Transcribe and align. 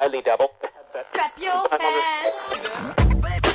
Only 0.00 0.22
double. 0.22 0.52
Clap 1.12 1.38
your 1.38 1.66
hands. 1.80 3.48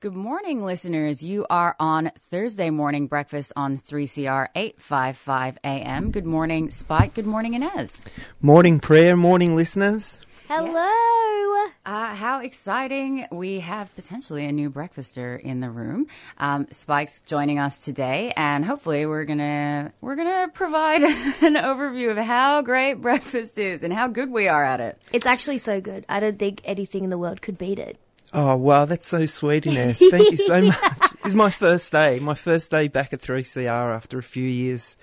Good 0.00 0.14
morning, 0.14 0.64
listeners. 0.64 1.22
You 1.22 1.44
are 1.50 1.76
on 1.78 2.10
Thursday 2.18 2.70
morning 2.70 3.06
breakfast 3.06 3.52
on 3.54 3.76
3CR 3.76 4.48
855 4.54 5.58
AM. 5.62 6.10
Good 6.10 6.24
morning, 6.24 6.70
Spike. 6.70 7.12
Good 7.12 7.26
morning, 7.26 7.52
Inez. 7.52 8.00
Morning 8.40 8.80
prayer, 8.80 9.14
morning 9.14 9.54
listeners. 9.54 10.18
Hello. 10.52 11.68
Uh, 11.86 12.12
how 12.12 12.40
exciting. 12.40 13.24
We 13.30 13.60
have 13.60 13.94
potentially 13.94 14.44
a 14.46 14.50
new 14.50 14.68
breakfaster 14.68 15.38
in 15.38 15.60
the 15.60 15.70
room. 15.70 16.08
Um, 16.38 16.66
Spike's 16.72 17.22
joining 17.22 17.60
us 17.60 17.84
today, 17.84 18.32
and 18.36 18.64
hopefully 18.64 19.06
we're 19.06 19.26
gonna, 19.26 19.92
we're 20.00 20.16
gonna 20.16 20.48
provide 20.52 21.02
an 21.04 21.54
overview 21.54 22.10
of 22.10 22.16
how 22.16 22.62
great 22.62 22.94
breakfast 22.94 23.58
is 23.58 23.84
and 23.84 23.92
how 23.92 24.08
good 24.08 24.32
we 24.32 24.48
are 24.48 24.64
at 24.64 24.80
it. 24.80 24.98
It's 25.12 25.24
actually 25.24 25.58
so 25.58 25.80
good. 25.80 26.04
I 26.08 26.18
don't 26.18 26.40
think 26.40 26.62
anything 26.64 27.04
in 27.04 27.10
the 27.10 27.18
world 27.18 27.42
could 27.42 27.56
beat 27.56 27.78
it. 27.78 27.96
Oh 28.32 28.56
wow, 28.56 28.86
that's 28.86 29.06
so 29.06 29.26
sweet, 29.26 29.66
Inez. 29.66 30.00
Thank 30.10 30.32
you 30.32 30.36
so 30.36 30.62
much. 30.62 31.09
It's 31.24 31.34
my 31.34 31.50
first 31.50 31.92
day, 31.92 32.18
my 32.18 32.34
first 32.34 32.70
day 32.70 32.88
back 32.88 33.12
at 33.12 33.20
3CR 33.20 33.94
after 33.94 34.18
a 34.18 34.22
few 34.22 34.42
years, 34.48 34.96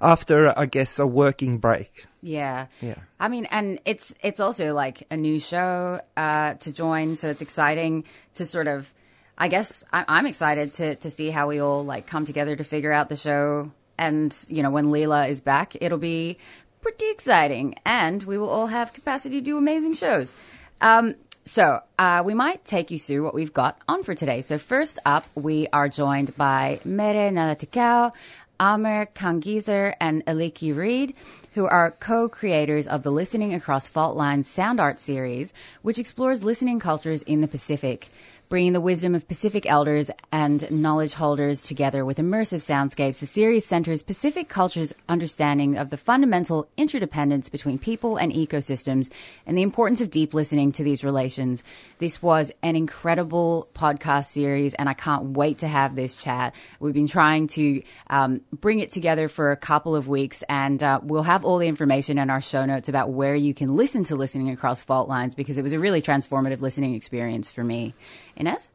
after 0.00 0.58
I 0.58 0.64
guess 0.66 0.98
a 0.98 1.06
working 1.06 1.58
break. 1.58 2.06
Yeah. 2.22 2.66
Yeah. 2.80 2.94
I 3.20 3.28
mean, 3.28 3.44
and 3.50 3.78
it's 3.84 4.14
it's 4.22 4.40
also 4.40 4.72
like 4.72 5.06
a 5.10 5.16
new 5.16 5.38
show 5.38 6.00
uh, 6.16 6.54
to 6.54 6.72
join, 6.72 7.16
so 7.16 7.28
it's 7.28 7.42
exciting 7.42 8.04
to 8.34 8.46
sort 8.46 8.66
of. 8.66 8.92
I 9.40 9.46
guess 9.48 9.84
I- 9.92 10.04
I'm 10.08 10.26
excited 10.26 10.74
to 10.74 10.94
to 10.96 11.10
see 11.10 11.30
how 11.30 11.48
we 11.48 11.60
all 11.60 11.84
like 11.84 12.06
come 12.06 12.24
together 12.24 12.56
to 12.56 12.64
figure 12.64 12.90
out 12.92 13.08
the 13.08 13.16
show, 13.16 13.70
and 13.98 14.34
you 14.48 14.62
know 14.62 14.70
when 14.70 14.86
Leela 14.86 15.28
is 15.28 15.40
back, 15.40 15.76
it'll 15.80 15.98
be 15.98 16.38
pretty 16.80 17.10
exciting, 17.10 17.74
and 17.84 18.22
we 18.24 18.38
will 18.38 18.48
all 18.48 18.68
have 18.68 18.92
capacity 18.94 19.36
to 19.40 19.44
do 19.44 19.58
amazing 19.58 19.92
shows. 19.94 20.34
Um, 20.80 21.14
so 21.48 21.80
uh, 21.98 22.22
we 22.26 22.34
might 22.34 22.64
take 22.66 22.90
you 22.90 22.98
through 22.98 23.24
what 23.24 23.34
we've 23.34 23.54
got 23.54 23.78
on 23.88 24.02
for 24.02 24.14
today. 24.14 24.42
So 24.42 24.58
first 24.58 24.98
up, 25.06 25.24
we 25.34 25.66
are 25.72 25.88
joined 25.88 26.36
by 26.36 26.78
Mere 26.84 27.30
Nailatikau, 27.30 28.12
Amer 28.60 29.06
Kanngieser, 29.14 29.94
and 29.98 30.24
Eliki 30.26 30.76
Reade, 30.76 31.16
who 31.54 31.64
are 31.64 31.92
co-creators 31.92 32.86
of 32.86 33.02
the 33.02 33.10
Listening 33.10 33.54
Across 33.54 33.88
Fault 33.88 34.14
Lines 34.14 34.46
sound 34.46 34.78
art 34.78 35.00
series, 35.00 35.54
which 35.80 35.98
explores 35.98 36.44
listening 36.44 36.80
cultures 36.80 37.22
in 37.22 37.40
the 37.40 37.48
Pacific. 37.48 38.08
Bringing 38.48 38.72
the 38.72 38.80
wisdom 38.80 39.14
of 39.14 39.28
Pacific 39.28 39.66
elders 39.66 40.10
and 40.32 40.70
knowledge 40.70 41.12
holders 41.12 41.62
together 41.62 42.02
with 42.02 42.16
immersive 42.16 42.62
soundscapes, 42.62 43.18
the 43.18 43.26
series 43.26 43.66
centers 43.66 44.02
Pacific 44.02 44.48
culture's 44.48 44.94
understanding 45.06 45.76
of 45.76 45.90
the 45.90 45.98
fundamental 45.98 46.66
interdependence 46.78 47.50
between 47.50 47.78
people 47.78 48.16
and 48.16 48.32
ecosystems 48.32 49.10
and 49.44 49.58
the 49.58 49.60
importance 49.60 50.00
of 50.00 50.08
deep 50.08 50.32
listening 50.32 50.72
to 50.72 50.82
these 50.82 51.04
relations. 51.04 51.62
This 51.98 52.22
was 52.22 52.50
an 52.62 52.74
incredible 52.74 53.68
podcast 53.74 54.26
series, 54.28 54.72
and 54.72 54.88
I 54.88 54.94
can't 54.94 55.36
wait 55.36 55.58
to 55.58 55.68
have 55.68 55.94
this 55.94 56.16
chat. 56.16 56.54
We've 56.80 56.94
been 56.94 57.06
trying 57.06 57.48
to 57.48 57.82
um, 58.08 58.40
bring 58.50 58.78
it 58.78 58.90
together 58.90 59.28
for 59.28 59.50
a 59.50 59.58
couple 59.58 59.94
of 59.94 60.08
weeks, 60.08 60.42
and 60.48 60.82
uh, 60.82 61.00
we'll 61.02 61.22
have 61.22 61.44
all 61.44 61.58
the 61.58 61.68
information 61.68 62.16
in 62.16 62.30
our 62.30 62.40
show 62.40 62.64
notes 62.64 62.88
about 62.88 63.10
where 63.10 63.34
you 63.34 63.52
can 63.52 63.76
listen 63.76 64.04
to 64.04 64.16
Listening 64.16 64.48
Across 64.48 64.84
Fault 64.84 65.06
Lines 65.06 65.34
because 65.34 65.58
it 65.58 65.62
was 65.62 65.74
a 65.74 65.78
really 65.78 66.00
transformative 66.00 66.62
listening 66.62 66.94
experience 66.94 67.50
for 67.50 67.62
me. 67.62 67.92
Inez? 68.38 68.68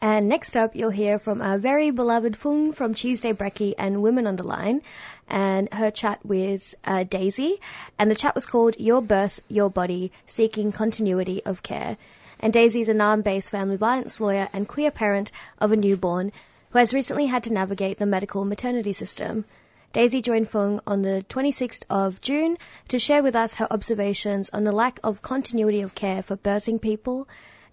And 0.00 0.28
next 0.28 0.56
up, 0.56 0.76
you'll 0.76 0.90
hear 0.90 1.18
from 1.18 1.42
our 1.42 1.58
very 1.58 1.90
beloved 1.90 2.34
Phuong 2.34 2.74
from 2.74 2.94
Tuesday 2.94 3.32
Brekkie 3.32 3.74
and 3.76 4.02
Women 4.02 4.26
on 4.28 4.36
the 4.36 4.46
Line, 4.46 4.80
and 5.28 5.72
her 5.74 5.90
chat 5.90 6.24
with 6.24 6.74
uh, 6.84 7.04
Daisy. 7.04 7.60
And 7.98 8.10
the 8.10 8.14
chat 8.14 8.34
was 8.34 8.46
called 8.46 8.78
Your 8.78 9.02
Birth, 9.02 9.40
Your 9.48 9.68
Body 9.68 10.12
Seeking 10.26 10.70
Continuity 10.70 11.42
of 11.44 11.64
Care. 11.64 11.96
And 12.40 12.52
Daisy 12.52 12.80
is 12.80 12.88
a 12.88 12.94
Narrm 12.94 13.24
based 13.24 13.50
family 13.50 13.76
violence 13.76 14.20
lawyer 14.20 14.48
and 14.52 14.68
queer 14.68 14.92
parent 14.92 15.32
of 15.60 15.72
a 15.72 15.76
newborn 15.76 16.32
who 16.70 16.78
has 16.78 16.94
recently 16.94 17.26
had 17.26 17.42
to 17.44 17.52
navigate 17.52 17.98
the 17.98 18.06
medical 18.06 18.44
maternity 18.44 18.92
system. 18.92 19.44
Daisy 19.92 20.20
joined 20.20 20.48
Phuong 20.48 20.80
on 20.86 21.02
the 21.02 21.24
26th 21.28 21.82
of 21.90 22.20
June 22.20 22.56
to 22.86 22.98
share 22.98 23.22
with 23.22 23.34
us 23.34 23.54
her 23.54 23.66
observations 23.70 24.48
on 24.50 24.64
the 24.64 24.70
lack 24.70 25.00
of 25.02 25.22
continuity 25.22 25.80
of 25.80 25.94
care 25.94 26.22
for 26.22 26.36
birthing 26.36 26.80
people, 26.80 27.26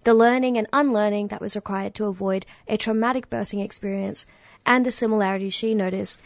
the 0.06 0.14
learning 0.14 0.56
and 0.56 0.68
unlearning 0.72 1.26
that 1.26 1.40
was 1.40 1.56
required 1.56 1.92
to 1.92 2.04
avoid 2.04 2.46
a 2.68 2.76
traumatic 2.76 3.28
birthing 3.28 3.62
experience, 3.62 4.24
and 4.64 4.86
the 4.86 4.92
similarities 4.92 5.52
she 5.52 5.74
noticed 5.74 6.22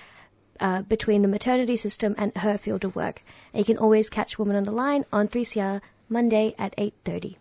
uh, 0.60 0.82
between 0.82 1.22
the 1.22 1.28
maternity 1.28 1.78
system 1.78 2.14
and 2.18 2.36
her 2.36 2.58
field 2.58 2.84
of 2.84 2.94
work. 2.94 3.22
And 3.54 3.60
you 3.60 3.64
can 3.64 3.78
always 3.78 4.10
catch 4.10 4.38
Woman 4.38 4.54
on 4.54 4.64
the 4.64 4.70
Line 4.70 5.06
on 5.10 5.28
3CR 5.28 5.80
Monday 6.10 6.54
at 6.58 6.76
8.30. 6.76 7.36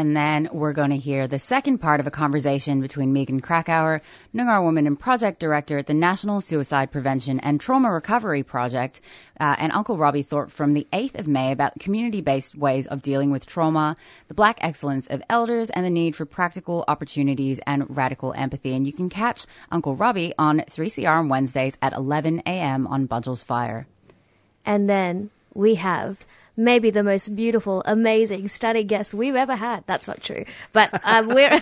And 0.00 0.16
then 0.16 0.48
we're 0.50 0.72
going 0.72 0.88
to 0.88 0.96
hear 0.96 1.26
the 1.26 1.38
second 1.38 1.76
part 1.76 2.00
of 2.00 2.06
a 2.06 2.10
conversation 2.10 2.80
between 2.80 3.12
Megan 3.12 3.42
Krakouer, 3.42 4.00
Noongar 4.34 4.62
Woman 4.62 4.86
and 4.86 4.98
Project 4.98 5.38
Director 5.38 5.76
at 5.76 5.88
the 5.88 5.92
National 5.92 6.40
Suicide 6.40 6.90
Prevention 6.90 7.38
and 7.40 7.60
Trauma 7.60 7.92
Recovery 7.92 8.42
Project, 8.42 9.02
uh, 9.38 9.56
and 9.58 9.70
Uncle 9.72 9.98
Robbie 9.98 10.22
Thorpe 10.22 10.50
from 10.50 10.72
the 10.72 10.86
8th 10.90 11.18
of 11.18 11.28
May 11.28 11.52
about 11.52 11.78
community 11.78 12.22
based 12.22 12.56
ways 12.56 12.86
of 12.86 13.02
dealing 13.02 13.30
with 13.30 13.44
trauma, 13.44 13.94
the 14.28 14.32
black 14.32 14.56
excellence 14.62 15.06
of 15.08 15.22
elders, 15.28 15.68
and 15.68 15.84
the 15.84 15.90
need 15.90 16.16
for 16.16 16.24
practical 16.24 16.82
opportunities 16.88 17.60
and 17.66 17.94
radical 17.94 18.32
empathy. 18.32 18.74
And 18.74 18.86
you 18.86 18.94
can 18.94 19.10
catch 19.10 19.44
Uncle 19.70 19.96
Robbie 19.96 20.32
on 20.38 20.60
3CR 20.60 21.18
on 21.18 21.28
Wednesdays 21.28 21.76
at 21.82 21.92
11 21.92 22.40
a.m. 22.46 22.86
on 22.86 23.06
Budgels 23.06 23.44
Fire. 23.44 23.86
And 24.64 24.88
then 24.88 25.28
we 25.52 25.74
have 25.74 26.24
maybe 26.60 26.90
the 26.90 27.02
most 27.02 27.34
beautiful, 27.34 27.82
amazing, 27.86 28.48
stunning 28.48 28.86
guest 28.86 29.14
we've 29.14 29.34
ever 29.34 29.56
had. 29.56 29.84
That's 29.86 30.06
not 30.06 30.22
true, 30.22 30.44
but 30.72 30.88
um, 31.04 31.28
we're 31.28 31.60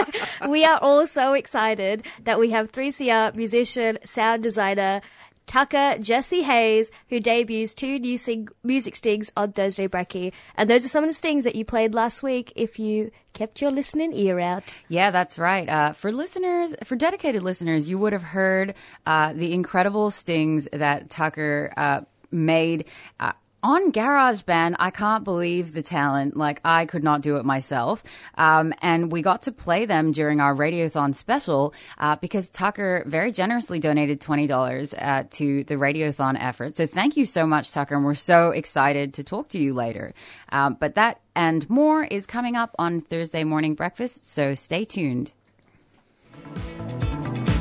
we 0.48 0.64
are 0.64 0.78
all 0.82 1.06
so 1.06 1.34
excited 1.34 2.04
that 2.24 2.38
we 2.38 2.50
have 2.50 2.72
3CR 2.72 3.34
musician, 3.34 3.98
sound 4.04 4.42
designer. 4.42 5.00
Tucker 5.46 5.96
Jesse 5.98 6.42
Hayes, 6.42 6.92
who 7.08 7.18
debuts 7.18 7.74
two 7.74 7.98
new 7.98 8.16
sing- 8.16 8.50
music 8.62 8.94
stings 8.94 9.32
on 9.36 9.50
Thursday 9.50 9.88
Brekkie. 9.88 10.32
And 10.54 10.70
those 10.70 10.84
are 10.84 10.88
some 10.88 11.02
of 11.02 11.10
the 11.10 11.14
stings 11.14 11.42
that 11.42 11.56
you 11.56 11.64
played 11.64 11.92
last 11.92 12.22
week 12.22 12.52
if 12.54 12.78
you 12.78 13.10
kept 13.32 13.60
your 13.60 13.72
listening 13.72 14.12
ear 14.12 14.38
out. 14.38 14.78
Yeah, 14.86 15.10
that's 15.10 15.40
right. 15.40 15.68
Uh, 15.68 15.90
for 15.90 16.12
listeners, 16.12 16.76
for 16.84 16.94
dedicated 16.94 17.42
listeners, 17.42 17.88
you 17.88 17.98
would 17.98 18.12
have 18.12 18.22
heard 18.22 18.74
uh, 19.06 19.32
the 19.32 19.52
incredible 19.52 20.12
stings 20.12 20.68
that 20.72 21.10
Tucker 21.10 21.72
uh, 21.76 22.02
made. 22.30 22.84
Uh, 23.18 23.32
on 23.62 23.92
GarageBand, 23.92 24.76
I 24.78 24.90
can't 24.90 25.24
believe 25.24 25.72
the 25.72 25.82
talent. 25.82 26.36
Like, 26.36 26.60
I 26.64 26.86
could 26.86 27.04
not 27.04 27.20
do 27.20 27.36
it 27.36 27.44
myself. 27.44 28.02
Um, 28.36 28.72
and 28.80 29.12
we 29.12 29.22
got 29.22 29.42
to 29.42 29.52
play 29.52 29.86
them 29.86 30.12
during 30.12 30.40
our 30.40 30.54
Radiothon 30.54 31.14
special 31.14 31.74
uh, 31.98 32.16
because 32.16 32.50
Tucker 32.50 33.04
very 33.06 33.32
generously 33.32 33.78
donated 33.78 34.20
$20 34.20 34.94
uh, 34.98 35.24
to 35.30 35.64
the 35.64 35.74
Radiothon 35.74 36.36
effort. 36.38 36.76
So 36.76 36.86
thank 36.86 37.16
you 37.16 37.26
so 37.26 37.46
much, 37.46 37.72
Tucker. 37.72 37.96
And 37.96 38.04
we're 38.04 38.14
so 38.14 38.50
excited 38.50 39.14
to 39.14 39.24
talk 39.24 39.50
to 39.50 39.58
you 39.58 39.74
later. 39.74 40.14
Um, 40.50 40.76
but 40.78 40.94
that 40.94 41.20
and 41.34 41.68
more 41.68 42.04
is 42.04 42.26
coming 42.26 42.56
up 42.56 42.74
on 42.78 43.00
Thursday 43.00 43.44
morning 43.44 43.74
breakfast. 43.74 44.30
So 44.30 44.54
stay 44.54 44.84
tuned. 44.84 45.32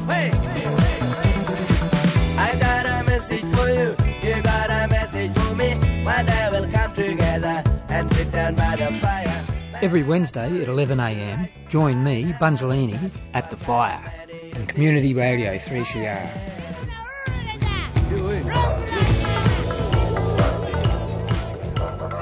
Hey, 0.07 0.31
I 2.37 2.57
got 2.59 2.89
One 6.09 6.25
day 6.25 6.49
we'll 6.51 6.71
come 6.71 6.93
together 6.93 7.63
and 7.87 8.11
sit 8.13 8.31
down 8.31 8.55
by 8.55 8.75
the 8.75 8.91
fire. 8.97 9.45
Every 9.83 10.01
Wednesday 10.01 10.61
at 10.61 10.67
11am, 10.67 11.47
join 11.69 12.03
me, 12.03 12.33
Bunzelini, 12.39 13.11
at 13.35 13.51
the 13.51 13.57
fire. 13.57 14.01
and 14.53 14.67
Community 14.67 15.13
Radio 15.13 15.55
3CR. 15.55 16.27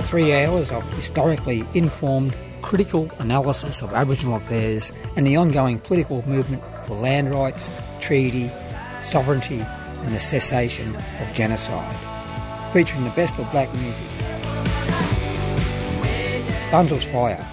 Three 0.04 0.34
hours 0.36 0.70
of 0.70 0.84
historically 0.94 1.66
informed 1.74 2.38
Critical 2.62 3.10
analysis 3.20 3.82
of 3.82 3.94
Aboriginal 3.94 4.36
affairs 4.36 4.92
and 5.16 5.26
the 5.26 5.38
ongoing 5.38 5.80
political 5.80 6.28
movement 6.28 6.62
for 6.86 6.96
land 6.96 7.32
rights, 7.32 7.72
treaty, 8.02 8.52
sovereignty 9.02 9.62
and 9.62 10.14
the 10.14 10.20
cessation 10.20 10.94
of 10.94 11.34
genocide, 11.34 11.96
featuring 12.74 13.04
the 13.04 13.10
best 13.12 13.38
of 13.40 13.50
black 13.52 13.74
music. 13.76 14.08
Bundles 16.72 17.06
Fire, 17.06 17.46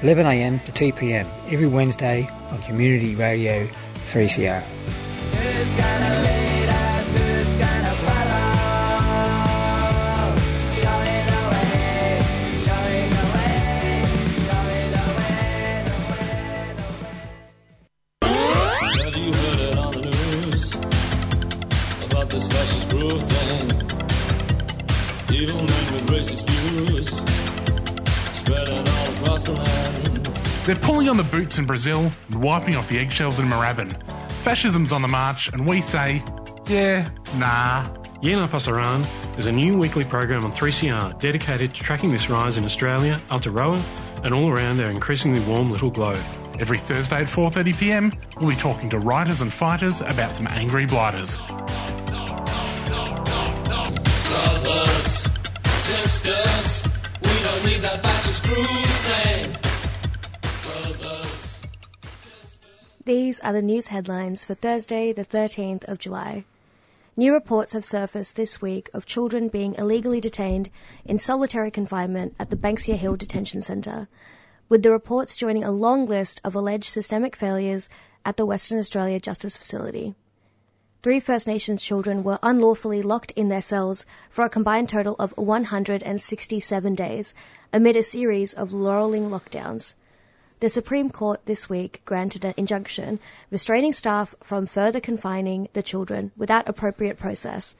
11am 0.00 0.64
to 0.64 0.72
2pm 0.72 1.26
every 1.52 1.66
Wednesday 1.66 2.28
on 2.50 2.58
Community 2.62 3.14
Radio 3.14 3.68
3CR. 4.06 6.33
They're 30.64 30.76
pulling 30.76 31.10
on 31.10 31.18
the 31.18 31.24
boots 31.24 31.58
in 31.58 31.66
Brazil 31.66 32.10
and 32.30 32.42
wiping 32.42 32.74
off 32.74 32.88
the 32.88 32.98
eggshells 32.98 33.38
in 33.38 33.46
Moorabbin. 33.46 33.92
Fascism's 34.44 34.92
on 34.92 35.02
the 35.02 35.08
march, 35.08 35.52
and 35.52 35.68
we 35.68 35.82
say, 35.82 36.22
yeah, 36.66 37.10
nah. 37.36 37.86
Yena 38.22 38.48
Pasaran 38.48 39.06
is 39.38 39.44
a 39.44 39.52
new 39.52 39.76
weekly 39.76 40.04
program 40.04 40.42
on 40.42 40.52
3CR 40.52 41.20
dedicated 41.20 41.74
to 41.74 41.82
tracking 41.82 42.10
this 42.10 42.30
rise 42.30 42.56
in 42.56 42.64
Australia, 42.64 43.20
Aotearoa, 43.28 43.78
and 44.24 44.32
all 44.32 44.48
around 44.48 44.80
our 44.80 44.88
increasingly 44.88 45.40
warm 45.40 45.70
little 45.70 45.90
globe. 45.90 46.24
Every 46.58 46.78
Thursday 46.78 47.20
at 47.20 47.26
4:30 47.26 47.78
p.m., 47.78 48.10
we'll 48.40 48.48
be 48.48 48.56
talking 48.56 48.88
to 48.88 48.98
writers 48.98 49.42
and 49.42 49.52
fighters 49.52 50.00
about 50.00 50.34
some 50.34 50.46
angry 50.46 50.86
blighters. 50.86 51.36
Brothers, 51.36 51.68
sisters, 55.80 56.88
we 57.22 57.42
don't 57.42 57.66
need 57.66 57.82
that 57.82 58.00
fascist 58.02 58.42
groove 58.44 58.83
These 63.06 63.38
are 63.40 63.52
the 63.52 63.60
news 63.60 63.88
headlines 63.88 64.44
for 64.44 64.54
Thursday, 64.54 65.12
the 65.12 65.26
13th 65.26 65.84
of 65.84 65.98
July. 65.98 66.46
New 67.18 67.34
reports 67.34 67.74
have 67.74 67.84
surfaced 67.84 68.34
this 68.34 68.62
week 68.62 68.88
of 68.94 69.04
children 69.04 69.48
being 69.48 69.74
illegally 69.74 70.22
detained 70.22 70.70
in 71.04 71.18
solitary 71.18 71.70
confinement 71.70 72.34
at 72.38 72.48
the 72.48 72.56
Banksia 72.56 72.96
Hill 72.96 73.16
Detention 73.16 73.60
Centre, 73.60 74.08
with 74.70 74.82
the 74.82 74.90
reports 74.90 75.36
joining 75.36 75.62
a 75.62 75.70
long 75.70 76.06
list 76.06 76.40
of 76.44 76.54
alleged 76.54 76.86
systemic 76.86 77.36
failures 77.36 77.90
at 78.24 78.38
the 78.38 78.46
Western 78.46 78.78
Australia 78.78 79.20
Justice 79.20 79.54
Facility. 79.54 80.14
Three 81.02 81.20
First 81.20 81.46
Nations 81.46 81.84
children 81.84 82.24
were 82.24 82.38
unlawfully 82.42 83.02
locked 83.02 83.32
in 83.32 83.50
their 83.50 83.60
cells 83.60 84.06
for 84.30 84.46
a 84.46 84.48
combined 84.48 84.88
total 84.88 85.14
of 85.18 85.36
167 85.36 86.94
days 86.94 87.34
amid 87.70 87.96
a 87.96 88.02
series 88.02 88.54
of 88.54 88.72
rolling 88.72 89.28
lockdowns. 89.28 89.92
The 90.60 90.68
Supreme 90.68 91.10
Court 91.10 91.44
this 91.46 91.68
week 91.68 92.00
granted 92.04 92.44
an 92.44 92.54
injunction 92.56 93.18
restraining 93.50 93.92
staff 93.92 94.34
from 94.40 94.66
further 94.66 95.00
confining 95.00 95.68
the 95.72 95.82
children 95.82 96.30
without 96.36 96.68
appropriate 96.68 97.18
process, 97.18 97.74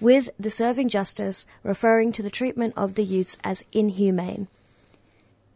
with 0.00 0.28
the 0.38 0.50
serving 0.50 0.90
justice 0.90 1.46
referring 1.62 2.12
to 2.12 2.22
the 2.22 2.30
treatment 2.30 2.74
of 2.76 2.94
the 2.94 3.02
youths 3.02 3.38
as 3.42 3.64
inhumane. 3.72 4.46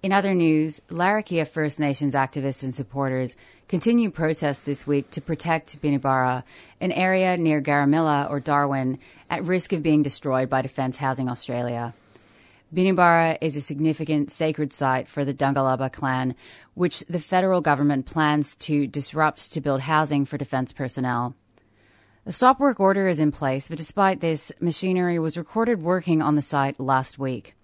In 0.03 0.13
other 0.13 0.35
news, 0.35 0.81
Larrakia 0.91 1.47
First 1.47 1.79
Nations 1.79 2.15
activists 2.15 2.65
and 2.65 2.75
supporters 2.75 3.37
continue 3.69 4.11
protests 4.11 4.63
this 4.63 4.85
week 4.85 5.11
to 5.13 5.21
protect 5.21 5.81
Binybara, 5.81 6.43
an 6.81 6.91
area 6.91 7.37
near 7.37 7.63
Garramilla 7.63 8.29
or 8.29 8.41
Darwin 8.41 8.99
at 9.31 9.45
risk 9.45 9.73
of 9.73 9.83
being 9.83 10.03
destroyed 10.03 10.51
by 10.51 10.63
Defence 10.63 10.97
Housing 10.97 11.29
Australia. 11.29 11.95
Binybara 12.75 13.37
is 13.43 13.55
a 13.55 13.61
significant 13.61 14.33
sacred 14.33 14.73
site 14.73 15.07
for 15.07 15.27
the 15.27 15.35
Danggalaba 15.35 15.93
clan, 15.93 16.35
which 16.75 17.01
the 17.09 17.19
federal 17.19 17.61
government 17.61 18.07
plans 18.07 18.57
to 18.57 18.87
disrupt 18.87 19.53
to 19.53 19.61
build 19.61 19.83
housing 19.83 20.25
for 20.25 20.39
defence 20.39 20.73
personnel. 20.73 21.35
The 22.25 22.33
stop 22.33 22.61
work 22.61 22.79
order 22.79 23.09
is 23.09 23.19
in 23.19 23.33
place, 23.33 23.69
but 23.69 23.79
despite 23.79 24.21
this, 24.21 24.53
machinery 24.61 25.19
was 25.19 25.37
recorded 25.37 25.83
working 25.83 26.23
on 26.23 26.37
the 26.37 26.43
site 26.43 26.79
last 26.79 27.19
week. 27.19 27.55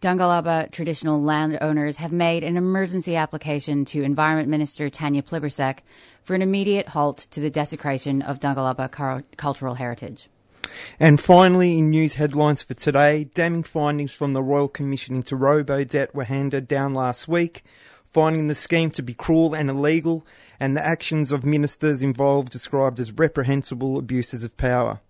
Danggalaba 0.00 0.70
traditional 0.70 1.20
landowners 1.20 1.96
have 1.96 2.12
made 2.12 2.44
an 2.44 2.56
emergency 2.56 3.16
application 3.16 3.84
to 3.86 4.02
Environment 4.02 4.48
Minister 4.48 4.88
Tanya 4.88 5.22
Plibersek 5.22 5.78
for 6.22 6.34
an 6.34 6.42
immediate 6.42 6.88
halt 6.88 7.18
to 7.30 7.40
the 7.40 7.50
desecration 7.50 8.22
of 8.22 8.38
Danggalaba 8.38 9.24
cultural 9.36 9.74
heritage. 9.74 10.28
And 11.00 11.18
finally, 11.18 11.78
in 11.78 11.90
news 11.90 12.14
headlines 12.14 12.62
for 12.62 12.74
today, 12.74 13.24
damning 13.34 13.62
findings 13.62 14.12
from 14.12 14.34
the 14.34 14.42
Royal 14.42 14.68
Commission 14.68 15.16
into 15.16 15.34
robo-debt 15.34 16.14
were 16.14 16.24
handed 16.24 16.68
down 16.68 16.94
last 16.94 17.26
week, 17.26 17.64
finding 18.12 18.46
the 18.46 18.54
scheme 18.54 18.90
to 18.92 19.02
be 19.02 19.14
cruel 19.14 19.54
and 19.54 19.70
illegal, 19.70 20.26
and 20.58 20.76
the 20.76 20.84
actions 20.84 21.32
of 21.32 21.44
ministers 21.44 22.02
involved 22.02 22.50
described 22.50 22.98
as 23.00 23.12
reprehensible 23.12 23.98
abuses 23.98 24.42
of 24.42 24.56
power. 24.56 25.00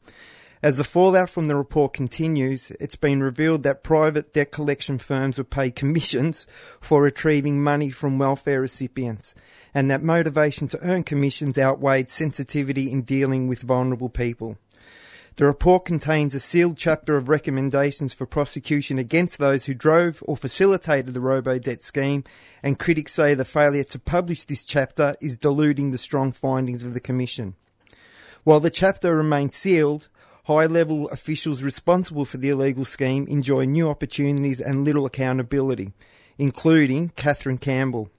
As 0.60 0.76
the 0.76 0.84
fallout 0.84 1.30
from 1.30 1.46
the 1.46 1.54
report 1.54 1.92
continues, 1.92 2.72
it's 2.80 2.96
been 2.96 3.22
revealed 3.22 3.62
that 3.62 3.84
private 3.84 4.32
debt 4.32 4.50
collection 4.50 4.98
firms 4.98 5.38
were 5.38 5.44
paid 5.44 5.76
commissions 5.76 6.48
for 6.80 7.00
retrieving 7.00 7.62
money 7.62 7.90
from 7.90 8.18
welfare 8.18 8.60
recipients, 8.60 9.36
and 9.72 9.88
that 9.88 10.02
motivation 10.02 10.66
to 10.68 10.80
earn 10.82 11.04
commissions 11.04 11.58
outweighed 11.58 12.10
sensitivity 12.10 12.90
in 12.90 13.02
dealing 13.02 13.46
with 13.46 13.62
vulnerable 13.62 14.08
people. 14.08 14.58
The 15.38 15.46
report 15.46 15.84
contains 15.84 16.34
a 16.34 16.40
sealed 16.40 16.76
chapter 16.76 17.16
of 17.16 17.28
recommendations 17.28 18.12
for 18.12 18.26
prosecution 18.26 18.98
against 18.98 19.38
those 19.38 19.66
who 19.66 19.72
drove 19.72 20.20
or 20.26 20.36
facilitated 20.36 21.14
the 21.14 21.20
robo 21.20 21.60
debt 21.60 21.80
scheme, 21.80 22.24
and 22.60 22.76
critics 22.76 23.12
say 23.12 23.34
the 23.34 23.44
failure 23.44 23.84
to 23.84 24.00
publish 24.00 24.42
this 24.42 24.64
chapter 24.64 25.14
is 25.20 25.36
diluting 25.36 25.92
the 25.92 25.96
strong 25.96 26.32
findings 26.32 26.82
of 26.82 26.92
the 26.92 26.98
Commission. 26.98 27.54
While 28.42 28.58
the 28.58 28.68
chapter 28.68 29.14
remains 29.14 29.54
sealed, 29.54 30.08
high 30.46 30.66
level 30.66 31.08
officials 31.10 31.62
responsible 31.62 32.24
for 32.24 32.38
the 32.38 32.48
illegal 32.48 32.84
scheme 32.84 33.24
enjoy 33.28 33.64
new 33.64 33.88
opportunities 33.88 34.60
and 34.60 34.84
little 34.84 35.06
accountability, 35.06 35.92
including 36.36 37.10
Catherine 37.10 37.58
Campbell, 37.58 38.10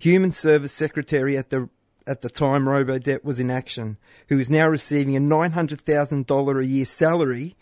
Human 0.00 0.32
Service 0.32 0.72
Secretary 0.72 1.38
at 1.38 1.48
the 1.48 1.70
at 2.08 2.22
the 2.22 2.30
time 2.30 2.64
Robodebt 2.64 3.22
was 3.22 3.38
in 3.38 3.50
action, 3.50 3.98
who 4.28 4.38
is 4.38 4.50
now 4.50 4.66
receiving 4.66 5.16
a 5.16 5.20
$900,000 5.20 6.60
a 6.60 6.66
year 6.66 6.84
salary 6.84 7.56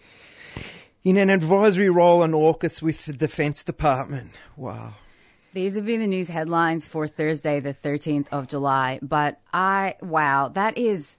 in 1.04 1.16
an 1.16 1.30
advisory 1.30 1.90
role 1.90 2.22
on 2.22 2.32
AUKUS 2.32 2.80
with 2.80 3.04
the 3.06 3.12
Defence 3.12 3.62
Department. 3.64 4.30
Wow. 4.56 4.94
These 5.52 5.74
would 5.74 5.86
be 5.86 5.96
the 5.96 6.06
news 6.06 6.28
headlines 6.28 6.84
for 6.84 7.06
Thursday, 7.06 7.60
the 7.60 7.74
13th 7.74 8.28
of 8.30 8.46
July. 8.46 8.98
But 9.02 9.40
I, 9.52 9.94
wow, 10.00 10.48
that 10.48 10.76
is, 10.78 11.16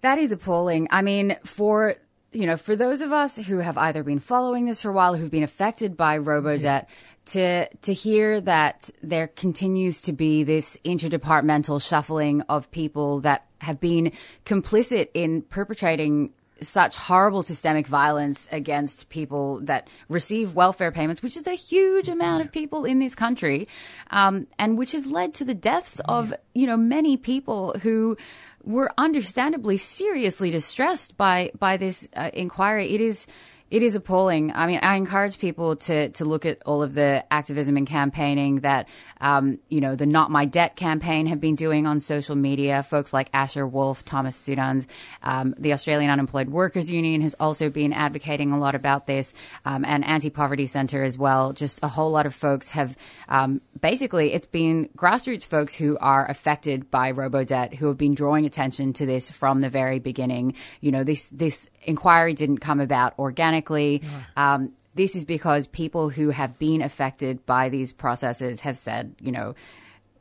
that 0.00 0.18
is 0.18 0.32
appalling. 0.32 0.88
I 0.90 1.02
mean, 1.02 1.36
for, 1.44 1.94
you 2.32 2.46
know, 2.46 2.56
for 2.56 2.76
those 2.76 3.00
of 3.00 3.12
us 3.12 3.36
who 3.36 3.58
have 3.58 3.76
either 3.76 4.02
been 4.02 4.20
following 4.20 4.66
this 4.66 4.80
for 4.80 4.90
a 4.90 4.92
while, 4.92 5.14
who've 5.14 5.30
been 5.30 5.42
affected 5.42 5.96
by 5.96 6.18
RoboDebt, 6.18 6.86
to, 7.26 7.68
to 7.68 7.92
hear 7.92 8.40
that 8.40 8.90
there 9.02 9.28
continues 9.28 10.02
to 10.02 10.12
be 10.12 10.42
this 10.42 10.78
interdepartmental 10.84 11.86
shuffling 11.86 12.42
of 12.42 12.70
people 12.70 13.20
that 13.20 13.46
have 13.58 13.80
been 13.80 14.12
complicit 14.44 15.08
in 15.14 15.42
perpetrating 15.42 16.32
such 16.62 16.96
horrible 16.96 17.42
systemic 17.42 17.86
violence 17.86 18.48
against 18.52 19.08
people 19.08 19.60
that 19.60 19.88
receive 20.08 20.54
welfare 20.54 20.92
payments, 20.92 21.22
which 21.22 21.36
is 21.36 21.46
a 21.46 21.54
huge 21.54 22.08
amount 22.08 22.44
of 22.44 22.52
people 22.52 22.84
in 22.84 22.98
this 22.98 23.14
country, 23.14 23.68
um, 24.10 24.46
and 24.58 24.76
which 24.76 24.92
has 24.92 25.06
led 25.06 25.34
to 25.34 25.44
the 25.44 25.54
deaths 25.54 26.00
of 26.00 26.34
you 26.54 26.66
know 26.66 26.76
many 26.76 27.16
people 27.16 27.74
who 27.82 28.16
were 28.64 28.90
understandably 28.98 29.76
seriously 29.76 30.50
distressed 30.50 31.16
by 31.16 31.50
by 31.58 31.76
this 31.76 32.08
uh, 32.16 32.30
inquiry. 32.32 32.94
It 32.94 33.00
is. 33.00 33.26
It 33.70 33.84
is 33.84 33.94
appalling. 33.94 34.52
I 34.52 34.66
mean, 34.66 34.80
I 34.82 34.96
encourage 34.96 35.38
people 35.38 35.76
to, 35.76 36.08
to 36.10 36.24
look 36.24 36.44
at 36.44 36.60
all 36.66 36.82
of 36.82 36.92
the 36.92 37.24
activism 37.32 37.76
and 37.76 37.86
campaigning 37.86 38.56
that, 38.60 38.88
um, 39.20 39.60
you 39.68 39.80
know, 39.80 39.94
the 39.94 40.06
Not 40.06 40.32
My 40.32 40.44
Debt 40.44 40.74
campaign 40.74 41.26
have 41.26 41.40
been 41.40 41.54
doing 41.54 41.86
on 41.86 42.00
social 42.00 42.34
media. 42.34 42.82
Folks 42.82 43.12
like 43.12 43.28
Asher 43.32 43.64
Wolf, 43.64 44.04
Thomas 44.04 44.36
Sudans, 44.36 44.88
um, 45.22 45.54
the 45.56 45.72
Australian 45.72 46.10
Unemployed 46.10 46.48
Workers 46.48 46.90
Union 46.90 47.20
has 47.20 47.34
also 47.38 47.70
been 47.70 47.92
advocating 47.92 48.50
a 48.50 48.58
lot 48.58 48.74
about 48.74 49.06
this, 49.06 49.34
um, 49.64 49.84
and 49.84 50.04
Anti 50.04 50.30
Poverty 50.30 50.66
Centre 50.66 51.04
as 51.04 51.16
well. 51.16 51.52
Just 51.52 51.78
a 51.84 51.88
whole 51.88 52.10
lot 52.10 52.26
of 52.26 52.34
folks 52.34 52.70
have, 52.70 52.96
um, 53.28 53.60
basically, 53.80 54.32
it's 54.32 54.46
been 54.46 54.88
grassroots 54.96 55.44
folks 55.44 55.76
who 55.76 55.96
are 56.00 56.28
affected 56.28 56.90
by 56.90 57.12
robo-debt 57.12 57.74
who 57.74 57.86
have 57.86 57.98
been 57.98 58.14
drawing 58.14 58.46
attention 58.46 58.94
to 58.94 59.06
this 59.06 59.30
from 59.30 59.60
the 59.60 59.68
very 59.68 60.00
beginning. 60.00 60.56
You 60.80 60.90
know, 60.90 61.04
this, 61.04 61.28
this 61.28 61.70
inquiry 61.82 62.34
didn't 62.34 62.58
come 62.58 62.80
about 62.80 63.18
organically. 63.18 64.02
Um, 64.36 64.72
this 64.94 65.14
is 65.14 65.24
because 65.24 65.66
people 65.66 66.10
who 66.10 66.30
have 66.30 66.58
been 66.58 66.82
affected 66.82 67.46
by 67.46 67.68
these 67.68 67.92
processes 67.92 68.60
have 68.60 68.76
said, 68.76 69.14
you 69.20 69.32
know, 69.32 69.54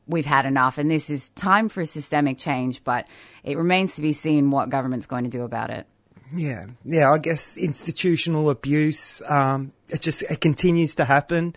we've 0.07 0.25
had 0.25 0.45
enough, 0.45 0.77
and 0.77 0.89
this 0.89 1.09
is 1.09 1.29
time 1.31 1.69
for 1.69 1.85
systemic 1.85 2.37
change. 2.37 2.83
But 2.83 3.07
it 3.43 3.57
remains 3.57 3.95
to 3.95 4.01
be 4.01 4.13
seen 4.13 4.51
what 4.51 4.69
government's 4.69 5.05
going 5.05 5.23
to 5.23 5.29
do 5.29 5.43
about 5.43 5.69
it. 5.69 5.87
Yeah, 6.35 6.65
yeah. 6.85 7.11
I 7.11 7.17
guess 7.17 7.57
institutional 7.57 8.49
abuse. 8.49 9.21
Um, 9.27 9.73
it 9.89 10.01
just 10.01 10.21
it 10.23 10.39
continues 10.39 10.95
to 10.95 11.05
happen, 11.05 11.55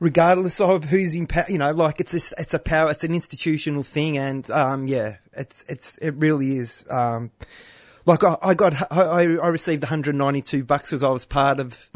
regardless 0.00 0.60
of 0.60 0.84
who's 0.84 1.14
in 1.14 1.26
power. 1.26 1.44
You 1.48 1.58
know, 1.58 1.70
like 1.70 2.00
it's 2.00 2.12
just, 2.12 2.34
it's 2.36 2.54
a 2.54 2.58
power. 2.58 2.90
It's 2.90 3.04
an 3.04 3.14
institutional 3.14 3.84
thing, 3.84 4.18
and 4.18 4.50
um, 4.50 4.86
yeah, 4.88 5.16
it's 5.32 5.64
it's 5.68 5.96
it 5.98 6.14
really 6.16 6.56
is. 6.56 6.84
Um, 6.90 7.30
like 8.06 8.24
I, 8.24 8.36
I 8.42 8.54
got, 8.54 8.74
I, 8.92 9.36
I 9.36 9.48
received 9.48 9.82
192 9.82 10.64
bucks 10.64 10.92
as 10.92 11.02
I 11.02 11.10
was 11.10 11.24
part 11.24 11.60
of 11.60 11.90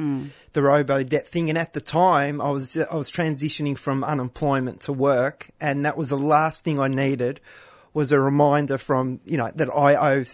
the 0.53 0.63
robo 0.63 1.03
debt 1.03 1.27
thing, 1.27 1.49
and 1.49 1.59
at 1.59 1.73
the 1.73 1.81
time 1.81 2.41
I 2.41 2.51
was 2.51 2.77
I 2.77 2.95
was 2.95 3.11
transitioning 3.11 3.77
from 3.77 4.05
unemployment 4.05 4.81
to 4.83 4.93
work, 4.93 5.51
and 5.61 5.85
that 5.85 5.97
was 5.97 6.11
the 6.11 6.19
last 6.19 6.65
thing 6.65 6.79
I 6.79 6.89
needed 6.89 7.41
was 7.93 8.13
a 8.13 8.21
reminder 8.21 8.77
from 8.77 9.21
you 9.25 9.37
know 9.37 9.51
that 9.55 9.71
I 9.71 9.95
owe, 9.95 10.25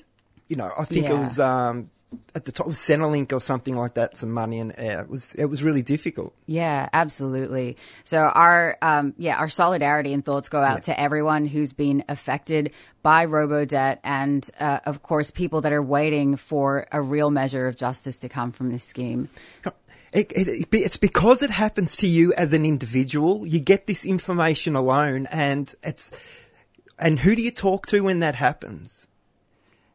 you 0.48 0.56
know, 0.56 0.72
I 0.76 0.84
think 0.84 1.08
it 1.08 1.14
was 1.14 1.38
um, 1.38 1.90
at 2.34 2.44
the 2.44 2.52
top 2.52 2.66
was 2.66 2.78
Centrelink 2.78 3.32
or 3.32 3.40
something 3.40 3.76
like 3.76 3.94
that, 3.94 4.16
some 4.16 4.30
money, 4.30 4.58
and 4.58 4.74
yeah, 4.76 5.00
it 5.00 5.08
was 5.08 5.34
it 5.36 5.46
was 5.46 5.62
really 5.62 5.82
difficult. 5.82 6.34
Yeah, 6.46 6.88
absolutely. 6.92 7.76
So 8.04 8.18
our 8.18 8.76
um, 8.82 9.14
yeah 9.16 9.36
our 9.36 9.48
solidarity 9.48 10.12
and 10.12 10.24
thoughts 10.24 10.48
go 10.48 10.60
out 10.60 10.84
to 10.84 10.98
everyone 11.00 11.46
who's 11.46 11.72
been 11.72 12.04
affected 12.08 12.72
by 13.02 13.26
robo 13.26 13.64
debt, 13.64 14.00
and 14.04 14.48
uh, 14.58 14.80
of 14.84 15.02
course 15.02 15.30
people 15.30 15.60
that 15.62 15.72
are 15.72 15.82
waiting 15.82 16.36
for 16.36 16.86
a 16.92 17.00
real 17.00 17.30
measure 17.30 17.66
of 17.66 17.76
justice 17.76 18.18
to 18.20 18.28
come 18.28 18.52
from 18.52 18.70
this 18.70 18.84
scheme. 18.84 19.28
It, 20.12 20.32
it, 20.32 20.68
it's 20.72 20.96
because 20.96 21.42
it 21.42 21.50
happens 21.50 21.96
to 21.98 22.08
you 22.08 22.32
as 22.32 22.52
an 22.52 22.64
individual. 22.64 23.46
You 23.46 23.60
get 23.60 23.86
this 23.86 24.04
information 24.04 24.74
alone, 24.74 25.26
and 25.30 25.72
it's 25.84 26.48
and 26.98 27.20
who 27.20 27.36
do 27.36 27.42
you 27.42 27.52
talk 27.52 27.86
to 27.86 28.00
when 28.00 28.18
that 28.18 28.34
happens? 28.34 29.06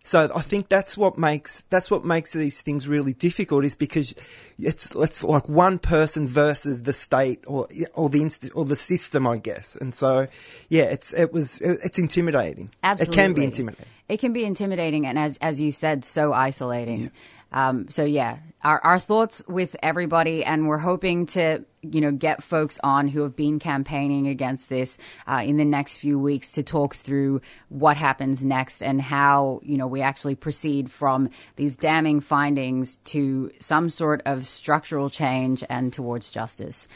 So 0.05 0.29
I 0.35 0.41
think 0.41 0.69
that's 0.69 0.95
what 0.95 1.17
makes 1.17 1.63
that's 1.71 1.89
what 1.89 2.05
makes 2.05 2.31
these 2.31 2.61
things 2.61 2.87
really 2.87 3.13
difficult 3.13 3.65
is 3.65 3.75
because 3.75 4.13
it's 4.59 4.93
it's 4.95 5.23
like 5.23 5.49
one 5.49 5.79
person 5.79 6.27
versus 6.27 6.83
the 6.83 6.93
state 6.93 7.43
or 7.47 7.67
or 7.95 8.09
the 8.09 8.21
inst- 8.21 8.51
or 8.53 8.65
the 8.65 8.75
system, 8.75 9.25
I 9.25 9.37
guess. 9.37 9.75
And 9.75 9.95
so 9.95 10.27
yeah, 10.69 10.83
it's 10.83 11.11
it 11.11 11.33
was 11.33 11.59
it's 11.59 11.97
intimidating. 11.97 12.69
Absolutely, 12.83 13.13
it 13.13 13.25
can 13.25 13.33
be 13.33 13.43
intimidating. 13.43 13.85
It 14.07 14.19
can 14.19 14.33
be 14.33 14.45
intimidating, 14.45 15.07
and 15.07 15.17
as 15.17 15.37
as 15.41 15.59
you 15.59 15.71
said, 15.71 16.05
so 16.05 16.33
isolating. 16.33 17.09
Um, 17.51 17.89
so 17.89 18.03
yeah, 18.03 18.39
our 18.63 18.79
our 18.83 18.99
thoughts 18.99 19.43
with 19.47 19.75
everybody, 19.81 20.43
and 20.43 20.67
we're 20.67 20.79
hoping 20.79 21.25
to 21.27 21.63
you 21.81 22.01
know 22.01 22.11
get 22.11 22.43
folks 22.43 22.79
on 22.83 23.07
who 23.07 23.21
have 23.21 23.35
been 23.35 23.59
campaigning 23.59 24.27
against 24.27 24.69
this 24.69 24.97
uh, 25.27 25.41
in 25.45 25.57
the 25.57 25.65
next 25.65 25.99
few 25.99 26.17
weeks 26.19 26.53
to 26.53 26.63
talk 26.63 26.95
through 26.95 27.41
what 27.69 27.95
happens 27.95 28.43
next 28.43 28.81
and 28.81 28.99
how 28.99 29.61
you 29.63 29.77
know 29.77 29.87
we 29.87 30.01
actually 30.01 30.35
proceed 30.35 30.89
from 30.89 31.29
these 31.55 31.75
damning 31.75 32.19
findings 32.19 32.97
to 32.97 33.51
some 33.59 33.89
sort 33.89 34.21
of 34.25 34.47
structural 34.47 35.09
change 35.09 35.63
and 35.69 35.93
towards 35.93 36.29
justice. 36.29 36.87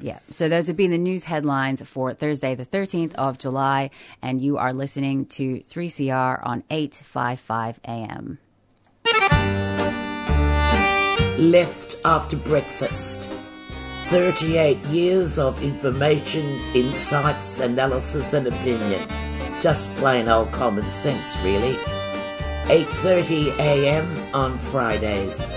Yeah. 0.00 0.18
So 0.30 0.48
those 0.48 0.66
have 0.66 0.76
been 0.76 0.90
the 0.90 0.98
news 0.98 1.22
headlines 1.22 1.80
for 1.82 2.12
Thursday, 2.12 2.56
the 2.56 2.66
13th 2.66 3.14
of 3.14 3.38
July, 3.38 3.90
and 4.20 4.40
you 4.40 4.58
are 4.58 4.72
listening 4.72 5.26
to 5.26 5.60
3CR 5.60 6.44
on 6.44 6.64
855 6.70 7.80
AM. 7.86 9.61
Left 11.38 11.96
after 12.04 12.36
breakfast. 12.36 13.30
38 14.08 14.78
years 14.86 15.38
of 15.38 15.62
information, 15.62 16.44
insights, 16.74 17.58
analysis 17.58 18.34
and 18.34 18.46
opinion. 18.46 19.08
Just 19.62 19.94
plain 19.96 20.28
old 20.28 20.52
common 20.52 20.90
sense, 20.90 21.34
really. 21.38 21.76
8:30 22.66 23.58
a.m. 23.58 24.34
on 24.34 24.58
Fridays. 24.58 25.54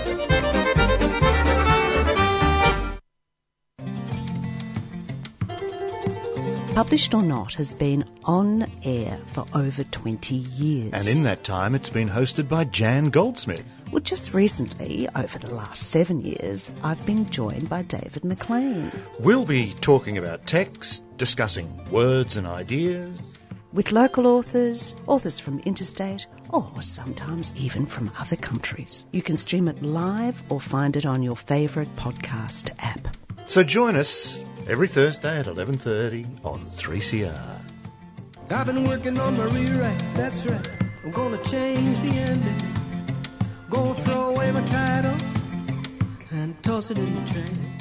Published 6.76 7.14
or 7.14 7.22
Not 7.22 7.54
has 7.54 7.74
been 7.74 8.04
on 8.24 8.70
air 8.84 9.18
for 9.28 9.46
over 9.54 9.82
20 9.82 10.34
years. 10.34 10.92
And 10.92 11.16
in 11.16 11.22
that 11.22 11.42
time, 11.42 11.74
it's 11.74 11.88
been 11.88 12.06
hosted 12.06 12.50
by 12.50 12.64
Jan 12.64 13.08
Goldsmith. 13.08 13.64
Well, 13.90 14.02
just 14.02 14.34
recently, 14.34 15.08
over 15.16 15.38
the 15.38 15.54
last 15.54 15.84
seven 15.84 16.20
years, 16.20 16.70
I've 16.84 17.04
been 17.06 17.30
joined 17.30 17.70
by 17.70 17.80
David 17.80 18.26
McLean. 18.26 18.92
We'll 19.20 19.46
be 19.46 19.72
talking 19.80 20.18
about 20.18 20.46
text, 20.46 21.02
discussing 21.16 21.80
words 21.90 22.36
and 22.36 22.46
ideas. 22.46 23.38
With 23.72 23.90
local 23.92 24.26
authors, 24.26 24.94
authors 25.06 25.40
from 25.40 25.60
interstate, 25.60 26.26
or 26.50 26.70
sometimes 26.82 27.54
even 27.56 27.86
from 27.86 28.10
other 28.20 28.36
countries. 28.36 29.06
You 29.12 29.22
can 29.22 29.38
stream 29.38 29.68
it 29.68 29.80
live 29.80 30.42
or 30.50 30.60
find 30.60 30.94
it 30.94 31.06
on 31.06 31.22
your 31.22 31.36
favourite 31.36 31.96
podcast 31.96 32.72
app. 32.80 33.16
So 33.46 33.62
join 33.62 33.96
us 33.96 34.44
every 34.68 34.88
Thursday 34.88 35.38
at 35.38 35.46
11.30 35.46 36.44
on 36.44 36.60
3CR. 36.66 37.58
I've 38.50 38.66
been 38.66 38.84
working 38.84 39.18
on 39.18 39.36
my 39.36 39.44
rewrite, 39.46 40.14
that's 40.14 40.46
right. 40.46 40.68
I'm 41.04 41.10
gonna 41.10 41.42
change 41.44 42.00
the 42.00 42.10
ending. 42.10 42.62
Gonna 43.70 43.94
throw 43.94 44.34
away 44.34 44.52
my 44.52 44.62
title 44.64 45.16
and 46.30 46.60
toss 46.62 46.90
it 46.90 46.98
in 46.98 47.14
the 47.14 47.32
trash. 47.32 47.76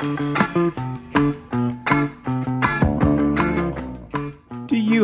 Do 0.00 0.72
you 0.76 0.89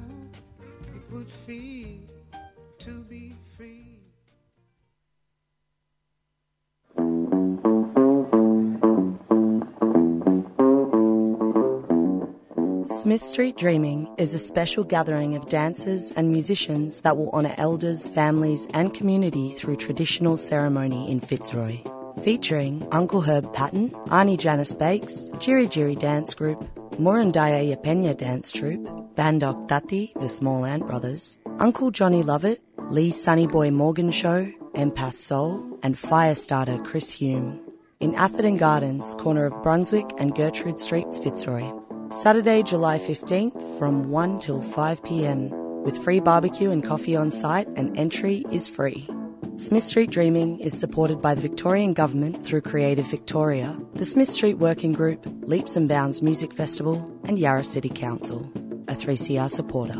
it 0.95 1.11
would 1.11 1.31
feel 1.45 1.99
to 2.79 2.91
be 3.03 3.35
free. 3.55 3.99
Smith 12.87 13.21
Street 13.21 13.55
Dreaming 13.55 14.09
is 14.17 14.33
a 14.33 14.39
special 14.39 14.83
gathering 14.83 15.35
of 15.35 15.47
dancers 15.47 16.11
and 16.15 16.31
musicians 16.31 17.01
that 17.01 17.15
will 17.15 17.29
honour 17.29 17.53
elders, 17.59 18.07
families, 18.07 18.67
and 18.73 18.95
community 18.95 19.51
through 19.51 19.75
traditional 19.75 20.37
ceremony 20.37 21.11
in 21.11 21.19
Fitzroy. 21.19 21.83
Featuring 22.23 22.87
Uncle 22.91 23.21
Herb 23.21 23.53
Patton, 23.53 23.91
Arnie 24.07 24.37
Janice 24.37 24.73
Bakes, 24.73 25.29
Djirri 25.35 25.67
Djirri 25.67 25.97
Dance 25.97 26.33
Group, 26.33 26.59
Murrundaya 26.95 27.75
Yepenya 27.75 28.17
Dance 28.17 28.51
Troupe, 28.51 28.87
Bandok 29.15 29.67
Tati, 29.67 30.11
the 30.15 30.27
Small 30.27 30.65
Ant 30.65 30.87
Brothers, 30.87 31.37
Uncle 31.59 31.91
Johnny 31.91 32.23
Lovett, 32.23 32.59
Lee 32.89 33.11
Sunny 33.11 33.45
Boy 33.45 33.69
Morgan 33.69 34.11
Show, 34.11 34.51
Empath 34.73 35.15
Soul, 35.15 35.79
and 35.83 35.95
Firestarter 35.95 36.83
Chris 36.83 37.11
Hume. 37.11 37.61
In 37.99 38.15
Atherton 38.15 38.57
Gardens, 38.57 39.15
corner 39.15 39.45
of 39.45 39.63
Brunswick 39.63 40.09
and 40.17 40.35
Gertrude 40.35 40.79
Streets, 40.79 41.19
Fitzroy. 41.19 41.71
Saturday, 42.09 42.63
July 42.63 42.97
15th 42.97 43.77
from 43.77 44.09
1 44.09 44.39
till 44.39 44.61
5 44.61 45.03
pm, 45.03 45.49
with 45.83 46.03
free 46.03 46.19
barbecue 46.19 46.71
and 46.71 46.83
coffee 46.83 47.15
on 47.15 47.29
site, 47.29 47.67
and 47.75 47.97
entry 47.97 48.43
is 48.51 48.67
free. 48.67 49.07
Smith 49.59 49.87
Street 49.87 50.11
Dreaming 50.11 50.59
is 50.59 50.79
supported 50.79 51.19
by 51.19 51.33
the 51.33 51.41
Victorian 51.41 51.93
Government 51.93 52.45
through 52.45 52.61
Creative 52.61 53.07
Victoria, 53.07 53.75
the 53.95 54.05
Smith 54.05 54.29
Street 54.29 54.59
Working 54.59 54.93
Group, 54.93 55.25
Leaps 55.41 55.75
and 55.75 55.89
Bounds 55.89 56.21
Music 56.21 56.53
Festival, 56.53 57.11
and 57.23 57.39
Yarra 57.39 57.63
City 57.63 57.89
Council, 57.89 58.47
a 58.87 58.93
3CR 58.93 59.49
supporter. 59.49 59.95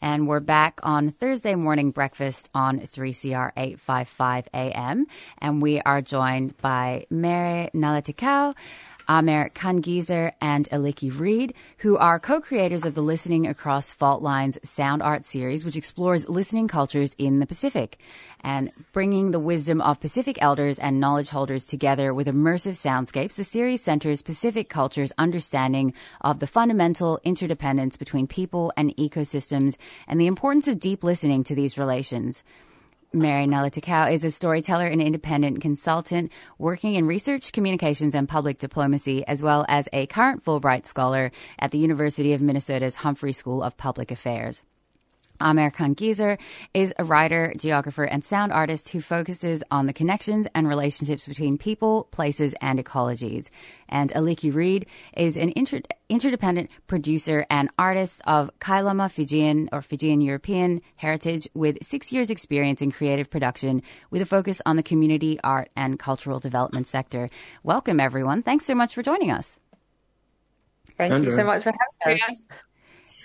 And 0.00 0.28
we're 0.28 0.40
back 0.40 0.80
on 0.82 1.10
Thursday 1.10 1.54
morning 1.54 1.90
breakfast 1.90 2.48
on 2.54 2.80
3CR 2.80 3.52
855 3.56 4.48
AM. 4.54 5.06
And 5.38 5.60
we 5.60 5.80
are 5.80 6.00
joined 6.00 6.56
by 6.58 7.06
Mere 7.10 7.70
Nailatikau, 7.74 8.56
Amer 9.10 9.48
Kanngieser, 9.48 10.30
and 10.40 10.68
Eliki 10.70 11.10
Reade, 11.10 11.54
who 11.78 11.96
are 11.96 12.20
co-creators 12.20 12.84
of 12.84 12.94
the 12.94 13.02
Listening 13.02 13.44
Across 13.44 13.90
Fault 13.90 14.22
Lines 14.22 14.56
sound 14.62 15.02
art 15.02 15.24
series, 15.24 15.64
which 15.64 15.76
explores 15.76 16.28
listening 16.28 16.68
cultures 16.68 17.16
in 17.18 17.40
the 17.40 17.46
Pacific 17.46 17.98
and 18.42 18.70
bringing 18.92 19.32
the 19.32 19.40
wisdom 19.40 19.80
of 19.80 20.00
Pacific 20.00 20.38
elders 20.40 20.78
and 20.78 21.00
knowledge 21.00 21.30
holders 21.30 21.66
together 21.66 22.14
with 22.14 22.28
immersive 22.28 22.76
soundscapes. 22.76 23.34
The 23.34 23.42
series 23.42 23.82
centers 23.82 24.22
Pacific 24.22 24.68
culture's 24.68 25.12
understanding 25.18 25.92
of 26.20 26.38
the 26.38 26.46
fundamental 26.46 27.18
interdependence 27.24 27.96
between 27.96 28.28
people 28.28 28.72
and 28.76 28.96
ecosystems 28.96 29.76
and 30.06 30.20
the 30.20 30.28
importance 30.28 30.68
of 30.68 30.78
deep 30.78 31.02
listening 31.02 31.42
to 31.44 31.56
these 31.56 31.76
relations. 31.76 32.44
Mere 33.12 33.44
Nailatikau 33.44 34.12
is 34.12 34.22
a 34.22 34.30
storyteller 34.30 34.86
and 34.86 35.02
independent 35.02 35.60
consultant 35.60 36.30
working 36.58 36.94
in 36.94 37.08
research, 37.08 37.50
communications, 37.50 38.14
and 38.14 38.28
public 38.28 38.58
diplomacy, 38.58 39.26
as 39.26 39.42
well 39.42 39.66
as 39.68 39.88
a 39.92 40.06
current 40.06 40.44
Fulbright 40.44 40.86
scholar 40.86 41.32
at 41.58 41.72
the 41.72 41.78
University 41.78 42.34
of 42.34 42.40
Minnesota's 42.40 42.94
Humphrey 42.94 43.32
School 43.32 43.64
of 43.64 43.76
Public 43.76 44.12
Affairs. 44.12 44.62
Amer 45.40 45.70
Kanngieser 45.70 46.38
is 46.74 46.92
a 46.98 47.04
writer, 47.04 47.52
geographer, 47.56 48.04
and 48.04 48.24
sound 48.24 48.52
artist 48.52 48.90
who 48.90 49.00
focuses 49.00 49.62
on 49.70 49.86
the 49.86 49.92
connections 49.92 50.46
and 50.54 50.68
relationships 50.68 51.26
between 51.26 51.58
people, 51.58 52.04
places, 52.10 52.54
and 52.60 52.78
ecologies. 52.78 53.48
And 53.88 54.12
Eliki 54.12 54.54
Reade 54.54 54.86
is 55.16 55.36
an 55.36 55.52
inter- 55.56 55.82
interdependent 56.08 56.70
producer 56.86 57.46
and 57.50 57.70
artist 57.78 58.22
of 58.26 58.50
Kailoma 58.60 59.10
Fijian 59.10 59.68
or 59.72 59.82
Fijian 59.82 60.20
European 60.20 60.82
heritage 60.96 61.48
with 61.54 61.78
six 61.82 62.12
years 62.12 62.30
experience 62.30 62.82
in 62.82 62.92
creative 62.92 63.30
production 63.30 63.82
with 64.10 64.22
a 64.22 64.26
focus 64.26 64.62
on 64.66 64.76
the 64.76 64.82
community, 64.82 65.38
art, 65.42 65.70
and 65.76 65.98
cultural 65.98 66.38
development 66.38 66.86
sector. 66.86 67.28
Welcome, 67.62 68.00
everyone. 68.00 68.42
Thanks 68.42 68.64
so 68.66 68.74
much 68.74 68.94
for 68.94 69.02
joining 69.02 69.30
us. 69.30 69.58
Thank 70.98 71.24
you 71.24 71.30
so 71.30 71.44
much 71.44 71.62
for 71.62 71.72
having 72.00 72.22
us. 72.28 72.36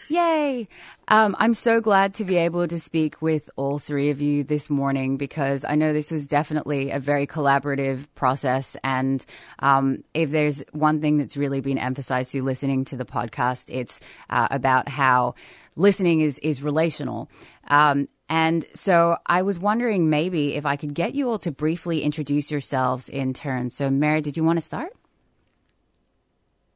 Yay! 0.09 0.67
Um, 1.07 1.35
I'm 1.37 1.53
so 1.53 1.81
glad 1.81 2.15
to 2.15 2.25
be 2.25 2.37
able 2.37 2.67
to 2.67 2.79
speak 2.79 3.21
with 3.21 3.49
all 3.55 3.77
three 3.77 4.09
of 4.09 4.21
you 4.21 4.43
this 4.43 4.69
morning 4.69 5.17
because 5.17 5.63
I 5.63 5.75
know 5.75 5.93
this 5.93 6.09
was 6.09 6.27
definitely 6.27 6.89
a 6.89 6.99
very 6.99 7.27
collaborative 7.27 8.07
process. 8.15 8.75
And 8.83 9.23
um, 9.59 10.03
if 10.13 10.31
there's 10.31 10.63
one 10.71 11.01
thing 11.01 11.17
that's 11.17 11.37
really 11.37 11.61
been 11.61 11.77
emphasized 11.77 12.31
through 12.31 12.41
listening 12.41 12.85
to 12.85 12.97
the 12.97 13.05
podcast, 13.05 13.69
it's 13.69 13.99
uh, 14.31 14.47
about 14.49 14.89
how 14.89 15.35
listening 15.75 16.21
is 16.21 16.39
is 16.39 16.63
relational. 16.63 17.29
Um, 17.67 18.07
and 18.27 18.65
so 18.73 19.17
I 19.27 19.43
was 19.43 19.59
wondering 19.59 20.09
maybe 20.09 20.55
if 20.55 20.65
I 20.65 20.75
could 20.75 20.95
get 20.95 21.13
you 21.13 21.29
all 21.29 21.39
to 21.39 21.51
briefly 21.51 22.01
introduce 22.01 22.49
yourselves 22.49 23.09
in 23.09 23.33
turn. 23.33 23.69
So, 23.69 23.91
Mary, 23.91 24.21
did 24.21 24.35
you 24.35 24.43
want 24.43 24.57
to 24.57 24.61
start? 24.61 24.91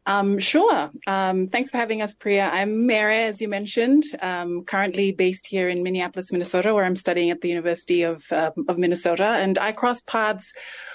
Um, 0.09 0.39
sure. 0.39 0.89
Um, 1.05 1.45
thanks 1.45 1.69
for 1.69 1.77
having 1.77 2.01
us, 2.01 2.15
Priya. 2.15 2.49
I'm 2.51 2.87
Mary, 2.87 3.25
as 3.25 3.39
you 3.39 3.47
mentioned, 3.47 4.05
um, 4.23 4.63
currently 4.63 5.11
based 5.11 5.45
here 5.45 5.69
in 5.69 5.83
Minneapolis, 5.83 6.31
Minnesota, 6.31 6.73
where 6.73 6.83
I'm 6.83 6.95
studying 6.95 7.29
at 7.29 7.41
the 7.41 7.47
University 7.47 8.01
of 8.01 8.25
uh, 8.31 8.49
of 8.67 8.79
Minnesota, 8.79 9.27
and 9.27 9.59
I 9.59 9.71
crossed 9.71 10.07
paths 10.07 10.51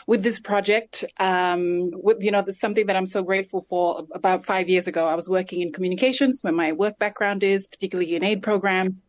with 0.09 0.25
this 0.25 0.41
project. 0.41 1.05
Um, 1.21 1.91
with, 1.93 2.25
you 2.25 2.33
know, 2.33 2.43
something 2.51 2.87
that 2.87 2.97
I'm 2.97 3.07
so 3.07 3.23
grateful 3.23 3.65
for. 3.71 4.05
About 4.13 4.45
five 4.45 4.69
years 4.69 4.89
ago, 4.89 5.07
I 5.07 5.15
was 5.15 5.29
working 5.29 5.61
in 5.61 5.73
communications, 5.73 6.41
where 6.43 6.53
my 6.53 6.73
work 6.73 6.99
background 6.99 7.45
is, 7.45 7.69
particularly 7.69 8.17
in 8.17 8.25
aid 8.25 8.43
programs 8.43 9.01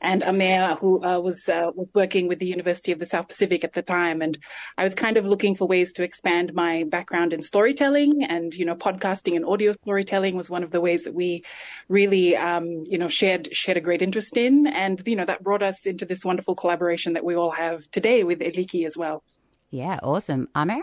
and 0.00 0.22
Amer, 0.22 0.74
who 0.76 1.04
uh, 1.04 1.20
was 1.20 1.48
uh, 1.48 1.70
was 1.74 1.90
working 1.94 2.28
with 2.28 2.38
the 2.38 2.46
University 2.46 2.92
of 2.92 2.98
the 2.98 3.06
South 3.06 3.28
Pacific 3.28 3.64
at 3.64 3.72
the 3.72 3.82
time, 3.82 4.22
and 4.22 4.38
I 4.78 4.84
was 4.84 4.94
kind 4.94 5.16
of 5.16 5.24
looking 5.24 5.54
for 5.54 5.66
ways 5.68 5.92
to 5.94 6.02
expand 6.02 6.54
my 6.54 6.84
background 6.84 7.32
in 7.32 7.42
storytelling, 7.42 8.24
and 8.24 8.54
you 8.54 8.64
know, 8.64 8.74
podcasting 8.74 9.36
and 9.36 9.44
audio 9.44 9.72
storytelling 9.72 10.36
was 10.36 10.50
one 10.50 10.62
of 10.62 10.70
the 10.70 10.80
ways 10.80 11.04
that 11.04 11.14
we 11.14 11.44
really, 11.88 12.36
um, 12.36 12.84
you 12.86 12.98
know, 12.98 13.08
shared 13.08 13.54
shared 13.54 13.78
a 13.78 13.80
great 13.80 14.02
interest 14.02 14.36
in, 14.36 14.66
and 14.66 15.02
you 15.06 15.16
know, 15.16 15.24
that 15.24 15.42
brought 15.42 15.62
us 15.62 15.86
into 15.86 16.04
this 16.04 16.24
wonderful 16.24 16.54
collaboration 16.54 17.14
that 17.14 17.24
we 17.24 17.34
all 17.34 17.50
have 17.50 17.90
today 17.90 18.24
with 18.24 18.40
Eliki 18.40 18.86
as 18.86 18.96
well. 18.96 19.22
Yeah, 19.70 19.98
awesome, 20.02 20.48
Amer. 20.56 20.82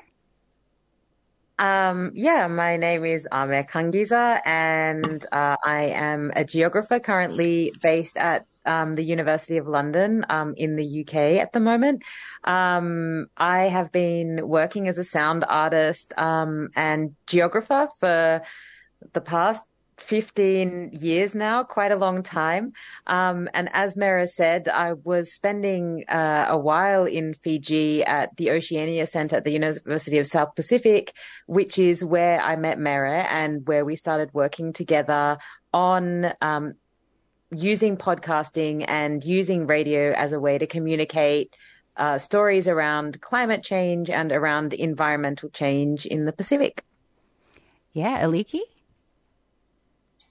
Um, 1.61 2.11
yeah, 2.15 2.47
my 2.47 2.75
name 2.75 3.05
is 3.05 3.27
Amer 3.31 3.63
Kanngieser, 3.63 4.41
and 4.45 5.23
uh, 5.31 5.57
I 5.63 5.91
am 5.93 6.31
a 6.35 6.43
geographer 6.43 6.99
currently 6.99 7.71
based 7.81 8.17
at 8.17 8.47
um, 8.65 8.93
the 8.93 9.03
University 9.03 9.57
of 9.57 9.67
London 9.67 10.25
um, 10.29 10.53
in 10.57 10.75
the 10.75 11.01
UK 11.01 11.39
at 11.39 11.53
the 11.53 11.59
moment. 11.59 12.03
Um, 12.43 13.27
I 13.37 13.63
have 13.63 13.91
been 13.91 14.47
working 14.47 14.87
as 14.87 14.97
a 14.97 15.03
sound 15.03 15.45
artist 15.47 16.13
um, 16.17 16.69
and 16.75 17.15
geographer 17.27 17.89
for 17.99 18.41
the 19.13 19.21
past 19.21 19.63
15 20.01 20.91
years 20.93 21.35
now, 21.35 21.63
quite 21.63 21.91
a 21.91 21.95
long 21.95 22.23
time. 22.23 22.73
Um, 23.07 23.47
and 23.53 23.69
as 23.73 23.95
Mere 23.95 24.25
said, 24.27 24.67
I 24.67 24.93
was 24.93 25.31
spending 25.31 26.05
uh, 26.09 26.47
a 26.49 26.57
while 26.57 27.05
in 27.05 27.33
Fiji 27.35 28.03
at 28.03 28.35
the 28.37 28.51
Oceania 28.51 29.05
Center 29.05 29.37
at 29.37 29.43
the 29.43 29.51
University 29.51 30.17
of 30.17 30.27
South 30.27 30.55
Pacific, 30.55 31.13
which 31.45 31.77
is 31.77 32.03
where 32.03 32.41
I 32.41 32.55
met 32.55 32.79
Mere 32.79 33.25
and 33.29 33.65
where 33.67 33.85
we 33.85 33.95
started 33.95 34.33
working 34.33 34.73
together 34.73 35.37
on 35.73 36.33
um, 36.41 36.73
using 37.51 37.97
podcasting 37.97 38.85
and 38.87 39.23
using 39.23 39.67
radio 39.67 40.13
as 40.13 40.31
a 40.31 40.39
way 40.39 40.57
to 40.57 40.65
communicate 40.65 41.53
uh, 41.97 42.17
stories 42.17 42.67
around 42.67 43.19
climate 43.21 43.63
change 43.63 44.09
and 44.09 44.31
around 44.31 44.73
environmental 44.73 45.49
change 45.49 46.05
in 46.05 46.25
the 46.25 46.31
Pacific. 46.31 46.83
Yeah, 47.93 48.23
Eliki? 48.23 48.61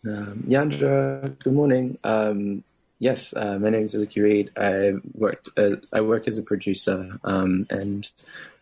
Um, 0.07 0.45
Yandra, 0.49 1.39
good 1.39 1.53
morning. 1.53 1.99
Um, 2.03 2.65
yes, 2.99 3.35
uh, 3.35 3.59
my 3.59 3.69
name 3.69 3.85
is 3.85 3.95
Eliki 3.95 4.23
Reade. 4.23 4.51
I 4.57 4.95
worked. 5.13 5.51
Uh, 5.59 5.77
I 5.93 6.01
work 6.01 6.27
as 6.27 6.39
a 6.39 6.43
producer 6.43 7.19
um, 7.23 7.67
and 7.69 8.11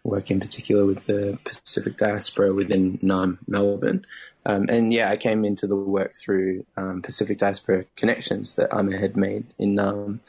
work 0.08 0.30
in 0.30 0.40
particular 0.40 0.84
with 0.86 1.06
the 1.06 1.38
Pacific 1.44 1.96
diaspora 1.96 2.52
within 2.52 2.98
Naarm, 2.98 3.38
Melbourne. 3.46 4.04
Um, 4.46 4.66
and 4.68 4.92
yeah, 4.92 5.10
I 5.10 5.16
came 5.16 5.44
into 5.44 5.66
the 5.66 5.76
work 5.76 6.14
through 6.14 6.64
um, 6.76 7.02
Pacific 7.02 7.38
diaspora 7.38 7.84
connections 7.96 8.54
that 8.56 8.72
Amer 8.72 8.98
had 8.98 9.16
made 9.16 9.46
in 9.58 9.74
Naarm. 9.74 10.20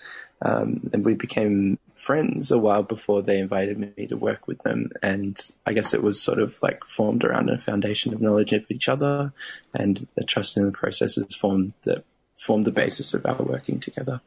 Um, 0.42 0.90
and 0.94 1.04
we 1.04 1.16
became 1.16 1.80
friends 1.96 2.50
a 2.50 2.58
while 2.58 2.84
before 2.84 3.22
they 3.22 3.40
invited 3.40 3.78
me 3.78 4.08
to 4.08 4.16
work 4.16 4.48
with 4.48 4.62
them. 4.64 4.92
And 5.04 5.40
I 5.66 5.74
guess 5.74 5.94
it 5.94 6.02
was 6.02 6.22
sort 6.22 6.40
of 6.40 6.58
like 6.62 6.84
formed 6.86 7.24
around 7.24 7.50
a 7.50 7.58
foundation 7.58 8.14
of 8.14 8.22
knowledge 8.22 8.54
of 8.54 8.66
each 8.70 8.88
other 8.88 9.34
and 9.74 10.08
the 10.16 10.24
trust 10.24 10.56
in 10.58 10.66
the 10.66 10.72
processes 10.72 11.36
formed 11.36 11.74
that 11.84 12.04
formed 12.38 12.66
the 12.66 12.72
basis 12.72 13.14
of 13.14 13.26
our 13.26 13.44
working 13.44 13.80
together. 13.80 14.22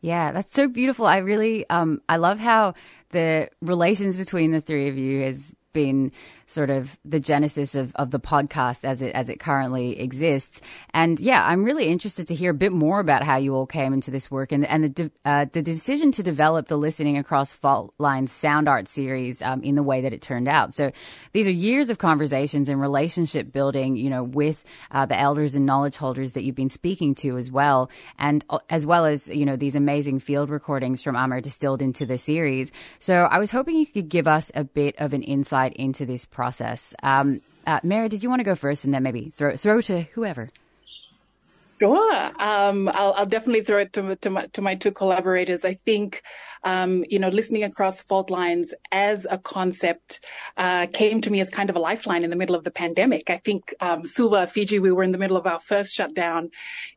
Yeah, 0.00 0.30
that's 0.30 0.52
so 0.52 0.68
beautiful. 0.68 1.04
I 1.04 1.18
really, 1.18 1.68
um, 1.68 2.00
I 2.08 2.16
love 2.16 2.38
how 2.38 2.74
the 3.16 3.48
relations 3.62 4.18
between 4.18 4.50
the 4.50 4.60
three 4.60 4.88
of 4.88 4.98
you 4.98 5.22
has 5.22 5.54
been 5.72 6.12
sort 6.46 6.70
of 6.70 6.98
the 7.04 7.20
genesis 7.20 7.74
of, 7.74 7.94
of 7.96 8.10
the 8.10 8.20
podcast 8.20 8.84
as 8.84 9.02
it 9.02 9.12
as 9.14 9.28
it 9.28 9.40
currently 9.40 9.98
exists. 10.00 10.60
And 10.94 11.18
yeah, 11.20 11.44
I'm 11.44 11.64
really 11.64 11.86
interested 11.86 12.28
to 12.28 12.34
hear 12.34 12.52
a 12.52 12.54
bit 12.54 12.72
more 12.72 13.00
about 13.00 13.22
how 13.22 13.36
you 13.36 13.54
all 13.54 13.66
came 13.66 13.92
into 13.92 14.10
this 14.10 14.30
work 14.30 14.52
and 14.52 14.64
and 14.64 14.84
the 14.84 14.88
de- 14.88 15.10
uh, 15.24 15.46
the 15.52 15.62
decision 15.62 16.12
to 16.12 16.22
develop 16.22 16.68
the 16.68 16.78
Listening 16.78 17.18
Across 17.18 17.54
Fault 17.54 17.94
Lines 17.98 18.30
sound 18.30 18.68
art 18.68 18.88
series 18.88 19.42
um, 19.42 19.62
in 19.62 19.74
the 19.74 19.82
way 19.82 20.00
that 20.00 20.12
it 20.12 20.22
turned 20.22 20.48
out. 20.48 20.72
So 20.72 20.92
these 21.32 21.48
are 21.48 21.52
years 21.52 21.90
of 21.90 21.98
conversations 21.98 22.68
and 22.68 22.80
relationship 22.80 23.52
building, 23.52 23.96
you 23.96 24.10
know, 24.10 24.22
with 24.22 24.64
uh, 24.90 25.06
the 25.06 25.18
elders 25.18 25.54
and 25.54 25.66
knowledge 25.66 25.96
holders 25.96 26.34
that 26.34 26.44
you've 26.44 26.54
been 26.54 26.68
speaking 26.68 27.14
to 27.16 27.36
as 27.36 27.50
well, 27.50 27.90
and 28.18 28.44
uh, 28.50 28.58
as 28.70 28.86
well 28.86 29.04
as 29.04 29.28
you 29.28 29.44
know 29.44 29.56
these 29.56 29.74
amazing 29.74 30.20
field 30.20 30.50
recordings 30.50 31.02
from 31.02 31.16
Amer 31.16 31.40
distilled 31.40 31.82
into 31.82 32.06
the 32.06 32.18
series. 32.18 32.70
So 33.00 33.24
I 33.24 33.38
was 33.38 33.50
hoping 33.50 33.76
you 33.76 33.86
could 33.86 34.08
give 34.08 34.28
us 34.28 34.52
a 34.54 34.62
bit 34.62 34.94
of 34.98 35.12
an 35.12 35.22
insight 35.22 35.72
into 35.74 36.06
this 36.06 36.24
process. 36.36 36.94
Um, 37.02 37.40
uh, 37.66 37.80
Mary, 37.82 38.08
did 38.08 38.22
you 38.22 38.28
want 38.28 38.40
to 38.40 38.44
go 38.44 38.54
first, 38.54 38.84
and 38.84 38.94
then 38.94 39.02
maybe 39.02 39.30
throw 39.30 39.56
throw 39.56 39.80
to 39.80 40.02
whoever? 40.14 40.48
Sure. 41.80 42.16
Um, 42.38 42.88
I'll, 42.88 43.12
I'll, 43.12 43.26
definitely 43.26 43.62
throw 43.62 43.80
it 43.82 43.92
to, 43.94 44.16
to, 44.16 44.30
my, 44.30 44.46
to 44.54 44.62
my 44.62 44.76
two 44.76 44.92
collaborators. 44.92 45.62
I 45.62 45.74
think, 45.74 46.22
um, 46.66 47.04
you 47.08 47.20
know, 47.20 47.28
listening 47.28 47.62
across 47.62 48.02
fault 48.02 48.28
lines 48.28 48.74
as 48.90 49.24
a 49.30 49.38
concept 49.38 50.20
uh, 50.56 50.88
came 50.88 51.20
to 51.20 51.30
me 51.30 51.40
as 51.40 51.48
kind 51.48 51.70
of 51.70 51.76
a 51.76 51.78
lifeline 51.78 52.24
in 52.24 52.30
the 52.30 52.36
middle 52.36 52.56
of 52.56 52.64
the 52.64 52.72
pandemic. 52.72 53.30
I 53.30 53.36
think 53.36 53.72
um, 53.80 54.04
Suva, 54.04 54.48
Fiji, 54.48 54.80
we 54.80 54.90
were 54.90 55.04
in 55.04 55.12
the 55.12 55.18
middle 55.18 55.36
of 55.36 55.46
our 55.46 55.60
first 55.60 55.94
shutdown, 55.94 56.50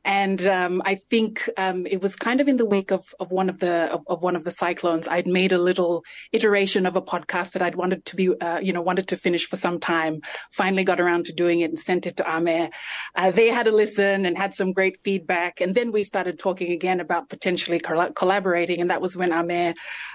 and 0.03 0.45
um, 0.47 0.81
I 0.83 0.95
think 0.95 1.47
um, 1.55 1.85
it 1.85 2.01
was 2.01 2.15
kind 2.15 2.41
of 2.41 2.47
in 2.47 2.57
the 2.57 2.65
wake 2.65 2.91
of, 2.91 3.13
of 3.19 3.31
one 3.31 3.47
of 3.47 3.59
the 3.59 3.93
of, 3.93 4.03
of, 4.07 4.23
one 4.23 4.35
of 4.35 4.43
the 4.43 4.51
cyclones. 4.51 5.07
I'd 5.07 5.27
made 5.27 5.51
a 5.51 5.59
little 5.59 6.03
iteration 6.31 6.87
of 6.87 6.95
a 6.95 7.01
podcast 7.01 7.51
that 7.51 7.61
I'd 7.61 7.75
wanted 7.75 8.05
to 8.05 8.15
be, 8.15 8.29
uh, 8.41 8.59
you 8.59 8.73
know, 8.73 8.81
wanted 8.81 9.09
to 9.09 9.17
finish 9.17 9.47
for 9.47 9.55
some 9.55 9.79
time. 9.79 10.21
Finally, 10.51 10.83
got 10.83 10.99
around 10.99 11.25
to 11.25 11.33
doing 11.33 11.59
it 11.59 11.69
and 11.69 11.77
sent 11.77 12.07
it 12.07 12.17
to 12.17 12.25
Ame. 12.27 12.71
Uh, 13.15 13.29
they 13.29 13.49
had 13.49 13.67
a 13.67 13.71
listen 13.71 14.25
and 14.25 14.35
had 14.35 14.55
some 14.55 14.73
great 14.73 14.99
feedback. 15.03 15.61
And 15.61 15.75
then 15.75 15.91
we 15.91 16.01
started 16.01 16.39
talking 16.39 16.71
again 16.71 16.99
about 16.99 17.29
potentially 17.29 17.79
collaborating. 17.79 18.81
And 18.81 18.89
that 18.89 19.01
was 19.01 19.15
when 19.15 19.31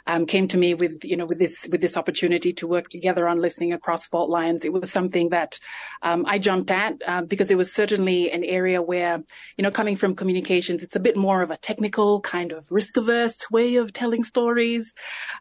Um, 0.06 0.26
came 0.26 0.48
to 0.48 0.58
me 0.58 0.74
with, 0.74 1.02
you 1.02 1.16
know, 1.16 1.24
with 1.24 1.38
this, 1.38 1.66
with 1.72 1.80
this 1.80 1.96
opportunity 1.96 2.52
to 2.54 2.66
work 2.66 2.90
together 2.90 3.26
on 3.26 3.40
listening 3.40 3.72
across 3.72 4.06
fault 4.06 4.28
lines. 4.28 4.64
It 4.64 4.72
was 4.72 4.92
something 4.92 5.30
that 5.30 5.58
um, 6.02 6.26
I 6.26 6.38
jumped 6.38 6.70
at 6.70 6.94
uh, 7.06 7.22
because 7.22 7.50
it 7.50 7.56
was 7.56 7.72
certainly 7.72 8.30
an 8.30 8.44
area 8.44 8.82
where, 8.82 9.22
you 9.56 9.62
know, 9.62 9.70
coming 9.70 9.96
from 9.96 10.14
communications, 10.14 10.82
it's 10.82 10.96
a 10.96 11.00
bit 11.00 11.16
more 11.16 11.40
of 11.40 11.50
a 11.50 11.56
technical 11.56 12.20
kind 12.20 12.52
of 12.52 12.70
risk 12.70 12.96
averse 12.98 13.50
way 13.50 13.76
of 13.76 13.94
telling 13.94 14.24
stories. 14.24 14.94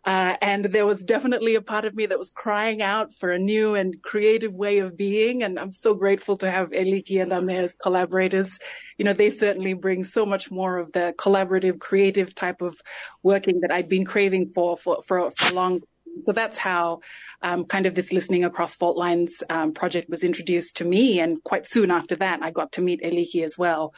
Uh, 0.05 0.37
and 0.41 0.65
there 0.65 0.85
was 0.85 1.03
definitely 1.03 1.55
a 1.55 1.61
part 1.61 1.85
of 1.85 1.93
me 1.93 2.05
that 2.05 2.19
was 2.19 2.29
crying 2.29 2.81
out 2.81 3.13
for 3.19 3.31
a 3.31 3.39
new 3.39 3.75
and 3.75 4.01
creative 4.01 4.53
way 4.53 4.79
of 4.79 4.95
being. 4.95 5.43
And 5.43 5.59
I'm 5.59 5.73
so 5.73 5.93
grateful 5.93 6.37
to 6.37 6.49
have 6.49 6.71
Eliki 6.71 7.21
and 7.21 7.33
Ame 7.33 7.49
as 7.65 7.75
collaborators 7.75 8.59
you 8.97 9.05
know, 9.05 9.13
they 9.13 9.29
certainly 9.29 9.73
bring 9.73 10.03
so 10.03 10.25
much 10.25 10.51
more 10.51 10.77
of 10.77 10.91
the 10.91 11.13
collaborative, 11.17 11.79
creative 11.79 12.33
type 12.35 12.61
of 12.61 12.79
working 13.21 13.61
that 13.61 13.71
I'd 13.71 13.89
been 13.89 14.05
craving 14.05 14.47
for 14.49 14.77
for 14.77 15.01
for, 15.03 15.31
for 15.31 15.53
long. 15.53 15.81
So 16.21 16.31
that's 16.31 16.59
how 16.59 16.99
um, 17.41 17.65
kind 17.65 17.87
of 17.87 17.95
this 17.95 18.13
listening 18.13 18.43
across 18.43 18.75
fault 18.75 18.97
lines 18.97 19.43
um, 19.49 19.73
project 19.73 20.09
was 20.09 20.23
introduced 20.23 20.77
to 20.77 20.85
me, 20.85 21.19
and 21.19 21.43
quite 21.43 21.65
soon 21.65 21.89
after 21.89 22.15
that, 22.17 22.43
I 22.43 22.51
got 22.51 22.73
to 22.73 22.81
meet 22.81 23.01
Eliki 23.01 23.43
as 23.43 23.57
well. 23.57 23.93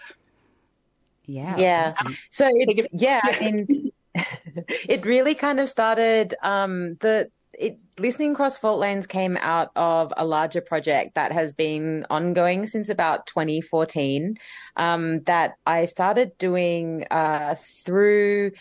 Yeah, 1.25 1.57
yeah. 1.57 1.93
So 2.29 2.49
it, 2.53 2.87
yeah, 2.93 3.21
I 3.23 3.39
mean, 3.51 3.91
it 4.15 5.05
really 5.05 5.35
kind 5.35 5.59
of 5.59 5.69
started 5.69 6.35
um, 6.41 6.95
the 7.01 7.29
it 7.57 7.77
listening 7.97 8.33
across 8.33 8.57
fault 8.57 8.79
lines 8.79 9.07
came 9.07 9.37
out 9.37 9.71
of 9.75 10.13
a 10.17 10.25
larger 10.25 10.61
project 10.61 11.15
that 11.15 11.31
has 11.31 11.53
been 11.53 12.05
ongoing 12.09 12.67
since 12.67 12.89
about 12.89 13.25
2014 13.27 14.37
um, 14.75 15.19
that 15.23 15.55
I 15.65 15.85
started 15.85 16.37
doing 16.37 17.05
uh, 17.09 17.55
through 17.85 18.51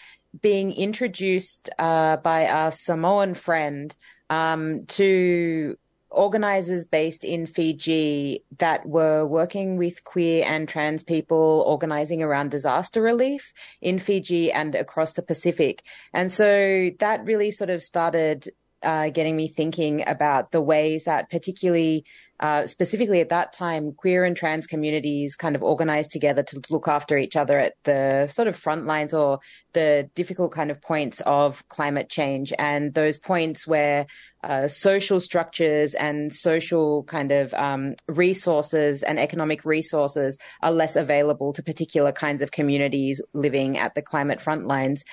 being 0.41 0.73
introduced 0.73 1.71
uh, 1.79 2.17
by 2.19 2.43
a 2.43 2.73
Samoan 2.73 3.35
friend 3.35 3.97
um, 4.31 4.87
to 4.87 5.77
organizers 6.11 6.85
based 6.85 7.25
in 7.25 7.47
Fiji 7.47 8.45
that 8.59 8.87
were 8.87 9.27
working 9.27 9.77
with 9.77 10.05
queer 10.05 10.45
and 10.45 10.69
trans 10.69 11.03
people 11.03 11.65
organizing 11.67 12.23
around 12.23 12.51
disaster 12.51 13.03
relief 13.03 13.53
in 13.81 13.99
Fiji 13.99 14.53
and 14.53 14.75
across 14.75 15.15
the 15.15 15.23
Pacific. 15.23 15.83
And 16.13 16.31
so 16.31 16.91
that 17.01 17.25
really 17.25 17.51
sort 17.51 17.71
of 17.71 17.83
started 17.83 18.49
uh, 18.85 19.11
getting 19.11 19.37
me 19.37 19.49
thinking 19.49 20.05
about 20.07 20.53
the 20.53 20.61
ways 20.61 21.05
that 21.05 21.31
particularly 21.31 22.05
uh, 22.41 22.67
specifically 22.67 23.21
at 23.21 23.29
that 23.29 23.53
time, 23.53 23.93
queer 23.93 24.25
and 24.25 24.37
trans 24.37 24.67
communities 24.67 25.37
kind 25.37 25.55
of 25.55 25.63
organized 25.63 26.11
together 26.11 26.43
to 26.43 26.61
look 26.69 26.89
after 26.89 27.17
each 27.17 27.37
other 27.37 27.59
at 27.59 27.75
the 27.85 28.27
sort 28.29 28.49
of 28.49 28.57
front 28.57 28.87
lines 28.87 29.15
or 29.15 29.39
the 29.73 30.11
difficult 30.17 30.53
kind 30.53 30.71
of 30.71 30.83
points 30.83 31.21
of 31.27 31.67
climate 31.69 32.11
change 32.11 32.53
and 32.59 32.93
those 32.93 33.19
points 33.19 33.69
where 33.69 34.07
uh, 34.43 34.67
social 34.69 35.21
structures 35.21 35.95
and 35.95 36.35
social 36.35 37.05
kind 37.05 37.31
of 37.31 37.55
um, 37.55 37.95
resources 38.09 39.03
and 39.05 39.19
economic 39.19 39.65
resources 39.65 40.37
are 40.61 40.73
less 40.73 40.97
available 40.97 41.53
to 41.53 41.63
particular 41.63 42.13
kinds 42.13 42.43
of 42.43 42.51
communities 42.51 43.23
living 43.33 43.79
at 43.79 43.95
the 43.95 44.03
climate 44.03 44.41
front 44.41 44.67
lines. 44.67 45.05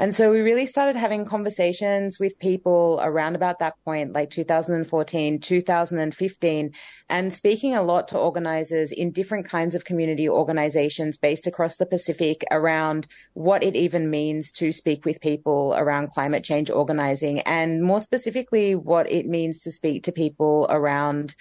And 0.00 0.14
so 0.14 0.30
we 0.30 0.40
really 0.40 0.64
started 0.64 0.96
having 0.96 1.26
conversations 1.26 2.18
with 2.18 2.38
people 2.38 2.98
around 3.02 3.36
about 3.36 3.58
that 3.58 3.74
point, 3.84 4.14
like 4.14 4.30
2014, 4.30 5.40
2015, 5.40 6.70
and 7.10 7.34
speaking 7.34 7.74
a 7.74 7.82
lot 7.82 8.08
to 8.08 8.18
organizers 8.18 8.92
in 8.92 9.12
different 9.12 9.46
kinds 9.46 9.74
of 9.74 9.84
community 9.84 10.26
organizations 10.26 11.18
based 11.18 11.46
across 11.46 11.76
the 11.76 11.84
Pacific 11.84 12.42
around 12.50 13.08
what 13.34 13.62
it 13.62 13.76
even 13.76 14.08
means 14.08 14.50
to 14.52 14.72
speak 14.72 15.04
with 15.04 15.20
people 15.20 15.74
around 15.76 16.08
climate 16.08 16.44
change 16.44 16.70
organizing 16.70 17.40
and 17.40 17.84
more 17.84 18.00
specifically 18.00 18.74
what 18.74 19.10
it 19.10 19.26
means 19.26 19.58
to 19.58 19.70
speak 19.70 20.04
to 20.04 20.12
people 20.12 20.66
around 20.70 21.36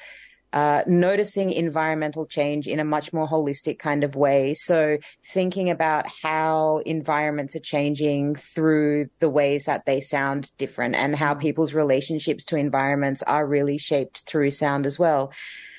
uh, 0.53 0.81
noticing 0.87 1.51
environmental 1.51 2.25
change 2.25 2.67
in 2.67 2.79
a 2.79 2.85
much 2.85 3.13
more 3.13 3.27
holistic 3.27 3.77
kind 3.79 4.03
of 4.03 4.15
way. 4.15 4.53
So 4.53 4.97
thinking 5.31 5.69
about 5.69 6.05
how 6.23 6.81
environments 6.85 7.55
are 7.55 7.61
changing 7.61 8.35
through 8.35 9.07
the 9.19 9.29
ways 9.29 9.65
that 9.65 9.85
they 9.85 10.01
sound 10.01 10.51
different 10.57 10.95
and 10.95 11.15
how 11.15 11.35
mm. 11.35 11.41
people's 11.41 11.73
relationships 11.73 12.43
to 12.45 12.55
environments 12.55 13.21
are 13.23 13.45
really 13.45 13.77
shaped 13.77 14.23
through 14.27 14.51
sound 14.51 14.85
as 14.85 14.97
well. 14.97 15.31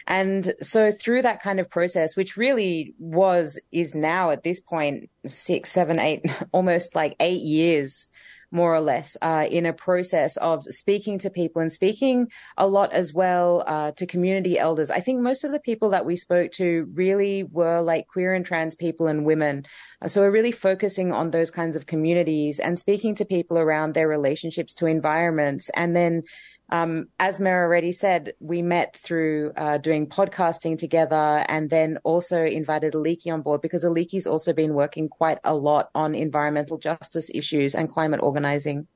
And 0.07 0.55
so 0.61 0.91
through 0.91 1.23
that 1.23 1.43
kind 1.43 1.61
of 1.61 1.71
process, 1.71 2.17
which 2.17 2.37
really 2.37 2.95
was, 2.99 3.61
is 3.71 3.95
now 3.95 4.31
at 4.31 4.43
this 4.43 4.61
point, 4.61 5.09
six, 5.29 5.71
seven, 5.71 5.99
eight, 5.99 6.25
almost 6.53 6.95
like 6.95 7.17
eight 7.21 7.43
years 7.43 8.09
more 8.51 8.75
or 8.75 8.81
less, 8.81 9.17
uh, 9.23 9.47
in 9.51 9.67
a 9.67 9.73
process 9.73 10.37
of 10.39 10.65
speaking 10.69 11.19
to 11.19 11.31
people 11.31 11.63
and 11.63 11.73
speaking 11.73 12.29
a 12.57 12.67
lot 12.67 12.93
as 12.93 13.15
well 13.15 13.65
uh, 13.67 13.93
to 13.93 14.07
community 14.07 14.59
elders. 14.59 14.91
I 14.91 15.01
think 15.01 15.21
most 15.21 15.45
of 15.45 15.53
the 15.53 15.61
people 15.61 15.91
that 15.91 16.07
we 16.07 16.17
spoke 16.17 16.53
to 16.53 16.89
really 16.95 17.45
were 17.45 17.81
like 17.81 18.07
queer 18.09 18.35
and 18.35 18.45
trans 18.45 18.75
people 18.75 19.07
and 19.07 19.25
women. 19.25 19.65
Uh, 20.03 20.09
so 20.09 20.21
we're 20.21 20.31
really 20.31 20.53
focusing 20.53 21.13
on 21.13 21.31
those 21.31 21.51
kinds 21.51 21.77
of 21.77 21.87
communities 21.87 22.59
and 22.59 22.79
speaking 22.79 23.15
to 23.17 23.25
people 23.25 23.59
around 23.59 23.95
their 23.95 24.09
relationships 24.09 24.75
to 24.75 24.87
environments 24.87 25.71
and 25.71 25.95
then 25.95 26.23
um, 26.71 27.09
as 27.19 27.41
Mere 27.41 27.65
already 27.65 27.93
said, 27.93 28.35
we 28.39 28.63
met 28.63 28.97
through 28.97 29.53
uh, 29.57 29.79
doing 29.79 30.07
podcasting 30.07 30.79
together 30.79 31.45
and 31.49 31.69
then 31.69 31.99
also 32.05 32.45
invited 32.45 32.95
Eliki 32.95 33.33
on 33.33 33.43
board 33.43 33.61
because 33.61 33.85
Eliki's 33.85 34.27
also 34.27 34.53
been 34.53 34.75
working 34.75 35.09
quite 35.09 35.39
a 35.43 35.55
lot 35.55 35.91
on 35.95 36.15
environmental 36.15 36.79
justice 36.79 37.31
issues 37.35 37.75
and 37.75 37.91
climate 37.91 38.21
organizing. 38.23 38.87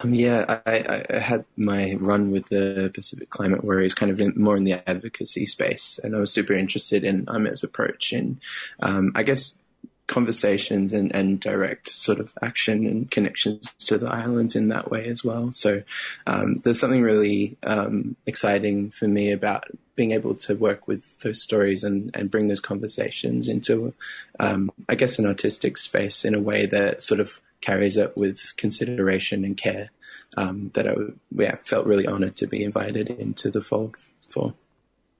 Um, 0.00 0.14
yeah, 0.14 0.60
I, 0.66 1.04
I, 1.08 1.18
had 1.18 1.44
my 1.56 1.94
run 2.00 2.32
with 2.32 2.48
the 2.48 2.90
Pacific 2.92 3.30
Climate 3.30 3.62
Warriors 3.62 3.94
kind 3.94 4.10
of 4.10 4.20
in, 4.20 4.32
more 4.36 4.56
in 4.56 4.64
the 4.64 4.88
advocacy 4.88 5.46
space, 5.46 6.00
and 6.02 6.16
I 6.16 6.18
was 6.18 6.32
super 6.32 6.54
interested 6.54 7.04
in 7.04 7.24
Ame's 7.28 7.62
approach. 7.62 8.12
And 8.12 8.40
um, 8.82 9.12
I 9.14 9.22
guess 9.22 9.54
conversations 10.06 10.92
and, 10.92 11.14
and 11.14 11.40
direct 11.40 11.88
sort 11.88 12.20
of 12.20 12.32
action 12.42 12.86
and 12.86 13.10
connections 13.10 13.72
to 13.78 13.96
the 13.98 14.10
islands 14.10 14.54
in 14.54 14.68
that 14.68 14.90
way 14.90 15.06
as 15.06 15.24
well. 15.24 15.52
So 15.52 15.82
um, 16.26 16.56
there's 16.64 16.80
something 16.80 17.02
really 17.02 17.56
um, 17.62 18.16
exciting 18.26 18.90
for 18.90 19.08
me 19.08 19.32
about 19.32 19.64
being 19.94 20.12
able 20.12 20.34
to 20.34 20.54
work 20.54 20.88
with 20.88 21.18
those 21.20 21.40
stories 21.40 21.84
and, 21.84 22.10
and 22.14 22.30
bring 22.30 22.48
those 22.48 22.60
conversations 22.60 23.48
into, 23.48 23.94
um, 24.40 24.70
I 24.88 24.94
guess, 24.94 25.18
an 25.18 25.26
artistic 25.26 25.76
space 25.76 26.24
in 26.24 26.34
a 26.34 26.40
way 26.40 26.66
that 26.66 27.02
sort 27.02 27.20
of 27.20 27.40
carries 27.60 27.96
it 27.96 28.16
with 28.16 28.54
consideration 28.56 29.44
and 29.44 29.56
care 29.56 29.90
um, 30.36 30.70
that 30.74 30.88
I 30.88 30.94
yeah, 31.30 31.56
felt 31.64 31.86
really 31.86 32.06
honored 32.06 32.36
to 32.36 32.46
be 32.46 32.64
invited 32.64 33.08
into 33.08 33.50
the 33.50 33.60
fold 33.60 33.96
for. 34.28 34.54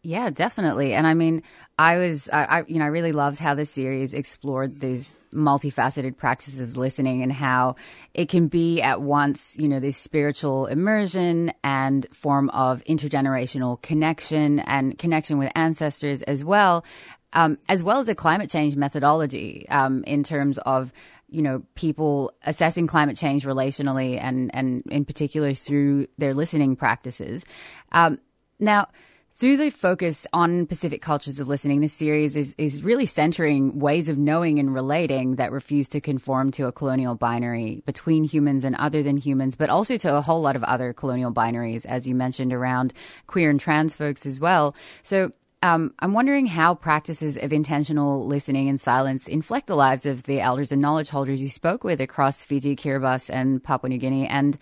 Yeah, 0.05 0.31
definitely. 0.31 0.95
And 0.95 1.07
I 1.07 1.15
mean, 1.15 1.45
I 1.79 1.97
was, 1.97 2.29
I, 2.33 2.45
I, 2.45 2.65
you 2.67 2.81
know, 2.81 2.87
I 2.87 2.89
really 2.89 3.13
loved 3.13 3.39
how 3.39 3.55
the 3.55 3.65
series 3.65 4.15
explored 4.15 4.81
these 4.81 5.17
multifaceted 5.33 6.17
practices 6.17 6.61
of 6.61 6.77
listening 6.77 7.23
and 7.23 7.33
how 7.33 7.77
it 8.13 8.29
can 8.29 8.49
be 8.49 8.83
at 8.83 9.01
once, 9.01 9.57
you 9.61 9.69
know, 9.69 9.79
this 9.79 9.97
spiritual 9.97 10.67
immersion 10.67 11.53
and 11.63 12.05
form 12.13 12.51
of 12.51 12.83
intergenerational 12.85 13.81
connection 13.81 14.59
and 14.61 14.99
connection 14.99 15.39
with 15.39 15.53
ancestors 15.55 16.23
as 16.23 16.45
well, 16.45 16.85
um, 17.33 17.57
as 17.69 17.85
well 17.85 18.01
as 18.01 18.09
a 18.09 18.15
climate 18.15 18.51
change 18.51 18.75
methodology 18.75 19.69
um, 19.69 20.03
in 20.05 20.25
terms 20.25 20.59
of 20.59 20.93
you 21.29 21.41
know 21.41 21.63
people 21.77 22.31
assessing 22.45 22.87
climate 22.87 23.17
change 23.17 23.47
relationally 23.47 24.19
and 24.21 24.55
and 24.55 24.83
in 24.91 25.03
particular 25.03 25.55
through 25.55 26.07
their 26.19 26.35
listening 26.35 26.77
practices. 26.77 27.47
Um, 27.93 28.19
now 28.61 28.87
through 29.35 29.57
the 29.57 29.71
focus 29.71 30.27
on 30.33 30.67
Pacific 30.67 31.01
cultures 31.03 31.41
of 31.41 31.49
listening, 31.49 31.81
this 31.81 31.93
series 31.93 32.37
is, 32.37 32.55
is 32.59 32.83
really 32.83 33.07
centering 33.07 33.79
ways 33.79 34.09
of 34.09 34.19
knowing 34.19 34.59
and 34.59 34.73
relating 34.75 35.37
that 35.37 35.53
refuse 35.53 35.89
to 35.91 36.01
conform 36.01 36.51
to 36.53 36.67
a 36.67 36.73
colonial 36.73 37.15
binary 37.15 37.83
between 37.87 38.25
humans 38.25 38.65
and 38.65 38.77
other 38.77 39.03
than 39.03 39.17
humans, 39.17 39.57
but 39.57 39.71
also 39.71 39.97
to 39.97 40.15
a 40.15 40.21
whole 40.21 40.43
lot 40.43 40.55
of 40.55 40.63
other 40.65 40.93
colonial 40.93 41.33
binaries, 41.33 41.87
as 41.87 42.07
you 42.07 42.15
mentioned, 42.15 42.53
around 42.53 42.93
queer 43.27 43.49
and 43.49 43.59
trans 43.59 43.95
folks 43.95 44.27
as 44.27 44.39
well. 44.39 44.77
So 45.03 45.33
um, 45.63 45.95
I'm 46.01 46.13
wondering 46.13 46.47
how 46.47 46.75
practices 46.75 47.37
of 47.37 47.53
intentional 47.53 48.27
listening 48.27 48.69
and 48.69 48.81
silence 48.81 49.29
inflect 49.29 49.69
the 49.69 49.77
lives 49.77 50.07
of 50.07 50.25
the 50.25 50.41
elders 50.41 50.73
and 50.73 50.83
knowledge 50.83 51.09
holders 51.09 51.41
you 51.41 51.49
spoke 51.49 51.85
with 51.85 52.01
across 52.01 52.43
Fiji, 52.43 52.75
Kiribati, 52.75 53.31
and 53.33 53.63
Papua 53.63 53.89
New 53.89 53.99
Guinea, 53.99 54.27
and 54.27 54.59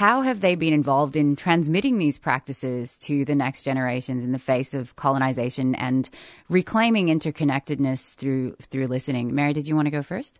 how 0.00 0.22
have 0.22 0.40
they 0.40 0.54
been 0.54 0.72
involved 0.72 1.14
in 1.14 1.36
transmitting 1.36 1.98
these 1.98 2.16
practices 2.16 2.96
to 2.96 3.22
the 3.26 3.34
next 3.34 3.64
generations 3.64 4.24
in 4.24 4.32
the 4.32 4.38
face 4.38 4.72
of 4.72 4.96
colonization 4.96 5.74
and 5.74 6.08
reclaiming 6.48 7.08
interconnectedness 7.08 8.14
through 8.14 8.56
through 8.62 8.86
listening? 8.86 9.34
Mary, 9.34 9.52
did 9.52 9.68
you 9.68 9.76
want 9.76 9.84
to 9.84 9.90
go 9.90 10.02
first? 10.02 10.38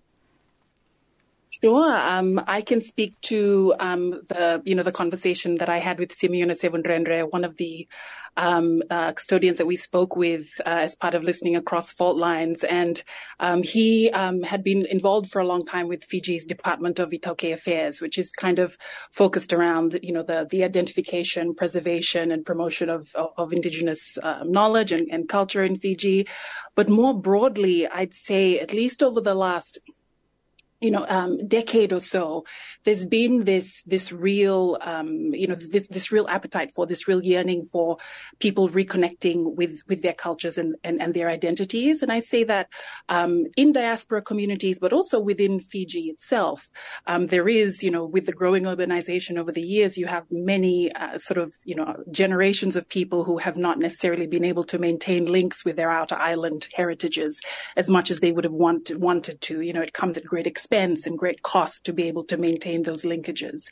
Sure. 1.50 1.92
Um, 1.96 2.40
I 2.46 2.60
can 2.60 2.80
speak 2.80 3.20
to 3.22 3.74
um, 3.80 4.10
the 4.28 4.62
you 4.64 4.76
know 4.76 4.84
the 4.84 4.92
conversation 4.92 5.56
that 5.56 5.68
I 5.68 5.78
had 5.78 5.98
with 5.98 6.10
Simeone 6.10 6.52
Sevundrendre, 6.52 7.28
one 7.28 7.44
of 7.44 7.56
the 7.56 7.88
um, 8.36 8.84
uh, 8.88 9.12
custodians 9.12 9.58
that 9.58 9.66
we 9.66 9.74
spoke 9.74 10.14
with 10.14 10.48
uh, 10.60 10.86
as 10.86 10.94
part 10.94 11.14
of 11.14 11.24
listening 11.24 11.56
across 11.56 11.92
fault 11.92 12.16
lines, 12.16 12.62
and 12.62 13.02
um, 13.40 13.64
he 13.64 14.10
um, 14.12 14.42
had 14.44 14.62
been 14.62 14.86
involved 14.86 15.28
for 15.28 15.40
a 15.40 15.44
long 15.44 15.66
time 15.66 15.88
with 15.88 16.04
Fiji's 16.04 16.46
Department 16.46 17.00
of 17.00 17.10
Itaukei 17.10 17.52
Affairs, 17.52 18.00
which 18.00 18.16
is 18.16 18.30
kind 18.30 18.60
of 18.60 18.76
focused 19.10 19.52
around 19.52 19.98
you 20.04 20.12
know 20.12 20.22
the 20.22 20.46
the 20.48 20.62
identification, 20.62 21.56
preservation, 21.56 22.30
and 22.30 22.46
promotion 22.46 22.88
of 22.88 23.12
of, 23.16 23.32
of 23.36 23.52
indigenous 23.52 24.18
uh, 24.22 24.44
knowledge 24.44 24.92
and, 24.92 25.08
and 25.10 25.28
culture 25.28 25.64
in 25.64 25.76
Fiji. 25.76 26.28
But 26.76 26.88
more 26.88 27.12
broadly, 27.20 27.88
I'd 27.88 28.14
say 28.14 28.60
at 28.60 28.72
least 28.72 29.02
over 29.02 29.20
the 29.20 29.34
last 29.34 29.80
you 30.80 30.90
know, 30.90 31.04
um, 31.08 31.46
decade 31.46 31.92
or 31.92 32.00
so, 32.00 32.44
there's 32.84 33.04
been 33.04 33.44
this 33.44 33.82
this 33.82 34.12
real, 34.12 34.78
um, 34.80 35.34
you 35.34 35.46
know, 35.46 35.54
this, 35.54 35.86
this, 35.88 36.10
real 36.10 36.26
appetite 36.28 36.72
for 36.74 36.86
this 36.86 37.06
real 37.06 37.22
yearning 37.22 37.66
for 37.70 37.98
people 38.38 38.68
reconnecting 38.68 39.54
with 39.54 39.80
with 39.88 40.00
their 40.00 40.14
cultures 40.14 40.56
and 40.56 40.76
and, 40.82 41.00
and 41.02 41.12
their 41.12 41.28
identities. 41.28 42.02
And 42.02 42.10
I 42.10 42.20
say 42.20 42.44
that 42.44 42.68
um, 43.10 43.44
in 43.58 43.72
diaspora 43.72 44.22
communities, 44.22 44.78
but 44.78 44.94
also 44.94 45.20
within 45.20 45.60
Fiji 45.60 46.04
itself, 46.04 46.70
um, 47.06 47.26
there 47.26 47.48
is, 47.48 47.82
you 47.82 47.90
know, 47.90 48.06
with 48.06 48.24
the 48.24 48.32
growing 48.32 48.64
urbanization 48.64 49.36
over 49.36 49.52
the 49.52 49.60
years, 49.60 49.98
you 49.98 50.06
have 50.06 50.24
many 50.30 50.90
uh, 50.92 51.18
sort 51.18 51.36
of, 51.36 51.52
you 51.64 51.74
know, 51.74 52.02
generations 52.10 52.74
of 52.74 52.88
people 52.88 53.24
who 53.24 53.36
have 53.36 53.58
not 53.58 53.78
necessarily 53.78 54.26
been 54.26 54.44
able 54.44 54.64
to 54.64 54.78
maintain 54.78 55.26
links 55.26 55.62
with 55.62 55.76
their 55.76 55.90
outer 55.90 56.16
island 56.16 56.68
heritages 56.74 57.38
as 57.76 57.90
much 57.90 58.10
as 58.10 58.20
they 58.20 58.32
would 58.32 58.44
have 58.44 58.54
wanted 58.54 58.98
wanted 58.98 59.42
to. 59.42 59.60
You 59.60 59.74
know, 59.74 59.82
it 59.82 59.92
comes 59.92 60.16
at 60.16 60.24
great 60.24 60.46
expense 60.46 60.69
expense 60.70 61.04
and 61.04 61.18
great 61.18 61.42
cost 61.42 61.84
to 61.84 61.92
be 61.92 62.04
able 62.04 62.22
to 62.22 62.36
maintain 62.36 62.82
those 62.84 63.04
linkages. 63.04 63.70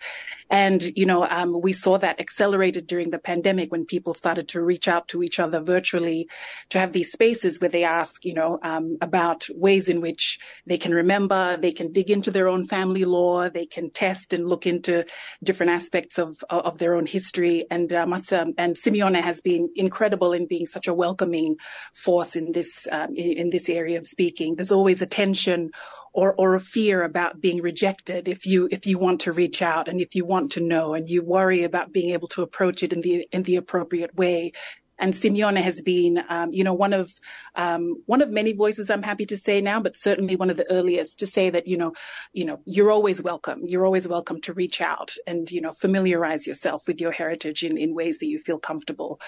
And, 0.51 0.83
you 0.97 1.07
know, 1.07 1.25
um, 1.29 1.61
we 1.61 1.73
saw 1.73 1.97
that 1.99 2.19
accelerated 2.19 2.89
during 2.89 3.11
the 3.11 3.21
pandemic 3.21 3.71
when 3.71 3.87
people 3.87 4.15
started 4.15 4.49
to 4.49 4.63
reach 4.63 4.89
out 4.89 5.07
to 5.09 5.23
each 5.23 5.39
other 5.39 5.61
virtually 5.61 6.29
to 6.71 6.79
have 6.81 6.93
these 6.93 7.13
spaces 7.13 7.61
where 7.61 7.71
they 7.71 7.85
ask, 7.85 8.25
you 8.25 8.35
know, 8.35 8.59
um, 8.63 8.97
about 9.01 9.47
ways 9.55 9.89
in 9.89 10.01
which 10.01 10.41
they 10.67 10.79
can 10.79 10.93
remember, 10.93 11.57
they 11.57 11.71
can 11.71 11.93
dig 11.93 12.11
into 12.11 12.33
their 12.33 12.49
own 12.49 12.65
family 12.65 13.05
law, 13.05 13.49
they 13.49 13.67
can 13.67 13.91
test 13.91 14.33
and 14.33 14.49
look 14.49 14.67
into 14.67 15.05
different 15.45 15.71
aspects 15.71 16.19
of, 16.19 16.43
of 16.51 16.79
their 16.79 16.95
own 16.95 17.07
history. 17.07 17.67
And, 17.71 17.93
uh, 17.93 18.07
and 18.09 18.75
Simeone 18.75 19.21
has 19.21 19.41
been 19.41 19.69
incredible 19.77 20.33
in 20.33 20.47
being 20.47 20.67
such 20.67 20.89
a 20.89 20.95
welcoming 20.95 21.59
force 21.95 22.35
in 22.35 22.51
this, 22.53 22.89
um, 22.91 23.15
in, 23.15 23.39
in 23.39 23.51
this 23.51 23.69
area 23.69 23.99
of 23.99 24.07
speaking. 24.07 24.57
There's 24.57 24.73
always 24.73 25.01
a 25.01 25.07
tension 25.07 25.71
or 26.19 26.35
or 26.35 26.57
a 26.57 26.61
fear 26.61 27.05
about 27.05 27.41
being 27.41 27.63
rejected 27.63 28.27
if 28.27 28.45
you 28.45 28.69
if 28.73 28.87
you 28.89 28.99
want 28.99 29.21
to 29.21 29.31
reach 29.33 29.63
out 29.63 29.87
and 29.87 30.01
if 30.01 30.17
you 30.17 30.25
want 30.25 30.51
to 30.51 30.61
know 30.61 30.95
and 30.95 31.09
you 31.09 31.23
worry 31.23 31.63
about 31.63 31.93
being 31.93 32.11
able 32.11 32.27
to 32.27 32.43
approach 32.43 32.83
it 32.83 32.93
in 32.93 33.01
the 33.03 33.29
in 33.31 33.45
the 33.45 33.55
appropriate 33.55 34.13
way 34.17 34.51
and 34.99 35.13
Simeone 35.13 35.61
has 35.61 35.81
been, 35.83 36.23
um, 36.29 36.53
you 36.53 36.65
know, 36.65 36.75
one 36.75 36.93
of 36.93 37.11
um, 37.55 38.03
one 38.07 38.23
of 38.23 38.31
many 38.31 38.53
voices. 38.53 38.91
I'm 38.91 39.03
happy 39.03 39.27
to 39.27 39.37
say 39.37 39.61
now, 39.61 39.81
but 39.81 39.97
certainly 39.97 40.37
one 40.37 40.51
of 40.51 40.57
the 40.57 40.71
earliest 40.71 41.21
to 41.21 41.27
say 41.27 41.51
that, 41.51 41.67
you 41.67 41.77
know, 41.77 41.93
you 42.33 42.45
know, 42.45 42.61
you're 42.65 42.91
always 42.91 43.23
welcome. 43.23 43.63
You're 43.65 43.85
always 43.85 44.09
welcome 44.09 44.41
to 44.43 44.53
reach 44.53 44.81
out 44.81 45.15
and 45.27 45.51
you 45.51 45.61
know 45.61 45.73
familiarize 45.73 46.47
yourself 46.47 46.87
with 46.87 47.01
your 47.01 47.13
heritage 47.13 47.63
in 47.63 47.79
in 47.79 47.95
ways 47.95 48.19
that 48.19 48.27
you 48.27 48.39
feel 48.41 48.59
comfortable. 48.59 49.21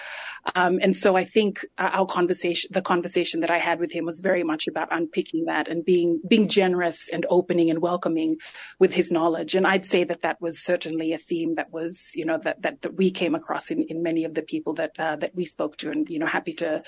Um, 0.55 0.79
and 0.81 0.95
so 0.95 1.15
I 1.15 1.23
think 1.23 1.65
our 1.77 2.05
conversation, 2.05 2.71
the 2.73 2.81
conversation 2.81 3.41
that 3.41 3.51
I 3.51 3.59
had 3.59 3.79
with 3.79 3.91
him, 3.91 4.05
was 4.05 4.19
very 4.19 4.43
much 4.43 4.67
about 4.67 4.89
unpicking 4.91 5.45
that 5.45 5.67
and 5.67 5.85
being 5.85 6.21
being 6.27 6.47
generous 6.47 7.09
and 7.09 7.25
opening 7.29 7.69
and 7.69 7.81
welcoming 7.81 8.37
with 8.79 8.93
his 8.93 9.11
knowledge. 9.11 9.55
And 9.55 9.65
I'd 9.65 9.85
say 9.85 10.03
that 10.03 10.23
that 10.23 10.41
was 10.41 10.63
certainly 10.63 11.13
a 11.13 11.17
theme 11.17 11.55
that 11.55 11.71
was, 11.71 12.11
you 12.15 12.25
know, 12.25 12.37
that 12.39 12.61
that, 12.63 12.81
that 12.81 12.95
we 12.95 13.11
came 13.11 13.35
across 13.35 13.71
in, 13.71 13.83
in 13.83 14.03
many 14.03 14.25
of 14.25 14.33
the 14.33 14.41
people 14.41 14.73
that 14.73 14.91
uh, 14.99 15.15
that 15.17 15.35
we 15.35 15.45
spoke 15.45 15.60
spoke 15.61 15.77
to, 15.77 15.91
and 15.91 16.09
you 16.09 16.19
know, 16.19 16.25
happy 16.25 16.53
to, 16.53 16.83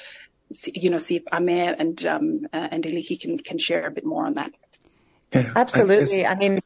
see, 0.52 0.72
you 0.76 0.90
know, 0.90 0.98
see 0.98 1.18
if 1.18 1.24
Amir 1.32 1.76
and 1.78 2.06
um, 2.06 2.48
uh, 2.52 2.68
and 2.72 2.84
Eliki 2.84 3.20
can 3.20 3.38
can 3.38 3.58
share 3.58 3.86
a 3.86 3.92
bit 3.92 4.06
more 4.06 4.26
on 4.26 4.34
that. 4.34 4.52
Yeah, 5.34 5.52
Absolutely. 5.56 6.26
I, 6.26 6.32
I, 6.32 6.36
mean, 6.36 6.60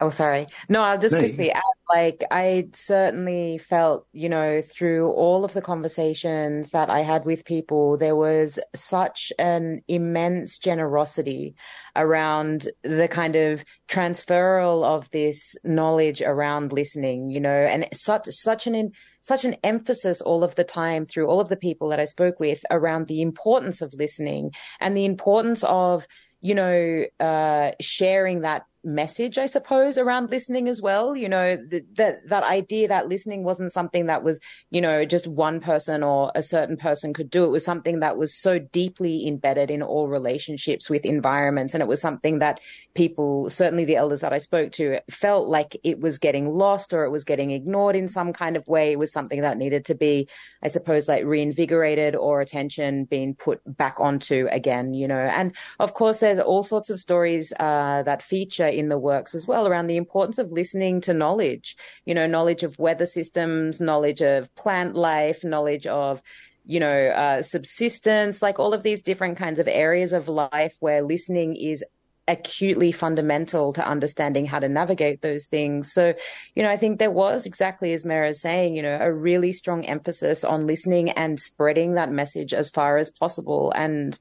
oh, 0.00 0.10
sorry. 0.10 0.46
No, 0.68 0.82
I'll 0.82 0.98
just 0.98 1.14
no, 1.14 1.20
quickly 1.20 1.50
add. 1.50 1.62
Like, 1.90 2.24
I 2.30 2.68
certainly 2.72 3.58
felt, 3.58 4.06
you 4.12 4.30
know, 4.30 4.62
through 4.62 5.10
all 5.10 5.44
of 5.44 5.52
the 5.52 5.60
conversations 5.60 6.70
that 6.70 6.88
I 6.88 7.00
had 7.00 7.26
with 7.26 7.44
people, 7.44 7.98
there 7.98 8.16
was 8.16 8.58
such 8.74 9.30
an 9.38 9.82
immense 9.88 10.58
generosity 10.58 11.54
around 11.94 12.68
the 12.82 13.08
kind 13.08 13.36
of 13.36 13.62
transferal 13.88 14.84
of 14.84 15.10
this 15.10 15.54
knowledge 15.64 16.22
around 16.22 16.72
listening, 16.72 17.28
you 17.28 17.40
know, 17.40 17.50
and 17.50 17.86
such 17.92 18.26
such 18.30 18.66
an 18.66 18.74
such 19.22 19.44
an 19.44 19.56
emphasis 19.64 20.20
all 20.20 20.44
of 20.44 20.54
the 20.56 20.64
time 20.64 21.06
through 21.06 21.26
all 21.26 21.40
of 21.40 21.48
the 21.48 21.56
people 21.56 21.88
that 21.88 22.00
I 22.00 22.04
spoke 22.04 22.38
with 22.38 22.62
around 22.70 23.06
the 23.06 23.22
importance 23.22 23.80
of 23.80 23.94
listening 23.94 24.50
and 24.80 24.96
the 24.96 25.04
importance 25.04 25.64
of, 25.64 26.06
you 26.40 26.54
know, 26.54 27.04
uh, 27.20 27.70
sharing 27.80 28.42
that 28.42 28.66
message, 28.84 29.38
I 29.38 29.46
suppose, 29.46 29.98
around 29.98 30.30
listening 30.30 30.68
as 30.68 30.82
well. 30.82 31.16
You 31.16 31.28
know, 31.28 31.56
that 31.94 32.28
that 32.28 32.42
idea 32.42 32.88
that 32.88 33.08
listening 33.08 33.44
wasn't 33.44 33.72
something 33.72 34.06
that 34.06 34.22
was, 34.22 34.40
you 34.70 34.80
know, 34.80 35.04
just 35.04 35.26
one 35.26 35.60
person 35.60 36.02
or 36.02 36.32
a 36.34 36.42
certain 36.42 36.76
person 36.76 37.12
could 37.12 37.30
do. 37.30 37.44
It 37.44 37.50
was 37.50 37.64
something 37.64 38.00
that 38.00 38.16
was 38.16 38.34
so 38.34 38.58
deeply 38.58 39.26
embedded 39.26 39.70
in 39.70 39.82
all 39.82 40.08
relationships 40.08 40.90
with 40.90 41.04
environments, 41.04 41.74
and 41.74 41.82
it 41.82 41.88
was 41.88 42.00
something 42.00 42.40
that 42.40 42.60
people, 42.94 43.48
certainly 43.50 43.84
the 43.84 43.96
elders 43.96 44.20
that 44.20 44.32
I 44.32 44.38
spoke 44.38 44.72
to, 44.72 45.00
felt 45.10 45.48
like 45.48 45.76
it 45.84 46.00
was 46.00 46.18
getting 46.18 46.56
lost 46.56 46.92
or 46.92 47.04
it 47.04 47.10
was 47.10 47.24
getting 47.24 47.50
ignored 47.50 47.96
in 47.96 48.08
some 48.08 48.32
kind 48.32 48.56
of 48.56 48.68
way. 48.68 48.92
It 48.92 48.98
was 48.98 49.12
something 49.12 49.40
that 49.42 49.58
needed 49.58 49.84
to 49.86 49.94
be, 49.94 50.28
I 50.62 50.68
suppose, 50.68 51.08
like 51.08 51.24
reinvigorated 51.24 52.16
or 52.16 52.40
attention 52.40 53.04
being 53.04 53.34
put 53.34 53.60
back 53.66 54.00
onto 54.00 54.48
again. 54.50 54.94
You 54.94 55.08
know, 55.08 55.14
and 55.20 55.54
of 55.78 55.94
course, 55.94 56.18
there's 56.18 56.38
all 56.38 56.62
sorts 56.62 56.90
of 56.90 57.00
stories 57.00 57.52
uh, 57.58 58.02
that 58.04 58.22
feature 58.22 58.71
in 58.76 58.88
the 58.88 58.98
works 58.98 59.34
as 59.34 59.46
well 59.46 59.66
around 59.66 59.86
the 59.86 59.96
importance 59.96 60.38
of 60.38 60.52
listening 60.52 61.00
to 61.02 61.14
knowledge, 61.14 61.76
you 62.04 62.14
know, 62.14 62.26
knowledge 62.26 62.62
of 62.62 62.78
weather 62.78 63.06
systems, 63.06 63.80
knowledge 63.80 64.20
of 64.22 64.54
plant 64.54 64.94
life, 64.94 65.44
knowledge 65.44 65.86
of 65.86 66.22
you 66.64 66.78
know, 66.78 67.08
uh, 67.08 67.42
subsistence, 67.42 68.40
like 68.40 68.58
all 68.58 68.72
of 68.72 68.84
these 68.84 69.02
different 69.02 69.36
kinds 69.36 69.58
of 69.58 69.66
areas 69.66 70.12
of 70.12 70.28
life 70.28 70.76
where 70.78 71.02
listening 71.02 71.56
is 71.56 71.84
acutely 72.28 72.92
fundamental 72.92 73.72
to 73.72 73.86
understanding 73.86 74.46
how 74.46 74.60
to 74.60 74.68
navigate 74.68 75.22
those 75.22 75.46
things. 75.46 75.92
So, 75.92 76.14
you 76.54 76.62
know, 76.62 76.70
I 76.70 76.76
think 76.76 76.98
there 76.98 77.10
was 77.10 77.46
exactly 77.46 77.92
as 77.92 78.04
Mere 78.04 78.24
is 78.24 78.40
saying, 78.40 78.76
you 78.76 78.82
know, 78.82 78.96
a 79.00 79.12
really 79.12 79.52
strong 79.52 79.84
emphasis 79.84 80.44
on 80.44 80.66
listening 80.66 81.10
and 81.10 81.40
spreading 81.40 81.94
that 81.94 82.12
message 82.12 82.54
as 82.54 82.70
far 82.70 82.96
as 82.98 83.10
possible. 83.10 83.72
And, 83.74 84.18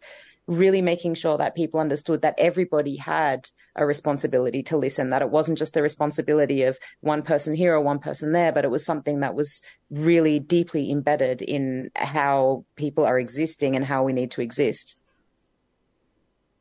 really 0.47 0.81
making 0.81 1.15
sure 1.15 1.37
that 1.37 1.55
people 1.55 1.79
understood 1.79 2.21
that 2.21 2.35
everybody 2.37 2.95
had 2.95 3.49
a 3.75 3.85
responsibility 3.85 4.63
to 4.63 4.77
listen, 4.77 5.11
that 5.11 5.21
it 5.21 5.29
wasn't 5.29 5.57
just 5.57 5.73
the 5.73 5.81
responsibility 5.81 6.63
of 6.63 6.77
one 6.99 7.21
person 7.21 7.55
here 7.55 7.73
or 7.73 7.81
one 7.81 7.99
person 7.99 8.31
there, 8.31 8.51
but 8.51 8.65
it 8.65 8.71
was 8.71 8.85
something 8.85 9.21
that 9.21 9.35
was 9.35 9.61
really 9.89 10.39
deeply 10.39 10.91
embedded 10.91 11.41
in 11.41 11.91
how 11.95 12.65
people 12.75 13.05
are 13.05 13.19
existing 13.19 13.75
and 13.75 13.85
how 13.85 14.03
we 14.03 14.13
need 14.13 14.31
to 14.31 14.41
exist. 14.41 14.97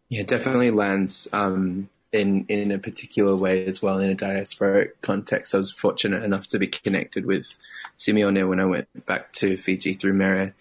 Yeah, 0.09 0.25
definitely 0.25 0.71
lands 0.71 1.29
um, 1.33 1.89
in 2.13 2.45
in 2.49 2.71
a 2.71 2.79
particular 2.79 3.37
way 3.37 3.65
as 3.67 3.81
well 3.81 3.99
in 3.99 4.11
a 4.11 4.15
diasporic 4.15 4.93
context. 5.03 5.55
I 5.55 5.59
was 5.59 5.71
fortunate 5.71 6.25
enough 6.25 6.47
to 6.49 6.59
be 6.59 6.67
connected 6.67 7.27
with 7.27 7.57
Simeone 7.99 8.49
when 8.49 8.61
I 8.61 8.65
went 8.65 9.07
back 9.07 9.33
to 9.35 9.57
Fiji 9.57 9.95
through 9.95 10.15
Mere, 10.15 10.55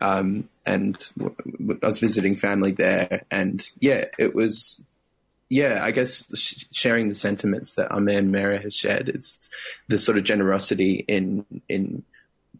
um, 0.00 0.48
and 0.64 0.96
w- 1.16 1.78
I 1.82 1.86
was 1.86 1.98
visiting 1.98 2.36
family 2.36 2.72
there. 2.72 3.24
And 3.30 3.66
yeah, 3.80 4.06
it 4.18 4.34
was, 4.34 4.82
yeah, 5.48 5.80
I 5.82 5.90
guess 5.90 6.26
sh- 6.36 6.64
sharing 6.72 7.08
the 7.08 7.14
sentiments 7.14 7.74
that 7.74 7.90
Amen 7.90 8.30
Mera 8.30 8.60
has 8.60 8.74
shared 8.74 9.08
is 9.08 9.50
the 9.88 9.98
sort 9.98 10.18
of 10.18 10.24
generosity 10.24 11.04
in, 11.06 11.44
in 11.68 12.04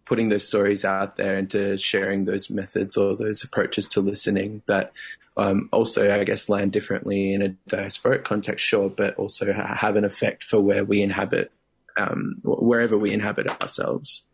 putting 0.05 0.29
those 0.29 0.47
stories 0.47 0.85
out 0.85 1.17
there 1.17 1.37
and 1.37 1.51
to 1.51 1.77
sharing 1.79 2.25
those 2.25 2.51
methods 2.51 2.97
or 2.97 3.17
those 3.17 3.43
approaches 3.43 3.89
to 3.89 4.01
listening 4.01 4.63
that 4.67 4.93
um, 5.37 5.69
also, 5.73 6.15
I 6.15 6.25
guess, 6.25 6.49
land 6.49 6.73
differently 6.73 7.33
in 7.33 7.43
a 7.43 7.57
diasporic 7.69 8.25
context, 8.25 8.65
sure, 8.65 8.89
but 8.89 9.17
also 9.17 9.53
have 9.53 9.97
an 9.97 10.05
effect 10.05 10.45
for 10.45 10.61
where 10.61 10.85
we 10.85 11.03
inhabit, 11.03 11.51
um, 11.97 12.37
wherever 12.45 12.97
we 12.97 13.13
inhabit 13.13 13.49
ourselves. 13.61 14.27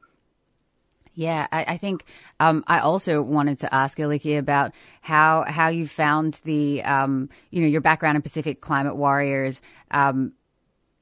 Yeah, 1.15 1.47
I, 1.51 1.65
I 1.69 1.77
think 1.77 2.05
um, 2.39 2.65
I 2.67 2.81
also 2.81 3.21
wanted 3.23 3.61
to 3.61 3.75
ask 3.75 3.99
Eliki 3.99 4.39
about 4.39 4.73
how 5.01 5.45
how 5.47 5.69
you 5.69 5.87
found 5.87 6.41
the 6.45 6.83
um, 6.83 7.29
you 7.51 7.63
know 7.63 7.69
your 7.69 7.81
background 7.81 8.17
in 8.17 8.23
Pacific 8.23 8.61
Climate 8.61 8.97
Warriors 8.97 9.61
um, 9.91 10.33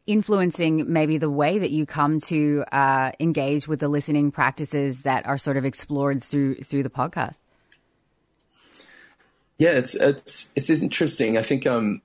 influencing 0.09 0.91
maybe 0.91 1.19
the 1.19 1.31
way 1.31 1.59
that 1.59 1.71
you 1.71 1.87
come 1.87 2.19
to 2.19 2.65
uh, 2.73 3.13
engage 3.21 3.69
with 3.69 3.79
the 3.81 3.89
listening 3.89 4.33
practices 4.33 5.03
that 5.03 5.27
are 5.27 5.39
sort 5.39 5.57
of 5.57 5.65
explored 5.65 6.25
through 6.25 6.57
through 6.57 6.83
the 6.83 6.91
podcast. 6.91 7.39
Yeah, 9.59 9.73
it's 9.73 9.95
it's 9.95 10.51
it's 10.57 10.71
interesting. 10.71 11.37
I 11.37 11.43
think 11.43 11.67
um, 11.67 12.01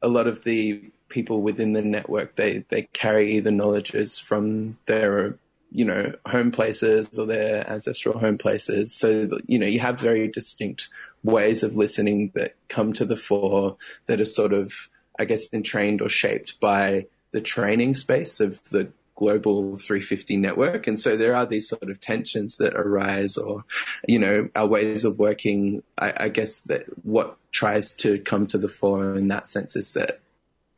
a 0.00 0.08
lot 0.08 0.26
of 0.26 0.44
the 0.44 0.82
people 1.08 1.42
within 1.42 1.74
the 1.74 1.82
network 1.82 2.36
they 2.36 2.64
they 2.70 2.82
carry 2.94 3.38
the 3.38 3.50
knowledges 3.50 4.18
from 4.18 4.78
their 4.86 5.36
you 5.70 5.84
know 5.84 6.14
home 6.26 6.50
places 6.50 7.18
or 7.18 7.26
their 7.26 7.68
ancestral 7.70 8.18
home 8.18 8.38
places. 8.38 8.94
So 8.94 9.28
you 9.46 9.58
know 9.58 9.66
you 9.66 9.80
have 9.80 10.00
very 10.00 10.26
distinct 10.26 10.88
ways 11.22 11.62
of 11.62 11.76
listening 11.76 12.32
that 12.34 12.54
come 12.68 12.92
to 12.94 13.04
the 13.04 13.16
fore 13.16 13.76
that 14.06 14.20
are 14.20 14.24
sort 14.24 14.52
of 14.52 14.88
I 15.18 15.26
guess 15.26 15.48
entrained 15.52 16.00
or 16.00 16.08
shaped 16.08 16.58
by 16.60 17.06
the 17.32 17.40
training 17.40 17.94
space 17.94 18.40
of 18.40 18.62
the 18.70 18.92
global 19.14 19.76
350 19.76 20.36
network. 20.36 20.86
And 20.86 20.98
so 20.98 21.16
there 21.16 21.34
are 21.34 21.46
these 21.46 21.68
sort 21.68 21.90
of 21.90 22.00
tensions 22.00 22.56
that 22.56 22.74
arise 22.74 23.36
or, 23.36 23.64
you 24.06 24.18
know, 24.18 24.48
our 24.54 24.66
ways 24.66 25.04
of 25.04 25.18
working. 25.18 25.82
I, 25.98 26.12
I 26.16 26.28
guess 26.28 26.60
that 26.62 26.86
what 27.04 27.36
tries 27.50 27.92
to 27.94 28.18
come 28.20 28.46
to 28.48 28.58
the 28.58 28.68
fore 28.68 29.16
in 29.16 29.28
that 29.28 29.48
sense 29.48 29.76
is 29.76 29.92
that 29.92 30.20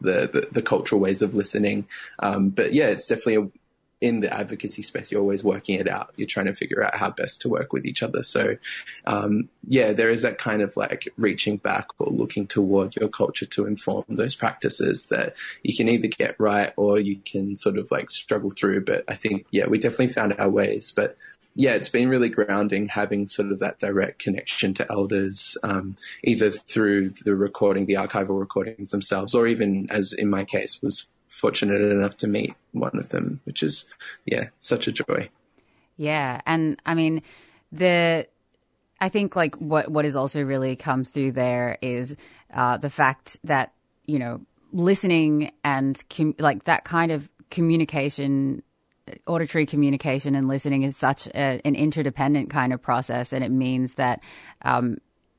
the, 0.01 0.29
the, 0.33 0.49
the 0.53 0.63
cultural 0.63 1.01
ways 1.01 1.23
of 1.23 1.35
listening. 1.35 1.87
Um, 2.19 2.51
but 2.51 2.73
yeah, 2.73 2.89
it's 2.89 3.09
definitely 3.09 3.37
a, 3.37 3.51
in 4.05 4.21
the 4.21 4.31
advocacy 4.31 4.83
space, 4.83 5.11
you're 5.11 5.23
always 5.23 5.43
working 5.43 5.81
it 5.81 5.89
out. 5.89 6.13
You're 6.17 6.29
trying 6.29 6.45
to 6.45 6.53
figure 6.53 6.85
out 6.85 6.99
how 6.99 7.09
best 7.09 7.41
to 7.41 7.49
work 7.49 7.73
with 7.73 7.87
each 7.87 8.03
other. 8.03 8.23
So, 8.23 8.59
um, 9.07 9.49
yeah, 9.67 9.93
there 9.93 10.11
is 10.11 10.21
that 10.21 10.37
kind 10.37 10.61
of 10.61 10.77
like 10.77 11.09
reaching 11.17 11.57
back 11.57 11.87
or 11.99 12.13
looking 12.13 12.47
toward 12.47 12.95
your 12.97 13.09
culture 13.09 13.47
to 13.47 13.65
inform 13.65 14.05
those 14.11 14.35
practices 14.35 15.07
that 15.07 15.37
you 15.63 15.75
can 15.75 15.89
either 15.89 16.09
get 16.09 16.39
right 16.39 16.75
or 16.77 16.99
you 16.99 17.17
can 17.17 17.57
sort 17.57 17.79
of 17.79 17.91
like 17.91 18.11
struggle 18.11 18.51
through. 18.51 18.85
But 18.85 19.05
I 19.09 19.15
think, 19.15 19.47
yeah, 19.51 19.69
we 19.69 19.79
definitely 19.79 20.09
found 20.09 20.35
our 20.35 20.51
ways. 20.51 20.93
But 20.95 21.17
yeah, 21.55 21.73
it's 21.73 21.89
been 21.89 22.11
really 22.11 22.29
grounding 22.29 22.89
having 22.89 23.27
sort 23.27 23.53
of 23.53 23.61
that 23.61 23.79
direct 23.79 24.19
connection 24.19 24.75
to 24.75 24.93
elders, 24.93 25.57
um, 25.63 25.97
either 26.23 26.51
through 26.51 27.09
the 27.09 27.35
recording, 27.35 27.87
the 27.87 27.95
archival 27.95 28.39
recordings 28.39 28.91
themselves, 28.91 29.35
or 29.35 29.47
even 29.47 29.89
as 29.89 30.13
in 30.13 30.29
my 30.29 30.45
case 30.45 30.83
was 30.83 31.07
fortunate 31.41 31.81
enough 31.81 32.17
to 32.19 32.27
meet 32.27 32.55
one 32.73 32.97
of 32.99 33.09
them, 33.09 33.41
which 33.45 33.63
is, 33.63 33.87
yeah, 34.25 34.49
such 34.61 34.89
a 34.89 34.93
joy. 34.93 35.29
Yeah. 35.97 36.41
And 36.47 36.81
I 36.87 36.95
mean, 36.95 37.23
the, 37.73 38.27
I 39.01 39.09
think 39.09 39.37
like 39.37 39.57
what, 39.57 39.91
what 39.91 40.05
has 40.05 40.17
also 40.17 40.43
really 40.43 40.77
come 40.77 41.05
through 41.05 41.33
there 41.33 41.77
is, 41.83 42.17
uh, 42.53 42.77
the 42.79 42.91
fact 42.91 43.39
that, 43.45 43.73
you 44.07 44.19
know, 44.19 44.41
listening 44.73 45.53
and 45.63 46.03
com- 46.09 46.37
like 46.39 46.65
that 46.65 46.85
kind 46.85 47.13
of 47.13 47.29
communication 47.51 48.63
auditory 49.27 49.67
communication 49.67 50.35
and 50.35 50.49
listening 50.49 50.83
is 50.83 50.97
such 50.97 51.27
a, 51.29 51.61
an 51.65 51.75
interdependent 51.75 52.49
kind 52.51 52.73
of 52.73 52.81
process, 52.81 53.33
and 53.33 53.45
it 53.45 53.51
means 53.51 53.95
that 53.95 54.23
um, 54.63 54.97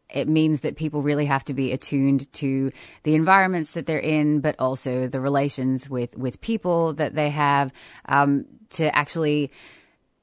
it 0.09 0.27
means 0.27 0.61
that 0.61 0.75
people 0.75 1.01
really 1.01 1.25
have 1.25 1.43
to 1.45 1.53
be 1.53 1.71
attuned 1.71 2.31
to 2.33 2.71
the 3.03 3.15
environments 3.15 3.71
that 3.71 3.85
they're 3.85 3.97
in, 3.97 4.39
but 4.39 4.55
also 4.59 5.07
the 5.07 5.19
relations 5.19 5.89
with 5.89 6.17
with 6.17 6.41
people 6.41 6.93
that 6.93 7.15
they 7.15 7.29
have 7.29 7.71
um, 8.05 8.45
to 8.71 8.95
actually. 8.95 9.51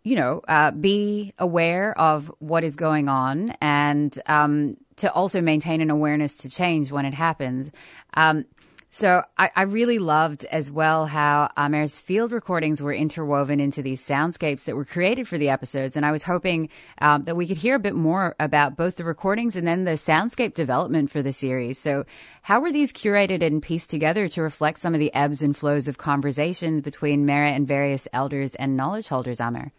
You 0.05 0.17
know, 0.17 0.43
uh, 0.49 0.73
be 0.73 1.33
aware 1.39 1.97
of 1.97 2.27
what 2.41 2.65
is 2.65 2.75
going 2.75 3.09
on 3.09 3.51
and 3.61 4.13
um, 4.27 4.77
to 4.97 5.13
also 5.13 5.41
maintain 5.41 5.81
an 5.81 5.91
awareness 5.91 6.39
to 6.39 6.51
change 6.51 6.91
when 6.91 7.05
it 7.05 7.15
happens. 7.15 7.71
Um, 8.15 8.45
so 8.95 9.23
I, 9.39 9.51
I, 9.57 9.63
really 9.63 9.99
loved 9.99 10.45
as 10.45 10.71
well 10.71 11.07
how 11.07 11.51
Amer's 11.57 11.99
field 11.99 12.31
recordings 12.31 12.83
were 12.83 12.93
interwoven 12.93 13.59
into 13.59 13.81
these 13.81 14.07
soundscapes 14.07 14.65
that 14.65 14.77
were 14.77 14.85
created 14.85 15.27
for 15.27 15.39
the 15.39 15.49
episodes. 15.49 15.97
And 15.97 16.05
I 16.05 16.13
was 16.13 16.23
hoping 16.23 16.69
um, 17.01 17.25
that 17.25 17.35
we 17.35 17.47
could 17.47 17.57
hear 17.57 17.77
a 17.77 17.79
bit 17.79 17.95
more 17.95 18.37
about 18.39 18.77
both 18.77 18.97
the 18.97 19.05
recordings 19.05 19.57
and 19.57 19.67
then 19.67 19.85
the 19.85 19.93
soundscape 19.93 20.53
development 20.53 21.11
for 21.11 21.23
the 21.23 21.33
series. 21.33 21.79
So 21.79 22.05
how 22.43 22.61
were 22.61 22.71
these 22.71 22.93
curated 22.93 23.43
and 23.43 23.63
pieced 23.63 23.89
together 23.89 24.29
to 24.29 24.43
reflect 24.43 24.79
some 24.79 24.93
of 24.93 25.01
the 25.01 25.15
ebbs 25.15 25.43
and 25.43 25.57
flows 25.57 25.89
of 25.89 25.97
conversations 25.97 26.83
between 26.83 27.25
Mere 27.25 27.47
and 27.47 27.67
various 27.67 28.07
elders 28.13 28.55
and 28.57 28.77
knowledge 28.77 29.09
holders, 29.09 29.41
Amer? 29.41 29.73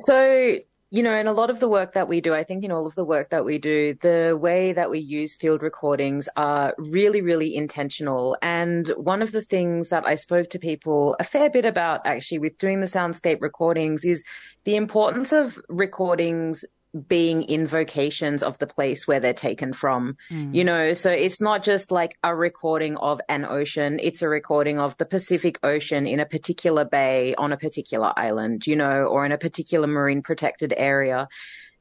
So 0.00 0.58
you 0.94 1.02
know, 1.02 1.18
in 1.18 1.26
a 1.26 1.32
lot 1.32 1.50
of 1.50 1.58
the 1.58 1.68
work 1.68 1.92
that 1.94 2.06
we 2.06 2.20
do, 2.20 2.32
I 2.32 2.44
think 2.44 2.62
in 2.62 2.70
all 2.70 2.86
of 2.86 2.94
the 2.94 3.04
work 3.04 3.30
that 3.30 3.44
we 3.44 3.58
do, 3.58 3.94
the 3.94 4.38
way 4.40 4.72
that 4.72 4.92
we 4.92 5.00
use 5.00 5.34
field 5.34 5.60
recordings 5.60 6.28
are 6.36 6.72
really, 6.78 7.20
really 7.20 7.56
intentional. 7.56 8.36
And 8.42 8.86
one 8.90 9.20
of 9.20 9.32
the 9.32 9.42
things 9.42 9.88
that 9.88 10.06
I 10.06 10.14
spoke 10.14 10.50
to 10.50 10.58
people 10.60 11.16
a 11.18 11.24
fair 11.24 11.50
bit 11.50 11.64
about 11.64 12.06
actually 12.06 12.38
with 12.38 12.58
doing 12.58 12.78
the 12.78 12.86
soundscape 12.86 13.40
recordings 13.40 14.04
is 14.04 14.22
the 14.62 14.76
importance 14.76 15.32
of 15.32 15.58
recordings 15.68 16.64
being 17.08 17.42
invocations 17.42 18.42
of 18.42 18.58
the 18.58 18.66
place 18.66 19.06
where 19.06 19.20
they're 19.20 19.32
taken 19.32 19.72
from. 19.72 20.16
Mm. 20.30 20.54
You 20.54 20.64
know, 20.64 20.94
so 20.94 21.10
it's 21.10 21.40
not 21.40 21.62
just 21.62 21.90
like 21.90 22.16
a 22.22 22.34
recording 22.34 22.96
of 22.96 23.20
an 23.28 23.44
ocean, 23.44 23.98
it's 24.02 24.22
a 24.22 24.28
recording 24.28 24.78
of 24.78 24.96
the 24.98 25.06
Pacific 25.06 25.58
Ocean 25.62 26.06
in 26.06 26.20
a 26.20 26.26
particular 26.26 26.84
bay 26.84 27.34
on 27.36 27.52
a 27.52 27.56
particular 27.56 28.12
island, 28.16 28.66
you 28.66 28.76
know, 28.76 29.04
or 29.04 29.24
in 29.26 29.32
a 29.32 29.38
particular 29.38 29.86
marine 29.86 30.22
protected 30.22 30.72
area. 30.76 31.28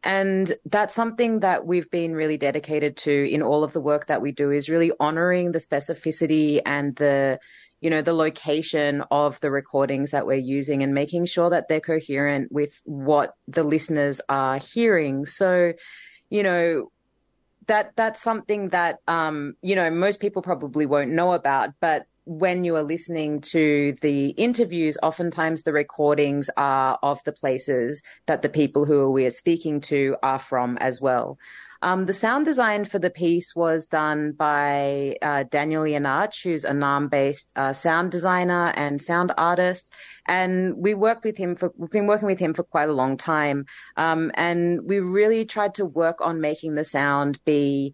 And 0.03 0.53
that's 0.65 0.93
something 0.93 1.39
that 1.39 1.65
we've 1.65 1.89
been 1.89 2.13
really 2.13 2.35
dedicated 2.37 2.97
to 2.97 3.31
in 3.31 3.41
all 3.41 3.63
of 3.63 3.71
the 3.71 3.79
work 3.79 4.07
that 4.07 4.21
we 4.21 4.33
do 4.33 4.51
is 4.51 4.67
really 4.67 4.91
honoring 4.99 5.53
the 5.53 5.59
specificity 5.59 6.59
and 6.65 6.93
the 6.97 7.39
you 7.83 7.89
know, 7.89 8.01
the 8.01 8.13
location 8.13 9.03
of 9.11 9.37
the 9.41 9.51
recordings 9.51 10.11
that 10.11 10.25
we're 10.25 10.37
using 10.37 10.83
and 10.83 10.93
making 10.93 11.25
sure 11.25 11.49
that 11.49 11.67
they're 11.67 11.81
coherent 11.81 12.49
with 12.49 12.71
what 12.85 13.33
the 13.49 13.63
listeners 13.63 14.21
are 14.29 14.57
hearing. 14.57 15.25
So, 15.25 15.73
you 16.29 16.43
know, 16.43 16.91
that 17.67 17.91
that's 17.97 18.21
something 18.21 18.69
that 18.69 18.99
um, 19.09 19.55
you 19.61 19.75
know 19.75 19.89
most 19.89 20.21
people 20.21 20.41
probably 20.41 20.85
won't 20.85 21.11
know 21.11 21.33
about, 21.33 21.71
but 21.81 22.05
when 22.25 22.63
you 22.63 22.77
are 22.77 22.83
listening 22.83 23.41
to 23.41 23.97
the 23.99 24.29
interviews, 24.29 24.97
oftentimes 25.03 25.63
the 25.63 25.73
recordings 25.73 26.49
are 26.55 26.97
of 27.03 27.21
the 27.25 27.33
places 27.33 28.01
that 28.27 28.41
the 28.41 28.47
people 28.47 28.85
who 28.85 29.11
we 29.11 29.25
are 29.25 29.31
speaking 29.31 29.81
to 29.81 30.15
are 30.23 30.39
from 30.39 30.77
as 30.77 31.01
well. 31.01 31.37
Um, 31.83 32.05
the 32.05 32.13
sound 32.13 32.45
design 32.45 32.85
for 32.85 32.97
the 32.97 33.09
piece 33.09 33.53
was 33.53 33.87
done 33.87 34.31
by 34.31 35.17
uh, 35.21 35.43
Daniel 35.51 35.83
Yanach, 35.83 36.41
who's 36.41 36.63
a 36.63 36.71
Narrm-based 36.71 37.51
uh, 37.57 37.73
sound 37.73 38.09
designer 38.09 38.71
and 38.77 39.01
sound 39.01 39.33
artist. 39.37 39.91
And 40.25 40.77
we 40.77 40.93
worked 40.93 41.25
with 41.25 41.37
him 41.37 41.57
for, 41.57 41.73
we've 41.75 41.91
been 41.91 42.07
working 42.07 42.27
with 42.27 42.39
him 42.39 42.53
for 42.53 42.63
quite 42.63 42.87
a 42.87 42.93
long 42.93 43.17
time. 43.17 43.65
Um, 43.97 44.31
and 44.35 44.79
we 44.85 45.01
really 45.01 45.43
tried 45.43 45.75
to 45.75 45.85
work 45.85 46.21
on 46.21 46.39
making 46.39 46.75
the 46.75 46.85
sound 46.85 47.43
be 47.43 47.93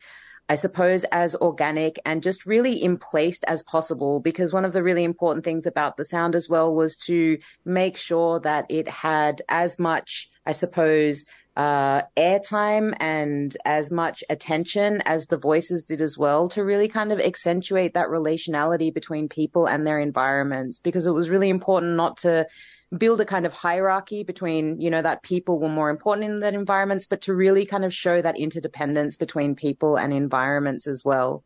I 0.52 0.56
suppose, 0.56 1.04
as 1.12 1.36
organic 1.36 2.00
and 2.06 2.24
just 2.24 2.48
really 2.48 2.74
in 2.74 2.98
place 2.98 3.40
as 3.44 3.62
possible. 3.62 4.20
Because 4.20 4.52
one 4.52 4.66
of 4.66 4.74
the 4.74 4.82
really 4.82 5.04
important 5.04 5.46
things 5.46 5.68
about 5.68 5.96
the 5.96 6.04
sound 6.04 6.34
as 6.34 6.50
well 6.50 6.74
was 6.74 6.98
to 7.06 7.38
make 7.66 7.96
sure 7.96 8.40
that 8.40 8.66
it 8.68 8.88
had 8.88 9.44
as 9.48 9.78
much, 9.78 10.28
I 10.48 10.54
suppose, 10.54 11.26
uh, 11.60 12.04
airtime 12.16 12.96
and 13.02 13.58
as 13.66 13.92
much 13.92 14.24
attention 14.30 15.02
as 15.02 15.28
the 15.28 15.38
voices 15.38 15.84
did 15.84 16.00
as 16.00 16.18
well 16.18 16.48
to 16.48 16.64
really 16.64 16.88
kind 16.88 17.12
of 17.12 17.20
accentuate 17.20 17.96
that 17.96 18.08
relationality 18.08 18.94
between 18.94 19.28
people 19.28 19.68
and 19.68 19.86
their 19.86 20.00
environments 20.00 20.80
because 20.80 21.06
it 21.06 21.12
was 21.12 21.30
really 21.30 21.50
important 21.50 21.98
not 21.98 22.16
to 22.16 22.48
build 22.98 23.20
a 23.20 23.26
kind 23.26 23.46
of 23.46 23.52
hierarchy 23.52 24.24
between, 24.24 24.80
you 24.80 24.90
know, 24.90 25.02
that 25.02 25.22
people 25.22 25.60
were 25.60 25.68
more 25.68 25.90
important 25.90 26.30
in 26.30 26.40
that 26.40 26.54
environments, 26.54 27.08
but 27.08 27.20
to 27.24 27.34
really 27.34 27.66
kind 27.66 27.84
of 27.84 27.94
show 27.94 28.22
that 28.22 28.40
interdependence 28.40 29.18
between 29.18 29.54
people 29.54 29.98
and 29.98 30.14
environments 30.14 30.88
as 30.88 31.04
well. 31.04 31.44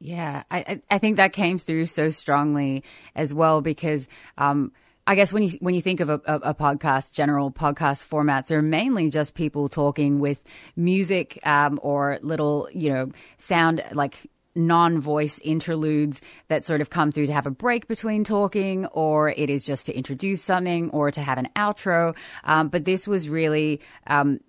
Yeah, 0.00 0.42
I, 0.50 0.82
I 0.90 0.98
think 0.98 1.16
that 1.16 1.32
came 1.32 1.58
through 1.58 1.86
so 1.86 2.10
strongly 2.10 2.82
as 3.14 3.32
well 3.32 3.60
because, 3.60 4.08
um, 4.36 4.72
I 5.08 5.14
guess 5.14 5.32
when 5.32 5.42
you 5.42 5.56
when 5.60 5.74
you 5.74 5.80
think 5.80 6.00
of 6.00 6.10
a, 6.10 6.20
a, 6.26 6.54
podcast, 6.54 7.14
general 7.14 7.50
podcast 7.50 8.06
formats 8.06 8.50
are 8.50 8.60
mainly 8.60 9.08
just 9.08 9.34
people 9.34 9.70
talking 9.70 10.20
with 10.20 10.42
music 10.76 11.38
um, 11.44 11.80
or 11.82 12.18
little, 12.20 12.68
you 12.74 12.92
know, 12.92 13.08
sound 13.38 13.82
like 13.92 14.30
non-voice 14.54 15.38
interludes 15.38 16.20
that 16.48 16.62
sort 16.62 16.82
of 16.82 16.90
come 16.90 17.10
through 17.10 17.24
to 17.24 17.32
have 17.32 17.46
a 17.46 17.50
break 17.50 17.88
between 17.88 18.22
talking, 18.22 18.84
or 18.86 19.30
it 19.30 19.48
is 19.48 19.64
just 19.64 19.86
to 19.86 19.96
introduce 19.96 20.42
something 20.42 20.90
or 20.90 21.10
to 21.10 21.22
have 21.22 21.38
an 21.38 21.48
outro. 21.56 22.14
Um, 22.44 22.68
but 22.68 22.84
this 22.84 23.08
was 23.08 23.30
really. 23.30 23.80
Um, 24.06 24.40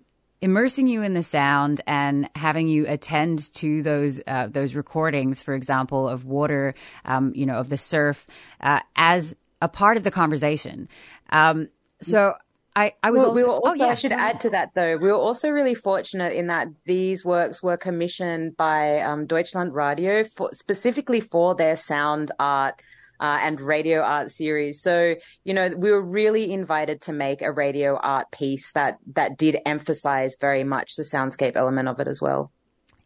immersing 0.42 0.86
you 0.86 1.02
in 1.02 1.12
the 1.12 1.22
sound 1.22 1.82
and 1.86 2.26
having 2.34 2.66
you 2.66 2.86
attend 2.88 3.52
to 3.52 3.82
those 3.82 4.22
uh, 4.26 4.46
those 4.46 4.74
recordings, 4.74 5.42
for 5.42 5.52
example, 5.54 6.08
of 6.08 6.24
water, 6.24 6.74
um, 7.04 7.32
you 7.34 7.44
know, 7.44 7.56
of 7.56 7.68
the 7.68 7.76
surf, 7.76 8.26
uh, 8.62 8.80
as 8.96 9.34
a 9.60 9.68
part 9.68 9.96
of 9.96 10.04
the 10.04 10.10
conversation. 10.10 10.88
Um, 11.30 11.68
so 12.00 12.34
I, 12.76 12.94
I, 13.02 13.10
was 13.10 13.20
Well, 13.20 13.30
also, 13.30 13.36
we 13.36 13.44
were 13.44 13.60
oh, 13.64 13.74
yeah, 13.74 13.86
I 13.86 13.94
should 13.94 14.12
add 14.12 14.40
to 14.40 14.50
that 14.50 14.70
though. 14.74 14.96
We 14.96 15.08
were 15.08 15.18
also 15.18 15.50
really 15.50 15.74
fortunate 15.74 16.32
in 16.34 16.46
that 16.46 16.68
these 16.86 17.24
works 17.24 17.62
were 17.62 17.76
commissioned 17.76 18.56
by 18.56 19.00
um, 19.00 19.26
Deutschland 19.26 19.74
Radio 19.74 20.24
for, 20.24 20.50
specifically 20.52 21.20
for 21.20 21.54
their 21.54 21.76
sound 21.76 22.30
art 22.38 22.80
uh, 23.18 23.38
and 23.42 23.60
radio 23.60 24.00
art 24.00 24.30
series. 24.30 24.80
So 24.82 25.16
you 25.44 25.52
know 25.52 25.68
we 25.76 25.90
were 25.90 26.02
really 26.02 26.52
invited 26.52 27.02
to 27.02 27.12
make 27.12 27.42
a 27.42 27.52
radio 27.52 27.96
art 27.96 28.30
piece 28.30 28.72
that 28.72 28.98
that 29.14 29.36
did 29.36 29.58
emphasize 29.66 30.36
very 30.40 30.64
much 30.64 30.94
the 30.96 31.02
soundscape 31.02 31.56
element 31.56 31.88
of 31.88 31.98
it 31.98 32.06
as 32.06 32.22
well. 32.22 32.52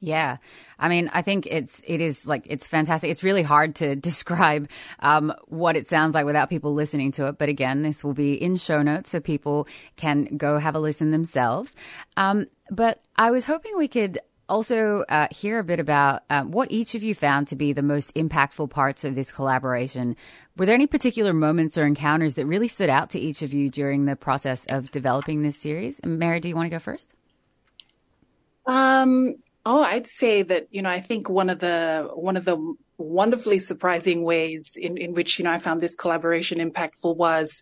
Yeah. 0.04 0.36
I 0.78 0.90
mean, 0.90 1.10
I 1.14 1.22
think 1.22 1.46
it's, 1.46 1.80
it 1.86 2.02
is 2.02 2.26
like, 2.26 2.46
it's 2.46 2.66
fantastic. 2.66 3.10
It's 3.10 3.24
really 3.24 3.42
hard 3.42 3.74
to 3.76 3.96
describe, 4.10 4.68
um, 5.00 5.32
what 5.46 5.76
it 5.76 5.88
sounds 5.88 6.14
like 6.14 6.26
without 6.26 6.50
people 6.50 6.74
listening 6.74 7.10
to 7.12 7.26
it. 7.28 7.38
But 7.38 7.48
again, 7.48 7.82
this 7.82 8.04
will 8.04 8.12
be 8.12 8.34
in 8.34 8.56
show 8.56 8.82
notes 8.82 9.10
so 9.10 9.20
people 9.20 9.66
can 9.96 10.36
go 10.36 10.58
have 10.58 10.74
a 10.74 10.78
listen 10.78 11.10
themselves. 11.10 11.74
Um, 12.18 12.46
but 12.70 13.02
I 13.16 13.30
was 13.30 13.46
hoping 13.46 13.78
we 13.78 13.88
could 13.88 14.18
also 14.46 15.04
uh, 15.08 15.28
hear 15.30 15.58
a 15.58 15.64
bit 15.64 15.80
about 15.80 16.22
um, 16.28 16.50
what 16.50 16.70
each 16.70 16.94
of 16.94 17.02
you 17.02 17.14
found 17.14 17.48
to 17.48 17.56
be 17.56 17.72
the 17.72 17.82
most 17.82 18.14
impactful 18.14 18.68
parts 18.68 19.04
of 19.04 19.14
this 19.14 19.32
collaboration. 19.32 20.16
Were 20.58 20.66
there 20.66 20.74
any 20.74 20.86
particular 20.86 21.32
moments 21.32 21.78
or 21.78 21.86
encounters 21.86 22.34
that 22.34 22.44
really 22.44 22.68
stood 22.68 22.90
out 22.90 23.08
to 23.10 23.18
each 23.18 23.40
of 23.40 23.54
you 23.54 23.70
during 23.70 24.04
the 24.04 24.16
process 24.16 24.66
of 24.66 24.90
developing 24.90 25.40
this 25.40 25.56
series? 25.56 25.98
Mere, 26.04 26.40
do 26.40 26.48
you 26.50 26.54
want 26.54 26.66
to 26.66 26.70
go 26.70 26.78
first? 26.78 27.14
Um, 28.66 29.36
oh, 29.66 29.82
I'd 29.82 30.06
say 30.06 30.42
that, 30.42 30.66
you 30.70 30.82
know, 30.82 30.90
I 30.90 31.00
think 31.00 31.28
one 31.28 31.50
of 31.50 31.58
the, 31.58 32.08
one 32.14 32.36
of 32.36 32.44
the 32.44 32.74
wonderfully 32.96 33.58
surprising 33.58 34.22
ways 34.22 34.76
in, 34.76 34.96
in 34.96 35.14
which, 35.14 35.38
you 35.38 35.44
know, 35.44 35.50
I 35.50 35.58
found 35.58 35.80
this 35.80 35.94
collaboration 35.94 36.58
impactful 36.58 37.16
was 37.16 37.60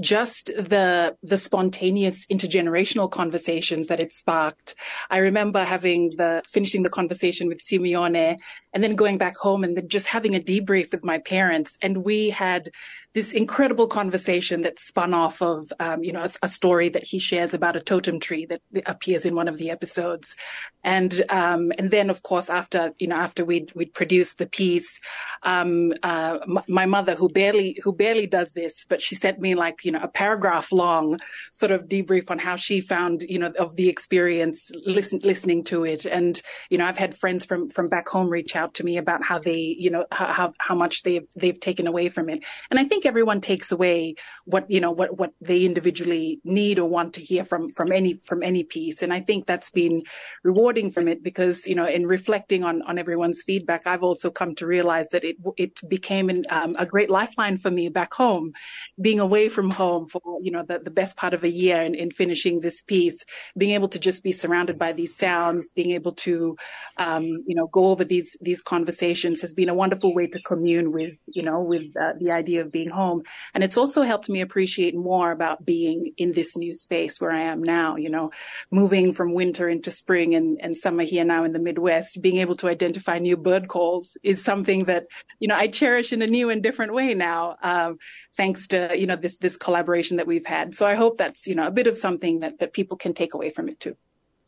just 0.00 0.46
the, 0.48 1.16
the 1.22 1.36
spontaneous 1.36 2.26
intergenerational 2.26 3.10
conversations 3.10 3.86
that 3.86 4.00
it 4.00 4.12
sparked. 4.12 4.74
I 5.10 5.18
remember 5.18 5.64
having 5.64 6.14
the, 6.16 6.42
finishing 6.48 6.82
the 6.82 6.90
conversation 6.90 7.48
with 7.48 7.62
Simeone 7.62 8.36
and 8.74 8.82
then 8.82 8.96
going 8.96 9.16
back 9.16 9.36
home 9.36 9.62
and 9.62 9.76
then 9.76 9.88
just 9.88 10.08
having 10.08 10.34
a 10.34 10.40
debrief 10.40 10.90
with 10.90 11.04
my 11.04 11.18
parents. 11.18 11.78
And 11.80 12.04
we 12.04 12.30
had 12.30 12.70
this 13.14 13.32
incredible 13.32 13.86
conversation 13.86 14.62
that 14.62 14.80
spun 14.80 15.14
off 15.14 15.40
of, 15.40 15.72
um, 15.78 16.02
you 16.02 16.12
know, 16.12 16.22
a, 16.22 16.28
a, 16.42 16.48
story 16.48 16.88
that 16.88 17.04
he 17.04 17.20
shares 17.20 17.54
about 17.54 17.76
a 17.76 17.80
totem 17.80 18.18
tree 18.18 18.44
that 18.46 18.60
appears 18.86 19.24
in 19.24 19.36
one 19.36 19.46
of 19.46 19.56
the 19.56 19.70
episodes. 19.70 20.34
And, 20.82 21.22
um, 21.28 21.70
and 21.78 21.92
then 21.92 22.10
of 22.10 22.24
course, 22.24 22.50
after, 22.50 22.92
you 22.98 23.06
know, 23.06 23.14
after 23.14 23.44
we'd, 23.44 23.72
we'd 23.76 23.94
produced 23.94 24.38
the 24.38 24.46
piece, 24.46 24.98
um, 25.44 25.92
uh, 26.02 26.38
my 26.66 26.86
mother 26.86 27.14
who 27.14 27.28
barely, 27.28 27.78
who 27.84 27.92
barely 27.92 28.26
does 28.26 28.52
this, 28.52 28.84
but 28.88 29.00
she 29.00 29.14
sent 29.14 29.38
me 29.38 29.54
like, 29.54 29.84
you 29.84 29.92
know, 29.92 30.02
a 30.02 30.08
paragraph 30.08 30.72
long 30.72 31.20
sort 31.52 31.70
of 31.70 31.88
debrief 31.88 32.32
on 32.32 32.40
how 32.40 32.56
she 32.56 32.80
found, 32.80 33.22
you 33.28 33.38
know, 33.38 33.52
of 33.60 33.76
the 33.76 33.88
experience, 33.88 34.72
listen, 34.84 35.20
listening 35.22 35.62
to 35.62 35.84
it. 35.84 36.04
And, 36.04 36.42
you 36.68 36.78
know, 36.78 36.86
I've 36.86 36.98
had 36.98 37.16
friends 37.16 37.44
from, 37.44 37.70
from 37.70 37.88
back 37.88 38.08
home 38.08 38.28
reach 38.28 38.56
out 38.56 38.63
to 38.72 38.84
me 38.84 38.96
about 38.96 39.22
how 39.22 39.38
they, 39.38 39.76
you 39.78 39.90
know, 39.90 40.06
how, 40.10 40.52
how 40.58 40.74
much 40.74 41.02
they've, 41.02 41.26
they've 41.36 41.60
taken 41.60 41.86
away 41.86 42.08
from 42.08 42.30
it. 42.30 42.44
And 42.70 42.80
I 42.80 42.84
think 42.84 43.04
everyone 43.04 43.40
takes 43.40 43.70
away 43.70 44.14
what 44.46 44.70
you 44.70 44.80
know 44.80 44.90
what 44.90 45.18
what 45.18 45.32
they 45.40 45.64
individually 45.64 46.40
need 46.44 46.78
or 46.78 46.88
want 46.88 47.14
to 47.14 47.20
hear 47.20 47.44
from 47.44 47.70
from 47.70 47.92
any 47.92 48.20
from 48.24 48.42
any 48.42 48.62
piece 48.62 49.02
and 49.02 49.12
i 49.12 49.20
think 49.20 49.46
that's 49.46 49.70
been 49.70 50.02
rewarding 50.42 50.90
from 50.90 51.08
it 51.08 51.22
because 51.22 51.66
you 51.66 51.74
know 51.74 51.86
in 51.86 52.06
reflecting 52.06 52.64
on 52.64 52.82
on 52.82 52.98
everyone's 52.98 53.42
feedback 53.42 53.86
i've 53.86 54.02
also 54.02 54.30
come 54.30 54.54
to 54.54 54.66
realize 54.66 55.08
that 55.10 55.24
it 55.24 55.36
it 55.56 55.80
became 55.88 56.30
an, 56.30 56.44
um, 56.50 56.74
a 56.78 56.86
great 56.86 57.10
lifeline 57.10 57.56
for 57.56 57.70
me 57.70 57.88
back 57.88 58.12
home 58.14 58.52
being 59.00 59.20
away 59.20 59.48
from 59.48 59.70
home 59.70 60.06
for 60.08 60.20
you 60.42 60.50
know 60.50 60.64
the, 60.66 60.78
the 60.78 60.90
best 60.90 61.16
part 61.16 61.34
of 61.34 61.44
a 61.44 61.48
year 61.48 61.82
in, 61.82 61.94
in 61.94 62.10
finishing 62.10 62.60
this 62.60 62.82
piece 62.82 63.24
being 63.56 63.74
able 63.74 63.88
to 63.88 63.98
just 63.98 64.22
be 64.22 64.32
surrounded 64.32 64.78
by 64.78 64.92
these 64.92 65.16
sounds 65.16 65.72
being 65.72 65.90
able 65.90 66.12
to 66.12 66.56
um, 66.96 67.24
you 67.46 67.54
know 67.54 67.66
go 67.68 67.86
over 67.86 68.04
these 68.04 68.36
these 68.40 68.53
conversations 68.62 69.40
has 69.40 69.54
been 69.54 69.68
a 69.68 69.74
wonderful 69.74 70.14
way 70.14 70.26
to 70.26 70.40
commune 70.42 70.92
with 70.92 71.14
you 71.26 71.42
know 71.42 71.60
with 71.60 71.96
uh, 71.96 72.12
the 72.18 72.30
idea 72.30 72.60
of 72.60 72.70
being 72.70 72.90
home 72.90 73.22
and 73.54 73.64
it's 73.64 73.76
also 73.76 74.02
helped 74.02 74.28
me 74.28 74.40
appreciate 74.40 74.94
more 74.94 75.30
about 75.30 75.64
being 75.64 76.12
in 76.16 76.32
this 76.32 76.56
new 76.56 76.74
space 76.74 77.20
where 77.20 77.30
I 77.30 77.42
am 77.42 77.62
now, 77.62 77.96
you 77.96 78.10
know, 78.10 78.30
moving 78.70 79.12
from 79.12 79.34
winter 79.34 79.68
into 79.68 79.90
spring 79.90 80.34
and, 80.34 80.58
and 80.60 80.76
summer 80.76 81.02
here 81.02 81.24
now 81.24 81.44
in 81.44 81.52
the 81.52 81.58
Midwest, 81.58 82.20
being 82.20 82.38
able 82.38 82.56
to 82.56 82.68
identify 82.68 83.18
new 83.18 83.36
bird 83.36 83.68
calls 83.68 84.16
is 84.22 84.42
something 84.42 84.84
that, 84.84 85.06
you 85.40 85.48
know, 85.48 85.56
I 85.56 85.68
cherish 85.68 86.12
in 86.12 86.22
a 86.22 86.26
new 86.26 86.50
and 86.50 86.62
different 86.62 86.94
way 86.94 87.14
now, 87.14 87.56
um, 87.62 87.98
thanks 88.36 88.68
to, 88.68 88.94
you 88.96 89.06
know, 89.06 89.16
this, 89.16 89.38
this 89.38 89.56
collaboration 89.56 90.16
that 90.18 90.26
we've 90.26 90.46
had. 90.46 90.74
So 90.74 90.86
I 90.86 90.94
hope 90.94 91.16
that's, 91.16 91.46
you 91.46 91.54
know, 91.54 91.66
a 91.66 91.70
bit 91.70 91.86
of 91.86 91.98
something 91.98 92.40
that, 92.40 92.58
that 92.58 92.72
people 92.72 92.96
can 92.96 93.14
take 93.14 93.34
away 93.34 93.50
from 93.50 93.68
it 93.68 93.80
too. 93.80 93.96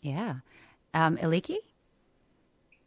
Yeah. 0.03 0.37
Um, 0.95 1.17
Eliki? 1.19 1.57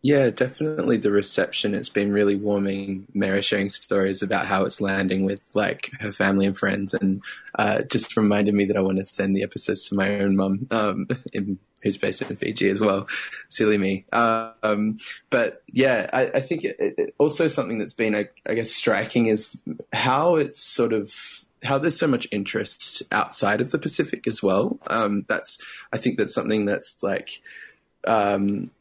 Yeah, 0.01 0.29
definitely 0.29 0.95
the 0.95 1.11
reception. 1.11 1.73
It's 1.73 1.89
been 1.89 2.13
really 2.13 2.35
warming. 2.35 3.07
Mere 3.13 3.41
sharing 3.41 3.67
stories 3.67 4.21
about 4.21 4.45
how 4.45 4.63
it's 4.63 4.79
landing 4.79 5.25
with 5.25 5.49
like 5.53 5.91
her 5.99 6.13
family 6.13 6.45
and 6.45 6.57
friends, 6.57 6.93
and 6.93 7.21
uh, 7.55 7.81
just 7.81 8.15
reminded 8.15 8.53
me 8.55 8.63
that 8.65 8.77
I 8.77 8.81
want 8.81 8.99
to 8.99 9.03
send 9.03 9.35
the 9.35 9.43
episodes 9.43 9.89
to 9.89 9.95
my 9.95 10.21
own 10.21 10.37
mum, 10.37 10.67
um, 10.71 11.07
in, 11.33 11.59
who's 11.83 11.97
based 11.97 12.21
in 12.21 12.33
Fiji 12.37 12.69
as 12.69 12.79
well. 12.79 13.07
Silly 13.49 13.77
me. 13.77 14.05
Um, 14.13 14.99
but 15.29 15.63
yeah, 15.67 16.09
I, 16.13 16.27
I 16.35 16.39
think 16.39 16.63
it, 16.63 16.77
it, 16.79 17.15
also 17.17 17.49
something 17.49 17.79
that's 17.79 17.93
been, 17.93 18.15
I, 18.15 18.29
I 18.47 18.53
guess, 18.53 18.71
striking 18.71 19.25
is 19.25 19.61
how 19.91 20.35
it's 20.35 20.61
sort 20.61 20.93
of 20.93 21.13
how 21.63 21.77
there's 21.77 21.99
so 21.99 22.07
much 22.07 22.25
interest 22.31 23.03
outside 23.11 23.59
of 23.59 23.71
the 23.71 23.79
Pacific 23.79 24.27
as 24.27 24.41
well. 24.41 24.79
Um, 24.87 25.25
that's 25.27 25.57
I 25.91 25.97
think 25.97 26.17
that's 26.17 26.33
something 26.33 26.63
that's 26.63 27.03
like. 27.03 27.41
Um, 28.05 28.71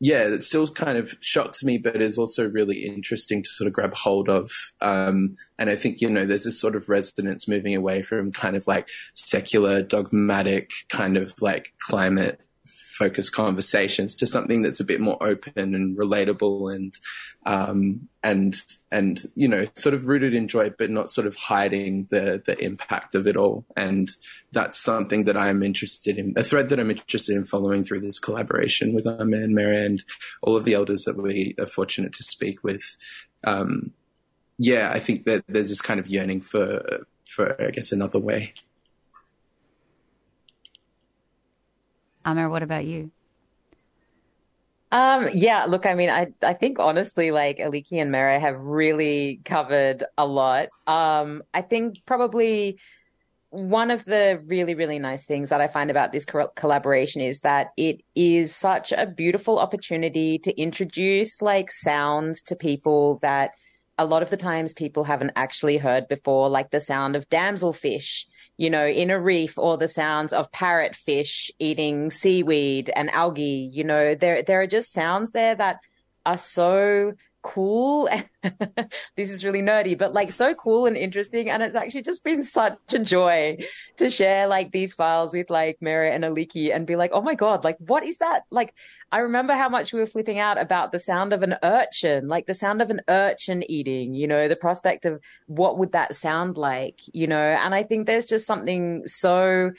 yeah, 0.00 0.22
it 0.24 0.42
still 0.42 0.66
kind 0.68 0.98
of 0.98 1.16
shocks 1.20 1.62
me, 1.62 1.78
but 1.78 2.02
is 2.02 2.18
also 2.18 2.48
really 2.48 2.84
interesting 2.84 3.42
to 3.42 3.48
sort 3.48 3.68
of 3.68 3.72
grab 3.72 3.94
hold 3.94 4.28
of. 4.28 4.50
Um, 4.80 5.36
and 5.58 5.70
I 5.70 5.76
think, 5.76 6.00
you 6.00 6.10
know, 6.10 6.24
there's 6.24 6.44
this 6.44 6.60
sort 6.60 6.76
of 6.76 6.88
resonance 6.88 7.46
moving 7.46 7.74
away 7.74 8.02
from 8.02 8.32
kind 8.32 8.56
of 8.56 8.66
like 8.66 8.88
secular, 9.14 9.82
dogmatic 9.82 10.70
kind 10.88 11.16
of 11.16 11.34
like 11.40 11.72
climate 11.80 12.40
focused 12.94 13.32
conversations 13.32 14.14
to 14.14 14.26
something 14.26 14.62
that's 14.62 14.78
a 14.78 14.84
bit 14.84 15.00
more 15.00 15.18
open 15.20 15.74
and 15.74 15.96
relatable 15.98 16.72
and 16.74 16.96
um, 17.44 18.08
and 18.22 18.62
and 18.92 19.24
you 19.34 19.48
know 19.48 19.66
sort 19.74 19.94
of 19.94 20.06
rooted 20.06 20.32
in 20.32 20.46
joy 20.46 20.70
but 20.78 20.90
not 20.90 21.10
sort 21.10 21.26
of 21.26 21.34
hiding 21.34 22.06
the 22.10 22.40
the 22.46 22.56
impact 22.58 23.14
of 23.14 23.26
it 23.26 23.36
all. 23.36 23.64
And 23.76 24.10
that's 24.52 24.78
something 24.78 25.24
that 25.24 25.36
I'm 25.36 25.62
interested 25.62 26.18
in 26.18 26.34
a 26.36 26.44
thread 26.44 26.68
that 26.68 26.78
I'm 26.78 26.90
interested 26.90 27.34
in 27.34 27.44
following 27.44 27.84
through 27.84 28.00
this 28.00 28.20
collaboration 28.20 28.94
with 28.94 29.06
our 29.06 29.24
man 29.24 29.54
Mere 29.54 29.72
and 29.72 30.02
all 30.40 30.56
of 30.56 30.64
the 30.64 30.74
elders 30.74 31.02
that 31.04 31.16
we 31.16 31.56
are 31.58 31.66
fortunate 31.66 32.12
to 32.14 32.22
speak 32.22 32.62
with. 32.62 32.96
Um, 33.42 33.92
yeah 34.56 34.92
I 34.92 35.00
think 35.00 35.24
that 35.24 35.44
there's 35.48 35.68
this 35.68 35.80
kind 35.80 35.98
of 35.98 36.06
yearning 36.06 36.40
for 36.40 37.06
for 37.26 37.60
I 37.60 37.70
guess 37.70 37.90
another 37.90 38.20
way 38.20 38.54
Amer, 42.26 42.48
what 42.48 42.62
about 42.62 42.84
you? 42.84 43.10
Um, 44.92 45.28
yeah, 45.32 45.64
look, 45.64 45.86
I 45.86 45.94
mean, 45.94 46.08
I, 46.08 46.28
I 46.40 46.52
think 46.52 46.78
honestly, 46.78 47.32
like 47.32 47.58
Eliki 47.58 48.00
and 48.00 48.12
Mere 48.12 48.38
have 48.38 48.56
really 48.60 49.40
covered 49.44 50.04
a 50.16 50.24
lot. 50.24 50.68
Um, 50.86 51.42
I 51.52 51.62
think 51.62 51.96
probably 52.06 52.78
one 53.50 53.90
of 53.90 54.04
the 54.04 54.40
really, 54.46 54.74
really 54.74 54.98
nice 54.98 55.26
things 55.26 55.48
that 55.48 55.60
I 55.60 55.68
find 55.68 55.90
about 55.90 56.12
this 56.12 56.24
co- 56.24 56.50
collaboration 56.54 57.22
is 57.22 57.40
that 57.40 57.68
it 57.76 58.02
is 58.14 58.54
such 58.54 58.92
a 58.92 59.06
beautiful 59.06 59.58
opportunity 59.58 60.38
to 60.40 60.60
introduce 60.60 61.42
like 61.42 61.70
sounds 61.70 62.42
to 62.44 62.56
people 62.56 63.18
that 63.22 63.52
a 63.98 64.04
lot 64.04 64.22
of 64.22 64.30
the 64.30 64.36
times 64.36 64.72
people 64.74 65.04
haven't 65.04 65.32
actually 65.36 65.76
heard 65.76 66.08
before, 66.08 66.48
like 66.48 66.70
the 66.70 66.80
sound 66.80 67.16
of 67.16 67.28
damselfish 67.28 68.24
you 68.56 68.70
know, 68.70 68.86
in 68.86 69.10
a 69.10 69.20
reef 69.20 69.58
or 69.58 69.76
the 69.76 69.88
sounds 69.88 70.32
of 70.32 70.50
parrotfish 70.52 71.50
eating 71.58 72.10
seaweed 72.10 72.90
and 72.94 73.10
algae. 73.10 73.68
You 73.72 73.84
know, 73.84 74.14
there, 74.14 74.42
there 74.42 74.60
are 74.60 74.66
just 74.66 74.92
sounds 74.92 75.32
there 75.32 75.54
that 75.54 75.80
are 76.24 76.38
so 76.38 77.14
cool. 77.44 78.08
this 79.16 79.30
is 79.30 79.44
really 79.44 79.60
nerdy, 79.60 79.96
but 79.96 80.14
like 80.14 80.32
so 80.32 80.54
cool 80.54 80.86
and 80.86 80.96
interesting. 80.96 81.50
And 81.50 81.62
it's 81.62 81.76
actually 81.76 82.02
just 82.02 82.24
been 82.24 82.42
such 82.42 82.78
a 82.92 82.98
joy 82.98 83.58
to 83.98 84.08
share 84.10 84.48
like 84.48 84.72
these 84.72 84.94
files 84.94 85.34
with 85.34 85.50
like 85.50 85.76
Mere 85.80 86.10
and 86.10 86.24
Eliki 86.24 86.74
and 86.74 86.86
be 86.86 86.96
like, 86.96 87.10
oh 87.12 87.20
my 87.20 87.34
God, 87.34 87.62
like 87.62 87.76
what 87.78 88.04
is 88.04 88.18
that? 88.18 88.44
Like, 88.50 88.74
I 89.12 89.18
remember 89.18 89.52
how 89.52 89.68
much 89.68 89.92
we 89.92 90.00
were 90.00 90.06
flipping 90.06 90.38
out 90.38 90.58
about 90.58 90.90
the 90.90 90.98
sound 90.98 91.34
of 91.34 91.42
an 91.42 91.56
urchin, 91.62 92.28
like 92.28 92.46
the 92.46 92.54
sound 92.54 92.80
of 92.80 92.90
an 92.90 93.02
urchin 93.08 93.62
eating, 93.70 94.14
you 94.14 94.26
know, 94.26 94.48
the 94.48 94.56
prospect 94.56 95.04
of 95.04 95.20
what 95.46 95.78
would 95.78 95.92
that 95.92 96.16
sound 96.16 96.56
like, 96.56 97.00
you 97.12 97.26
know, 97.26 97.36
and 97.36 97.74
I 97.74 97.82
think 97.82 98.06
there's 98.06 98.26
just 98.26 98.46
something 98.46 99.06
so 99.06 99.72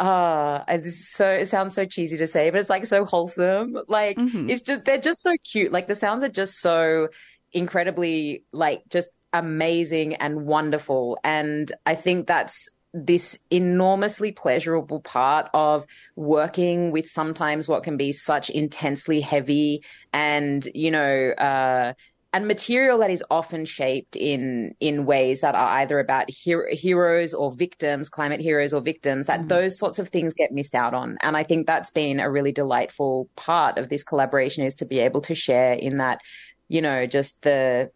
ah, 0.00 0.64
uh, 0.66 0.82
so 0.84 1.30
it 1.30 1.46
sounds 1.46 1.74
so 1.74 1.84
cheesy 1.84 2.16
to 2.18 2.26
say, 2.26 2.50
but 2.50 2.60
it's 2.60 2.70
like 2.70 2.86
so 2.86 3.04
wholesome. 3.04 3.78
Like 3.86 4.16
mm-hmm. 4.16 4.50
it's 4.50 4.62
just 4.62 4.84
they're 4.84 4.98
just 4.98 5.22
so 5.22 5.36
cute. 5.44 5.70
Like 5.70 5.86
the 5.86 5.94
sounds 5.94 6.24
are 6.24 6.28
just 6.28 6.60
so 6.60 7.08
incredibly 7.52 8.44
like 8.52 8.82
just 8.88 9.10
amazing 9.32 10.14
and 10.14 10.46
wonderful. 10.46 11.18
And 11.22 11.70
I 11.86 11.94
think 11.94 12.26
that's 12.26 12.68
this 12.92 13.38
enormously 13.50 14.32
pleasurable 14.32 15.00
part 15.00 15.48
of 15.54 15.86
working 16.16 16.90
with 16.90 17.08
sometimes 17.08 17.68
what 17.68 17.84
can 17.84 17.96
be 17.96 18.12
such 18.12 18.50
intensely 18.50 19.20
heavy 19.20 19.84
and, 20.12 20.66
you 20.74 20.90
know, 20.90 21.30
uh, 21.30 21.92
and 22.32 22.46
material 22.46 22.98
that 22.98 23.10
is 23.10 23.24
often 23.30 23.64
shaped 23.64 24.14
in 24.14 24.74
in 24.78 25.04
ways 25.04 25.40
that 25.40 25.54
are 25.54 25.78
either 25.78 25.98
about 25.98 26.30
hero, 26.30 26.66
heroes 26.70 27.34
or 27.34 27.52
victims, 27.52 28.08
climate 28.08 28.40
heroes 28.40 28.72
or 28.72 28.80
victims. 28.80 29.26
That 29.26 29.42
mm. 29.42 29.48
those 29.48 29.78
sorts 29.78 29.98
of 29.98 30.08
things 30.08 30.34
get 30.34 30.52
missed 30.52 30.74
out 30.74 30.94
on, 30.94 31.18
and 31.22 31.36
I 31.36 31.42
think 31.42 31.66
that's 31.66 31.90
been 31.90 32.20
a 32.20 32.30
really 32.30 32.52
delightful 32.52 33.28
part 33.36 33.78
of 33.78 33.88
this 33.88 34.04
collaboration 34.04 34.64
is 34.64 34.74
to 34.76 34.84
be 34.84 35.00
able 35.00 35.20
to 35.22 35.34
share 35.34 35.72
in 35.72 35.98
that, 35.98 36.20
you 36.68 36.80
know, 36.80 37.06
just 37.06 37.42
the, 37.42 37.90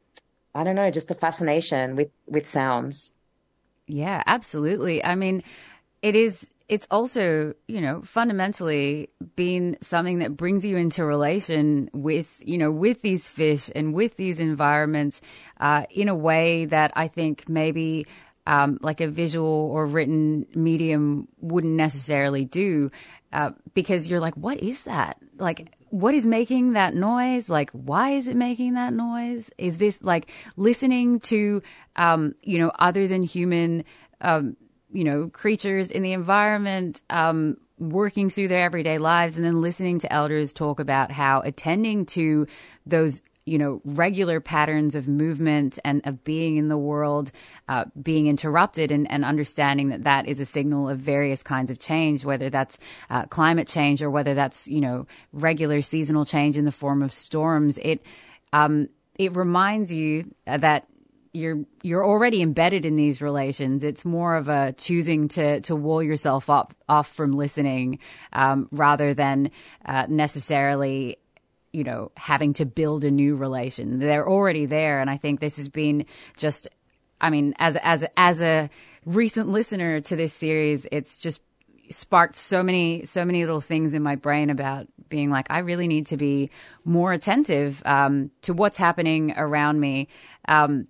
I 0.55 0.65
don't 0.65 0.77
know, 0.77 0.91
just 0.91 1.09
the 1.09 1.15
fascination 1.15 1.95
with 1.95 2.11
with 2.27 2.49
sounds. 2.49 3.13
Yeah, 3.87 4.23
absolutely. 4.27 5.05
I 5.05 5.15
mean, 5.15 5.45
it 6.03 6.17
is 6.17 6.49
it's 6.69 6.87
also, 6.91 7.55
you 7.69 7.81
know, 7.81 8.03
fundamentally 8.03 9.09
been 9.37 9.77
something 9.81 10.21
that 10.21 10.37
brings 10.37 10.65
you 10.65 10.77
into 10.77 11.05
relation 11.05 11.91
with, 11.93 12.41
you 12.45 12.57
know, 12.57 12.71
with 12.71 13.03
these 13.03 13.29
fish 13.29 13.71
and 13.75 13.93
with 13.93 14.17
these 14.17 14.39
environments 14.39 15.21
uh, 15.61 15.85
in 15.91 16.09
a 16.09 16.15
way 16.15 16.65
that 16.67 16.93
I 16.97 17.09
think 17.09 17.49
maybe 17.49 18.07
um, 18.47 18.79
like 18.81 19.01
a 19.01 19.09
visual 19.09 19.71
or 19.73 19.87
written 19.87 20.47
medium 20.55 21.29
wouldn't 21.41 21.75
necessarily 21.75 22.45
do 22.45 22.91
uh, 23.33 23.51
because 23.75 24.09
you're 24.09 24.21
like, 24.21 24.35
what 24.35 24.59
is 24.59 24.85
that? 24.85 25.19
Like, 25.39 25.69
what 25.91 26.15
is 26.15 26.27
making 26.27 26.73
that 26.73 26.95
noise? 26.95 27.49
Like, 27.49 27.71
why 27.73 28.11
is 28.11 28.27
it 28.27 28.37
making 28.37 28.75
that 28.75 28.93
noise? 28.93 29.51
Is 29.59 29.79
this 29.79 30.03
like 30.03 30.31
listening 30.57 31.21
to, 31.21 31.63
um, 31.97 32.35
you 32.43 32.59
know, 32.59 32.73
other 32.79 33.07
than 33.07 33.23
human, 33.23 33.85
um, 34.21 34.57
you 34.95 35.05
know, 35.05 35.29
creatures 35.29 35.91
in 35.91 36.03
the 36.03 36.13
environment, 36.13 37.03
um, 37.11 37.59
working 37.79 38.31
through 38.31 38.49
their 38.49 38.65
everyday 38.65 38.99
lives 38.99 39.37
and 39.37 39.45
then 39.45 39.61
listening 39.61 39.99
to 39.99 40.13
elders 40.13 40.53
talk 40.53 40.79
about 40.79 41.11
how 41.11 41.41
attending 41.41 42.07
to 42.07 42.47
those 42.87 43.21
you 43.47 43.59
know 43.59 43.83
regular 43.85 44.41
patterns 44.41 44.95
of 44.95 45.09
movement 45.09 45.79
and 45.85 46.01
of 46.07 46.23
being 46.25 46.57
in 46.57 46.69
the 46.69 46.79
world 46.79 47.33
uh, 47.69 47.85
being 48.01 48.27
interrupted 48.29 48.91
and, 48.91 49.11
and, 49.11 49.25
understanding 49.25 49.89
that 49.89 50.05
that 50.05 50.27
is 50.27 50.41
a 50.41 50.47
signal 50.47 50.89
of 50.89 50.99
various 50.99 51.43
kinds 51.43 51.71
of 51.71 51.79
change 51.79 52.25
whether 52.25 52.49
that's 52.49 52.79
uh, 53.11 53.27
climate 53.27 53.69
change 53.69 54.03
or 54.03 54.09
whether 54.09 54.35
that's 54.35 54.69
you 54.69 54.81
know 54.81 55.07
regular 55.33 55.83
seasonal 55.83 56.25
change 56.25 56.57
in 56.57 56.65
the 56.65 56.73
form 56.73 57.03
of 57.03 57.13
storms. 57.13 57.77
It 57.79 58.03
um, 58.53 58.89
it 59.19 59.37
reminds 59.37 59.93
you 59.93 60.33
that 60.47 60.87
you're 61.35 61.65
you're 61.83 62.07
already 62.07 62.41
embedded 62.41 62.87
in 62.87 62.95
these 62.95 63.21
relations. 63.21 63.83
It's 63.83 64.05
more 64.05 64.37
of 64.37 64.49
a 64.49 64.73
choosing 64.73 65.29
to 65.29 65.61
to 65.63 65.77
wall 65.77 66.03
yourself 66.03 66.49
up 66.49 66.73
off 66.89 67.09
from 67.13 67.33
listening, 67.33 67.99
um, 68.33 68.69
rather 68.71 69.13
than 69.13 69.51
uh, 69.85 70.07
necessarily, 70.09 71.19
you 71.73 71.83
know, 71.83 72.13
having 72.17 72.55
to 72.55 72.65
build 72.65 73.05
a 73.05 73.11
new 73.11 73.35
relation. 73.35 73.99
They're 73.99 74.29
already 74.29 74.67
there, 74.67 75.01
and 75.01 75.11
I 75.11 75.17
think 75.17 75.41
this 75.41 75.57
has 75.57 75.69
been 75.69 76.07
just. 76.39 76.69
I 77.21 77.31
mean, 77.31 77.55
as 77.59 77.77
as 77.77 78.05
as 78.17 78.41
a 78.41 78.71
recent 79.05 79.49
listener 79.49 80.01
to 80.01 80.17
this 80.17 80.33
series, 80.33 80.87
it's 80.93 81.19
just 81.19 81.41
sparked 81.91 82.37
so 82.37 82.63
many 82.63 83.05
so 83.05 83.25
many 83.25 83.45
little 83.45 83.61
things 83.61 83.95
in 83.95 84.03
my 84.03 84.15
brain 84.15 84.51
about 84.51 84.87
being 85.09 85.31
like 85.31 85.51
I 85.51 85.61
really 85.61 85.89
need 85.89 86.07
to 86.09 86.17
be 86.17 86.51
more 86.85 87.13
attentive 87.13 87.83
um, 87.85 88.31
to 88.43 88.55
what's 88.55 88.77
happening 88.77 89.33
around 89.37 89.81
me. 89.81 90.09
Um, 90.49 90.89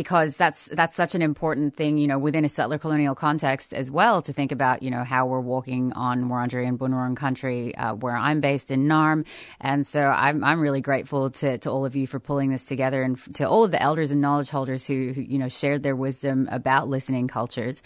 because 0.00 0.34
that's 0.38 0.64
that's 0.72 0.96
such 0.96 1.14
an 1.14 1.20
important 1.20 1.76
thing, 1.76 1.98
you 1.98 2.06
know, 2.06 2.18
within 2.18 2.42
a 2.42 2.48
settler 2.48 2.78
colonial 2.78 3.14
context 3.14 3.74
as 3.74 3.90
well 3.90 4.22
to 4.22 4.32
think 4.32 4.50
about, 4.50 4.82
you 4.82 4.90
know, 4.90 5.04
how 5.04 5.26
we're 5.26 5.40
walking 5.40 5.92
on 5.92 6.30
Wurundjeri 6.30 6.66
and 6.66 6.78
Bunurong 6.78 7.14
country, 7.14 7.76
uh, 7.76 7.92
where 7.92 8.16
I'm 8.16 8.40
based 8.40 8.70
in 8.70 8.88
Narrm, 8.88 9.26
and 9.60 9.86
so 9.86 10.00
I'm 10.00 10.42
I'm 10.42 10.58
really 10.58 10.80
grateful 10.80 11.28
to 11.28 11.58
to 11.58 11.70
all 11.70 11.84
of 11.84 11.96
you 11.96 12.06
for 12.06 12.18
pulling 12.18 12.48
this 12.48 12.64
together 12.64 13.02
and 13.02 13.18
to 13.34 13.46
all 13.46 13.62
of 13.62 13.72
the 13.72 13.82
elders 13.82 14.10
and 14.10 14.22
knowledge 14.22 14.48
holders 14.48 14.86
who, 14.86 15.12
who 15.12 15.20
you 15.20 15.36
know 15.36 15.50
shared 15.50 15.82
their 15.82 15.94
wisdom 15.96 16.48
about 16.50 16.88
listening 16.88 17.28
cultures. 17.28 17.82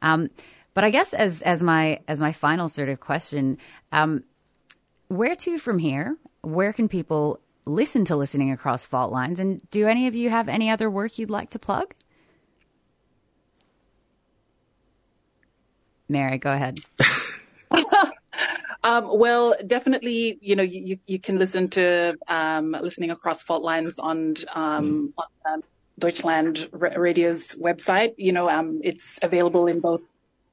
Um, 0.00 0.30
but 0.72 0.84
I 0.84 0.90
guess 0.90 1.12
as 1.12 1.42
as 1.42 1.62
my 1.62 2.00
as 2.08 2.18
my 2.18 2.32
final 2.32 2.70
sort 2.70 2.88
of 2.88 2.98
question, 2.98 3.58
um, 3.92 4.24
where 5.08 5.34
to 5.34 5.58
from 5.58 5.78
here? 5.78 6.16
Where 6.40 6.72
can 6.72 6.88
people 6.88 7.40
listen 7.68 8.04
to 8.06 8.16
Listening 8.16 8.50
Across 8.50 8.86
Fault 8.86 9.12
Lines. 9.12 9.38
And 9.38 9.68
do 9.70 9.86
any 9.86 10.06
of 10.06 10.14
you 10.14 10.30
have 10.30 10.48
any 10.48 10.70
other 10.70 10.90
work 10.90 11.18
you'd 11.18 11.30
like 11.30 11.50
to 11.50 11.58
plug? 11.58 11.94
Mere, 16.08 16.38
go 16.38 16.50
ahead. 16.52 16.78
um, 18.82 19.18
well, 19.18 19.54
definitely, 19.66 20.38
you 20.40 20.56
know, 20.56 20.62
you, 20.62 20.98
you 21.06 21.18
can 21.18 21.38
listen 21.38 21.68
to 21.70 22.16
um, 22.26 22.72
Listening 22.72 23.10
Across 23.10 23.42
Fault 23.42 23.62
Lines 23.62 23.98
on, 23.98 24.36
um, 24.54 25.12
mm. 25.18 25.22
on 25.44 25.52
um, 25.52 25.62
Deutschland 25.98 26.68
Radio's 26.72 27.54
website. 27.56 28.14
You 28.16 28.32
know, 28.32 28.48
um, 28.48 28.80
it's 28.82 29.18
available 29.22 29.66
in 29.66 29.80
both 29.80 30.02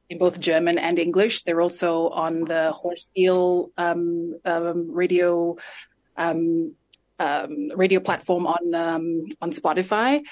in 0.10 0.18
both 0.20 0.40
German 0.40 0.78
and 0.78 1.00
English. 1.00 1.44
They're 1.44 1.62
also 1.62 2.10
on 2.10 2.42
the 2.42 2.76
Hörspiel 2.76 3.72
um, 3.78 4.36
um, 4.46 4.92
radio 4.92 5.58
um, 7.20 7.72
radio 7.76 8.00
platform 8.00 8.48
on 8.48 8.76
um, 8.76 9.26
on 9.42 9.52
Spotify. 9.52 10.24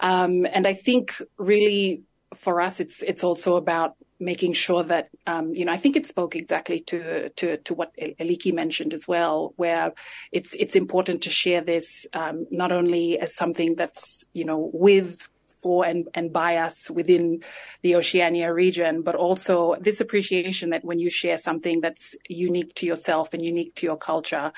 Um, 0.00 0.46
and 0.46 0.66
I 0.66 0.74
think 0.74 1.14
really 1.38 2.02
for 2.34 2.60
us, 2.60 2.80
it's 2.80 3.02
it's 3.02 3.24
also 3.24 3.56
about 3.56 3.94
making 4.18 4.52
sure 4.52 4.84
that 4.84 5.08
um, 5.26 5.52
you 5.54 5.64
know 5.64 5.72
I 5.72 5.76
think 5.76 5.96
it 5.96 6.06
spoke 6.06 6.36
exactly 6.36 6.80
to 6.80 7.28
to 7.30 7.56
to 7.58 7.74
what 7.74 7.92
Eliki 7.96 8.52
mentioned 8.52 8.94
as 8.94 9.06
well, 9.06 9.52
where 9.56 9.92
it's 10.30 10.54
it's 10.54 10.76
important 10.76 11.22
to 11.22 11.30
share 11.30 11.60
this 11.60 12.06
um, 12.12 12.46
not 12.50 12.72
only 12.72 13.18
as 13.18 13.34
something 13.34 13.74
that's 13.74 14.24
you 14.32 14.44
know 14.44 14.70
with 14.72 15.28
for 15.62 15.86
and, 15.86 16.08
and 16.14 16.32
by 16.32 16.56
us 16.56 16.90
within 16.90 17.42
the 17.82 17.96
Oceania 17.96 18.52
region, 18.52 19.02
but 19.02 19.14
also 19.14 19.76
this 19.80 20.00
appreciation 20.00 20.70
that 20.70 20.84
when 20.84 20.98
you 20.98 21.10
share 21.10 21.36
something 21.36 21.80
that's 21.80 22.16
unique 22.28 22.74
to 22.74 22.86
yourself 22.86 23.32
and 23.32 23.42
unique 23.42 23.74
to 23.76 23.86
your 23.86 23.96
culture, 23.96 24.52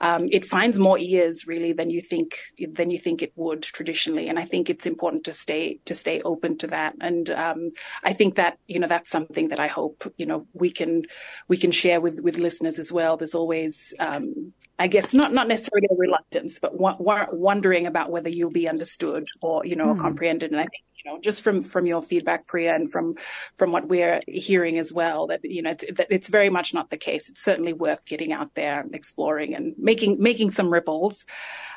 um, 0.00 0.28
it 0.30 0.44
finds 0.44 0.78
more 0.78 0.98
ears 0.98 1.46
really 1.46 1.72
than 1.72 1.90
you 1.90 2.00
think 2.00 2.36
than 2.72 2.90
you 2.90 2.98
think 2.98 3.22
it 3.22 3.32
would 3.36 3.62
traditionally. 3.62 4.28
And 4.28 4.38
I 4.38 4.44
think 4.44 4.70
it's 4.70 4.86
important 4.86 5.24
to 5.24 5.32
stay 5.32 5.80
to 5.84 5.94
stay 5.94 6.20
open 6.22 6.58
to 6.58 6.66
that. 6.68 6.94
And 7.00 7.28
um, 7.30 7.72
I 8.02 8.12
think 8.12 8.36
that 8.36 8.58
you 8.66 8.78
know 8.78 8.88
that's 8.88 9.10
something 9.10 9.48
that 9.48 9.60
I 9.60 9.66
hope 9.66 10.04
you 10.16 10.26
know 10.26 10.46
we 10.52 10.70
can 10.70 11.02
we 11.48 11.56
can 11.56 11.70
share 11.70 12.00
with 12.00 12.20
with 12.20 12.38
listeners 12.38 12.78
as 12.78 12.92
well. 12.92 13.16
There's 13.16 13.34
always 13.34 13.94
um, 13.98 14.52
I 14.78 14.88
guess 14.88 15.14
not 15.14 15.32
not 15.32 15.48
necessarily 15.48 15.88
a 15.90 15.94
reluctance, 15.96 16.58
but 16.58 16.72
wondering 16.78 17.86
about 17.86 18.10
whether 18.10 18.28
you'll 18.28 18.50
be 18.50 18.68
understood 18.68 19.26
or 19.40 19.64
you 19.64 19.74
know 19.74 19.86
mm. 19.86 19.96
or 19.96 19.98
comprehended. 19.98 20.50
And 20.50 20.60
I 20.60 20.64
think 20.64 20.84
you 21.02 21.10
know 21.10 21.18
just 21.18 21.40
from 21.40 21.62
from 21.62 21.86
your 21.86 22.02
feedback, 22.02 22.46
Priya, 22.46 22.74
and 22.74 22.92
from 22.92 23.16
from 23.56 23.72
what 23.72 23.88
we're 23.88 24.20
hearing 24.26 24.78
as 24.78 24.92
well, 24.92 25.28
that 25.28 25.40
you 25.44 25.62
know 25.62 25.70
it's, 25.70 25.84
that 25.94 26.08
it's 26.10 26.28
very 26.28 26.50
much 26.50 26.74
not 26.74 26.90
the 26.90 26.98
case. 26.98 27.30
It's 27.30 27.42
certainly 27.42 27.72
worth 27.72 28.04
getting 28.04 28.32
out 28.32 28.54
there, 28.54 28.80
and 28.80 28.94
exploring, 28.94 29.54
and 29.54 29.74
making 29.78 30.20
making 30.20 30.50
some 30.50 30.70
ripples. 30.70 31.24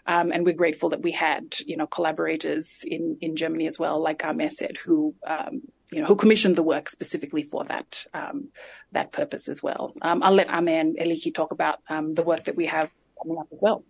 Um, 0.05 0.31
and 0.31 0.45
we're 0.45 0.53
grateful 0.53 0.89
that 0.89 1.01
we 1.01 1.11
had 1.11 1.55
you 1.65 1.77
know 1.77 1.87
collaborators 1.87 2.83
in 2.85 3.17
in 3.21 3.37
Germany 3.37 3.67
as 3.67 3.79
well, 3.79 4.01
like 4.01 4.25
Amer 4.25 4.49
said, 4.49 4.75
who 4.75 5.15
um, 5.25 5.61
you 5.91 5.99
know, 5.99 6.05
who 6.05 6.15
commissioned 6.15 6.55
the 6.55 6.63
work 6.63 6.89
specifically 6.89 7.43
for 7.43 7.63
that 7.65 8.05
um, 8.13 8.49
that 8.91 9.11
purpose 9.11 9.47
as 9.47 9.63
well. 9.63 9.91
Um, 10.01 10.21
I'll 10.23 10.33
let 10.33 10.49
Amer 10.49 10.79
and 10.79 10.97
Eliki 10.97 11.33
talk 11.33 11.51
about 11.51 11.79
um, 11.89 12.13
the 12.13 12.23
work 12.23 12.45
that 12.45 12.55
we 12.55 12.65
have 12.67 12.89
coming 13.21 13.37
up 13.37 13.47
as 13.51 13.59
well. 13.61 13.83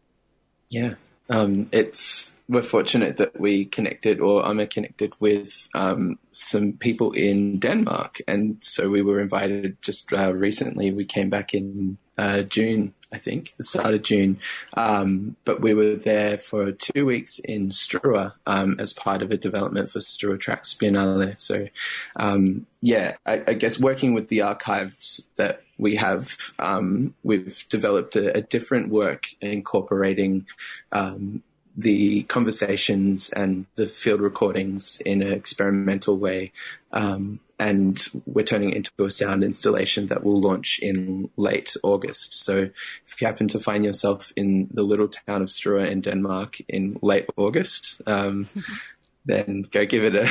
Yeah, 0.70 0.96
um, 1.30 1.68
it's 1.72 2.36
we're 2.48 2.64
fortunate 2.64 3.18
that 3.18 3.40
we 3.40 3.66
connected, 3.66 4.20
or 4.20 4.46
I'm 4.46 4.66
connected 4.68 5.14
with 5.20 5.68
um, 5.76 6.18
some 6.30 6.74
people 6.74 7.12
in 7.12 7.60
Denmark, 7.60 8.22
and 8.28 8.58
so 8.62 8.90
we 8.90 9.02
were 9.02 9.20
invited 9.20 9.82
just 9.82 10.12
uh, 10.14 10.34
recently. 10.34 10.92
We 10.92 11.06
came 11.06 11.30
back 11.30 11.54
in 11.54 11.98
uh, 12.18 12.44
June 12.44 12.94
I 13.12 13.18
think, 13.18 13.56
the 13.58 13.64
start 13.64 13.94
of 13.94 14.04
June. 14.04 14.40
Um, 14.76 15.36
but 15.46 15.62
we 15.62 15.74
were 15.74 15.96
there 15.96 16.38
for 16.38 16.72
two 16.72 17.06
weeks 17.06 17.40
in 17.40 17.70
Struer 17.70 18.34
um, 18.46 18.76
as 18.80 18.94
part 18.94 19.22
of 19.22 19.32
a 19.32 19.38
development 19.38 19.90
for 19.90 20.00
Struer 20.00 20.40
Tracks 20.40 20.74
Biennale. 20.74 21.38
So, 21.40 21.68
um, 22.16 22.68
yeah, 22.82 23.18
I, 23.26 23.44
I, 23.48 23.54
guess 23.54 23.80
working 23.80 24.14
with 24.14 24.28
the 24.28 24.42
archives 24.42 25.28
that 25.38 25.64
we 25.78 25.96
have, 25.96 26.54
um, 26.60 27.16
we've 27.24 27.66
developed 27.70 28.16
a, 28.16 28.38
a, 28.38 28.42
different 28.42 28.90
work 28.90 29.28
incorporating 29.42 30.46
um, 30.92 31.42
the 31.76 32.24
conversations 32.24 33.30
and 33.30 33.66
the 33.76 33.88
field 33.88 34.22
recordings 34.22 35.02
in 35.02 35.22
an 35.22 35.34
experimental 35.34 36.18
way. 36.18 36.52
Um, 36.92 37.40
and 37.60 38.02
we're 38.26 38.46
turning 38.46 38.70
it 38.72 38.78
into 38.78 38.92
a 39.06 39.10
sound 39.12 39.44
installation 39.44 40.08
that 40.08 40.24
will 40.24 40.40
launch 40.40 40.80
in 40.82 41.30
late 41.36 41.76
August. 41.84 42.42
So 42.44 42.70
if 43.06 43.22
you 43.22 43.28
happen 43.28 43.48
to 43.50 43.60
find 43.60 43.84
yourself 43.84 44.32
in 44.36 44.70
the 44.72 44.84
little 44.84 45.08
town 45.10 45.42
of 45.42 45.50
Struer 45.50 45.86
in 45.88 46.02
Denmark 46.02 46.62
in 46.68 46.98
late 47.02 47.28
August, 47.36 48.02
um, 48.08 48.48
then 49.26 49.64
go 49.70 49.86
give 49.86 50.04
it 50.04 50.16
a 50.16 50.30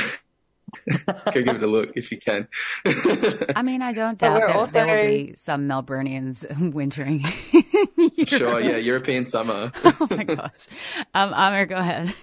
Go 1.33 1.41
give 1.41 1.55
it 1.55 1.63
a 1.63 1.67
look 1.67 1.93
if 1.95 2.11
you 2.11 2.19
can. 2.19 2.47
I 3.55 3.63
mean, 3.63 3.81
I 3.81 3.91
don't 3.91 4.19
doubt 4.19 4.33
we're 4.39 4.47
there, 4.47 4.55
also- 4.55 4.71
there 4.73 4.85
will 4.85 5.07
be 5.07 5.33
some 5.35 5.67
Melburnians 5.67 6.45
wintering. 6.73 7.21
sure, 8.27 8.59
yeah, 8.61 8.77
European 8.77 9.25
summer. 9.25 9.71
oh 9.83 10.07
my 10.11 10.23
gosh. 10.23 10.67
Um, 11.15 11.33
Amir, 11.33 11.65
go 11.65 11.75
ahead. 11.77 12.13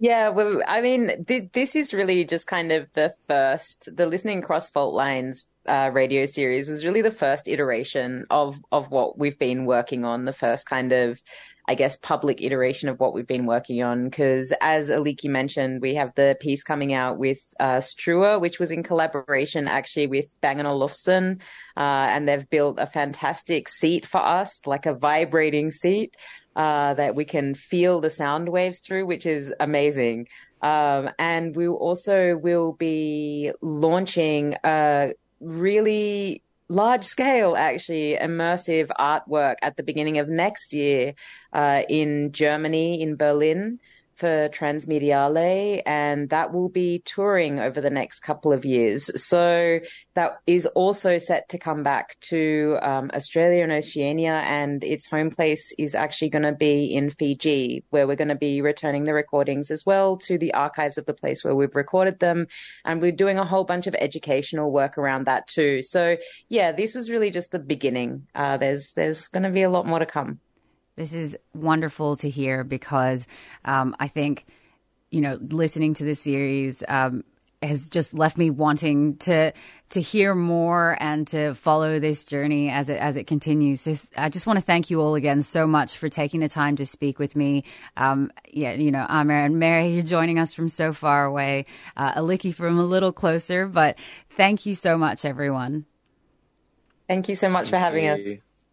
Yeah, 0.00 0.28
well, 0.28 0.62
I 0.68 0.80
mean, 0.80 1.24
th- 1.24 1.50
this 1.52 1.74
is 1.74 1.92
really 1.92 2.24
just 2.24 2.46
kind 2.46 2.70
of 2.70 2.86
the 2.94 3.12
first, 3.26 3.88
the 3.96 4.06
Listening 4.06 4.38
Across 4.38 4.70
Fault 4.70 4.94
Lines 4.94 5.50
uh, 5.66 5.90
radio 5.92 6.24
series 6.24 6.70
was 6.70 6.84
really 6.84 7.02
the 7.02 7.10
first 7.10 7.48
iteration 7.48 8.24
of, 8.30 8.60
of 8.70 8.92
what 8.92 9.18
we've 9.18 9.38
been 9.38 9.64
working 9.64 10.04
on, 10.04 10.24
the 10.24 10.32
first 10.32 10.68
kind 10.68 10.92
of, 10.92 11.20
I 11.66 11.74
guess, 11.74 11.96
public 11.96 12.40
iteration 12.40 12.88
of 12.88 13.00
what 13.00 13.12
we've 13.12 13.26
been 13.26 13.44
working 13.44 13.82
on. 13.82 14.08
Because 14.08 14.52
as 14.60 14.88
Eliki 14.88 15.28
mentioned, 15.28 15.82
we 15.82 15.96
have 15.96 16.14
the 16.14 16.36
piece 16.38 16.62
coming 16.62 16.94
out 16.94 17.18
with 17.18 17.40
uh, 17.58 17.78
Struer, 17.78 18.40
which 18.40 18.60
was 18.60 18.70
in 18.70 18.84
collaboration 18.84 19.66
actually 19.66 20.06
with 20.06 20.26
Bang 20.40 20.60
& 20.60 20.64
Olufsen. 20.64 21.40
Uh, 21.76 22.06
and 22.08 22.28
they've 22.28 22.48
built 22.48 22.78
a 22.78 22.86
fantastic 22.86 23.68
seat 23.68 24.06
for 24.06 24.24
us, 24.24 24.64
like 24.64 24.86
a 24.86 24.94
vibrating 24.94 25.72
seat 25.72 26.14
uh, 26.58 26.92
that 26.94 27.14
we 27.14 27.24
can 27.24 27.54
feel 27.54 28.00
the 28.00 28.10
sound 28.10 28.48
waves 28.48 28.80
through, 28.80 29.06
which 29.06 29.24
is 29.24 29.54
amazing. 29.60 30.26
Um, 30.60 31.08
and 31.18 31.54
we 31.54 31.68
also 31.68 32.36
will 32.36 32.72
be 32.72 33.52
launching 33.62 34.56
a 34.64 35.12
really 35.40 36.42
large 36.68 37.04
scale, 37.04 37.54
actually, 37.56 38.18
immersive 38.20 38.88
artwork 38.98 39.54
at 39.62 39.76
the 39.76 39.84
beginning 39.84 40.18
of 40.18 40.28
next 40.28 40.72
year 40.72 41.14
uh, 41.52 41.82
in 41.88 42.32
Germany, 42.32 43.00
in 43.00 43.14
Berlin. 43.14 43.78
For 44.18 44.48
Transmediale, 44.48 45.80
and 45.86 46.28
that 46.30 46.52
will 46.52 46.68
be 46.68 47.02
touring 47.04 47.60
over 47.60 47.80
the 47.80 47.88
next 47.88 48.18
couple 48.18 48.52
of 48.52 48.64
years. 48.64 49.10
So 49.22 49.78
that 50.14 50.40
is 50.44 50.66
also 50.66 51.18
set 51.18 51.48
to 51.50 51.58
come 51.58 51.84
back 51.84 52.16
to 52.30 52.78
um, 52.82 53.12
Australia 53.14 53.62
and 53.62 53.70
Oceania, 53.70 54.42
and 54.44 54.82
its 54.82 55.06
home 55.08 55.30
place 55.30 55.72
is 55.78 55.94
actually 55.94 56.30
going 56.30 56.42
to 56.42 56.52
be 56.52 56.92
in 56.92 57.10
Fiji, 57.10 57.84
where 57.90 58.08
we're 58.08 58.16
going 58.16 58.26
to 58.26 58.34
be 58.34 58.60
returning 58.60 59.04
the 59.04 59.14
recordings 59.14 59.70
as 59.70 59.86
well 59.86 60.16
to 60.16 60.36
the 60.36 60.52
archives 60.52 60.98
of 60.98 61.06
the 61.06 61.14
place 61.14 61.44
where 61.44 61.54
we've 61.54 61.76
recorded 61.76 62.18
them, 62.18 62.48
and 62.84 63.00
we're 63.00 63.12
doing 63.12 63.38
a 63.38 63.44
whole 63.44 63.64
bunch 63.64 63.86
of 63.86 63.94
educational 63.94 64.72
work 64.72 64.98
around 64.98 65.26
that 65.26 65.46
too. 65.46 65.80
So 65.84 66.16
yeah, 66.48 66.72
this 66.72 66.96
was 66.96 67.08
really 67.08 67.30
just 67.30 67.52
the 67.52 67.60
beginning. 67.60 68.26
Uh, 68.34 68.56
there's 68.56 68.94
there's 68.94 69.28
going 69.28 69.44
to 69.44 69.50
be 69.50 69.62
a 69.62 69.70
lot 69.70 69.86
more 69.86 70.00
to 70.00 70.06
come. 70.06 70.40
This 70.98 71.12
is 71.12 71.36
wonderful 71.54 72.16
to 72.16 72.28
hear 72.28 72.64
because 72.64 73.24
um, 73.64 73.94
I 74.00 74.08
think, 74.08 74.46
you 75.12 75.20
know, 75.20 75.38
listening 75.40 75.94
to 75.94 76.04
this 76.04 76.20
series 76.20 76.82
um, 76.88 77.22
has 77.62 77.88
just 77.88 78.14
left 78.14 78.36
me 78.36 78.50
wanting 78.50 79.16
to 79.18 79.52
to 79.90 80.00
hear 80.00 80.34
more 80.34 80.96
and 81.00 81.26
to 81.28 81.54
follow 81.54 82.00
this 82.00 82.24
journey 82.24 82.68
as 82.68 82.88
it 82.88 82.98
as 82.98 83.14
it 83.14 83.28
continues. 83.28 83.80
So 83.82 83.92
th- 83.92 84.08
I 84.16 84.28
just 84.28 84.48
want 84.48 84.58
to 84.58 84.64
thank 84.64 84.90
you 84.90 85.00
all 85.00 85.14
again 85.14 85.44
so 85.44 85.68
much 85.68 85.96
for 85.96 86.08
taking 86.08 86.40
the 86.40 86.48
time 86.48 86.74
to 86.76 86.84
speak 86.84 87.20
with 87.20 87.36
me. 87.36 87.62
Um, 87.96 88.32
yeah, 88.50 88.72
you 88.72 88.90
know, 88.90 89.06
Amir 89.08 89.44
and 89.44 89.60
Mere, 89.60 89.80
you're 89.82 90.02
joining 90.02 90.40
us 90.40 90.52
from 90.52 90.68
so 90.68 90.92
far 90.92 91.24
away. 91.24 91.66
Uh, 91.96 92.14
Eliki 92.14 92.52
from 92.52 92.76
a 92.76 92.84
little 92.84 93.12
closer, 93.12 93.66
but 93.66 93.96
thank 94.30 94.66
you 94.66 94.74
so 94.74 94.98
much, 94.98 95.24
everyone. 95.24 95.86
Thank 97.06 97.28
you 97.28 97.36
so 97.36 97.48
much 97.48 97.70
for 97.70 97.78
having 97.78 98.08
us. 98.08 98.28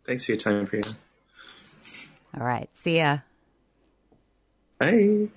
Thanks 0.05 0.25
for 0.25 0.31
your 0.31 0.39
time, 0.39 0.65
Priya. 0.65 0.83
All 2.37 2.45
right, 2.45 2.69
see 2.73 2.97
ya. 2.97 3.19
Bye. 4.77 5.29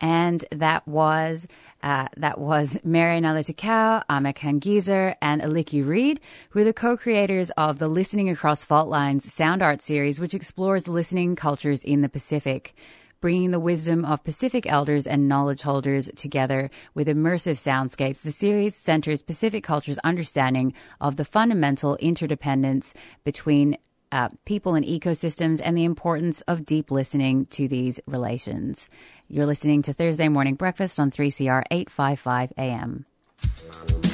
And 0.00 0.44
that 0.52 0.86
was 0.86 1.46
uh, 1.82 2.08
that 2.16 2.38
was 2.38 2.78
Mere 2.84 3.20
Nailatikau, 3.20 4.02
AM 4.08 4.24
Kanngieser, 4.32 5.16
and 5.20 5.42
Eliki 5.42 5.84
Reade, 5.84 6.20
who 6.50 6.60
are 6.60 6.64
the 6.64 6.72
co-creators 6.72 7.50
of 7.50 7.78
the 7.78 7.88
Listening 7.88 8.28
Across 8.28 8.64
Fault 8.64 8.88
Lines 8.88 9.32
sound 9.32 9.62
art 9.62 9.80
series, 9.80 10.20
which 10.20 10.34
explores 10.34 10.88
listening 10.88 11.36
cultures 11.36 11.82
in 11.82 12.02
the 12.02 12.08
Pacific. 12.08 12.74
Bringing 13.20 13.52
the 13.52 13.60
wisdom 13.60 14.04
of 14.04 14.22
Pacific 14.22 14.66
elders 14.66 15.06
and 15.06 15.28
knowledge 15.28 15.62
holders 15.62 16.10
together 16.14 16.70
with 16.92 17.08
immersive 17.08 17.56
soundscapes, 17.56 18.20
the 18.20 18.32
series 18.32 18.76
centers 18.76 19.22
Pacific 19.22 19.64
culture's 19.64 19.96
understanding 20.04 20.74
of 21.00 21.16
the 21.16 21.24
fundamental 21.24 21.96
interdependence 21.96 22.92
between 23.24 23.78
uh, 24.14 24.28
people 24.46 24.76
and 24.76 24.86
ecosystems 24.86 25.60
and 25.62 25.76
the 25.76 25.84
importance 25.84 26.40
of 26.42 26.64
deep 26.64 26.90
listening 26.92 27.46
to 27.46 27.66
these 27.66 27.98
relations. 28.06 28.88
You're 29.28 29.44
listening 29.44 29.82
to 29.82 29.92
Thursday 29.92 30.28
Morning 30.28 30.54
Breakfast 30.54 31.00
on 31.00 31.10
3CR 31.10 31.64
855 31.70 32.52
AM. 32.56 34.13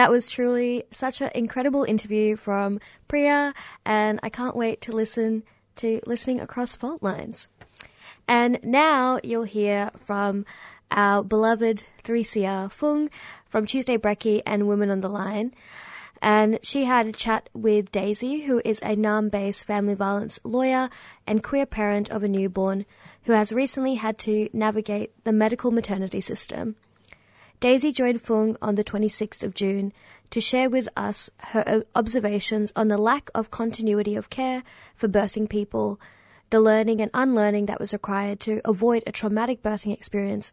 That 0.00 0.10
was 0.10 0.30
truly 0.30 0.84
such 0.90 1.20
an 1.20 1.30
incredible 1.34 1.84
interview 1.84 2.34
from 2.34 2.80
Priya, 3.06 3.52
and 3.84 4.18
I 4.22 4.30
can't 4.30 4.56
wait 4.56 4.80
to 4.80 4.92
listen 4.92 5.42
to 5.76 6.00
listening 6.06 6.40
across 6.40 6.74
fault 6.74 7.02
lines. 7.02 7.50
And 8.26 8.58
now 8.62 9.20
you'll 9.22 9.42
hear 9.42 9.90
from 9.98 10.46
our 10.90 11.22
beloved 11.22 11.84
3CR 12.02 12.72
Phuong 12.72 13.10
from 13.44 13.66
Tuesday 13.66 13.98
Brekkie 13.98 14.40
and 14.46 14.66
Women 14.66 14.90
on 14.90 15.00
the 15.02 15.10
Line. 15.10 15.52
And 16.22 16.60
she 16.62 16.84
had 16.84 17.06
a 17.06 17.12
chat 17.12 17.50
with 17.52 17.92
Daisy, 17.92 18.44
who 18.44 18.62
is 18.64 18.78
a 18.78 18.96
Narrm 18.96 19.30
based 19.30 19.66
family 19.66 19.92
violence 19.92 20.40
lawyer 20.42 20.88
and 21.26 21.44
queer 21.44 21.66
parent 21.66 22.08
of 22.10 22.22
a 22.22 22.28
newborn 22.28 22.86
who 23.24 23.32
has 23.32 23.52
recently 23.52 23.96
had 23.96 24.16
to 24.20 24.48
navigate 24.54 25.12
the 25.24 25.32
medical 25.32 25.70
maternity 25.70 26.22
system. 26.22 26.76
Daisy 27.60 27.92
joined 27.92 28.22
Phuong 28.22 28.56
on 28.62 28.76
the 28.76 28.84
26th 28.84 29.44
of 29.44 29.54
June 29.54 29.92
to 30.30 30.40
share 30.40 30.70
with 30.70 30.88
us 30.96 31.30
her 31.48 31.84
observations 31.94 32.72
on 32.74 32.88
the 32.88 32.96
lack 32.96 33.30
of 33.34 33.50
continuity 33.50 34.16
of 34.16 34.30
care 34.30 34.62
for 34.94 35.08
birthing 35.08 35.46
people, 35.46 36.00
the 36.48 36.58
learning 36.58 37.02
and 37.02 37.10
unlearning 37.12 37.66
that 37.66 37.78
was 37.78 37.92
required 37.92 38.40
to 38.40 38.62
avoid 38.64 39.02
a 39.06 39.12
traumatic 39.12 39.60
birthing 39.60 39.92
experience, 39.92 40.52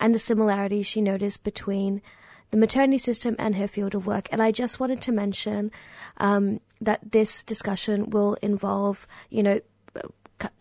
and 0.00 0.12
the 0.12 0.18
similarities 0.18 0.86
she 0.86 1.00
noticed 1.00 1.44
between 1.44 2.02
the 2.50 2.56
maternity 2.56 2.98
system 2.98 3.36
and 3.38 3.54
her 3.54 3.68
field 3.68 3.94
of 3.94 4.06
work. 4.06 4.28
And 4.32 4.42
I 4.42 4.50
just 4.50 4.80
wanted 4.80 5.00
to 5.02 5.12
mention 5.12 5.70
um, 6.16 6.60
that 6.80 7.12
this 7.12 7.44
discussion 7.44 8.10
will 8.10 8.34
involve, 8.42 9.06
you 9.30 9.44
know, 9.44 9.60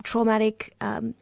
traumatic 0.03 0.75
um, 0.79 1.15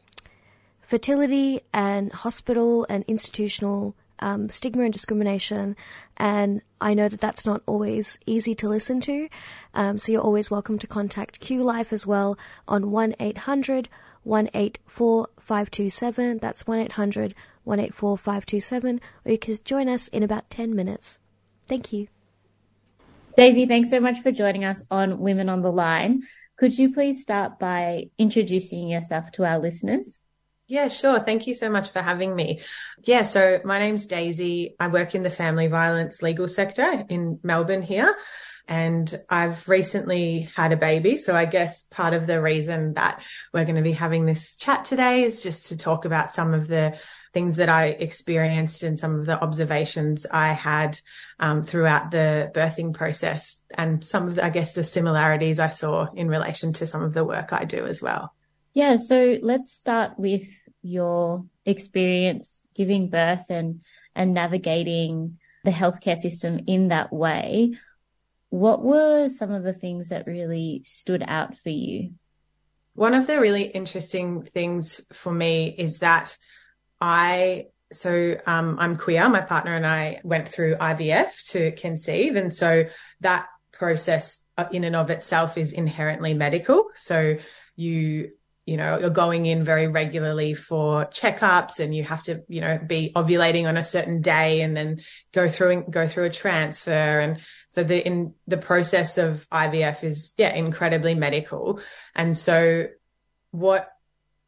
fertility 0.81 1.61
and 1.73 2.11
hospital 2.11 2.85
and 2.89 3.05
institutional 3.07 3.95
um, 4.19 4.49
stigma 4.49 4.83
and 4.83 4.93
discrimination. 4.93 5.75
And 6.17 6.61
I 6.79 6.93
know 6.93 7.09
that 7.09 7.21
that's 7.21 7.45
not 7.45 7.61
always 7.65 8.19
easy 8.25 8.55
to 8.55 8.69
listen 8.69 9.01
to. 9.01 9.29
Um, 9.73 9.97
so 9.97 10.11
you're 10.11 10.21
always 10.21 10.51
welcome 10.51 10.77
to 10.79 10.87
contact 10.87 11.39
Q 11.39 11.63
Life 11.63 11.91
as 11.91 12.07
well 12.07 12.37
on 12.67 12.91
1 12.91 13.15
800 13.19 13.89
184 14.23 15.27
527. 15.39 16.39
That's 16.39 16.65
1 16.65 16.79
800 16.79 17.35
184 17.63 18.17
527. 18.17 19.01
Or 19.25 19.31
you 19.31 19.37
can 19.37 19.55
join 19.63 19.87
us 19.89 20.07
in 20.09 20.23
about 20.23 20.49
10 20.49 20.75
minutes. 20.75 21.19
Thank 21.67 21.93
you. 21.93 22.07
Daisy, 23.37 23.65
thanks 23.65 23.89
so 23.89 23.99
much 23.99 24.19
for 24.19 24.31
joining 24.31 24.63
us 24.63 24.81
on 24.89 25.19
Women 25.19 25.49
on 25.49 25.61
the 25.61 25.71
Line. 25.71 26.23
Could 26.57 26.77
you 26.77 26.93
please 26.93 27.21
start 27.21 27.59
by 27.59 28.05
introducing 28.17 28.87
yourself 28.87 29.31
to 29.33 29.43
our 29.43 29.59
listeners? 29.59 30.21
Yeah, 30.67 30.87
sure. 30.87 31.19
Thank 31.21 31.45
you 31.45 31.53
so 31.53 31.69
much 31.69 31.89
for 31.89 32.01
having 32.01 32.35
me. 32.35 32.61
Yeah, 33.03 33.21
so 33.21 33.59
my 33.63 33.77
name's 33.77 34.07
Daisy. 34.07 34.75
I 34.79 34.87
work 34.87 35.13
in 35.13 35.21
the 35.21 35.29
family 35.29 35.67
violence 35.67 36.23
legal 36.23 36.47
sector 36.47 37.05
in 37.07 37.39
Melbourne 37.43 37.83
here. 37.83 38.15
And 38.67 39.13
I've 39.29 39.69
recently 39.69 40.49
had 40.55 40.73
a 40.73 40.77
baby. 40.77 41.17
So 41.17 41.35
I 41.35 41.45
guess 41.45 41.83
part 41.91 42.15
of 42.15 42.25
the 42.25 42.41
reason 42.41 42.95
that 42.95 43.21
we're 43.53 43.65
going 43.65 43.75
to 43.75 43.83
be 43.83 43.91
having 43.91 44.25
this 44.25 44.55
chat 44.55 44.85
today 44.85 45.21
is 45.23 45.43
just 45.43 45.67
to 45.67 45.77
talk 45.77 46.05
about 46.05 46.31
some 46.31 46.55
of 46.55 46.67
the 46.67 46.97
things 47.31 47.57
that 47.57 47.69
I 47.69 47.87
experienced 47.87 48.81
and 48.81 48.97
some 48.97 49.19
of 49.19 49.27
the 49.27 49.39
observations 49.39 50.25
I 50.25 50.53
had 50.53 50.97
um, 51.39 51.61
throughout 51.61 52.09
the 52.09 52.49
birthing 52.55 52.95
process 52.95 53.57
and 53.71 54.03
some 54.03 54.29
of 54.29 54.35
the, 54.35 54.45
I 54.45 54.49
guess 54.49 54.73
the 54.73 54.83
similarities 54.83 55.59
I 55.59 55.69
saw 55.69 56.07
in 56.15 56.27
relation 56.27 56.73
to 56.73 56.87
some 56.87 57.03
of 57.03 57.13
the 57.13 57.25
work 57.25 57.53
I 57.53 57.65
do 57.65 57.85
as 57.85 58.01
well. 58.01 58.33
Yeah, 58.75 58.97
so 58.97 59.39
let's 59.41 59.71
start 59.71 60.19
with 60.19 60.43
your 60.81 61.45
experience 61.65 62.61
giving 62.75 63.09
birth 63.09 63.49
and 63.49 63.81
and 64.13 64.33
navigating 64.33 65.39
the 65.63 65.71
healthcare 65.71 66.17
system 66.17 66.59
in 66.67 66.89
that 66.89 67.11
way. 67.11 67.77
What 68.49 68.83
were 68.83 69.29
some 69.29 69.51
of 69.51 69.63
the 69.63 69.73
things 69.73 70.09
that 70.09 70.27
really 70.27 70.81
stood 70.85 71.23
out 71.25 71.57
for 71.57 71.69
you? 71.69 72.15
One 72.95 73.13
of 73.13 73.27
the 73.27 73.39
really 73.39 73.63
interesting 73.63 74.43
things 74.43 75.01
for 75.13 75.31
me 75.31 75.73
is 75.77 75.99
that 75.99 76.37
I 76.99 77.67
so 77.93 78.35
um, 78.45 78.75
I'm 78.77 78.97
queer. 78.97 79.29
My 79.29 79.41
partner 79.41 79.73
and 79.73 79.87
I 79.87 80.19
went 80.25 80.49
through 80.49 80.75
IVF 80.75 81.49
to 81.51 81.71
conceive, 81.71 82.35
and 82.35 82.53
so 82.53 82.83
that 83.21 83.47
process 83.71 84.39
uh, 84.57 84.65
in 84.69 84.83
and 84.83 84.97
of 84.97 85.11
itself 85.11 85.57
is 85.57 85.71
inherently 85.71 86.33
medical. 86.33 86.87
So 86.95 87.37
you 87.77 88.31
you 88.65 88.77
know 88.77 88.97
you're 88.99 89.09
going 89.09 89.45
in 89.45 89.63
very 89.63 89.87
regularly 89.87 90.53
for 90.53 91.05
checkups, 91.05 91.79
and 91.79 91.93
you 91.93 92.03
have 92.03 92.23
to 92.23 92.43
you 92.47 92.61
know 92.61 92.79
be 92.85 93.11
ovulating 93.15 93.67
on 93.67 93.77
a 93.77 93.83
certain 93.83 94.21
day, 94.21 94.61
and 94.61 94.75
then 94.75 95.01
go 95.33 95.47
through 95.47 95.71
and 95.71 95.93
go 95.93 96.07
through 96.07 96.25
a 96.25 96.29
transfer, 96.29 97.19
and 97.19 97.39
so 97.69 97.83
the 97.83 98.05
in 98.05 98.33
the 98.47 98.57
process 98.57 99.17
of 99.17 99.47
IVF 99.49 100.03
is 100.03 100.33
yeah 100.37 100.53
incredibly 100.53 101.15
medical, 101.15 101.79
and 102.15 102.35
so 102.35 102.87
what 103.51 103.89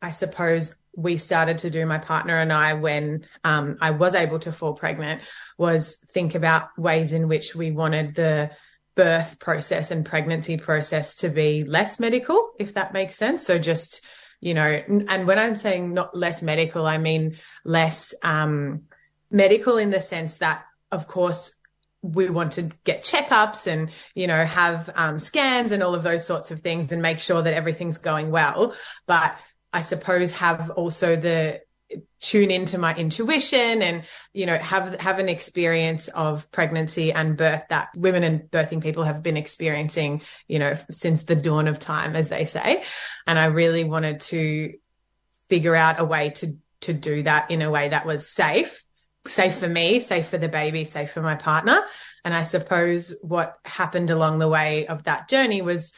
I 0.02 0.12
suppose 0.12 0.76
we 0.96 1.18
started 1.18 1.60
to 1.60 1.70
do, 1.70 1.86
my 1.86 2.00
partner 2.00 2.36
and 2.36 2.52
I, 2.52 2.74
when 2.74 3.26
um, 3.44 3.78
I 3.80 3.92
was 3.92 4.16
able 4.16 4.40
to 4.40 4.52
fall 4.52 4.74
pregnant, 4.74 5.22
was 5.58 5.98
think 6.10 6.34
about 6.34 6.78
ways 6.78 7.14
in 7.14 7.28
which 7.28 7.54
we 7.54 7.70
wanted 7.70 8.16
the 8.16 8.50
birth 8.98 9.40
process 9.40 9.92
and 9.92 10.06
pregnancy 10.06 10.58
process 10.58 11.16
to 11.18 11.30
be 11.30 11.64
less 11.64 12.00
medical, 12.00 12.50
if 12.60 12.74
that 12.74 12.92
makes 12.92 13.16
sense. 13.16 13.46
So 13.46 13.58
just, 13.58 14.02
you 14.42 14.54
know, 14.54 14.82
and 15.08 15.26
when 15.26 15.40
I'm 15.40 15.56
saying 15.56 15.94
not 15.94 16.18
less 16.18 16.42
medical, 16.42 16.86
I 16.86 16.98
mean 16.98 17.38
less 17.64 18.14
um, 18.24 18.84
medical 19.32 19.78
in 19.78 19.92
the 19.92 20.02
sense 20.02 20.40
that, 20.40 20.66
of 20.92 21.08
course, 21.08 21.52
we 22.02 22.30
want 22.30 22.54
to 22.54 22.64
get 22.84 23.04
checkups 23.04 23.68
and 23.68 23.92
you 24.14 24.28
know 24.28 24.46
have 24.46 24.90
um, 24.96 25.18
scans 25.18 25.72
and 25.72 25.82
all 25.82 25.96
of 25.96 26.04
those 26.04 26.26
sorts 26.26 26.52
of 26.52 26.62
things 26.62 26.92
and 26.92 27.02
make 27.02 27.20
sure 27.20 27.42
that 27.42 27.56
everything's 27.56 27.98
going 27.98 28.30
well 28.30 28.76
but 29.08 29.36
I 29.74 29.82
suppose 29.82 30.32
have 30.34 30.70
also 30.70 31.16
the 31.16 31.62
tune 32.20 32.52
into 32.52 32.78
my 32.78 32.94
intuition 32.96 33.82
and 33.82 34.04
you 34.34 34.46
know 34.46 34.58
have 34.58 35.00
have 35.00 35.20
an 35.20 35.30
experience 35.30 36.08
of 36.10 36.50
pregnancy 36.52 37.14
and 37.14 37.38
birth 37.38 37.64
that 37.70 37.90
women 37.96 38.24
and 38.24 38.42
birthing 38.52 38.82
people 38.82 39.04
have 39.04 39.24
been 39.24 39.38
experiencing 39.38 40.22
you 40.48 40.60
know 40.60 40.76
since 40.92 41.24
the 41.24 41.36
dawn 41.36 41.68
of 41.68 41.80
time 41.80 42.16
as 42.16 42.30
they 42.30 42.46
say. 42.46 42.84
And 43.26 43.40
I 43.40 43.46
really 43.46 43.84
wanted 43.84 44.22
to 44.22 44.74
figure 45.50 45.76
out 45.76 46.00
a 46.00 46.06
way 46.06 46.32
to 46.32 46.58
to 46.82 46.94
do 46.94 47.24
that 47.24 47.52
in 47.52 47.62
a 47.62 47.72
way 47.72 47.90
that 47.90 48.06
was 48.06 48.30
safe 48.30 48.84
safe 49.26 49.58
for 49.58 49.70
me 49.70 50.00
safe 50.00 50.28
for 50.28 50.38
the 50.38 50.50
baby 50.50 50.86
safe 50.86 51.12
for 51.12 51.22
my 51.22 51.36
partner. 51.36 51.82
And 52.26 52.34
I 52.34 52.44
suppose 52.44 53.14
what 53.22 53.56
happened 53.64 54.10
along 54.10 54.40
the 54.40 54.50
way 54.50 54.88
of 54.88 55.04
that 55.04 55.30
journey 55.30 55.62
was 55.62 55.94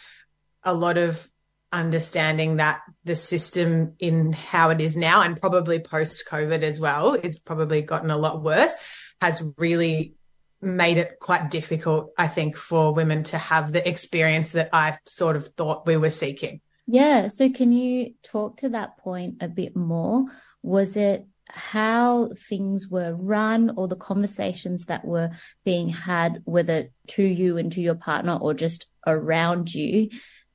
a 0.63 0.73
lot 0.73 0.97
of 0.97 1.27
understanding 1.72 2.57
that 2.57 2.82
the 3.03 3.15
system 3.15 3.93
in 3.99 4.34
how 4.34 4.70
it 4.72 4.82
is 4.82 4.97
now 4.97 5.22
and 5.22 5.39
probably 5.39 5.80
post 5.80 6.24
COVID 6.30 6.61
as 6.63 6.80
well, 6.80 7.13
it's 7.13 7.39
probably 7.39 7.82
gotten 7.82 8.09
a 8.09 8.17
lot 8.17 8.41
worse, 8.41 8.74
has 9.22 9.43
really 9.57 10.15
made 10.61 10.97
it 10.97 11.20
quite 11.20 11.51
difficult, 11.51 12.11
I 12.17 12.28
think, 12.28 12.55
for 12.55 12.93
women 12.93 13.24
to 13.26 13.38
have 13.38 13.72
the 13.72 13.88
experience 13.88 14.51
that 14.51 14.70
I 14.74 14.97
sort 15.05 15.36
of 15.36 15.47
thought 15.49 15.88
we 15.88 15.97
were 15.97 16.09
seeking. 16.09 16.61
Yeah. 16.88 17.28
So 17.28 17.49
can 17.49 17.72
you 17.72 18.13
talk 18.24 18.57
to 18.57 18.70
that 18.70 18.97
point 18.97 19.38
a 19.41 19.47
bit 19.47 19.76
more? 19.76 20.26
Was 20.63 20.97
it 20.97 21.26
how 21.47 22.30
things 22.49 22.88
were 22.88 23.15
run 23.15 23.72
or 23.76 23.88
the 23.88 23.95
conversations 23.95 24.86
that 24.86 25.05
were 25.05 25.32
being 25.63 25.89
had, 25.89 26.41
whether 26.45 26.89
to 27.07 27.24
you 27.24 27.57
and 27.57 27.72
to 27.72 27.82
your 27.82 27.95
partner 27.95 28.36
or 28.36 28.53
just 28.53 28.88
around 29.07 29.74
you 29.74 30.09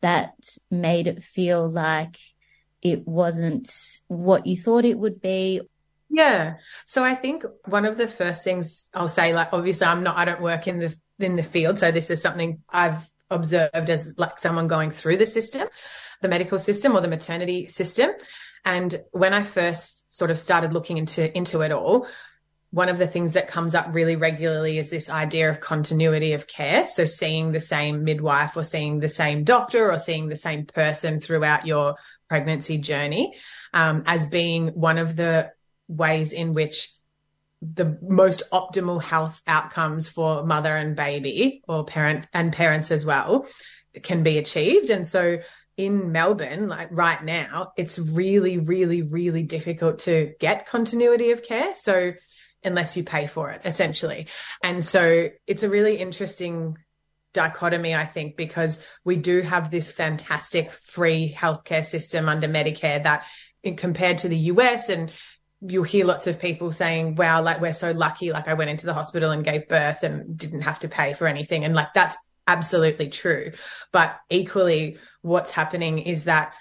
that 0.05 0.35
made 0.71 1.07
it 1.07 1.25
feel 1.25 1.67
like 1.67 2.19
it 2.83 3.09
wasn't 3.09 3.71
what 4.07 4.47
you 4.47 4.55
thought 4.55 4.85
it 4.85 4.99
would 4.99 5.23
be? 5.23 5.63
Yeah. 6.11 6.57
So 6.85 7.03
I 7.03 7.15
think 7.15 7.45
one 7.65 7.87
of 7.87 7.97
the 7.97 8.07
first 8.07 8.45
things 8.45 8.85
I'll 8.93 9.09
say, 9.09 9.33
like, 9.35 9.55
obviously 9.55 9.87
I'm 9.87 10.03
not, 10.03 10.19
I 10.19 10.27
don't 10.27 10.43
work 10.43 10.69
in 10.69 10.79
the, 10.79 10.95
in 11.19 11.37
the 11.37 11.43
field. 11.43 11.79
So 11.79 11.91
this 11.91 12.11
is 12.11 12.21
something 12.21 12.61
I've 12.69 13.09
observed 13.31 13.89
as 13.89 14.13
like 14.19 14.39
someone 14.39 14.69
going 14.69 14.91
through 14.91 15.17
the 15.17 15.25
system, 15.25 15.69
the 16.21 16.29
medical 16.29 16.59
system 16.59 16.95
or 16.95 17.01
the 17.01 17.09
maternity 17.09 17.69
system. 17.69 18.11
And 18.63 19.03
when 19.13 19.33
I 19.33 19.43
first 19.43 20.05
sort 20.15 20.31
of 20.31 20.37
started 20.37 20.75
looking 20.75 20.99
into, 20.99 21.35
into 21.35 21.63
it 21.63 21.73
all, 21.73 22.07
one 22.75 22.89
of 22.89 22.99
the 22.99 23.07
things 23.07 23.35
that 23.35 23.47
comes 23.47 23.73
up 23.73 23.87
really 23.95 24.17
regularly 24.17 24.79
is 24.79 24.89
this 24.89 25.09
idea 25.09 25.49
of 25.49 25.61
continuity 25.61 26.33
of 26.33 26.49
care. 26.49 26.89
So 26.89 27.05
seeing 27.05 27.53
the 27.53 27.61
same 27.61 28.03
midwife 28.03 28.57
or 28.57 28.65
seeing 28.65 28.99
the 28.99 29.09
same 29.09 29.45
doctor 29.45 29.93
or 29.93 29.99
seeing 29.99 30.29
the 30.29 30.37
same 30.37 30.67
person 30.67 31.21
throughout 31.21 31.69
your 31.69 31.95
pregnancy 32.29 32.79
journey 32.79 33.37
um, 33.73 34.03
as 34.07 34.27
being 34.27 34.69
one 34.71 34.99
of 34.99 35.15
the 35.15 35.53
ways 35.87 36.33
in 36.33 36.53
which 36.53 36.93
the 37.63 37.97
most 38.03 38.43
optimal 38.53 39.01
health 39.01 39.41
outcomes 39.47 40.09
for 40.09 40.45
mother 40.45 40.77
and 40.77 40.97
baby 40.97 41.63
or 41.69 41.85
parent 41.85 42.27
and 42.35 42.53
parents 42.53 42.91
as 42.91 43.05
well 43.05 43.47
can 44.03 44.25
be 44.25 44.37
achieved. 44.37 44.91
And 44.91 45.07
so 45.07 45.39
in 45.77 46.11
Melbourne, 46.11 46.67
like 46.67 46.89
right 46.91 47.23
now, 47.23 47.71
it's 47.77 48.01
really, 48.01 48.59
really, 48.59 49.03
really 49.03 49.45
difficult 49.45 50.01
to 50.01 50.35
get 50.41 50.67
continuity 50.67 51.31
of 51.31 51.45
care. 51.45 51.73
So 51.77 52.15
unless 52.65 52.97
you 52.97 53.05
pay 53.05 53.27
for 53.27 53.51
it, 53.51 53.61
essentially. 53.65 54.27
And 54.63 54.85
so 54.85 55.29
it's 55.47 55.63
a 55.63 55.69
really 55.69 55.97
interesting 55.97 56.77
dichotomy, 57.33 57.95
I 57.95 58.07
think, 58.07 58.37
because 58.37 58.79
we 59.05 59.17
do 59.17 59.43
have 59.43 59.71
this 59.71 59.91
fantastic 59.91 60.71
free 60.71 61.35
healthcare 61.37 61.85
system 61.85 62.29
under 62.29 62.49
Medicare 62.49 63.03
that 63.03 63.25
compared 63.77 64.19
to 64.19 64.29
the 64.29 64.37
US 64.37 64.89
and 64.89 65.11
you'll 65.61 65.85
hear 65.85 66.05
lots 66.05 66.27
of 66.27 66.39
people 66.39 66.71
saying, 66.73 67.17
wow, 67.17 67.43
like 67.43 67.61
we're 67.61 67.73
so 67.73 67.93
lucky. 67.93 68.33
Like 68.33 68.49
I 68.49 68.55
went 68.55 68.71
into 68.71 68.87
the 68.87 68.95
hospital 68.95 69.31
and 69.31 69.45
gave 69.45 69.69
birth 69.69 70.03
and 70.03 70.37
didn't 70.37 70.63
have 70.63 70.79
to 70.81 70.89
pay 70.89 71.15
for 71.15 71.27
anything. 71.27 71.65
And 71.65 71.75
like 71.75 71.95
that's 71.95 72.17
absolutely 72.47 73.09
true. 73.09 73.53
But 73.93 74.19
equally, 74.29 74.99
what's 75.23 75.51
happening 75.51 76.01
is 76.01 76.25
that 76.25 76.53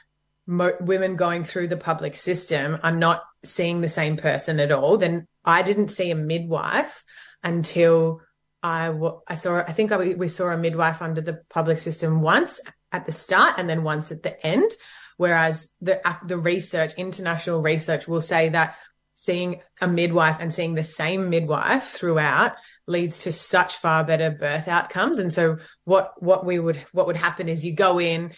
mo- 0.47 0.77
women 0.79 1.15
going 1.15 1.43
through 1.43 1.67
the 1.67 1.77
public 1.77 2.15
system 2.15 2.79
are 2.81 2.95
not 2.95 3.23
seeing 3.43 3.81
the 3.81 3.89
same 3.89 4.15
person 4.15 4.59
at 4.59 4.71
all. 4.71 4.97
Then 4.97 5.27
I 5.45 5.61
didn't 5.61 5.89
see 5.89 6.11
a 6.11 6.15
midwife 6.15 7.03
until 7.43 8.21
I, 8.61 8.87
w- 8.87 9.19
I 9.27 9.35
saw, 9.35 9.57
I 9.57 9.73
think 9.73 9.91
I, 9.91 10.13
we 10.13 10.29
saw 10.29 10.47
a 10.47 10.57
midwife 10.57 11.01
under 11.01 11.21
the 11.21 11.41
public 11.49 11.79
system 11.79 12.21
once 12.21 12.59
at 12.91 13.05
the 13.05 13.11
start 13.11 13.55
and 13.57 13.69
then 13.69 13.83
once 13.83 14.11
at 14.11 14.23
the 14.23 14.45
end. 14.45 14.71
Whereas 15.17 15.69
the, 15.81 16.01
the 16.25 16.37
research, 16.37 16.93
international 16.93 17.61
research 17.61 18.07
will 18.07 18.21
say 18.21 18.49
that 18.49 18.77
seeing 19.15 19.61
a 19.79 19.87
midwife 19.87 20.37
and 20.39 20.53
seeing 20.53 20.73
the 20.73 20.83
same 20.83 21.29
midwife 21.29 21.83
throughout 21.83 22.53
leads 22.87 23.23
to 23.23 23.31
such 23.31 23.75
far 23.77 24.03
better 24.03 24.31
birth 24.31 24.67
outcomes. 24.67 25.19
And 25.19 25.31
so 25.31 25.57
what, 25.83 26.13
what 26.21 26.45
we 26.45 26.57
would, 26.57 26.83
what 26.93 27.07
would 27.07 27.17
happen 27.17 27.47
is 27.47 27.63
you 27.63 27.73
go 27.73 27.99
in, 27.99 28.33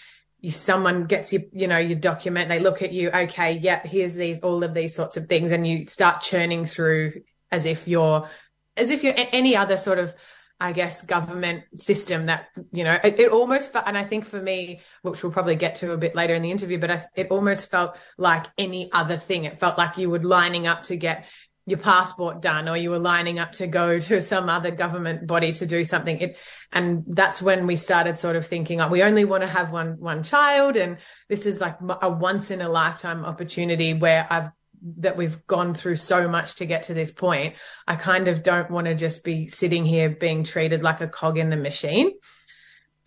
someone 0.52 1.06
gets 1.06 1.34
your, 1.34 1.43
you 1.54 1.68
know, 1.68 1.78
your 1.78 1.98
document, 1.98 2.50
they 2.50 2.60
look 2.60 2.82
at 2.82 2.91
you, 2.91 3.10
okay, 3.10 3.54
yep, 3.54 3.86
here's 3.86 4.14
these, 4.14 4.39
all 4.39 4.64
of 4.64 4.74
these 4.74 4.96
sorts 4.96 5.18
of 5.18 5.28
things. 5.28 5.52
And 5.52 5.66
you 5.66 5.86
start 5.86 6.22
churning 6.22 6.66
through 6.66 7.22
as 7.52 7.66
if 7.66 7.88
you're, 7.88 8.30
as 8.78 8.91
if 8.91 9.04
you're 9.04 9.14
any 9.18 9.56
other 9.56 9.78
sort 9.78 10.00
of, 10.00 10.14
I 10.60 10.72
guess, 10.72 11.02
government 11.02 11.64
system 11.76 12.28
that, 12.28 12.48
you 12.72 12.84
know, 12.84 12.98
it, 13.04 13.20
it 13.20 13.32
almost 13.32 13.74
felt, 13.74 13.86
and 13.88 13.98
I 13.98 14.06
think 14.06 14.26
for 14.26 14.41
me, 14.41 14.82
which 15.02 15.22
we'll 15.22 15.32
probably 15.32 15.56
get 15.56 15.76
to 15.76 15.91
a 15.91 15.98
bit 15.98 16.16
later 16.16 16.34
in 16.34 16.41
the 16.41 16.52
interview, 16.52 16.80
but 16.80 16.91
I, 16.91 17.06
it 17.16 17.32
almost 17.32 17.70
felt 17.70 17.98
like 18.18 18.46
any 18.58 18.89
other 18.91 19.18
thing. 19.18 19.43
It 19.43 19.60
felt 19.60 19.78
like 19.78 19.98
you 19.98 20.10
were 20.10 20.20
lining 20.20 20.66
up 20.66 20.84
to 20.84 20.96
get 20.96 21.26
your 21.68 21.80
passport 21.80 22.41
done 22.41 22.70
or 22.70 22.78
you 22.78 22.91
were 22.91 22.99
lining 22.99 23.39
up 23.39 23.53
to 23.53 23.66
go 23.66 23.99
to 23.99 24.22
some 24.22 24.49
other 24.49 24.70
government 24.70 25.26
body 25.26 25.51
to 25.51 25.66
do 25.66 25.84
something. 25.84 26.20
It 26.20 26.38
and 26.72 27.03
that's 27.07 27.41
when 27.41 27.66
we 27.66 27.76
started 27.76 28.18
sort 28.18 28.36
of 28.36 28.45
thinking 28.45 28.82
oh, 28.82 28.88
we 28.88 29.01
only 29.01 29.26
want 29.26 29.41
to 29.41 29.47
have 29.47 29.72
one 29.72 29.99
one 29.99 30.24
child. 30.24 30.78
And 30.78 30.97
this 31.28 31.45
is 31.45 31.59
like 31.59 31.78
a 32.01 32.09
once 32.09 32.51
in 32.51 32.61
a 32.61 32.70
lifetime 32.70 33.26
opportunity 33.26 33.93
where 33.93 34.28
I've 34.30 34.51
that 34.97 35.18
we've 35.18 35.45
gone 35.47 35.74
through 35.74 35.95
so 35.95 36.28
much 36.28 36.55
to 36.55 36.66
get 36.68 36.84
to 36.84 36.93
this 36.93 37.11
point. 37.11 37.55
I 37.88 37.95
kind 37.95 38.28
of 38.28 38.43
don't 38.43 38.70
want 38.70 38.86
to 38.86 38.93
just 38.93 39.24
be 39.24 39.47
sitting 39.47 39.84
here 39.84 40.09
being 40.09 40.43
treated 40.43 40.84
like 40.84 41.01
a 41.01 41.07
cog 41.07 41.39
in 41.39 41.49
the 41.49 41.55
machine. 41.55 42.11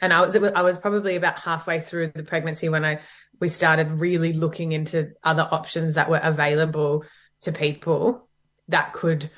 And 0.01 0.13
I 0.13 0.21
was 0.21 0.35
I 0.35 0.63
was 0.63 0.79
probably 0.79 1.15
about 1.15 1.39
halfway 1.39 1.79
through 1.79 2.13
the 2.15 2.25
pregnancy 2.25 2.69
when 2.69 2.85
I 2.85 3.01
we 3.41 3.49
started 3.49 3.93
really 3.93 4.33
looking 4.33 4.73
into 4.73 5.13
other 5.23 5.47
options 5.49 5.95
that 5.95 6.11
were 6.11 6.21
available 6.21 7.05
to 7.43 7.53
people 7.53 8.28
that 8.69 8.93
could 8.93 9.31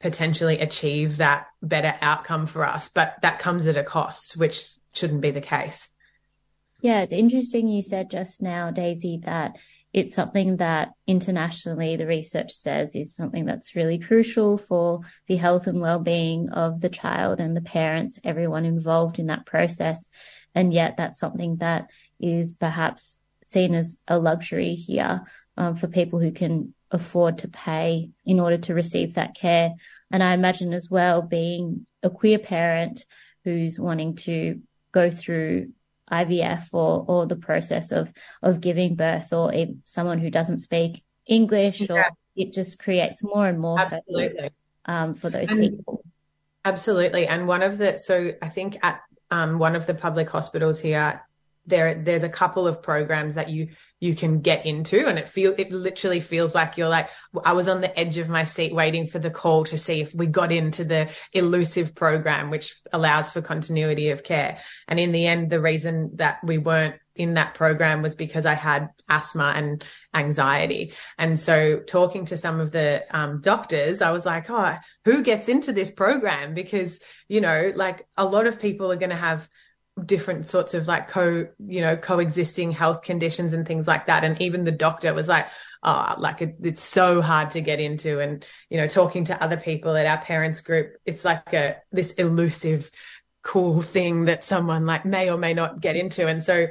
potentially 0.00 0.58
achieve 0.58 1.18
that 1.18 1.46
better 1.62 1.94
outcome 2.00 2.46
for 2.46 2.64
us. 2.64 2.88
But 2.88 3.16
that 3.22 3.38
comes 3.38 3.66
at 3.66 3.76
a 3.76 3.84
cost, 3.84 4.36
which 4.36 4.68
shouldn't 4.92 5.20
be 5.20 5.30
the 5.30 5.40
case. 5.40 5.88
Yeah, 6.82 7.02
it's 7.02 7.12
interesting 7.12 7.68
you 7.68 7.82
said 7.82 8.10
just 8.10 8.42
now, 8.42 8.70
Daisy, 8.70 9.20
that 9.24 9.56
it's 9.92 10.14
something 10.14 10.58
that 10.58 10.90
internationally 11.06 11.96
the 11.96 12.06
research 12.06 12.52
says 12.52 12.94
is 12.94 13.14
something 13.14 13.46
that's 13.46 13.74
really 13.74 13.98
crucial 13.98 14.58
for 14.58 15.00
the 15.26 15.36
health 15.36 15.66
and 15.66 15.80
well-being 15.80 16.50
of 16.50 16.82
the 16.82 16.90
child 16.90 17.40
and 17.40 17.56
the 17.56 17.62
parents, 17.62 18.20
everyone 18.22 18.66
involved 18.66 19.18
in 19.18 19.26
that 19.28 19.46
process. 19.46 20.10
And 20.54 20.72
yet 20.72 20.96
that's 20.98 21.18
something 21.18 21.56
that 21.56 21.88
is 22.20 22.52
perhaps 22.52 23.18
seen 23.46 23.74
as 23.74 23.96
a 24.06 24.18
luxury 24.18 24.74
here 24.74 25.22
um, 25.56 25.76
for 25.76 25.88
people 25.88 26.20
who 26.20 26.32
can 26.32 26.74
afford 26.90 27.38
to 27.38 27.48
pay 27.48 28.10
in 28.24 28.40
order 28.40 28.58
to 28.58 28.74
receive 28.74 29.14
that 29.14 29.34
care. 29.34 29.74
And 30.10 30.22
I 30.22 30.34
imagine 30.34 30.72
as 30.72 30.88
well 30.90 31.22
being 31.22 31.86
a 32.02 32.10
queer 32.10 32.38
parent 32.38 33.04
who's 33.44 33.78
wanting 33.78 34.16
to 34.16 34.60
go 34.92 35.10
through 35.10 35.72
IVF 36.10 36.68
or 36.72 37.04
or 37.08 37.26
the 37.26 37.36
process 37.36 37.90
of 37.90 38.12
of 38.42 38.60
giving 38.60 38.94
birth 38.94 39.32
or 39.32 39.52
someone 39.84 40.18
who 40.18 40.30
doesn't 40.30 40.60
speak 40.60 41.02
English 41.26 41.90
or 41.90 42.06
it 42.36 42.52
just 42.52 42.78
creates 42.78 43.24
more 43.24 43.46
and 43.46 43.58
more 43.58 43.80
absolutely 43.80 44.50
um, 44.84 45.14
for 45.14 45.30
those 45.30 45.50
and, 45.50 45.60
people. 45.60 46.04
Absolutely, 46.64 47.26
and 47.26 47.48
one 47.48 47.62
of 47.62 47.78
the 47.78 47.98
so 47.98 48.34
I 48.40 48.48
think 48.48 48.78
at 48.84 49.00
um, 49.30 49.58
one 49.58 49.74
of 49.74 49.86
the 49.86 49.94
public 49.94 50.28
hospitals 50.30 50.78
here 50.78 51.25
there 51.66 51.94
there's 51.94 52.22
a 52.22 52.28
couple 52.28 52.66
of 52.66 52.82
programs 52.82 53.34
that 53.34 53.50
you 53.50 53.68
you 53.98 54.14
can 54.14 54.40
get 54.40 54.66
into 54.66 55.06
and 55.06 55.18
it 55.18 55.28
feel 55.28 55.54
it 55.56 55.72
literally 55.72 56.20
feels 56.20 56.54
like 56.54 56.76
you're 56.76 56.88
like 56.88 57.08
I 57.44 57.52
was 57.52 57.68
on 57.68 57.80
the 57.80 57.98
edge 57.98 58.18
of 58.18 58.28
my 58.28 58.44
seat 58.44 58.74
waiting 58.74 59.06
for 59.06 59.18
the 59.18 59.30
call 59.30 59.64
to 59.64 59.78
see 59.78 60.00
if 60.00 60.14
we 60.14 60.26
got 60.26 60.52
into 60.52 60.84
the 60.84 61.08
elusive 61.32 61.94
program 61.94 62.50
which 62.50 62.76
allows 62.92 63.30
for 63.30 63.40
continuity 63.40 64.10
of 64.10 64.22
care 64.22 64.58
and 64.86 65.00
in 65.00 65.12
the 65.12 65.26
end 65.26 65.50
the 65.50 65.60
reason 65.60 66.12
that 66.16 66.42
we 66.44 66.58
weren't 66.58 66.96
in 67.16 67.34
that 67.34 67.54
program 67.54 68.02
was 68.02 68.14
because 68.14 68.46
I 68.46 68.54
had 68.54 68.90
asthma 69.08 69.54
and 69.56 69.82
anxiety. 70.14 70.92
And 71.18 71.38
so 71.38 71.78
talking 71.78 72.26
to 72.26 72.36
some 72.36 72.60
of 72.60 72.72
the 72.72 73.04
um, 73.10 73.40
doctors, 73.40 74.02
I 74.02 74.10
was 74.12 74.26
like, 74.26 74.50
oh, 74.50 74.76
who 75.04 75.22
gets 75.22 75.48
into 75.48 75.72
this 75.72 75.90
program? 75.90 76.54
Because, 76.54 77.00
you 77.28 77.40
know, 77.40 77.72
like 77.74 78.06
a 78.16 78.26
lot 78.26 78.46
of 78.46 78.60
people 78.60 78.92
are 78.92 78.96
going 78.96 79.10
to 79.10 79.16
have 79.16 79.48
different 80.04 80.46
sorts 80.46 80.74
of 80.74 80.86
like 80.86 81.08
co 81.08 81.46
you 81.58 81.80
know 81.80 81.96
coexisting 81.96 82.72
health 82.72 83.02
conditions 83.02 83.52
and 83.52 83.66
things 83.66 83.86
like 83.86 84.06
that. 84.06 84.24
And 84.24 84.40
even 84.40 84.64
the 84.64 84.72
doctor 84.72 85.14
was 85.14 85.28
like 85.28 85.48
oh 85.82 86.14
like 86.18 86.42
it, 86.42 86.56
it's 86.62 86.82
so 86.82 87.22
hard 87.22 87.52
to 87.52 87.60
get 87.60 87.80
into. 87.80 88.20
And 88.20 88.44
you 88.70 88.76
know 88.76 88.88
talking 88.88 89.24
to 89.26 89.42
other 89.42 89.56
people 89.56 89.96
at 89.96 90.06
our 90.06 90.18
parents 90.18 90.60
group 90.60 90.96
it's 91.04 91.24
like 91.24 91.52
a 91.52 91.76
this 91.92 92.12
elusive 92.12 92.90
cool 93.42 93.80
thing 93.80 94.24
that 94.24 94.42
someone 94.42 94.86
like 94.86 95.04
may 95.04 95.30
or 95.30 95.38
may 95.38 95.54
not 95.54 95.80
get 95.80 95.96
into. 95.96 96.26
And 96.26 96.42
so 96.42 96.68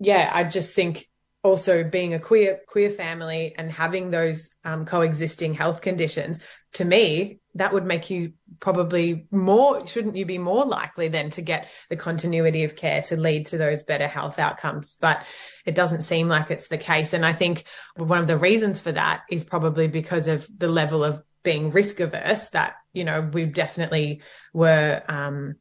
yeah 0.00 0.30
i 0.32 0.42
just 0.42 0.74
think 0.74 1.06
also 1.42 1.84
being 1.84 2.14
a 2.14 2.18
queer 2.18 2.60
queer 2.66 2.90
family 2.90 3.54
and 3.56 3.70
having 3.70 4.10
those 4.10 4.50
um, 4.64 4.84
coexisting 4.84 5.54
health 5.54 5.80
conditions 5.80 6.38
to 6.72 6.84
me 6.84 7.39
that 7.54 7.72
would 7.72 7.84
make 7.84 8.10
you 8.10 8.32
probably 8.60 9.26
more 9.30 9.86
shouldn't 9.86 10.16
you 10.16 10.24
be 10.24 10.38
more 10.38 10.64
likely 10.64 11.08
then 11.08 11.30
to 11.30 11.42
get 11.42 11.68
the 11.88 11.96
continuity 11.96 12.64
of 12.64 12.76
care 12.76 13.02
to 13.02 13.16
lead 13.16 13.46
to 13.46 13.58
those 13.58 13.82
better 13.82 14.06
health 14.06 14.38
outcomes? 14.38 14.96
But 15.00 15.24
it 15.66 15.74
doesn't 15.74 16.02
seem 16.02 16.28
like 16.28 16.50
it's 16.50 16.68
the 16.68 16.78
case. 16.78 17.12
And 17.12 17.26
i 17.26 17.32
think 17.32 17.64
one 17.96 18.20
of 18.20 18.26
the 18.26 18.38
reasons 18.38 18.80
for 18.80 18.92
that 18.92 19.22
is 19.30 19.44
probably 19.44 19.88
because 19.88 20.26
of 20.26 20.48
the 20.56 20.68
level 20.68 21.04
of 21.04 21.22
being 21.42 21.70
risk 21.70 22.00
averse 22.00 22.48
that 22.50 22.74
you 22.92 23.04
know 23.04 23.20
we 23.32 23.46
definitely 23.46 24.20
were 24.52 25.02
um, 25.08 25.56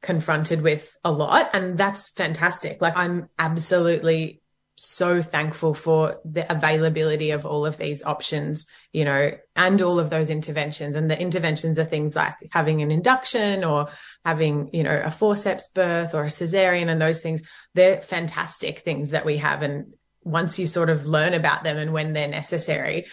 confronted 0.00 0.62
with 0.62 0.96
a 1.04 1.10
lot. 1.10 1.50
And 1.52 1.76
that's 1.76 2.08
fantastic. 2.08 2.80
Like 2.80 2.96
i'm 2.96 3.28
absolutely 3.38 4.42
so 4.76 5.22
thankful 5.22 5.72
for 5.72 6.20
the 6.24 6.50
availability 6.50 7.30
of 7.30 7.46
all 7.46 7.64
of 7.64 7.76
these 7.76 8.02
options, 8.02 8.66
you 8.92 9.04
know, 9.04 9.32
and 9.54 9.80
all 9.80 10.00
of 10.00 10.10
those 10.10 10.30
interventions. 10.30 10.96
And 10.96 11.08
the 11.08 11.18
interventions 11.18 11.78
are 11.78 11.84
things 11.84 12.16
like 12.16 12.34
having 12.50 12.82
an 12.82 12.90
induction 12.90 13.62
or 13.62 13.88
having, 14.24 14.70
you 14.72 14.82
know, 14.82 15.00
a 15.04 15.10
forceps 15.10 15.68
birth 15.68 16.14
or 16.14 16.24
a 16.24 16.28
cesarean 16.28 16.88
and 16.88 17.00
those 17.00 17.20
things. 17.20 17.42
They're 17.74 18.02
fantastic 18.02 18.80
things 18.80 19.10
that 19.10 19.24
we 19.24 19.36
have. 19.36 19.62
And 19.62 19.94
once 20.24 20.58
you 20.58 20.66
sort 20.66 20.90
of 20.90 21.06
learn 21.06 21.34
about 21.34 21.62
them 21.62 21.78
and 21.78 21.92
when 21.92 22.12
they're 22.12 22.26
necessary, 22.26 23.06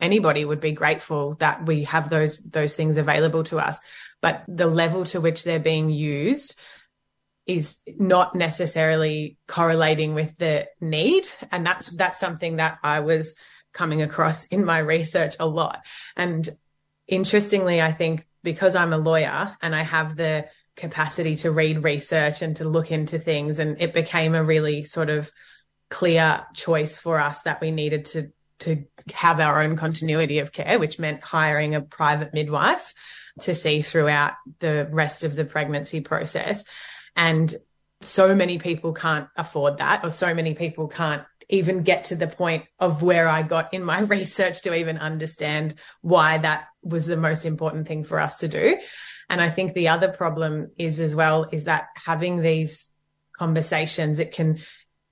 anybody 0.00 0.44
would 0.44 0.60
be 0.60 0.72
grateful 0.72 1.34
that 1.36 1.66
we 1.66 1.84
have 1.84 2.10
those, 2.10 2.38
those 2.38 2.74
things 2.74 2.96
available 2.96 3.44
to 3.44 3.58
us. 3.58 3.78
But 4.20 4.42
the 4.48 4.66
level 4.66 5.04
to 5.06 5.20
which 5.20 5.44
they're 5.44 5.60
being 5.60 5.90
used, 5.90 6.56
is 7.46 7.76
not 7.86 8.34
necessarily 8.34 9.36
correlating 9.46 10.14
with 10.14 10.36
the 10.38 10.66
need. 10.80 11.28
And 11.50 11.66
that's, 11.66 11.86
that's 11.88 12.20
something 12.20 12.56
that 12.56 12.78
I 12.82 13.00
was 13.00 13.36
coming 13.72 14.02
across 14.02 14.44
in 14.44 14.64
my 14.64 14.78
research 14.78 15.36
a 15.38 15.46
lot. 15.46 15.80
And 16.16 16.48
interestingly, 17.06 17.82
I 17.82 17.92
think 17.92 18.26
because 18.42 18.74
I'm 18.74 18.92
a 18.92 18.98
lawyer 18.98 19.56
and 19.60 19.74
I 19.74 19.82
have 19.82 20.16
the 20.16 20.46
capacity 20.76 21.36
to 21.36 21.50
read 21.50 21.84
research 21.84 22.42
and 22.42 22.56
to 22.56 22.68
look 22.68 22.90
into 22.90 23.18
things, 23.18 23.58
and 23.58 23.80
it 23.80 23.92
became 23.92 24.34
a 24.34 24.44
really 24.44 24.84
sort 24.84 25.10
of 25.10 25.30
clear 25.90 26.44
choice 26.54 26.96
for 26.98 27.20
us 27.20 27.40
that 27.42 27.60
we 27.60 27.70
needed 27.70 28.06
to, 28.06 28.32
to 28.60 28.84
have 29.12 29.40
our 29.40 29.62
own 29.62 29.76
continuity 29.76 30.38
of 30.38 30.52
care, 30.52 30.78
which 30.78 30.98
meant 30.98 31.22
hiring 31.22 31.74
a 31.74 31.80
private 31.80 32.32
midwife 32.32 32.94
to 33.40 33.54
see 33.54 33.82
throughout 33.82 34.32
the 34.60 34.88
rest 34.90 35.24
of 35.24 35.36
the 35.36 35.44
pregnancy 35.44 36.00
process. 36.00 36.64
And 37.16 37.54
so 38.00 38.34
many 38.34 38.58
people 38.58 38.92
can't 38.92 39.28
afford 39.36 39.78
that, 39.78 40.04
or 40.04 40.10
so 40.10 40.34
many 40.34 40.54
people 40.54 40.88
can't 40.88 41.24
even 41.48 41.82
get 41.82 42.04
to 42.04 42.16
the 42.16 42.26
point 42.26 42.64
of 42.78 43.02
where 43.02 43.28
I 43.28 43.42
got 43.42 43.74
in 43.74 43.84
my 43.84 44.00
research 44.16 44.62
to 44.62 44.74
even 44.74 44.98
understand 44.98 45.74
why 46.00 46.38
that 46.38 46.66
was 46.82 47.06
the 47.06 47.16
most 47.16 47.44
important 47.44 47.86
thing 47.86 48.04
for 48.04 48.20
us 48.20 48.38
to 48.38 48.48
do. 48.48 48.78
And 49.28 49.40
I 49.40 49.50
think 49.50 49.72
the 49.72 49.88
other 49.88 50.08
problem 50.08 50.70
is 50.78 51.00
as 51.00 51.14
well 51.14 51.48
is 51.50 51.64
that 51.64 51.88
having 51.96 52.40
these 52.40 52.86
conversations, 53.32 54.18
it 54.18 54.32
can, 54.32 54.60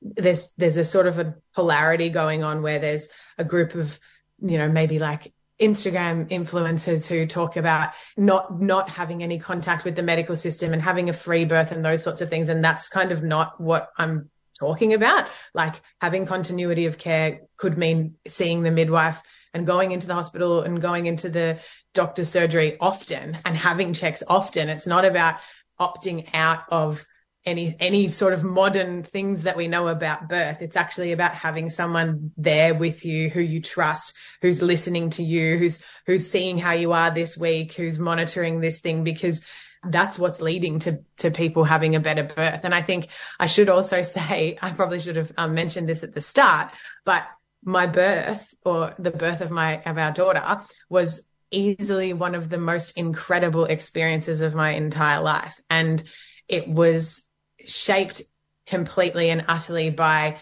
there's, 0.03 0.48
there's 0.59 0.76
a 0.76 0.84
sort 0.84 1.07
of 1.07 1.18
a 1.18 1.34
polarity 1.55 2.11
going 2.11 2.44
on 2.44 2.62
where 2.62 2.78
there's 2.78 3.09
a 3.38 3.44
group 3.44 3.74
of, 3.74 3.98
you 4.40 4.59
know, 4.59 4.68
maybe 4.68 4.98
like 4.98 5.32
Instagram 5.62 6.28
influencers 6.28 7.06
who 7.06 7.26
talk 7.26 7.56
about 7.56 7.92
not 8.16 8.60
not 8.60 8.90
having 8.90 9.22
any 9.22 9.38
contact 9.38 9.84
with 9.84 9.94
the 9.94 10.02
medical 10.02 10.34
system 10.34 10.72
and 10.72 10.82
having 10.82 11.08
a 11.08 11.12
free 11.12 11.44
birth 11.44 11.70
and 11.70 11.84
those 11.84 12.02
sorts 12.02 12.20
of 12.20 12.28
things. 12.28 12.48
And 12.48 12.64
that's 12.64 12.88
kind 12.88 13.12
of 13.12 13.22
not 13.22 13.60
what 13.60 13.90
I'm 13.96 14.28
talking 14.58 14.92
about. 14.92 15.28
Like 15.54 15.80
having 16.00 16.26
continuity 16.26 16.86
of 16.86 16.98
care 16.98 17.42
could 17.56 17.78
mean 17.78 18.16
seeing 18.26 18.62
the 18.62 18.72
midwife 18.72 19.22
and 19.54 19.66
going 19.66 19.92
into 19.92 20.06
the 20.08 20.14
hospital 20.14 20.62
and 20.62 20.82
going 20.82 21.06
into 21.06 21.28
the 21.28 21.60
doctor's 21.94 22.28
surgery 22.28 22.76
often 22.80 23.38
and 23.44 23.56
having 23.56 23.92
checks 23.92 24.22
often. 24.26 24.68
It's 24.68 24.86
not 24.86 25.04
about 25.04 25.36
opting 25.80 26.28
out 26.34 26.64
of 26.70 27.04
any 27.45 27.76
any 27.80 28.09
sort 28.09 28.32
of 28.32 28.45
modern 28.45 29.03
things 29.03 29.43
that 29.43 29.57
we 29.57 29.68
know 29.68 29.88
about 29.88 30.28
birth. 30.28 30.62
It's 30.62 30.76
actually 30.76 31.12
about 31.12 31.34
having 31.34 31.70
someone 31.70 32.32
there 32.36 32.74
with 32.74 33.05
you 33.05 33.28
who 33.30 33.40
you 33.40 33.61
trust 33.61 34.14
who's 34.40 34.62
listening 34.62 35.11
to 35.11 35.22
you 35.22 35.59
who's 35.59 35.80
who's 36.07 36.30
seeing 36.30 36.59
how 36.59 36.72
you 36.72 36.93
are 36.93 37.11
this 37.11 37.36
week 37.36 37.74
who's 37.74 37.99
monitoring 37.99 38.61
this 38.61 38.80
thing 38.80 39.05
because 39.05 39.43
that's 39.84 40.18
what's 40.18 40.40
leading 40.40 40.78
to 40.80 41.03
to 41.16 41.30
people 41.30 41.64
having 41.64 41.97
a 41.97 42.01
better 42.01 42.22
birth. 42.22 42.61
And 42.62 42.74
i 42.74 42.82
think 42.82 43.09
i 43.40 43.47
should 43.47 43.68
also 43.68 44.03
say 44.03 44.57
i 44.62 44.70
probably 44.70 45.01
should 45.01 45.16
have 45.16 45.32
um, 45.36 45.55
mentioned 45.55 45.88
this 45.88 46.05
at 46.05 46.14
the 46.14 46.20
start 46.20 46.70
but 47.05 47.24
my 47.64 47.86
birth 47.86 48.55
or 48.64 48.95
the 48.99 49.11
birth 49.11 49.40
of 49.40 49.51
my 49.51 49.82
of 49.82 49.99
our 49.99 50.12
daughter 50.12 50.61
was 50.88 51.22
easily 51.53 52.12
one 52.12 52.34
of 52.34 52.49
the 52.49 52.59
most 52.59 52.97
incredible 52.97 53.66
experiences 53.66 54.40
of 54.40 54.55
my 54.55 54.70
entire 54.70 55.20
life. 55.20 55.61
And 55.70 56.03
it 56.49 56.66
was 56.66 57.22
shaped 57.68 58.22
completely 58.66 59.30
and 59.30 59.44
utterly 59.48 59.90
by 59.90 60.38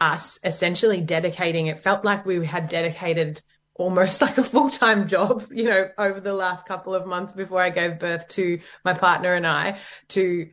us 0.00 0.38
essentially 0.44 1.00
dedicating 1.00 1.66
it 1.66 1.80
felt 1.80 2.04
like 2.04 2.24
we 2.24 2.46
had 2.46 2.68
dedicated 2.68 3.42
almost 3.74 4.20
like 4.22 4.38
a 4.38 4.44
full-time 4.44 5.08
job 5.08 5.44
you 5.50 5.64
know 5.64 5.88
over 5.98 6.20
the 6.20 6.32
last 6.32 6.66
couple 6.66 6.94
of 6.94 7.06
months 7.06 7.32
before 7.32 7.62
I 7.62 7.70
gave 7.70 7.98
birth 7.98 8.28
to 8.28 8.60
my 8.84 8.94
partner 8.94 9.34
and 9.34 9.46
I 9.46 9.80
to 10.08 10.48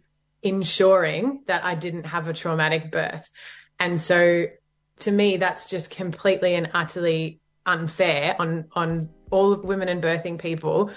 ensuring 0.45 1.41
that 1.47 1.65
I 1.65 1.75
didn't 1.75 2.05
have 2.05 2.27
a 2.27 2.33
traumatic 2.33 2.91
birth. 2.91 3.29
And 3.79 3.99
so 3.99 4.45
to 4.99 5.11
me 5.11 5.37
that's 5.37 5.69
just 5.69 5.89
completely 5.89 6.55
and 6.55 6.69
utterly 6.73 7.41
unfair 7.65 8.35
on 8.39 8.65
on 8.73 9.09
all 9.31 9.55
women 9.57 9.89
and 9.89 10.01
birthing 10.01 10.39
people 10.39 10.91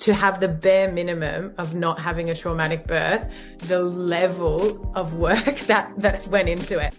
to 0.00 0.14
have 0.14 0.40
the 0.40 0.48
bare 0.48 0.90
minimum 0.90 1.54
of 1.58 1.74
not 1.74 1.98
having 1.98 2.30
a 2.30 2.34
traumatic 2.34 2.86
birth, 2.86 3.30
the 3.68 3.82
level 3.82 4.92
of 4.94 5.14
work 5.14 5.58
that, 5.66 5.92
that 5.98 6.26
went 6.28 6.48
into 6.48 6.78
it. 6.78 6.94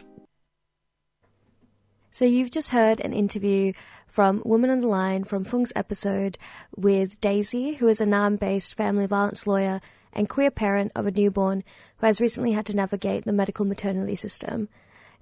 So 2.11 2.25
you've 2.25 2.51
just 2.51 2.69
heard 2.69 2.99
an 2.99 3.13
interview 3.13 3.73
from 4.07 4.41
Woman 4.43 4.69
on 4.69 4.79
the 4.79 4.87
Line 4.87 5.23
from 5.23 5.45
Phuong's 5.45 5.71
episode 5.75 6.37
with 6.75 7.21
Daisy, 7.21 7.75
who 7.75 7.87
is 7.87 8.01
a 8.01 8.05
Narrm-based 8.05 8.75
family 8.75 9.07
violence 9.07 9.47
lawyer 9.47 9.79
and 10.11 10.27
queer 10.27 10.51
parent 10.51 10.91
of 10.93 11.07
a 11.07 11.11
newborn 11.11 11.63
who 11.97 12.05
has 12.05 12.19
recently 12.19 12.51
had 12.51 12.65
to 12.65 12.75
navigate 12.75 13.23
the 13.23 13.31
medical 13.31 13.65
maternity 13.65 14.17
system. 14.17 14.67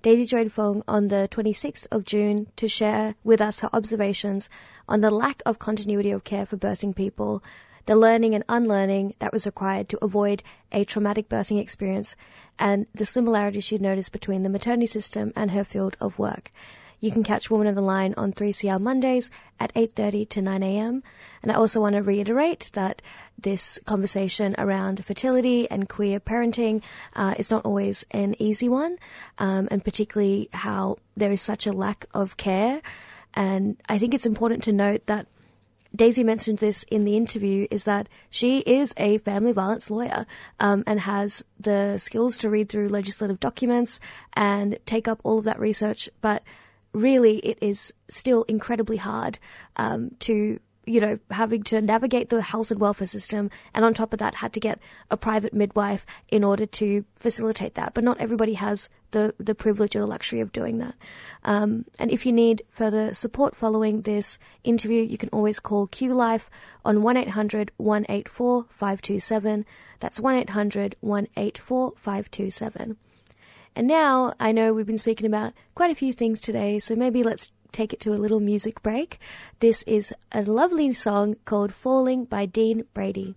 Daisy 0.01 0.25
joined 0.25 0.51
Phuong 0.51 0.81
on 0.87 1.07
the 1.07 1.27
26th 1.29 1.85
of 1.91 2.05
June 2.05 2.47
to 2.55 2.67
share 2.67 3.15
with 3.23 3.41
us 3.41 3.59
her 3.59 3.69
observations 3.71 4.49
on 4.87 5.01
the 5.01 5.11
lack 5.11 5.43
of 5.45 5.59
continuity 5.59 6.09
of 6.09 6.23
care 6.23 6.45
for 6.45 6.57
birthing 6.57 6.95
people, 6.95 7.43
the 7.89 7.95
learning 7.95 8.35
and 8.35 8.43
unlearning 8.47 9.15
that 9.17 9.33
was 9.33 9.47
required 9.47 9.89
to 9.89 9.97
avoid 10.05 10.43
a 10.71 10.85
traumatic 10.85 11.27
birthing 11.27 11.59
experience, 11.59 12.15
and 12.59 12.85
the 12.93 13.03
similarities 13.03 13.63
she 13.63 13.79
noticed 13.79 14.11
between 14.11 14.43
the 14.43 14.49
maternity 14.49 14.85
system 14.85 15.33
and 15.35 15.49
her 15.49 15.63
field 15.63 15.97
of 15.99 16.19
work. 16.19 16.51
You 16.99 17.11
can 17.11 17.23
catch 17.23 17.49
Woman 17.49 17.65
on 17.65 17.73
the 17.73 17.81
Line 17.81 18.13
on 18.15 18.31
3CR 18.31 18.79
Mondays 18.79 19.31
at 19.59 19.73
8.30 19.73 20.29
to 20.29 20.39
9am. 20.39 21.01
And 21.41 21.51
I 21.51 21.55
also 21.55 21.81
want 21.81 21.95
to 21.95 22.03
reiterate 22.03 22.69
that 22.73 23.01
this 23.39 23.79
conversation 23.85 24.53
around 24.59 25.03
fertility 25.03 25.67
and 25.71 25.89
queer 25.89 26.19
parenting 26.19 26.83
uh, 27.15 27.33
is 27.39 27.49
not 27.49 27.65
always 27.65 28.05
an 28.11 28.35
easy 28.37 28.69
one, 28.69 28.99
um, 29.39 29.67
and 29.71 29.83
particularly 29.83 30.47
how 30.53 30.97
there 31.17 31.31
is 31.31 31.41
such 31.41 31.65
a 31.65 31.73
lack 31.73 32.05
of 32.13 32.37
care. 32.37 32.83
And 33.33 33.77
I 33.89 33.97
think 33.97 34.13
it's 34.13 34.27
important 34.27 34.61
to 34.63 34.71
note 34.71 35.07
that 35.07 35.25
Daisy 35.95 36.23
mentioned 36.23 36.59
this 36.59 36.83
in 36.83 37.03
the 37.03 37.17
interview 37.17 37.67
is 37.71 37.85
that 37.85 38.07
she 38.29 38.59
is 38.59 38.93
a 38.97 39.17
family 39.19 39.51
violence 39.51 39.89
lawyer 39.89 40.25
um, 40.59 40.83
and 40.85 40.99
has 40.99 41.43
the 41.59 41.97
skills 41.97 42.37
to 42.39 42.49
read 42.49 42.69
through 42.69 42.89
legislative 42.89 43.39
documents 43.39 43.99
and 44.33 44.77
take 44.85 45.07
up 45.07 45.19
all 45.23 45.39
of 45.39 45.45
that 45.45 45.59
research, 45.59 46.09
but 46.21 46.43
really 46.93 47.37
it 47.37 47.57
is 47.61 47.93
still 48.07 48.43
incredibly 48.43 48.97
hard 48.97 49.39
um, 49.77 50.11
to 50.19 50.59
you 50.89 50.99
know 50.99 51.19
having 51.29 51.61
to 51.63 51.79
navigate 51.81 52.29
the 52.29 52.41
health 52.41 52.71
and 52.71 52.79
welfare 52.79 53.05
system 53.05 53.51
and 53.73 53.85
on 53.85 53.93
top 53.93 54.11
of 54.11 54.17
that 54.19 54.35
had 54.35 54.51
to 54.53 54.59
get 54.59 54.79
a 55.11 55.17
private 55.17 55.53
midwife 55.53 56.05
in 56.29 56.43
order 56.43 56.65
to 56.65 57.05
facilitate 57.15 57.75
that. 57.75 57.93
But 57.93 58.03
not 58.03 58.19
everybody 58.19 58.55
has 58.55 58.89
the 59.11 59.35
the 59.37 59.55
privilege 59.55 59.95
or 59.95 59.99
the 59.99 60.07
luxury 60.07 60.39
of 60.39 60.51
doing 60.51 60.79
that. 60.79 60.95
Um, 61.43 61.85
and 61.99 62.09
if 62.11 62.25
you 62.25 62.31
need 62.31 62.63
further 62.69 63.13
support 63.13 63.55
following 63.55 64.01
this 64.01 64.39
interview 64.63 65.03
you 65.03 65.17
can 65.17 65.29
always 65.29 65.59
call 65.59 65.87
QLife 65.87 66.47
on 66.83 66.97
1-800-184-527 66.97 69.65
that's 69.99 70.19
1-800-184-527 70.19 72.95
and 73.75 73.87
now 73.87 74.33
I 74.39 74.51
know 74.51 74.73
we've 74.73 74.85
been 74.85 74.97
speaking 74.97 75.27
about 75.27 75.53
quite 75.75 75.91
a 75.91 75.95
few 75.95 76.11
things 76.11 76.41
today, 76.41 76.79
so 76.79 76.95
maybe 76.95 77.23
let's 77.23 77.51
take 77.71 77.93
it 77.93 77.99
to 78.01 78.13
a 78.13 78.21
little 78.21 78.39
music 78.39 78.83
break. 78.83 79.19
This 79.59 79.83
is 79.83 80.13
a 80.31 80.43
lovely 80.43 80.91
song 80.91 81.35
called 81.45 81.73
Falling 81.73 82.25
by 82.25 82.45
Dean 82.45 82.83
Brady. 82.93 83.35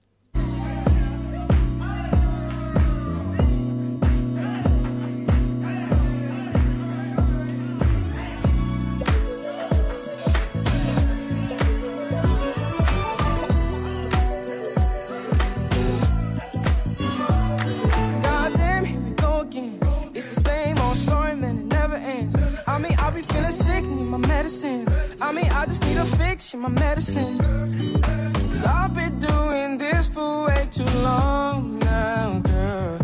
I 23.22 23.24
mean, 23.24 23.28
be 23.28 23.34
feeling 23.34 23.52
sick, 23.52 23.84
need 23.84 24.04
my 24.04 24.18
medicine. 24.18 24.88
I 25.20 25.32
mean, 25.32 25.46
I 25.46 25.66
just 25.66 25.84
need 25.84 25.96
a 25.96 26.04
fix 26.04 26.54
my 26.54 26.68
medicine. 26.68 27.38
Cause 27.38 28.64
I've 28.64 28.94
been 28.94 29.18
doing 29.18 29.78
this 29.78 30.08
for 30.08 30.46
way 30.46 30.68
too 30.70 30.84
long 31.02 31.78
now, 31.78 32.40
girl. 32.40 32.98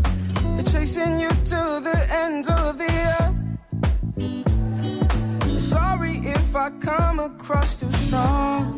They're 0.57 0.63
chasing 0.73 1.19
you 1.19 1.31
to 1.31 1.81
the 1.83 2.07
ends 2.11 2.49
of 2.49 2.79
the 2.79 2.91
earth. 3.21 3.35
Sorry 5.61 6.19
if 6.19 6.57
I 6.57 6.71
come 6.81 7.21
across 7.21 7.81
too 7.81 7.93
strong 7.93 8.78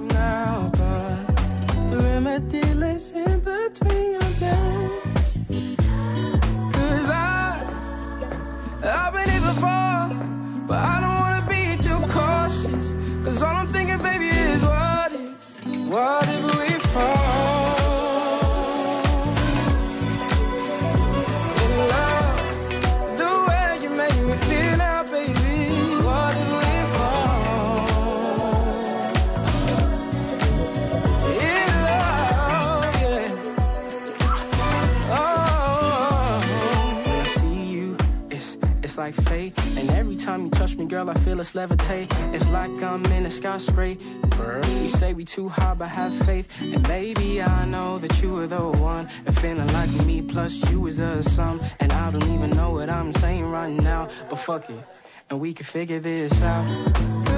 me, 40.80 40.86
girl, 40.86 41.10
I 41.10 41.14
feel 41.14 41.40
us 41.40 41.52
levitate. 41.52 42.08
It's 42.34 42.48
like 42.48 42.70
I'm 42.82 43.04
in 43.06 43.26
a 43.26 43.30
skyscraper. 43.30 44.60
You 44.82 44.88
say 44.88 45.12
we 45.12 45.24
too 45.24 45.48
high, 45.48 45.74
but 45.74 45.88
have 45.88 46.14
faith. 46.24 46.48
And 46.60 46.82
baby, 46.82 47.42
I 47.42 47.66
know 47.66 47.98
that 47.98 48.22
you 48.22 48.38
are 48.38 48.46
the 48.46 48.62
one. 48.62 49.06
And 49.26 49.38
feeling 49.38 49.70
like 49.74 49.90
me, 50.06 50.22
plus 50.22 50.54
you 50.70 50.86
is 50.86 50.98
a 50.98 51.22
sum. 51.22 51.60
And 51.80 51.92
I 51.92 52.10
don't 52.10 52.30
even 52.34 52.50
know 52.50 52.72
what 52.72 52.88
I'm 52.88 53.12
saying 53.12 53.44
right 53.44 53.74
now. 53.74 54.08
But 54.30 54.38
fuck 54.38 54.70
it, 54.70 54.82
and 55.28 55.38
we 55.38 55.52
can 55.52 55.66
figure 55.66 56.00
this 56.00 56.40
out. 56.40 57.29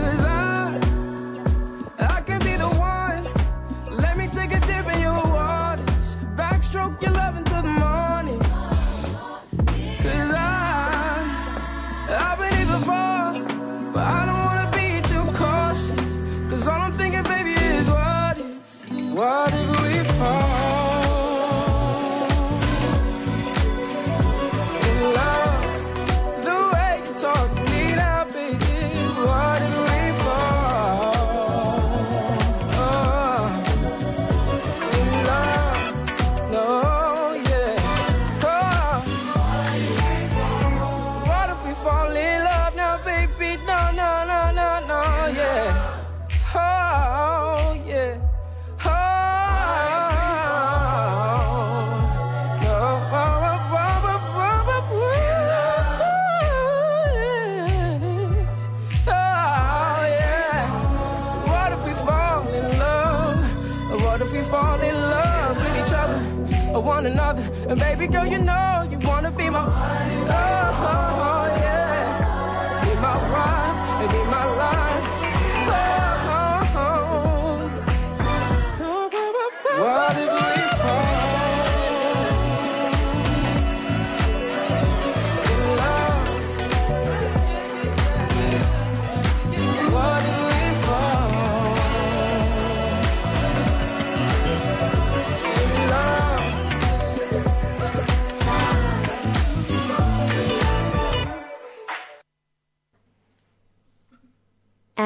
Girl, 68.13 68.27
you 68.27 68.39
know 68.39 68.62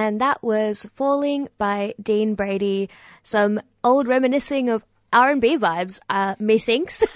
and 0.07 0.21
that 0.21 0.41
was 0.41 0.87
Falling 0.95 1.49
by 1.59 1.93
Dean 2.01 2.37
Brady. 2.37 2.89
Some 3.25 3.61
old 3.83 4.07
reminiscing 4.07 4.71
of 4.71 4.85
R&B 5.13 5.59
vibes, 5.59 5.99
uh, 6.09 6.37
methinks. 6.39 7.05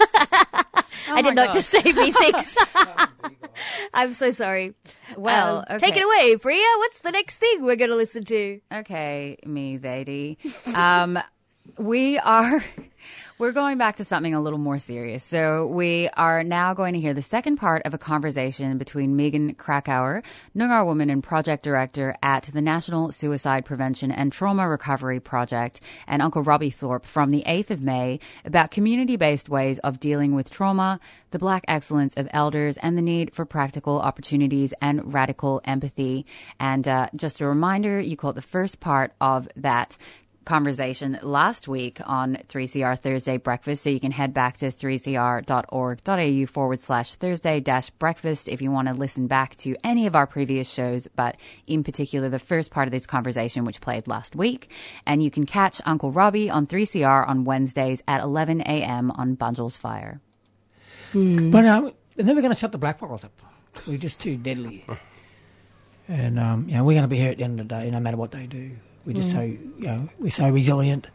I 1.09 1.21
did 1.21 1.35
not 1.35 1.53
just 1.53 1.69
say 1.69 1.81
methinks. 1.83 2.57
I'm 3.93 4.11
so 4.11 4.31
sorry. 4.31 4.73
Well, 5.17 5.63
Um, 5.69 5.79
take 5.79 5.95
it 5.95 6.03
away, 6.03 6.35
Priya. 6.37 6.65
What's 6.79 6.99
the 6.99 7.11
next 7.11 7.39
thing 7.39 7.63
we're 7.63 7.77
going 7.77 7.91
to 7.91 7.95
listen 7.95 8.25
to? 8.25 8.59
Okay, 8.73 9.37
me, 9.45 9.77
lady. 9.77 10.37
Um, 10.75 11.17
we 11.77 12.17
are. 12.19 12.61
We're 13.41 13.53
going 13.53 13.79
back 13.79 13.95
to 13.95 14.05
something 14.05 14.35
a 14.35 14.39
little 14.39 14.59
more 14.59 14.77
serious. 14.77 15.23
So 15.23 15.65
we 15.65 16.09
are 16.09 16.43
now 16.43 16.75
going 16.75 16.93
to 16.93 16.99
hear 16.99 17.15
the 17.15 17.23
second 17.23 17.55
part 17.55 17.81
of 17.87 17.93
a 17.95 17.97
conversation 17.97 18.77
between 18.77 19.15
Megan 19.15 19.55
Krakouer, 19.55 20.23
Noongar 20.55 20.85
woman 20.85 21.09
and 21.09 21.23
project 21.23 21.63
director 21.63 22.15
at 22.21 22.43
the 22.53 22.61
National 22.61 23.11
Suicide 23.11 23.65
Prevention 23.65 24.11
and 24.11 24.31
Trauma 24.31 24.69
Recovery 24.69 25.19
Project, 25.19 25.81
and 26.05 26.21
Uncle 26.21 26.43
Robbie 26.43 26.69
Thorpe 26.69 27.03
from 27.03 27.31
the 27.31 27.43
8th 27.47 27.71
of 27.71 27.81
May 27.81 28.19
about 28.45 28.69
community-based 28.69 29.49
ways 29.49 29.79
of 29.79 29.99
dealing 29.99 30.35
with 30.35 30.51
trauma, 30.51 30.99
the 31.31 31.39
black 31.39 31.65
excellence 31.67 32.13
of 32.13 32.27
elders, 32.29 32.77
and 32.77 32.95
the 32.95 33.01
need 33.01 33.33
for 33.33 33.45
practical 33.45 33.99
opportunities 34.01 34.71
and 34.83 35.15
radical 35.15 35.61
empathy. 35.65 36.27
And 36.59 36.87
uh, 36.87 37.07
just 37.15 37.41
a 37.41 37.47
reminder, 37.47 37.99
you 37.99 38.15
caught 38.15 38.35
the 38.35 38.43
first 38.43 38.79
part 38.79 39.13
of 39.19 39.49
that 39.55 39.97
conversation 40.45 41.19
last 41.21 41.67
week 41.67 41.99
on 42.05 42.37
3CR 42.47 42.97
Thursday 42.97 43.37
Breakfast. 43.37 43.83
So 43.83 43.89
you 43.89 43.99
can 43.99 44.11
head 44.11 44.33
back 44.33 44.57
to 44.57 44.67
3cr.org.au 44.67 46.45
forward 46.47 46.79
slash 46.79 47.15
Thursday 47.15 47.59
dash 47.59 47.89
breakfast 47.91 48.49
if 48.49 48.61
you 48.61 48.71
want 48.71 48.87
to 48.87 48.93
listen 48.93 49.27
back 49.27 49.55
to 49.57 49.75
any 49.83 50.07
of 50.07 50.15
our 50.15 50.27
previous 50.27 50.69
shows, 50.69 51.07
but 51.15 51.37
in 51.67 51.83
particular 51.83 52.29
the 52.29 52.39
first 52.39 52.71
part 52.71 52.87
of 52.87 52.91
this 52.91 53.05
conversation, 53.05 53.65
which 53.65 53.81
played 53.81 54.07
last 54.07 54.35
week. 54.35 54.71
And 55.05 55.23
you 55.23 55.31
can 55.31 55.45
catch 55.45 55.81
Uncle 55.85 56.11
Robbie 56.11 56.49
on 56.49 56.67
3CR 56.67 57.27
on 57.27 57.43
Wednesdays 57.43 58.01
at 58.07 58.21
11 58.21 58.61
a.m. 58.61 59.11
on 59.11 59.35
Bungel's 59.35 59.77
Fire. 59.77 60.21
But 61.13 61.65
and 62.17 62.27
then 62.27 62.35
we're 62.35 62.41
going 62.41 62.53
to 62.53 62.59
shut 62.59 62.71
the 62.71 62.77
black 62.77 62.99
bottles 62.99 63.23
up. 63.23 63.31
We're 63.87 63.97
just 63.97 64.19
too 64.19 64.37
deadly. 64.37 64.85
and, 66.07 66.39
um, 66.39 66.67
you 66.67 66.75
know, 66.75 66.83
we're 66.83 66.93
going 66.93 67.03
to 67.03 67.07
be 67.07 67.17
here 67.17 67.31
at 67.31 67.37
the 67.37 67.43
end 67.43 67.59
of 67.59 67.67
the 67.67 67.75
day, 67.75 67.89
no 67.89 67.99
matter 67.99 68.17
what 68.17 68.31
they 68.31 68.45
do. 68.45 68.71
We're 69.05 69.13
just 69.13 69.29
Mm. 69.29 69.33
so, 69.33 69.41
you 69.41 69.87
know, 69.87 70.09
we're 70.19 70.29
so 70.29 70.49
resilient. 70.49 71.07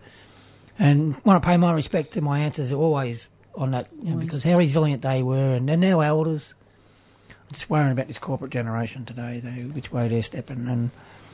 And 0.78 1.14
want 1.24 1.42
to 1.42 1.46
pay 1.46 1.56
my 1.56 1.72
respect 1.72 2.12
to 2.12 2.20
my 2.20 2.40
aunts 2.40 2.72
always 2.72 3.28
on 3.54 3.70
that, 3.70 3.88
you 4.02 4.10
know, 4.10 4.16
because 4.18 4.42
how 4.42 4.58
resilient 4.58 5.02
they 5.02 5.22
were. 5.22 5.54
And 5.54 5.68
they're 5.68 5.76
now 5.76 6.00
elders. 6.00 6.54
I'm 7.30 7.52
just 7.54 7.70
worrying 7.70 7.92
about 7.92 8.08
this 8.08 8.18
corporate 8.18 8.50
generation 8.50 9.04
today, 9.04 9.40
they, 9.42 9.62
which 9.62 9.90
way 9.92 10.08
they're 10.08 10.22
stepping. 10.22 10.66
And 10.68 10.90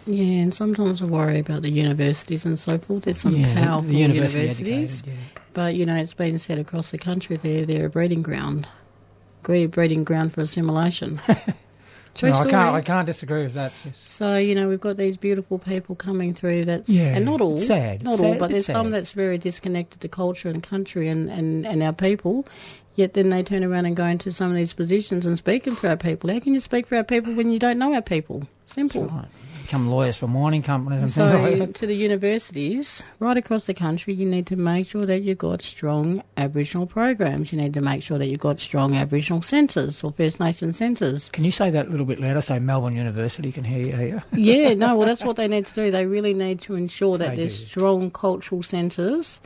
Yeah, 0.07 0.43
and 0.43 0.53
sometimes 0.55 1.01
I 1.01 1.07
worry 1.07 1.39
about 1.39 1.63
the 1.63 1.71
universities 1.71 2.45
and 2.45 2.59
so 2.59 2.77
forth. 2.79 3.05
There's 3.05 3.19
some 3.21 3.35
Yeah, 3.37 3.47
the- 3.49 3.55
the 3.55 3.61
powerful 3.67 3.91
university 3.93 4.39
universities, 4.69 5.01
educated, 5.01 5.19
but 5.55 5.75
you 5.75 5.87
know 5.87 5.97
it's 5.97 6.15
been 6.15 6.39
said 6.39 6.59
across 6.59 6.91
the 6.91 6.99
country 6.99 7.37
they're 7.37 7.65
they're 7.65 7.87
a 7.87 7.91
breeding 7.91 8.23
ground, 8.23 8.67
breeding 9.43 10.05
ground 10.05 10.35
for 10.35 10.41
assimilation. 10.43 11.21
No, 12.21 12.29
I 12.29 12.51
can't, 12.51 12.75
I 12.75 12.81
can't 12.83 13.07
disagree 13.07 13.45
with 13.45 13.55
that. 13.55 13.73
So 14.07 14.37
you 14.37 14.55
know 14.55 14.69
we've 14.69 14.81
got 14.81 14.97
these 14.97 15.17
beautiful 15.17 15.59
people 15.59 15.95
coming 15.95 16.35
through. 16.35 16.67
That's 16.67 16.89
Yeah, 16.89 17.15
and 17.17 17.25
not 17.25 17.41
all, 17.41 17.57
sad, 17.57 18.03
not 18.03 18.15
it's 18.15 18.23
all, 18.23 18.39
but 18.39 18.51
there's 18.51 18.67
some 18.67 18.91
that's 18.91 19.13
very 19.13 19.39
disconnected 19.39 20.01
to 20.03 20.09
culture 20.09 20.49
and 20.49 20.63
country 20.63 21.09
and, 21.09 21.31
and, 21.31 21.67
and 21.67 21.83
our 21.83 21.93
people. 21.93 22.47
Yet 22.95 23.15
then 23.15 23.31
they 23.31 23.43
turn 23.43 23.65
around 23.65 23.87
and 23.87 23.97
go 23.97 24.05
into 24.05 24.31
some 24.31 24.51
of 24.51 24.57
these 24.57 24.75
positions 24.75 25.25
and 25.25 25.37
speaking 25.37 25.75
for 25.75 25.89
our 25.89 25.97
people. 25.97 26.31
How 26.31 26.41
can 26.41 26.53
you 26.53 26.61
speak 26.61 26.87
for 26.87 26.97
our 26.97 27.05
people 27.05 27.35
when 27.35 27.51
you 27.51 27.59
don't 27.59 27.79
know 27.79 27.95
our 27.95 28.03
people? 28.03 28.47
Simple. 28.67 29.11
Become 29.63 29.89
lawyers 29.89 30.17
for 30.17 30.27
mining 30.27 30.63
companies 30.63 31.01
and 31.03 31.11
So, 31.11 31.31
things 31.31 31.59
like 31.61 31.69
that. 31.69 31.75
to 31.77 31.87
the 31.87 31.95
universities 31.95 33.03
right 33.21 33.37
across 33.37 33.67
the 33.67 33.75
country, 33.75 34.13
you 34.13 34.27
need 34.27 34.47
to 34.49 34.57
make 34.57 34.87
sure 34.87 35.07
that 35.07 35.23
you've 35.23 35.39
got 35.39 35.63
strong 35.63 36.23
Aboriginal 36.37 36.87
programs. 36.87 37.53
You 37.53 37.59
need 37.61 37.73
to 37.75 37.81
make 37.81 38.03
sure 38.03 38.19
that 38.19 38.27
you've 38.27 38.41
got 38.41 38.59
strong 38.61 38.95
Aboriginal 38.97 39.41
centres 39.43 40.03
or 40.03 40.13
First 40.13 40.41
Nation 40.41 40.73
centres. 40.73 41.31
Can 41.31 41.45
you 41.45 41.53
say 41.53 41.71
that 41.71 41.87
a 41.87 41.91
little 41.91 42.07
bit 42.07 42.21
louder 42.21 42.41
so 42.41 42.59
Melbourne 42.61 42.97
University 42.97 43.53
can 43.53 43.65
hear 43.65 44.01
you? 44.03 44.23
Yeah, 44.33 44.75
no, 44.75 44.97
well, 44.97 45.07
that's 45.07 45.25
what 45.25 45.37
they 45.37 45.49
need 45.49 45.67
to 45.67 45.75
do. 45.75 45.91
They 45.91 46.07
really 46.07 46.35
need 46.35 46.61
to 46.63 46.75
ensure 46.75 47.17
that 47.19 47.31
They 47.31 47.37
there's 47.37 47.61
do. 47.61 47.67
strong 47.69 48.11
cultural 48.11 48.63
centres 48.63 49.41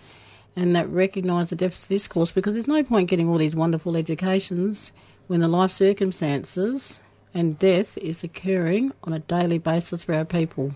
and 0.56 0.74
that 0.74 0.88
recognise 0.88 1.50
the 1.50 1.56
deficit 1.56 1.90
discourse 1.90 2.30
because 2.30 2.54
there's 2.54 2.66
no 2.68 2.82
point 2.82 3.10
getting 3.10 3.28
all 3.28 3.36
these 3.38 3.54
wonderful 3.54 3.96
educations 3.96 4.90
when 5.26 5.40
the 5.40 5.48
life 5.48 5.70
circumstances 5.72 7.00
and 7.36 7.58
death 7.58 7.98
is 7.98 8.24
occurring 8.24 8.92
on 9.04 9.12
a 9.12 9.18
daily 9.18 9.58
basis 9.58 10.02
for 10.02 10.14
our 10.14 10.24
people. 10.24 10.74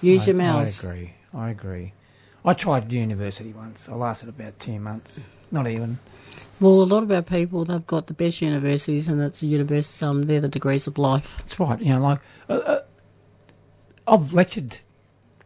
Use 0.00 0.22
I, 0.22 0.26
your 0.26 0.36
mouths. 0.36 0.82
I 0.82 0.88
agree. 0.88 1.14
I 1.34 1.50
agree. 1.50 1.92
I 2.42 2.54
tried 2.54 2.90
university 2.90 3.52
once. 3.52 3.86
I 3.86 3.94
lasted 3.94 4.30
about 4.30 4.58
two 4.58 4.80
months. 4.80 5.26
Not 5.50 5.68
even. 5.68 5.98
Well, 6.58 6.82
a 6.82 6.84
lot 6.84 7.02
of 7.02 7.10
our 7.10 7.22
people, 7.22 7.66
they've 7.66 7.86
got 7.86 8.06
the 8.06 8.14
best 8.14 8.40
universities, 8.40 9.08
and 9.08 9.20
that's 9.20 9.40
the 9.40 9.46
universities. 9.46 10.02
Um, 10.02 10.22
they're 10.22 10.40
the 10.40 10.48
degrees 10.48 10.86
of 10.86 10.96
life. 10.96 11.36
That's 11.38 11.60
right. 11.60 11.78
You 11.78 11.90
know, 11.90 12.00
like 12.00 12.20
uh, 12.48 12.52
uh, 12.54 12.82
I've 14.06 14.32
lectured 14.32 14.78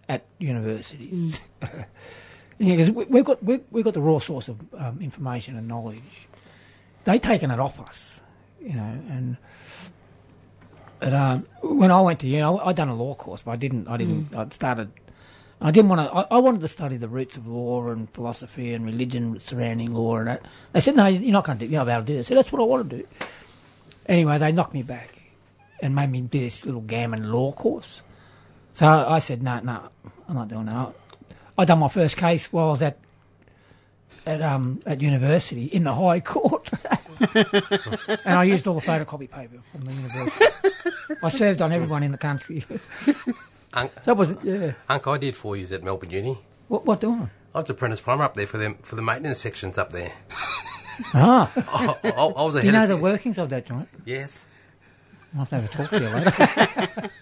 at 0.09 0.25
universities. 0.39 1.41
Mm. 1.61 1.85
yeah, 2.59 2.77
because 2.77 2.93
we, 2.93 3.05
we've 3.07 3.25
got 3.25 3.43
we, 3.43 3.61
we've 3.73 3.85
got 3.85 3.95
the 3.95 4.01
raw 4.01 4.20
source 4.20 4.47
of 4.47 4.61
um, 4.79 5.01
information 5.01 5.57
and 5.57 5.66
knowledge. 5.66 6.29
They've 7.05 7.20
taken 7.20 7.51
it 7.51 7.59
off 7.59 7.81
us, 7.81 8.20
you 8.61 8.75
know. 8.75 9.01
And 9.11 9.37
but, 11.03 11.15
um, 11.15 11.47
when 11.63 11.91
I 11.91 12.01
went 12.01 12.21
to 12.21 12.27
uni, 12.27 12.41
know, 12.41 12.59
I'd 12.59 12.77
done 12.77 12.89
a 12.89 12.95
law 12.95 13.15
course, 13.15 13.43
but 13.43 13.53
I 13.53 13.57
didn't. 13.57 13.89
I 13.89 13.97
didn't. 13.97 14.31
Mm. 14.31 14.39
I'd 14.39 14.53
started. 14.53 14.91
I 15.61 15.71
didn't 15.71 15.91
want 15.91 16.03
to. 16.03 16.15
I, 16.15 16.37
I 16.37 16.39
wanted 16.39 16.61
to 16.61 16.69
study 16.69 16.97
the 16.97 17.09
roots 17.09 17.37
of 17.37 17.47
law 17.47 17.89
and 17.89 18.09
philosophy 18.11 18.73
and 18.73 18.85
religion 18.85 19.39
surrounding 19.39 19.93
law 19.93 20.17
and 20.17 20.29
that. 20.29 20.47
They 20.73 20.81
said, 20.81 20.97
"No, 20.97 21.07
you're 21.07 21.33
not 21.33 21.45
going 21.45 21.59
to 21.59 21.67
do. 21.67 21.71
You're 21.71 21.85
not 21.85 21.91
able 21.93 22.03
to 22.03 22.07
do 22.07 22.15
this." 22.15 22.27
I 22.27 22.29
said, 22.29 22.39
"That's 22.39 22.53
what 22.53 22.63
I 22.63 22.65
want 22.65 22.91
to 22.91 22.99
do." 22.99 23.07
Anyway, 24.07 24.39
they 24.39 24.53
knocked 24.53 24.75
me 24.75 24.83
back 24.83 25.23
and 25.83 25.95
made 25.95 26.11
me 26.11 26.21
do 26.23 26.39
this 26.39 26.65
little 26.65 26.81
gammon 26.81 27.31
law 27.31 27.53
course. 27.53 28.03
So 28.73 28.87
I 28.87 29.19
said, 29.19 29.43
no, 29.43 29.61
no, 29.61 29.89
I'm 30.29 30.35
not 30.35 30.49
doing 30.49 30.67
that. 30.67 30.95
I 31.59 31.65
done 31.65 31.81
my 31.81 31.89
first 31.89 32.17
case 32.17 32.51
while 32.53 32.69
I 32.69 32.71
was 32.71 32.83
at 32.83 32.99
at 34.25 34.41
um 34.41 34.81
at 34.87 35.01
university 35.01 35.65
in 35.65 35.83
the 35.83 35.95
High 35.95 36.21
Court, 36.21 36.71
and 38.25 38.35
I 38.39 38.45
used 38.45 38.66
all 38.66 38.75
the 38.75 38.81
photocopy 38.81 39.31
paper 39.31 39.59
from 39.70 39.83
the 39.83 39.93
university. 39.93 40.45
I 41.23 41.29
served 41.29 41.62
on 41.62 41.73
everyone 41.73 42.03
in 42.03 42.12
the 42.12 42.18
country. 42.18 42.64
Unc, 43.75 43.95
that 44.05 44.16
was 44.16 44.35
yeah. 44.43 44.73
Unc, 44.89 45.07
I 45.07 45.18
did 45.18 45.37
four 45.37 45.57
years 45.57 45.73
at 45.73 45.83
Melbourne 45.83 46.11
Uni. 46.11 46.39
What 46.68 46.87
what 46.87 47.01
doing? 47.01 47.31
I 47.55 47.59
was 47.61 47.70
apprentice 47.70 48.01
plumber 48.01 48.25
up 48.25 48.35
there 48.35 48.47
for 48.47 48.59
them 48.59 48.77
for 48.83 48.97
the 48.97 49.03
maintenance 49.03 49.39
sections 49.39 49.77
up 49.79 49.93
there. 49.93 50.12
Ah, 51.14 51.51
I, 52.03 52.09
I, 52.11 52.11
I 52.11 52.43
was 52.43 52.55
a 52.55 52.61
Do 52.61 52.66
you 52.66 52.73
know 52.73 52.83
of- 52.83 52.89
the 52.89 52.97
workings 52.97 53.39
of 53.39 53.51
that 53.51 53.66
joint? 53.66 53.89
Yes. 54.05 54.47
I'll 55.37 55.45
have 55.47 55.70
to 55.70 55.77
talk 55.77 55.89
to 55.91 56.01
you 56.01 56.09
later. 56.09 57.11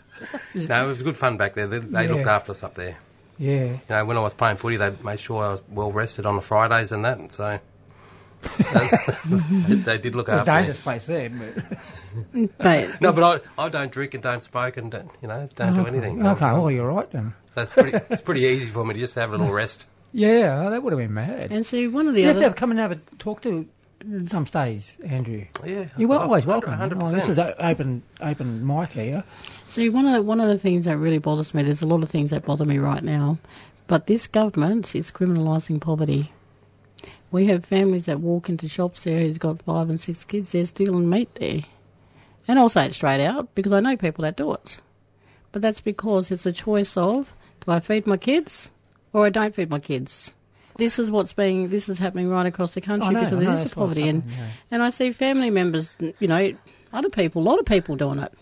No, 0.54 0.84
it 0.84 0.88
was 0.88 1.00
good 1.02 1.16
fun 1.16 1.38
back 1.38 1.54
there. 1.54 1.66
They, 1.66 1.78
they 1.78 2.02
Yeah. 2.04 2.12
looked 2.12 2.26
after 2.26 2.50
us 2.50 2.62
up 2.62 2.74
there. 2.74 2.98
Yeah. 3.38 3.64
You 3.64 3.80
know, 3.88 4.04
when 4.04 4.18
I 4.18 4.20
was 4.20 4.34
playing 4.34 4.58
footy, 4.58 4.76
they 4.76 4.90
made 5.02 5.18
sure 5.18 5.42
I 5.42 5.48
was 5.52 5.62
well 5.70 5.90
rested 5.92 6.26
on 6.26 6.36
the 6.36 6.42
Fridays 6.42 6.92
and 6.92 7.02
that. 7.06 7.16
And 7.18 7.32
So 7.32 7.58
they, 8.42 9.74
they 9.74 9.98
did 9.98 10.14
look 10.14 10.28
It's 10.28 10.36
a 10.36 10.40
after 10.40 10.50
dangerous 10.52 10.78
me. 10.78 10.82
place 10.82 11.06
there, 11.06 11.30
but 11.30 12.50
But 12.58 13.00
No, 13.00 13.12
but 13.12 13.42
I, 13.58 13.64
I 13.66 13.68
don't 13.68 13.92
drink 13.92 14.14
and 14.14 14.22
don't 14.22 14.42
smoke 14.42 14.76
and 14.76 14.90
don't, 14.90 15.10
you 15.22 15.28
know 15.28 15.48
don't 15.54 15.74
do 15.74 15.80
Okay. 15.82 15.90
anything. 15.90 16.26
Okay, 16.26 16.44
well 16.52 16.70
you're 16.70 16.90
right 16.90 17.10
then. 17.10 17.34
So 17.54 17.62
it's 17.62 17.72
pretty 17.72 17.98
it's 18.10 18.22
pretty 18.22 18.42
easy 18.42 18.66
for 18.66 18.84
me 18.84 18.94
to 18.94 19.00
just 19.00 19.14
have 19.16 19.30
a 19.32 19.36
little 19.36 19.52
rest. 19.52 19.86
Yeah, 20.12 20.64
oh, 20.66 20.70
that 20.70 20.82
would 20.82 20.92
have 20.92 20.98
been 20.98 21.14
mad. 21.14 21.52
And 21.52 21.64
see, 21.64 21.86
one 21.86 22.08
of 22.08 22.14
the 22.14 22.20
you 22.22 22.26
have 22.26 22.36
other 22.36 22.44
to 22.44 22.48
have, 22.48 22.56
come 22.56 22.70
and 22.72 22.80
have 22.80 22.90
a 22.92 22.96
talk 23.18 23.42
to 23.42 23.68
some 24.26 24.46
stage, 24.46 24.94
Andrew. 25.04 25.44
Yeah, 25.64 25.84
you're 25.96 26.08
wel- 26.08 26.20
I- 26.20 26.22
always 26.24 26.44
I- 26.46 26.48
welcome. 26.48 26.72
100%. 26.72 27.02
Oh, 27.02 27.10
this 27.10 27.28
is 27.28 27.38
a 27.38 27.54
open 27.64 28.02
open 28.20 28.66
mic 28.66 28.90
here. 28.92 29.22
See, 29.68 29.88
one 29.88 30.06
of 30.06 30.12
the, 30.14 30.22
one 30.22 30.40
of 30.40 30.48
the 30.48 30.58
things 30.58 30.86
that 30.86 30.96
really 30.98 31.18
bothers 31.18 31.54
me. 31.54 31.62
There's 31.62 31.82
a 31.82 31.86
lot 31.86 32.02
of 32.02 32.10
things 32.10 32.30
that 32.30 32.44
bother 32.44 32.64
me 32.64 32.78
right 32.78 33.04
now, 33.04 33.38
but 33.86 34.06
this 34.08 34.26
government 34.26 34.94
is 34.96 35.12
criminalising 35.12 35.80
poverty. 35.80 36.32
We 37.30 37.46
have 37.46 37.64
families 37.64 38.06
that 38.06 38.20
walk 38.20 38.48
into 38.48 38.68
shops 38.68 39.04
there 39.04 39.20
who's 39.20 39.38
got 39.38 39.62
five 39.62 39.88
and 39.88 40.00
six 40.00 40.24
kids. 40.24 40.52
They're 40.52 40.66
stealing 40.66 41.08
meat 41.08 41.34
there, 41.36 41.62
and 42.48 42.58
I'll 42.58 42.68
say 42.68 42.86
it 42.86 42.94
straight 42.94 43.24
out 43.24 43.54
because 43.54 43.72
I 43.72 43.80
know 43.80 43.96
people 43.96 44.22
that 44.22 44.36
do 44.36 44.52
it. 44.52 44.80
But 45.52 45.62
that's 45.62 45.80
because 45.80 46.30
it's 46.30 46.46
a 46.46 46.52
choice 46.52 46.96
of 46.96 47.34
do 47.64 47.72
I 47.72 47.80
feed 47.80 48.06
my 48.06 48.16
kids 48.16 48.70
or 49.12 49.26
I 49.26 49.30
don't 49.30 49.54
feed 49.54 49.70
my 49.70 49.80
kids. 49.80 50.32
This 50.76 50.98
is 50.98 51.10
what's 51.10 51.32
being. 51.32 51.68
This 51.68 51.88
is 51.88 51.98
happening 51.98 52.30
right 52.30 52.46
across 52.46 52.74
the 52.74 52.80
country 52.80 53.12
know, 53.12 53.20
because 53.20 53.40
it 53.40 53.44
know, 53.44 53.52
is 53.52 53.58
the 53.58 53.64
that's 53.64 53.64
what's 53.64 53.74
poverty, 53.74 54.08
and 54.08 54.22
yeah. 54.26 54.46
and 54.70 54.82
I 54.82 54.90
see 54.90 55.12
family 55.12 55.50
members, 55.50 55.96
you 56.18 56.28
know, 56.28 56.52
other 56.92 57.10
people, 57.10 57.42
a 57.42 57.44
lot 57.44 57.58
of 57.58 57.66
people 57.66 57.96
doing 57.96 58.18
it. 58.18 58.32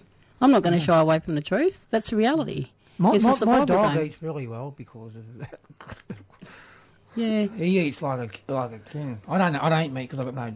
I'm 0.41 0.53
not 0.53 0.63
going 0.63 0.79
to 0.79 0.85
shy 0.85 0.99
away 0.99 1.19
from 1.19 1.35
the 1.35 1.41
truth. 1.41 1.85
That's 1.91 2.11
the 2.11 2.17
reality. 2.17 2.69
My, 2.97 3.19
my, 3.19 3.39
my 3.45 3.65
dog 3.65 3.95
game. 3.95 4.07
eats 4.07 4.23
really 4.23 4.47
well 4.47 4.73
because 4.77 5.15
of 5.17 5.39
that. 5.39 5.61
Yeah. 7.19 7.47
He 7.57 7.79
eats 7.81 8.01
like 8.03 8.43
a 8.49 8.53
like 8.53 8.73
a 8.73 8.79
king. 8.79 9.21
I 9.29 9.39
don't 9.39 9.53
know. 9.53 9.61
I 9.63 9.69
don't 9.69 9.85
eat 9.85 9.93
meat 9.93 10.03
because 10.03 10.21
I've 10.21 10.27
got 10.27 10.35
no 10.35 10.55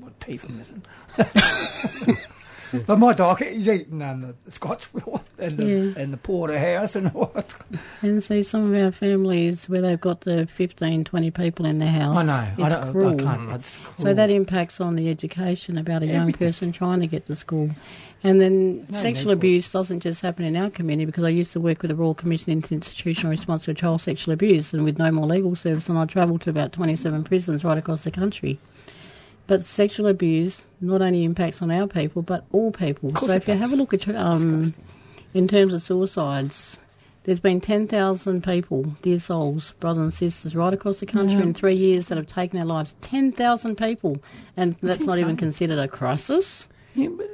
what 0.00 0.20
teeth 0.20 0.44
I'm 0.48 0.56
missing. 0.58 0.82
but 2.86 2.98
my 2.98 3.12
dog, 3.12 3.42
he's 3.42 3.68
eating 3.68 4.02
um, 4.02 4.34
the 4.44 4.50
Scots. 4.50 4.86
and 5.38 5.56
the, 5.56 5.64
Yeah. 5.64 6.02
and 6.02 6.12
the 6.12 6.16
porterhouse 6.16 6.96
and 6.96 7.12
what. 7.14 7.54
And 8.02 8.22
see, 8.22 8.42
some 8.42 8.72
of 8.74 8.80
our 8.82 8.90
families 8.92 9.68
where 9.68 9.80
they've 9.80 10.00
got 10.00 10.22
the 10.22 10.46
15, 10.46 11.04
20 11.04 11.30
people 11.30 11.66
in 11.66 11.78
their 11.78 11.90
house. 11.90 12.16
I 12.18 12.22
know. 12.24 12.32
I 12.32 12.54
It's 12.58 12.74
don't- 12.74 12.84
I 12.88 12.92
cruel. 12.92 13.18
can't- 13.18 13.52
it's 13.54 13.78
So 13.96 14.14
that 14.14 14.30
impacts 14.30 14.80
on 14.80 14.96
the 14.96 15.08
education 15.10 15.78
about 15.78 16.02
a 16.02 16.06
young 16.06 16.32
person 16.32 16.72
trying 16.72 17.00
to 17.00 17.06
get 17.06 17.26
to 17.26 17.36
school. 17.36 17.70
And 18.24 18.40
then 18.40 18.86
No 18.88 18.98
sexual 18.98 19.30
abuse 19.30 19.70
doesn't 19.70 20.00
just 20.00 20.20
happen 20.20 20.44
in 20.44 20.56
our 20.56 20.70
community 20.70 21.04
because 21.06 21.24
I 21.24 21.28
used 21.28 21.52
to 21.52 21.60
work 21.60 21.82
with 21.82 21.90
the 21.90 21.94
Royal 21.96 22.14
Commission 22.14 22.50
into 22.50 22.74
Institutional 22.74 23.30
Response 23.30 23.66
to 23.66 23.74
Child 23.74 24.00
Sexual 24.00 24.34
Abuse 24.34 24.72
and 24.72 24.84
with 24.84 24.98
No 24.98 25.10
More 25.12 25.26
Legal 25.26 25.54
Service 25.54 25.88
and 25.88 25.98
I 25.98 26.06
travelled 26.06 26.40
to 26.42 26.50
about 26.50 26.72
27 26.72 27.24
prisons 27.24 27.62
right 27.62 27.78
across 27.78 28.04
the 28.04 28.10
country. 28.10 28.58
But 29.46 29.62
sexual 29.62 30.08
abuse 30.08 30.64
not 30.80 31.02
only 31.02 31.24
impacts 31.24 31.62
on 31.62 31.70
our 31.70 31.86
people 31.86 32.22
but 32.22 32.44
all 32.52 32.72
people. 32.72 33.14
So 33.14 33.30
if 33.30 33.46
you 33.46 33.54
does. 33.54 33.60
have 33.60 33.72
a 33.72 33.76
look 33.76 33.94
at 33.94 34.08
um, 34.16 34.74
in 35.34 35.46
terms 35.46 35.72
of 35.72 35.82
suicides, 35.82 36.78
there's 37.24 37.38
been 37.40 37.60
10,000 37.60 38.42
people, 38.42 38.84
dear 39.02 39.18
souls, 39.20 39.72
brothers 39.78 40.02
and 40.02 40.14
sisters, 40.14 40.56
right 40.56 40.72
across 40.72 41.00
the 41.00 41.06
country 41.06 41.36
Yeah. 41.36 41.42
in 41.42 41.54
three 41.54 41.74
years 41.74 42.06
that 42.06 42.16
have 42.16 42.26
taken 42.28 42.56
their 42.56 42.66
lives. 42.66 42.96
10,000 43.02 43.76
people. 43.76 44.22
And 44.56 44.74
that's 44.80 45.00
not 45.04 45.18
even 45.18 45.36
considered 45.36 45.78
a 45.78 45.86
crisis. 45.86 46.66
Yeah, 46.94 47.08
but 47.08 47.28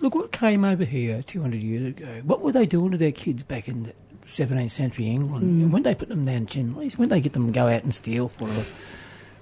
look 0.00 0.14
what 0.14 0.32
came 0.32 0.64
over 0.64 0.84
here 0.84 1.22
200 1.22 1.60
years 1.62 1.86
ago. 1.86 2.20
What 2.24 2.40
were 2.40 2.52
they 2.52 2.66
doing 2.66 2.92
to 2.92 2.98
their 2.98 3.12
kids 3.12 3.42
back 3.42 3.68
in 3.68 3.84
the 3.84 3.92
17th 4.22 4.70
century 4.70 5.08
England? 5.08 5.68
Mm. 5.68 5.70
When 5.70 5.82
they 5.82 5.94
put 5.94 6.08
them 6.08 6.24
down 6.24 6.46
chimneys, 6.46 6.98
when 6.98 7.08
they 7.08 7.20
get 7.20 7.32
them 7.32 7.46
to 7.46 7.52
go 7.52 7.66
out 7.66 7.82
and 7.82 7.94
steal 7.94 8.28
for 8.28 8.48
a, 8.48 8.64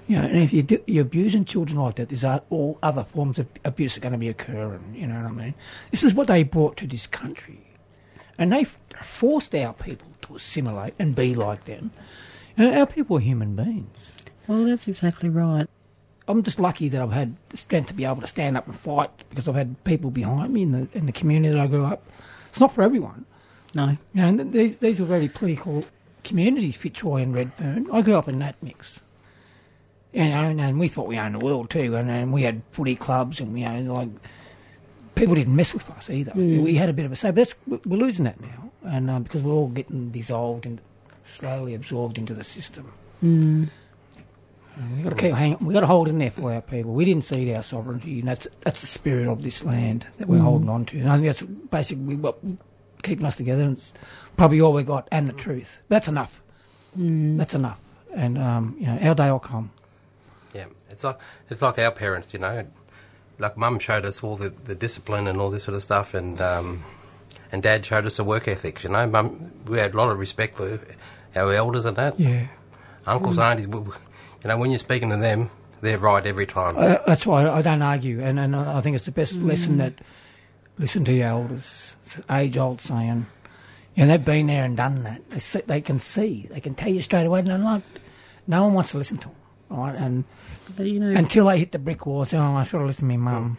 you 0.07 0.17
know, 0.17 0.23
and 0.23 0.37
if 0.37 0.53
you 0.53 0.63
do, 0.63 0.83
you're 0.87 1.03
abusing 1.03 1.45
children 1.45 1.79
like 1.79 1.97
that, 1.97 2.09
there's 2.09 2.25
all 2.51 2.79
other 2.83 3.05
forms 3.05 3.39
of 3.39 3.47
abuse 3.65 3.97
are 3.97 4.01
going 4.01 4.13
to 4.13 4.19
be 4.19 4.29
occurring. 4.29 4.95
You 4.95 5.07
know 5.07 5.17
what 5.17 5.27
I 5.27 5.33
mean? 5.33 5.55
This 5.91 6.03
is 6.03 6.15
what 6.15 6.29
they 6.29 6.43
brought 6.43 6.77
to 6.79 6.87
this 6.87 7.07
country, 7.07 7.61
and 8.39 8.53
they 8.53 8.65
forced 9.03 9.55
our 9.55 9.73
people 9.73 10.09
to 10.23 10.37
assimilate 10.37 10.95
and 10.99 11.15
be 11.15 11.35
like 11.35 11.65
them. 11.65 11.91
Our 12.59 12.87
people 12.87 13.19
are 13.19 13.21
human 13.21 13.57
beings. 13.57 14.15
Well, 14.47 14.65
that's 14.65 14.89
exactly 14.89 15.29
right. 15.29 15.69
I'm 16.29 16.43
just 16.43 16.59
lucky 16.59 16.89
that 16.89 17.01
I've 17.01 17.13
had 17.13 17.37
the 17.51 17.57
strength 17.57 17.89
to 17.89 17.95
be 17.95 18.05
able 18.05 18.21
to 18.21 18.27
stand 18.27 18.57
up 18.57 18.67
and 18.67 18.77
fight 18.77 19.11
because 19.31 19.49
I've 19.49 19.55
had 19.55 19.83
people 19.85 20.11
behind 20.11 20.53
me 20.53 20.63
in 20.63 20.73
the 20.73 20.89
in 20.93 21.07
the 21.07 21.13
community 21.13 21.55
that 21.55 21.61
I 21.61 21.67
grew 21.67 21.85
up. 21.85 22.03
It's 22.49 22.61
not 22.61 22.73
for 22.73 22.83
everyone. 22.83 23.25
No. 23.75 23.97
You 24.15 24.23
know, 24.23 24.29
and 24.29 24.39
th- 24.39 24.53
these 24.53 24.79
these 24.79 24.99
were 25.01 25.07
very 25.07 25.29
political 25.29 25.85
communities, 26.25 26.77
Fitzroy 26.77 27.23
and 27.23 27.35
Redfern. 27.35 27.89
I 27.93 28.03
grew 28.03 28.17
up 28.17 28.29
in 28.29 28.39
that 28.41 28.57
mix. 28.63 29.01
You 30.13 30.25
know, 30.25 30.45
and, 30.45 30.61
and 30.61 30.81
we 30.81 30.89
thought 30.89 31.07
we 31.07 31.19
owned 31.19 31.35
the 31.35 31.45
world 31.45 31.69
too, 31.69 31.95
and, 31.95 32.11
and 32.11 32.33
we 32.33 32.43
had 32.43 32.63
footy 32.73 32.97
clubs, 32.97 33.39
and 33.39 33.59
you 33.59 33.69
know, 33.69 33.95
like 33.95 34.09
people 35.15 35.35
didn't 35.35 35.55
mess 35.55 35.75
with 35.75 35.89
us 35.91 36.09
either. 36.09 36.33
Mm. 36.33 36.63
We 36.63 36.75
had 36.75 36.89
a 36.89 36.93
bit 36.93 37.05
of 37.05 37.13
a 37.13 37.17
say, 37.17 37.31
but 37.31 37.37
that's, 37.37 37.55
we're 37.87 37.99
losing 37.99 38.25
that 38.25 38.41
now, 38.41 38.71
and 38.83 39.11
uh, 39.11 39.21
because 39.21 39.43
we're 39.43 39.53
all 39.53 39.69
getting 39.69 40.11
dissolved 40.11 40.65
and 40.65 40.81
slowly 41.23 41.75
absorbed 41.75 42.19
into 42.19 42.35
the 42.35 42.45
system. 42.45 42.93
Mm. 43.23 43.69
We've 44.95 45.05
got 45.05 45.11
to 45.11 45.17
keep 45.17 45.33
hanging. 45.35 45.59
We've 45.61 45.73
got 45.75 45.81
to 45.81 45.87
hold 45.87 46.07
in 46.09 46.19
there 46.19 46.31
for 46.31 46.53
our 46.53 46.61
people. 46.61 46.93
We 46.93 47.05
didn't 47.07 47.25
cede 47.25 47.55
our 47.55 47.63
sovereignty, 47.63 48.21
and 48.21 48.29
that's 48.29 48.47
that's 48.61 48.81
the 48.83 48.87
spirit 48.87 49.27
of 49.27 49.43
this 49.43 49.65
land 49.65 50.07
that 50.19 50.29
we're 50.29 50.39
Mm. 50.39 50.43
holding 50.43 50.69
on 50.69 50.85
to. 50.87 50.99
And 50.99 51.09
I 51.11 51.15
think 51.15 51.27
that's 51.27 51.43
basically 51.43 52.17
what 52.17 52.39
keeping 53.03 53.25
us 53.25 53.37
together. 53.37 53.63
And 53.63 53.77
it's 53.77 53.93
probably 54.37 54.61
all 54.61 54.73
we 54.75 54.83
got, 54.83 55.09
and 55.11 55.27
the 55.27 55.33
truth. 55.33 55.81
That's 55.89 56.09
enough. 56.09 56.43
Mm. 56.99 57.37
That's 57.39 57.55
enough. 57.55 57.79
And 58.15 58.37
um, 58.39 58.77
you 58.79 58.87
know, 58.87 58.99
our 59.01 59.15
day 59.15 59.31
will 59.31 59.39
come. 59.39 59.71
Yeah, 60.55 60.67
it's 60.91 61.05
like 61.05 61.19
it's 61.49 61.63
like 61.63 61.79
our 61.79 61.91
parents, 61.91 62.33
you 62.35 62.39
know. 62.41 62.67
Like 63.39 63.57
Mum 63.57 63.79
showed 63.79 64.05
us 64.07 64.23
all 64.23 64.37
the, 64.37 64.49
the 64.51 64.75
discipline 64.75 65.27
and 65.27 65.39
all 65.41 65.51
this 65.51 65.65
sort 65.65 65.75
of 65.75 65.83
stuff, 65.83 66.13
and 66.15 66.41
um, 66.41 66.83
and 67.53 67.63
Dad 67.63 67.85
showed 67.87 68.05
us 68.07 68.17
the 68.19 68.25
work 68.25 68.47
ethics. 68.49 68.85
You 68.85 68.91
know, 68.91 69.07
Mum, 69.07 69.53
we 69.67 69.79
had 69.79 69.95
a 69.95 69.97
lot 69.97 70.11
of 70.11 70.19
respect 70.19 70.57
for 70.59 70.81
our 71.35 71.53
elders 71.55 71.85
and 71.87 71.97
that. 71.97 72.19
Yeah. 72.21 72.47
Uncles, 73.07 73.37
Mm. 73.37 73.43
aunties, 73.51 73.69
we- 73.69 73.81
we- 73.81 73.93
you 74.43 74.49
know, 74.49 74.57
when 74.57 74.71
you're 74.71 74.79
speaking 74.79 75.11
to 75.11 75.17
them, 75.17 75.51
they're 75.81 75.99
right 75.99 76.25
every 76.25 76.47
time. 76.47 76.77
Uh, 76.79 76.97
that's 77.07 77.27
why 77.27 77.49
I 77.49 77.63
don't 77.63 77.83
argue, 77.83 78.23
and, 78.23 78.39
and 78.41 78.57
I 78.57 78.81
think 78.81 78.97
it's 78.97 79.05
the 79.07 79.13
best 79.13 79.41
Mm. 79.41 79.49
lesson 79.49 79.77
that 79.79 79.95
listen 80.79 81.05
to 81.05 81.13
your 81.13 81.29
elders. 81.29 81.97
It's 82.05 82.17
an 82.17 82.25
age-old 82.31 82.81
saying. 82.81 83.27
You 83.95 84.05
know, 84.05 84.09
they've 84.13 84.25
been 84.25 84.47
there 84.47 84.65
and 84.65 84.77
done 84.77 85.03
that. 85.05 85.29
They, 85.31 85.39
see, 85.39 85.61
they 85.67 85.81
can 85.81 85.99
see. 86.01 86.47
They 86.51 86.61
can 86.61 86.75
tell 86.75 86.89
you 86.93 87.01
straight 87.03 87.27
away. 87.27 87.41
And 87.41 87.65
like, 87.65 87.83
no 88.47 88.65
one 88.65 88.75
wants 88.75 88.91
to 88.93 88.99
listen 88.99 89.19
to 89.19 89.29
them, 89.29 89.37
right? 89.71 89.95
And 89.95 90.25
But 90.77 90.87
you 90.87 91.01
know, 91.01 91.09
until 91.19 91.47
they 91.47 91.59
hit 91.59 91.73
the 91.73 91.79
brick 91.79 92.05
wall, 92.07 92.25
say, 92.27 92.37
"Oh, 92.39 92.55
I 92.57 92.63
should 92.65 92.79
have 92.79 92.87
listened 92.87 93.11
to 93.11 93.17
my 93.19 93.31
mum." 93.33 93.59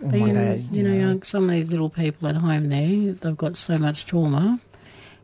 But 0.00 0.10
my 0.18 0.26
you 0.26 0.32
know, 0.32 0.44
dad," 0.56 0.68
you 0.72 0.82
know, 0.82 0.92
young, 0.92 1.22
some 1.22 1.44
of 1.44 1.50
these 1.50 1.70
little 1.70 1.88
people 1.88 2.28
at 2.28 2.34
home 2.36 2.68
there, 2.68 3.12
they've 3.12 3.36
got 3.36 3.56
so 3.56 3.78
much 3.78 4.06
trauma, 4.06 4.60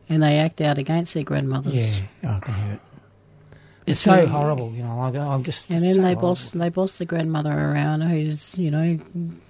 and 0.07 0.23
they 0.23 0.39
act 0.39 0.61
out 0.61 0.77
against 0.77 1.13
their 1.13 1.23
grandmothers. 1.23 1.99
Yeah, 2.23 2.37
I 2.37 2.39
can 2.39 2.53
hear 2.53 2.73
it. 2.73 2.79
It's 3.85 3.99
so 3.99 4.15
really- 4.15 4.27
horrible, 4.27 4.71
you 4.71 4.83
know. 4.83 4.97
Like, 4.97 5.15
I'm 5.15 5.43
just. 5.43 5.69
And 5.69 5.83
then 5.83 5.95
so 5.95 6.01
they 6.01 6.07
horrible. 6.13 6.21
boss 6.29 6.49
they 6.51 6.69
boss 6.69 6.97
the 6.97 7.05
grandmother 7.05 7.51
around, 7.51 8.01
who's 8.01 8.57
you 8.57 8.71
know 8.71 8.97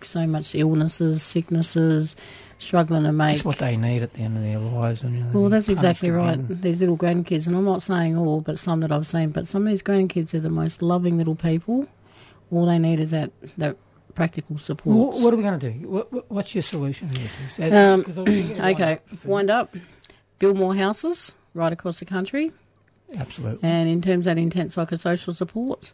so 0.01 0.25
much 0.27 0.55
illnesses, 0.55 1.21
sicknesses, 1.21 2.15
struggling 2.57 3.03
to 3.03 3.11
make. 3.11 3.33
Just 3.33 3.45
what 3.45 3.57
they 3.59 3.77
need 3.77 4.01
at 4.03 4.13
the 4.13 4.21
end 4.21 4.37
of 4.37 4.43
their 4.43 4.57
lives. 4.59 5.01
And, 5.03 5.15
you 5.17 5.23
know, 5.23 5.39
Well, 5.41 5.49
that's 5.49 5.69
exactly 5.69 6.09
right. 6.11 6.33
again. 6.39 6.59
These 6.61 6.79
little 6.79 6.97
grandkids, 6.97 7.45
and 7.47 7.55
I'm 7.55 7.65
not 7.65 7.81
saying 7.81 8.17
all, 8.17 8.41
but 8.41 8.57
some 8.57 8.79
that 8.81 8.91
I've 8.91 9.07
seen, 9.07 9.29
but 9.29 9.47
some 9.47 9.63
of 9.67 9.69
these 9.69 9.83
grandkids 9.83 10.33
are 10.33 10.39
the 10.39 10.49
most 10.49 10.81
loving 10.81 11.17
little 11.17 11.35
people. 11.35 11.87
All 12.51 12.65
they 12.65 12.79
need 12.79 12.99
is 12.99 13.11
that 13.11 13.31
that 13.57 13.77
practical 14.15 14.57
support. 14.59 14.95
Well, 15.15 15.23
what 15.23 15.33
are 15.33 15.37
we 15.37 15.43
going 15.43 15.59
to 15.59 15.71
do? 15.71 15.87
What, 15.87 16.11
what- 16.13 16.31
what's 16.31 16.53
your 16.55 16.61
solution 16.61 17.07
to 17.09 17.15
this? 17.19 17.35
Is 17.47 17.57
that- 17.57 17.73
Um, 17.73 18.03
'cause 18.03 18.17
I 18.19 18.25
think 18.25 18.49
you 18.57 18.63
okay, 18.63 18.99
wind 19.25 19.49
up, 19.49 19.75
build 20.39 20.57
more 20.57 20.75
houses 20.75 21.33
right 21.55 21.73
across 21.73 21.99
the 21.99 22.05
country. 22.05 22.51
Absolutely. 23.15 23.67
And 23.67 23.89
in 23.89 24.01
terms 24.01 24.25
of 24.27 24.35
that 24.35 24.37
intense 24.37 24.75
psychosocial 24.75 25.33
support, 25.33 25.93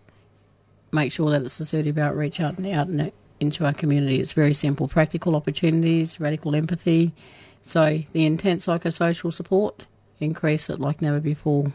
make 0.91 1.11
sure 1.11 1.30
that 1.31 1.41
it's 1.41 1.60
assertive 1.60 1.98
outreach 1.98 2.40
out 2.40 2.57
and 2.57 2.68
out 2.68 2.88
and 2.88 3.11
into 3.40 3.65
our 3.65 3.73
community. 3.73 4.19
It's 4.19 4.34
very 4.34 4.53
simple. 4.53 4.88
Practical 4.88 5.36
opportunities, 5.36 6.19
radical 6.19 6.56
empathy. 6.56 7.14
So 7.61 8.02
the 8.14 8.26
intense 8.26 8.68
psychosocial 8.68 9.34
support, 9.34 9.86
increase 10.19 10.69
it 10.69 10.80
like 10.80 11.02
never 11.02 11.19
before. 11.19 11.72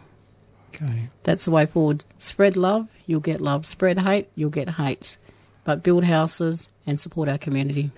Okay. 0.74 1.08
That's 1.22 1.44
the 1.44 1.50
way 1.50 1.66
forward. 1.66 2.04
Spread 2.18 2.56
love, 2.56 2.88
you'll 3.06 3.20
get 3.20 3.40
love. 3.40 3.66
Spread 3.66 3.98
hate, 3.98 4.28
you'll 4.34 4.50
get 4.50 4.70
hate. 4.70 5.18
But 5.64 5.82
build 5.82 6.04
houses 6.04 6.68
and 6.86 6.98
support 6.98 7.28
our 7.28 7.38
community. 7.38 7.90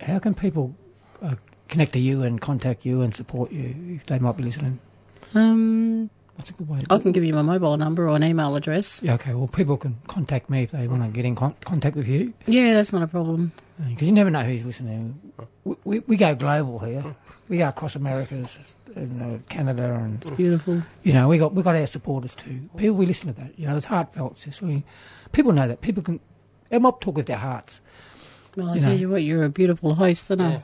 How 0.00 0.18
can 0.18 0.34
people 0.34 0.74
uh, 1.22 1.36
connect 1.68 1.92
to 1.92 1.98
you 1.98 2.22
and 2.22 2.40
contact 2.40 2.84
you 2.84 3.00
and 3.02 3.14
support 3.14 3.52
you 3.52 3.74
if 3.96 4.06
they 4.06 4.18
might 4.18 4.36
be 4.36 4.42
listening? 4.42 4.78
Um, 5.34 6.10
What's 6.36 6.50
a 6.50 6.52
good 6.54 6.68
way? 6.68 6.80
I 6.90 6.98
can 6.98 7.12
give 7.12 7.22
you 7.24 7.32
my 7.32 7.42
mobile 7.42 7.76
number 7.76 8.08
or 8.08 8.16
an 8.16 8.24
email 8.24 8.56
address. 8.56 9.00
Yeah, 9.02 9.14
okay. 9.14 9.34
Well, 9.34 9.46
people 9.46 9.76
can 9.76 9.96
contact 10.08 10.50
me 10.50 10.64
if 10.64 10.72
they 10.72 10.88
want 10.88 11.02
to 11.02 11.08
get 11.08 11.24
in 11.24 11.34
con- 11.36 11.54
contact 11.64 11.94
with 11.96 12.08
you. 12.08 12.32
Yeah, 12.46 12.74
that's 12.74 12.92
not 12.92 13.02
a 13.02 13.06
problem. 13.06 13.52
Because 13.88 14.06
you 14.06 14.12
never 14.12 14.30
know 14.30 14.42
who's 14.42 14.66
listening. 14.66 15.18
We, 15.64 15.76
we, 15.84 15.98
we 16.00 16.16
go 16.16 16.34
global 16.34 16.78
here. 16.80 17.04
We 17.48 17.58
go 17.58 17.68
across 17.68 17.94
Americas 17.96 18.58
and 18.96 19.22
uh, 19.22 19.38
Canada 19.48 19.94
and 19.94 20.20
It's 20.22 20.30
beautiful. 20.30 20.82
You 21.02 21.12
know, 21.12 21.28
we 21.28 21.38
got 21.38 21.54
we 21.54 21.62
got 21.62 21.74
our 21.76 21.86
supporters 21.86 22.34
too. 22.34 22.68
People 22.76 22.96
we 22.96 23.06
listen 23.06 23.32
to 23.34 23.40
that. 23.40 23.58
You 23.58 23.66
know, 23.68 23.76
it's 23.76 23.86
heartfelt. 23.86 24.38
Sis. 24.38 24.60
We, 24.62 24.84
people 25.32 25.52
know 25.52 25.68
that. 25.68 25.80
People 25.82 26.02
can. 26.02 26.20
They 26.68 26.78
might 26.78 27.00
talk 27.00 27.16
with 27.16 27.26
their 27.26 27.36
hearts. 27.36 27.80
Well, 28.56 28.70
I 28.70 28.74
You 28.76 28.80
tell 28.80 28.90
know. 28.90 28.96
you 28.96 29.08
what, 29.08 29.22
you're 29.22 29.44
a 29.44 29.48
beautiful 29.48 29.94
host, 29.94 30.30
aren't 30.30 30.42
I? 30.42 30.62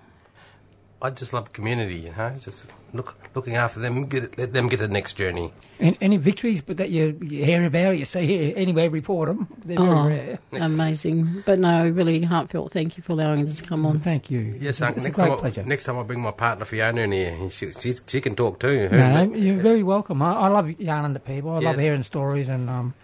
I 1.03 1.09
just 1.11 1.33
love 1.33 1.53
community, 1.55 1.95
you 1.95 2.13
know, 2.17 2.31
just 2.39 2.73
look 2.93 3.17
looking 3.35 3.57
after 3.57 3.81
them, 3.81 4.05
get 4.07 4.37
let 4.37 4.53
them 4.53 4.69
get 4.69 4.81
the 4.81 4.89
next 4.89 5.15
journey. 5.15 5.51
Any, 5.79 5.97
any 6.03 6.17
victories, 6.19 6.61
but 6.61 6.77
that 6.77 6.91
you, 6.91 7.19
you 7.23 7.43
hear 7.43 7.65
about, 7.65 7.97
you 7.97 8.05
see 8.05 8.27
here, 8.27 8.53
anywhere 8.55 8.91
report 8.91 9.29
them. 9.29 9.49
They're 9.65 9.79
very 9.79 9.89
Oh, 9.89 10.09
rare. 10.09 10.39
amazing. 10.53 11.43
But 11.47 11.59
no, 11.59 11.89
really 11.89 12.23
heartfelt 12.23 12.73
thank 12.73 12.97
you 12.99 13.03
for 13.03 13.13
allowing 13.13 13.49
us 13.49 13.59
to 13.59 13.65
come 13.65 13.87
on. 13.87 14.01
Thank 14.01 14.31
you. 14.31 14.41
Yes, 14.41 14.63
It's 14.63 14.81
a- 14.83 14.87
Uncle. 14.89 14.97
it's 14.99 15.05
a 15.07 15.09
Next 15.09 15.17
great 15.17 15.27
time, 15.29 15.33
I, 15.33 15.41
pleasure. 15.41 15.63
next 15.65 15.85
time 15.85 15.99
I 15.99 16.03
bring 16.03 16.21
my 16.21 16.33
partner 16.33 16.65
Fiona 16.67 17.01
in 17.03 17.13
here, 17.13 17.51
she, 17.51 17.73
she, 17.73 17.95
she 18.07 18.21
can 18.21 18.35
talk 18.37 18.61
too. 18.61 18.89
Her- 18.89 18.99
No, 19.27 19.35
you're 19.35 19.57
very 19.59 19.83
welcome. 19.83 20.21
I, 20.21 20.33
I 20.35 20.49
love 20.49 20.79
yarning 20.81 21.15
to 21.15 21.21
people. 21.21 21.53
I 21.53 21.61
love 21.61 21.79
hearing 21.79 22.03
stories, 22.03 22.49
and 22.49 22.69
um, 22.69 22.95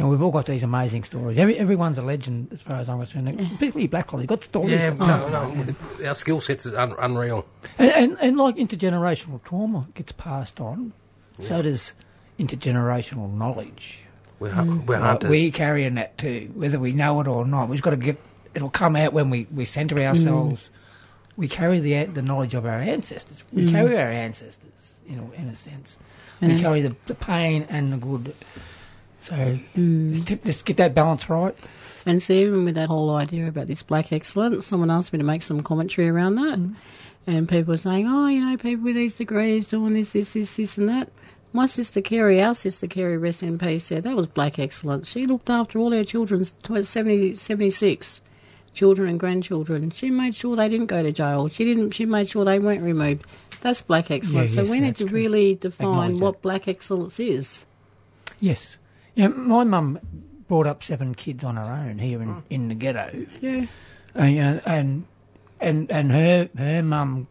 you 0.00 0.06
know, 0.06 0.10
we've 0.10 0.22
all 0.22 0.30
got 0.30 0.46
these 0.46 0.62
amazing 0.62 1.04
stories. 1.04 1.36
Every, 1.36 1.58
everyone's 1.58 1.98
a 1.98 2.02
legend, 2.02 2.48
as 2.52 2.62
far 2.62 2.76
as 2.76 2.88
I'm 2.88 2.96
concerned. 2.98 3.36
Particularly 3.36 3.86
Black 3.86 4.08
Hole, 4.08 4.18
they've 4.18 4.26
got 4.26 4.42
stories. 4.42 4.70
Yeah, 4.72 4.90
that- 4.90 4.98
no, 4.98 5.28
no, 5.54 6.08
our 6.08 6.14
skill 6.14 6.40
sets 6.40 6.64
is 6.64 6.74
un- 6.74 6.94
unreal. 6.98 7.46
And, 7.78 7.90
and, 7.92 8.18
and 8.20 8.36
like 8.38 8.56
intergenerational 8.56 9.42
trauma 9.44 9.86
gets 9.92 10.12
passed 10.12 10.58
on, 10.58 10.94
so 11.38 11.60
does 11.60 11.92
intergenerational 12.38 13.30
knowledge. 13.34 14.04
We're, 14.38 14.48
hu- 14.50 14.80
we're 14.86 14.94
Like, 14.98 15.02
hunters. 15.06 15.30
we 15.30 15.50
carrying 15.50 15.96
that 15.96 16.16
too, 16.16 16.50
whether 16.54 16.78
we 16.78 16.92
know 16.92 17.20
it 17.20 17.26
or 17.28 17.44
not. 17.44 17.68
We've 17.68 17.82
got 17.82 17.90
to 17.90 17.96
get. 17.96 18.18
It'll 18.54 18.70
come 18.70 18.96
out 18.96 19.12
when 19.12 19.28
we, 19.28 19.46
we 19.54 19.66
centre 19.66 19.98
ourselves. 20.00 20.70
We 21.36 21.46
carry 21.46 21.78
the 21.78 22.04
the 22.04 22.22
knowledge 22.22 22.54
of 22.54 22.64
our 22.64 22.80
ancestors. 22.80 23.44
We 23.52 23.66
Mm. 23.66 23.70
carry 23.70 23.98
our 23.98 24.10
ancestors, 24.10 25.00
you 25.06 25.16
know, 25.16 25.30
in 25.36 25.48
a 25.48 25.54
sense. 25.54 25.98
We 26.40 26.58
carry 26.58 26.80
the, 26.80 26.96
the 27.06 27.14
pain 27.14 27.66
and 27.68 27.92
the 27.92 27.98
good. 27.98 28.34
So 29.20 29.34
Mm. 29.76 30.08
let's, 30.08 30.20
tip, 30.22 30.40
let's 30.44 30.62
get 30.62 30.76
that 30.78 30.94
balance 30.94 31.28
right. 31.28 31.54
And 32.06 32.22
so 32.22 32.32
even 32.32 32.64
with 32.64 32.74
that 32.76 32.88
whole 32.88 33.14
idea 33.14 33.46
about 33.48 33.66
this 33.66 33.82
black 33.82 34.12
excellence, 34.12 34.66
someone 34.66 34.90
asked 34.90 35.12
me 35.12 35.18
to 35.18 35.24
make 35.24 35.42
some 35.42 35.62
commentary 35.62 36.08
around 36.08 36.36
that. 36.36 36.58
and 37.26 37.46
people 37.48 37.72
were 37.72 37.76
saying, 37.76 38.06
"Oh, 38.08 38.26
you 38.28 38.40
know, 38.42 38.56
people 38.56 38.82
with 38.84 38.96
these 38.96 39.14
degrees 39.16 39.68
doing 39.68 39.92
this, 39.92 40.12
this, 40.12 40.32
this, 40.32 40.56
this, 40.56 40.78
and 40.78 40.88
that." 40.88 41.10
My 41.52 41.66
sister 41.66 42.00
Kerry, 42.00 42.40
our 42.42 42.54
sister 42.54 42.86
Kerry, 42.86 43.18
rest 43.18 43.42
in 43.42 43.58
peace, 43.58 43.84
said 43.84 44.04
that 44.04 44.16
was 44.16 44.26
black 44.26 44.58
excellence. 44.58 45.10
She 45.10 45.26
looked 45.26 45.50
after 45.50 45.78
all 45.78 45.92
our 45.94 46.02
children, 46.04 46.42
tw- 46.62 46.84
70, 46.86 47.34
76 47.34 48.20
children 48.72 49.08
and 49.10 49.20
grandchildren. 49.20 49.90
She 49.90 50.10
made 50.10 50.34
sure 50.34 50.56
they 50.56 50.68
didn't 50.70 50.86
go 50.86 51.02
to 51.02 51.12
jail. 51.12 51.48
She 51.48 51.64
didn't. 51.64 51.90
She 51.90 52.06
made 52.06 52.28
sure 52.28 52.44
they 52.46 52.58
weren't 52.58 52.82
removed. 52.82 53.26
That's 53.60 53.82
black 53.82 54.10
excellence. 54.10 54.54
Yeah, 54.56 54.64
so 54.64 54.70
we 54.70 54.80
need 54.80 54.96
to 54.96 55.04
true. 55.04 55.14
really 55.18 55.56
define 55.56 56.20
what 56.20 56.40
black 56.40 56.68
excellence 56.68 57.20
is. 57.20 57.66
Yes. 58.40 58.78
Yeah, 59.20 59.28
my 59.28 59.64
mum 59.64 59.98
brought 60.48 60.66
up 60.66 60.82
seven 60.82 61.14
kids 61.14 61.44
on 61.44 61.56
her 61.56 61.62
own 61.88 61.98
here 61.98 62.20
in, 62.22 62.42
in 62.50 62.68
the 62.68 62.74
ghetto. 62.74 63.10
Yeah. 63.40 63.66
Uh, 64.18 64.24
you 64.24 64.40
know, 64.40 64.60
and 64.66 65.04
and 65.60 65.90
and 65.90 66.10
her 66.10 66.48
her 66.56 66.82
mum 66.82 67.28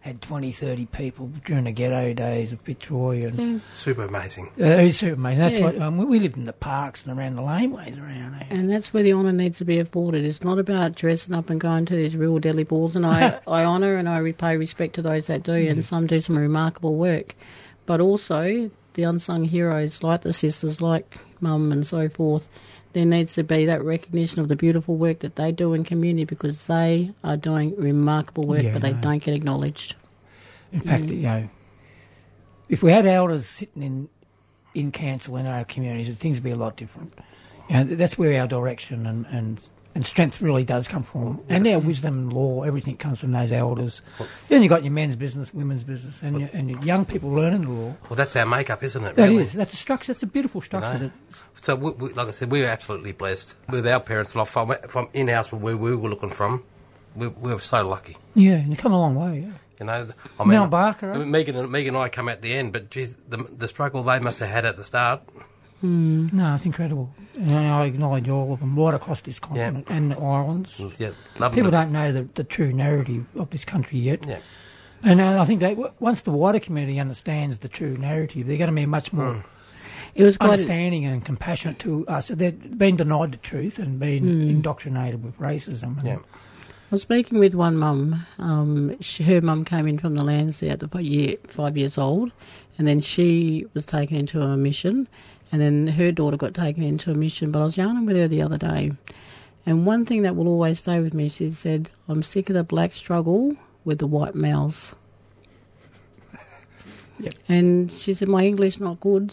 had 0.00 0.20
20, 0.20 0.50
30 0.50 0.86
people 0.86 1.30
during 1.44 1.62
the 1.62 1.70
ghetto 1.70 2.12
days 2.12 2.50
of 2.52 2.60
Fitzroy, 2.62 3.22
and 3.24 3.62
Super 3.70 4.02
amazing. 4.02 4.50
uh, 4.60 4.64
it 4.64 4.86
was 4.88 4.96
super 4.96 5.14
amazing. 5.14 5.38
That's 5.38 5.58
Yeah. 5.58 5.64
what 5.64 5.80
um, 5.80 5.96
we- 5.96 6.04
we 6.06 6.18
lived 6.18 6.36
in 6.36 6.44
the 6.44 6.52
parks 6.52 7.06
and 7.06 7.16
around 7.16 7.36
the 7.36 7.42
laneways 7.42 7.96
around 8.02 8.32
there. 8.32 8.46
And 8.50 8.68
that's 8.68 8.92
where 8.92 9.04
the 9.04 9.12
honour 9.12 9.30
needs 9.30 9.58
to 9.58 9.64
be 9.64 9.78
afforded. 9.78 10.24
It's 10.24 10.42
not 10.42 10.58
about 10.58 10.96
dressing 10.96 11.32
up 11.36 11.50
and 11.50 11.60
going 11.60 11.84
to 11.86 11.94
these 11.94 12.16
real 12.16 12.40
deadly 12.40 12.64
balls. 12.64 12.96
And 12.96 13.06
I, 13.06 13.38
I 13.46 13.62
honour 13.64 13.94
and 13.94 14.08
I 14.08 14.32
pay 14.32 14.56
respect 14.56 14.96
to 14.96 15.02
those 15.02 15.28
that 15.28 15.44
do, 15.44 15.52
Mm. 15.52 15.70
and 15.70 15.84
some 15.84 16.08
do 16.08 16.20
some 16.20 16.36
remarkable 16.36 16.96
work. 16.96 17.36
But 17.86 18.00
also 18.00 18.72
the 18.94 19.02
unsung 19.04 19.44
heroes, 19.44 20.02
like 20.02 20.22
the 20.22 20.32
sisters, 20.32 20.80
like 20.80 21.18
Mum 21.40 21.72
and 21.72 21.86
so 21.86 22.08
forth. 22.08 22.48
There 22.92 23.06
needs 23.06 23.34
to 23.34 23.42
be 23.42 23.64
that 23.66 23.82
recognition 23.82 24.40
of 24.42 24.48
the 24.48 24.56
beautiful 24.56 24.96
work 24.96 25.20
that 25.20 25.36
they 25.36 25.50
do 25.50 25.72
in 25.72 25.82
community 25.82 26.24
because 26.24 26.66
they 26.66 27.10
are 27.24 27.36
doing 27.38 27.74
remarkable 27.76 28.46
work, 28.46 28.62
Yeah, 28.64 28.72
but 28.74 28.82
they 28.82 28.92
no. 28.92 29.00
don't 29.00 29.22
get 29.22 29.34
acknowledged. 29.34 29.94
In 30.72 30.80
fact, 30.80 31.04
Mm. 31.04 31.08
you 31.16 31.22
know, 31.22 31.48
if 32.68 32.82
we 32.82 32.90
had 32.92 33.06
elders 33.06 33.46
sitting 33.46 33.82
in 33.82 34.08
in 34.74 34.90
council 34.90 35.36
in 35.36 35.46
our 35.46 35.64
communities, 35.66 36.16
things 36.16 36.38
would 36.38 36.44
be 36.44 36.50
a 36.50 36.56
lot 36.56 36.76
different. 36.78 37.12
You 37.68 37.76
know, 37.76 37.84
that's 37.84 38.16
where 38.16 38.40
our 38.40 38.46
direction 38.48 39.06
and, 39.06 39.26
and 39.26 39.70
and 39.94 40.06
strength 40.06 40.40
really 40.40 40.64
does 40.64 40.88
come 40.88 41.02
from, 41.02 41.42
and 41.48 41.66
our 41.66 41.78
wisdom 41.78 42.18
and 42.18 42.32
law, 42.32 42.62
everything 42.62 42.96
comes 42.96 43.20
from 43.20 43.32
those 43.32 43.52
elders. 43.52 44.00
Then 44.48 44.62
you've 44.62 44.70
got 44.70 44.84
your 44.84 44.92
men's 44.92 45.16
business, 45.16 45.52
women's 45.52 45.84
business, 45.84 46.22
and 46.22 46.40
your, 46.40 46.50
and 46.52 46.70
your 46.70 46.80
young 46.80 47.04
people 47.04 47.30
learning 47.30 47.62
the 47.62 47.70
law. 47.70 47.94
Well, 48.08 48.16
that's 48.16 48.34
our 48.36 48.46
makeup, 48.46 48.82
isn't 48.82 49.04
it? 49.04 49.16
That 49.16 49.28
really? 49.28 49.42
is. 49.42 49.52
That's 49.52 49.74
a 49.74 49.76
structure. 49.76 50.12
That's 50.12 50.22
a 50.22 50.26
beautiful 50.26 50.60
You 50.60 50.66
structure. 50.66 50.98
know? 50.98 51.10
So, 51.60 51.74
we, 51.76 51.90
we, 51.92 52.12
like 52.14 52.28
I 52.28 52.30
said, 52.30 52.50
we 52.50 52.60
were 52.62 52.68
absolutely 52.68 53.12
blessed 53.12 53.54
with 53.68 53.86
our 53.86 54.00
parents. 54.00 54.34
Like 54.34 54.46
from, 54.46 54.72
from 54.88 55.08
in 55.12 55.28
house 55.28 55.52
where 55.52 55.76
we 55.76 55.94
were 55.94 56.08
looking 56.08 56.30
from, 56.30 56.64
we, 57.14 57.28
we 57.28 57.52
were 57.52 57.60
so 57.60 57.86
lucky. 57.86 58.16
yeah, 58.34 58.54
and 58.54 58.70
you 58.70 58.76
come 58.76 58.92
a 58.92 58.98
long 58.98 59.14
way. 59.14 59.40
Yeah. 59.40 59.52
You 59.80 59.86
know, 59.86 60.06
I 60.38 60.44
Mel 60.44 60.68
Barker, 60.68 61.12
eh? 61.12 61.24
Megan 61.24 61.56
and 61.56 61.70
Megan 61.70 61.96
and 61.96 62.04
I 62.04 62.08
come 62.08 62.28
at 62.28 62.40
the 62.40 62.54
end, 62.54 62.72
but 62.72 62.88
geez, 62.88 63.16
the, 63.28 63.38
the 63.38 63.66
struggle 63.66 64.04
they 64.04 64.20
must 64.20 64.38
have 64.38 64.48
had 64.48 64.64
at 64.64 64.76
the 64.76 64.84
start. 64.84 65.22
No, 65.82 66.54
it's 66.54 66.66
incredible. 66.66 67.12
And 67.34 67.56
I 67.56 67.84
acknowledge 67.86 68.28
all 68.28 68.52
of 68.52 68.60
them 68.60 68.78
right 68.78 68.94
across 68.94 69.20
this 69.22 69.38
continent 69.38 69.86
and 69.88 70.12
the 70.12 70.18
islands. 70.18 70.80
Yeah, 70.98 71.10
lovely. 71.38 71.56
People 71.56 71.70
don't 71.70 71.92
know 71.92 72.12
the, 72.12 72.22
the 72.22 72.44
true 72.44 72.72
narrative 72.72 73.24
of 73.36 73.50
this 73.50 73.64
country 73.64 73.98
yet. 73.98 74.26
Yeah. 74.26 74.38
And 75.02 75.20
uh, 75.20 75.42
I 75.42 75.44
think 75.44 75.60
that 75.60 76.00
once 76.00 76.22
the 76.22 76.30
wider 76.30 76.60
community 76.60 77.00
understands 77.00 77.58
the 77.58 77.68
true 77.68 77.96
narrative, 77.98 78.46
they're 78.46 78.56
going 78.58 78.70
to 78.70 78.76
be 78.76 78.86
much 78.86 79.12
more 79.12 79.24
Mm. 79.34 79.44
It 80.14 80.24
was 80.24 80.36
quite 80.36 80.48
a- 80.48 80.52
understanding 80.52 81.06
and 81.06 81.24
compassionate 81.24 81.78
to 81.80 82.06
us. 82.06 82.28
They've 82.28 82.78
been 82.78 82.96
denied 82.96 83.32
the 83.32 83.38
truth 83.38 83.78
and 83.78 83.98
been 83.98 84.24
Mm. 84.24 84.50
indoctrinated 84.50 85.24
with 85.24 85.36
racism. 85.38 85.98
And 85.98 86.06
Yeah. 86.06 86.16
I 86.18 86.94
was 86.94 87.00
speaking 87.02 87.38
with 87.38 87.54
one 87.54 87.78
mum. 87.78 88.26
Um, 88.38 88.94
she, 89.00 89.24
her 89.24 89.40
mum 89.40 89.64
came 89.64 89.86
in 89.88 89.96
from 89.98 90.14
the 90.14 90.22
lands 90.22 90.62
at 90.62 90.80
the 90.80 91.02
year, 91.02 91.36
five 91.48 91.78
years 91.78 91.96
old, 91.96 92.30
and 92.76 92.86
then 92.86 93.00
she 93.00 93.64
was 93.72 93.86
taken 93.86 94.16
into 94.18 94.42
a 94.42 94.56
mission, 94.58 95.08
and 95.52 95.60
then 95.60 95.86
her 95.86 96.10
daughter 96.10 96.36
got 96.36 96.54
taken 96.54 96.82
into 96.82 97.10
a 97.10 97.14
mission. 97.14 97.52
But 97.52 97.60
I 97.60 97.64
was 97.64 97.76
yarning 97.76 98.06
with 98.06 98.16
her 98.16 98.26
the 98.26 98.42
other 98.42 98.58
day, 98.58 98.92
and 99.64 99.86
one 99.86 100.04
thing 100.04 100.22
that 100.22 100.34
will 100.34 100.48
always 100.48 100.80
stay 100.80 101.00
with 101.00 101.14
me, 101.14 101.28
she 101.28 101.50
said, 101.52 101.90
"I'm 102.08 102.22
sick 102.22 102.50
of 102.50 102.54
the 102.54 102.64
black 102.64 102.92
struggle 102.92 103.56
with 103.84 103.98
the 103.98 104.06
white 104.06 104.34
males." 104.34 104.94
Yep. 107.20 107.34
And 107.48 107.92
she 107.92 108.14
said, 108.14 108.26
"My 108.26 108.44
English 108.44 108.80
not 108.80 108.98
good, 108.98 109.32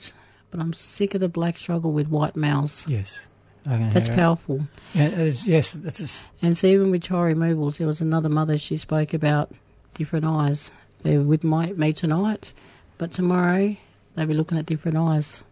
but 0.52 0.60
I'm 0.60 0.74
sick 0.74 1.16
of 1.16 1.22
the 1.22 1.30
black 1.30 1.58
struggle 1.58 1.92
with 1.92 2.08
white 2.08 2.36
males." 2.36 2.86
Yes. 2.88 3.28
That's 3.66 4.10
powerful. 4.10 4.68
Yeah, 4.94 5.10
is, 5.10 5.48
yes, 5.48 5.72
that's 5.74 6.00
just, 6.00 6.30
And 6.42 6.58
so 6.58 6.68
even 6.68 6.92
with 6.92 7.04
child 7.04 7.26
removals, 7.26 7.78
there 7.78 7.88
was 7.88 8.02
another 8.02 8.30
mother, 8.30 8.58
she 8.58 8.78
spoke 8.78 9.14
about 9.14 9.52
different 9.94 10.26
eyes. 10.26 10.72
They're 11.04 11.22
with 11.22 11.44
my, 11.44 11.74
me 11.74 11.94
tonight, 11.94 12.54
but 12.98 13.12
tomorrow 13.12 13.76
they'll 14.16 14.26
be 14.26 14.34
looking 14.34 14.58
at 14.58 14.66
different 14.66 14.98
eyes. 14.98 15.44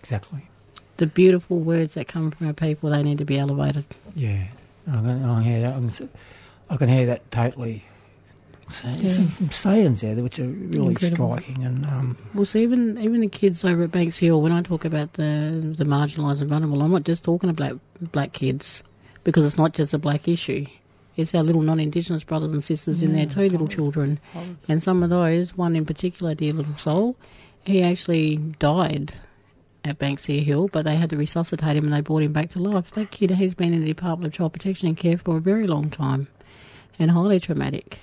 Exactly. 0.00 0.46
The 0.96 1.06
beautiful 1.06 1.60
words 1.60 1.94
that 1.94 2.08
come 2.08 2.30
from 2.30 2.48
our 2.48 2.52
people, 2.52 2.90
they 2.90 3.02
need 3.02 3.18
to 3.18 3.24
be 3.24 3.38
elevated. 3.38 3.84
Yeah. 4.14 4.44
I 4.88 4.92
can, 4.96 5.24
I 5.24 5.34
can 5.36 5.42
hear 5.44 5.60
that. 5.62 5.74
I 5.74 5.78
can, 5.78 6.08
I 6.70 6.76
can 6.76 6.88
hear 6.88 7.06
that 7.06 7.30
totally. 7.30 7.84
So, 8.70 8.88
Yeah. 8.98 9.10
Some, 9.12 9.28
some 9.30 9.50
sayings 9.50 10.00
there 10.02 10.14
which 10.16 10.38
are 10.38 10.46
really 10.46 10.88
Incredible. 10.88 11.36
striking 11.38 11.64
and 11.64 11.84
um, 11.86 12.16
Well, 12.34 12.44
so 12.44 12.58
even 12.58 12.98
even 12.98 13.20
the 13.20 13.28
kids 13.28 13.64
over 13.64 13.82
at 13.84 13.90
Banksia 13.90 14.20
Hill, 14.20 14.42
when 14.42 14.52
I 14.52 14.62
talk 14.62 14.84
about 14.84 15.14
the 15.14 15.74
the 15.76 15.84
marginalised 15.84 16.40
and 16.40 16.50
vulnerable, 16.50 16.80
I'm 16.82 16.92
not 16.92 17.04
just 17.04 17.24
talking 17.24 17.50
about 17.50 17.80
black 18.12 18.32
kids 18.32 18.82
because 19.24 19.44
it's 19.44 19.56
not 19.58 19.72
just 19.74 19.92
a 19.94 19.98
black 19.98 20.28
issue. 20.28 20.66
It's 21.16 21.34
our 21.34 21.42
little 21.42 21.62
non-Indigenous 21.62 22.22
brothers 22.24 22.52
and 22.52 22.62
sisters 22.62 23.02
in 23.02 23.10
Yeah, 23.10 23.24
there 23.24 23.34
too, 23.44 23.50
little 23.50 23.66
children, 23.68 24.20
Horrible. 24.32 24.56
and 24.68 24.82
some 24.82 25.02
of 25.02 25.10
those, 25.10 25.56
one 25.56 25.74
in 25.76 25.84
particular, 25.84 26.34
dear 26.34 26.52
little 26.52 26.76
soul, 26.78 27.16
he 27.64 27.82
actually 27.82 28.36
died 28.58 29.12
at 29.84 29.98
Banksia 29.98 30.42
Hill, 30.42 30.68
but 30.68 30.84
they 30.84 30.96
had 30.96 31.10
to 31.10 31.16
resuscitate 31.16 31.76
him 31.76 31.84
and 31.84 31.92
they 31.92 32.00
brought 32.00 32.22
him 32.22 32.32
back 32.32 32.50
to 32.50 32.58
life. 32.58 32.90
That 32.92 33.10
kid 33.10 33.30
has 33.30 33.54
been 33.54 33.72
in 33.72 33.80
the 33.80 33.86
Department 33.86 34.32
of 34.32 34.36
Child 34.36 34.52
Protection 34.52 34.88
and 34.88 34.96
Care 34.96 35.18
for 35.18 35.36
a 35.38 35.40
very 35.40 35.66
long 35.66 35.90
time, 35.90 36.28
and 36.98 37.10
highly 37.10 37.40
traumatic. 37.40 38.00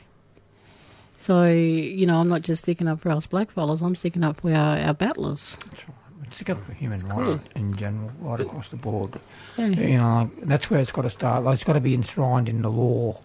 So, 1.15 1.45
you 1.45 2.05
know, 2.05 2.19
I'm 2.19 2.29
not 2.29 2.41
just 2.41 2.63
sticking 2.63 2.87
up 2.87 3.01
for 3.01 3.09
us 3.09 3.25
black 3.25 3.51
fellas, 3.51 3.81
I'm 3.81 3.95
sticking 3.95 4.23
up 4.23 4.41
for 4.41 4.53
our, 4.53 4.77
our 4.77 4.93
battlers. 4.93 5.57
That's 5.69 5.87
right. 5.87 5.97
Stick 6.29 6.49
up 6.49 6.61
for 6.65 6.73
human 6.73 7.07
rights 7.07 7.41
in 7.55 7.73
general, 7.77 8.11
right 8.19 8.39
across 8.39 8.67
the 8.67 8.75
board. 8.75 9.17
Yeah. 9.57 9.67
You 9.67 9.97
know, 9.97 10.29
that's 10.43 10.69
where 10.69 10.81
it's 10.81 10.91
got 10.91 11.03
to 11.03 11.09
start. 11.09 11.45
Like, 11.45 11.53
it's 11.53 11.63
got 11.63 11.73
to 11.73 11.79
be 11.79 11.93
enshrined 11.93 12.49
in 12.49 12.61
the 12.61 12.69
law. 12.69 13.21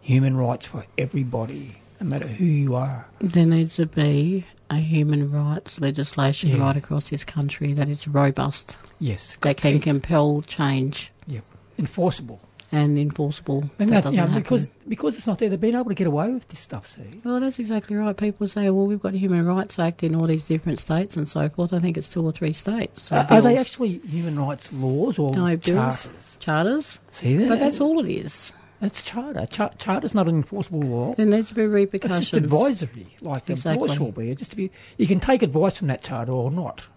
Human 0.00 0.36
rights 0.36 0.66
for 0.66 0.84
everybody, 0.98 1.76
no 2.00 2.06
matter 2.08 2.26
who 2.26 2.44
you 2.44 2.74
are. 2.74 3.06
There 3.20 3.46
needs 3.46 3.76
to 3.76 3.86
be 3.86 4.44
a 4.72 4.76
human 4.80 5.30
rights 5.30 5.80
legislation 5.80 6.50
Yeah. 6.50 6.58
right 6.58 6.76
across 6.76 7.10
this 7.10 7.24
country 7.24 7.72
that 7.74 7.88
is 7.88 8.08
robust. 8.08 8.78
Yes. 8.98 9.36
That 9.42 9.58
can 9.58 9.78
compel 9.80 10.42
change. 10.42 11.12
Yep. 11.26 11.44
Enforceable. 11.78 12.40
And 12.74 12.96
enforceable. 12.96 13.68
And 13.78 13.90
that 13.90 13.96
that, 13.96 14.02
doesn't 14.04 14.12
you 14.14 14.20
know, 14.22 14.26
happen. 14.28 14.42
because 14.42 14.68
because 14.88 15.16
it's 15.18 15.26
not 15.26 15.38
there, 15.38 15.50
they've 15.50 15.60
been 15.60 15.74
able 15.76 15.90
to 15.90 15.94
get 15.94 16.06
away 16.06 16.30
with 16.30 16.48
this 16.48 16.58
stuff. 16.60 16.86
See, 16.86 17.20
Well, 17.22 17.38
that's 17.38 17.58
exactly 17.58 17.96
right. 17.96 18.16
People 18.16 18.46
say, 18.48 18.70
well, 18.70 18.86
we've 18.86 18.98
got 19.00 19.12
a 19.12 19.18
Human 19.18 19.44
Rights 19.44 19.78
Act 19.78 20.02
in 20.02 20.14
all 20.14 20.26
these 20.26 20.46
different 20.46 20.78
states 20.78 21.14
and 21.16 21.28
so 21.28 21.50
forth. 21.50 21.74
I 21.74 21.80
think 21.80 21.98
it's 21.98 22.08
two 22.08 22.24
or 22.24 22.32
three 22.32 22.54
states. 22.54 23.02
So 23.02 23.16
are, 23.16 23.26
are 23.30 23.40
they 23.42 23.58
actually 23.58 23.98
human 24.08 24.38
rights 24.38 24.72
laws 24.72 25.18
or 25.18 25.32
No, 25.34 25.54
bills, 25.54 26.04
charters? 26.06 26.36
charters. 26.40 26.98
See 27.10 27.36
there, 27.36 27.48
But 27.50 27.58
that's 27.60 27.78
all 27.80 28.00
it 28.04 28.10
is. 28.10 28.54
That's 28.82 29.00
charter. 29.00 29.46
Char- 29.46 29.72
charter's 29.78 30.12
not 30.12 30.26
an 30.28 30.34
enforceable 30.34 30.80
law. 30.80 31.14
There 31.14 31.24
needs 31.24 31.48
to 31.50 31.54
be 31.54 31.64
repercussions. 31.66 32.20
It's 32.22 32.30
just 32.30 32.42
advisory, 32.42 33.06
like 33.20 33.44
the 33.44 33.52
Exactly. 33.52 33.86
voice 33.88 34.00
will 34.00 34.10
be. 34.10 34.34
Just 34.34 34.50
to 34.50 34.56
be. 34.56 34.72
You 34.98 35.06
can 35.06 35.20
take 35.20 35.42
advice 35.42 35.76
from 35.76 35.86
that 35.86 36.02
charter 36.02 36.32
or 36.32 36.50
not. 36.50 36.88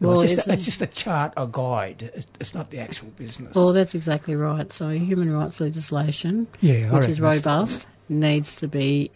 Well, 0.00 0.20
it's, 0.20 0.32
just 0.32 0.46
a, 0.48 0.52
it's 0.52 0.64
just 0.64 0.80
a 0.80 0.86
chart, 0.86 1.32
a 1.36 1.48
guide. 1.50 2.10
It's, 2.14 2.26
it's 2.38 2.54
not 2.54 2.70
the 2.70 2.78
actual 2.78 3.08
business. 3.16 3.52
Well, 3.54 3.72
that's 3.72 3.96
exactly 3.96 4.36
right. 4.36 4.72
So, 4.72 4.90
human 4.90 5.32
rights 5.32 5.60
legislation, 5.60 6.46
Yeah, 6.60 6.92
which 6.96 7.08
is 7.08 7.20
robust, 7.20 7.88
needs 8.08 8.56
to 8.56 8.68
be. 8.68 9.10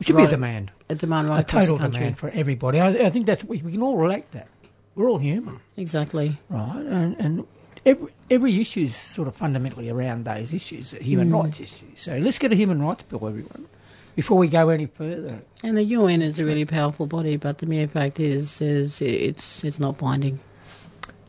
It 0.00 0.06
should 0.06 0.16
be 0.16 0.22
a 0.22 0.28
demand. 0.28 0.70
A 0.88 0.94
demand 0.94 1.28
right 1.28 1.40
a 1.40 1.42
total 1.44 1.78
the 1.78 1.88
demand 1.88 2.16
for 2.16 2.30
everybody. 2.30 2.80
I, 2.80 2.90
I 2.90 3.10
think 3.10 3.26
that's 3.26 3.42
we, 3.42 3.60
we 3.62 3.72
can 3.72 3.82
all 3.82 3.96
relate 3.96 4.30
that. 4.32 4.46
We're 4.94 5.08
all 5.10 5.18
human, 5.18 5.58
Exactly. 5.76 6.38
right? 6.48 6.76
And, 6.76 7.16
and 7.18 7.46
every 7.88 8.08
every 8.30 8.60
issue 8.60 8.80
is 8.82 8.96
sort 8.96 9.28
of 9.28 9.34
fundamentally 9.36 9.88
around 9.88 10.24
those 10.24 10.52
issues, 10.52 10.92
human 10.92 11.30
Mm. 11.30 11.42
rights 11.44 11.60
issues. 11.60 11.96
So 11.96 12.16
let's 12.18 12.38
get 12.38 12.52
a 12.52 12.54
human 12.54 12.82
rights 12.82 13.02
bill, 13.04 13.26
everyone, 13.26 13.66
before 14.16 14.36
we 14.38 14.48
go 14.48 14.68
any 14.68 14.86
further. 14.86 15.40
And 15.62 15.76
the 15.76 15.84
UN 15.84 16.22
is 16.22 16.38
a 16.38 16.44
really 16.44 16.64
powerful 16.64 17.06
body, 17.06 17.36
but 17.36 17.58
the 17.58 17.66
mere 17.66 17.88
fact 17.88 18.20
is, 18.20 18.60
is 18.60 19.00
it's 19.00 19.64
it's 19.64 19.78
not 19.80 19.98
binding. 19.98 20.38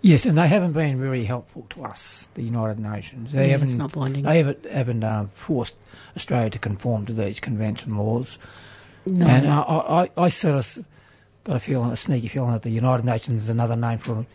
Yes, 0.01 0.25
and 0.25 0.37
they 0.37 0.47
haven't 0.47 0.71
been 0.71 0.97
very 0.99 1.25
helpful 1.25 1.65
to 1.71 1.83
us, 1.83 2.29
the 2.35 2.41
United 2.43 2.79
Nations. 2.79 3.33
They 3.33 3.47
Yeah, 3.47 3.51
haven't. 3.51 3.67
it's 3.69 3.77
not 3.77 3.91
binding. 3.91 4.23
They 4.23 4.37
haven't, 4.37 4.65
haven't 4.71 5.03
uh, 5.03 5.25
forced 5.33 5.75
Australia 6.15 6.49
to 6.51 6.59
conform 6.59 7.05
to 7.07 7.13
these 7.13 7.41
convention 7.41 7.97
laws. 7.97 8.39
No. 9.05 9.25
And 9.27 9.45
I, 9.47 9.59
I, 9.59 10.09
I 10.25 10.27
sort 10.29 10.55
of 10.55 10.87
got 11.43 11.57
a 11.57 11.59
feeling, 11.59 11.91
a 11.91 11.97
sneaky 11.97 12.29
feeling, 12.29 12.51
that 12.53 12.61
the 12.61 12.69
United 12.71 13.05
Nations 13.05 13.43
is 13.43 13.49
another 13.49 13.75
name 13.75 13.97
for 13.97 14.25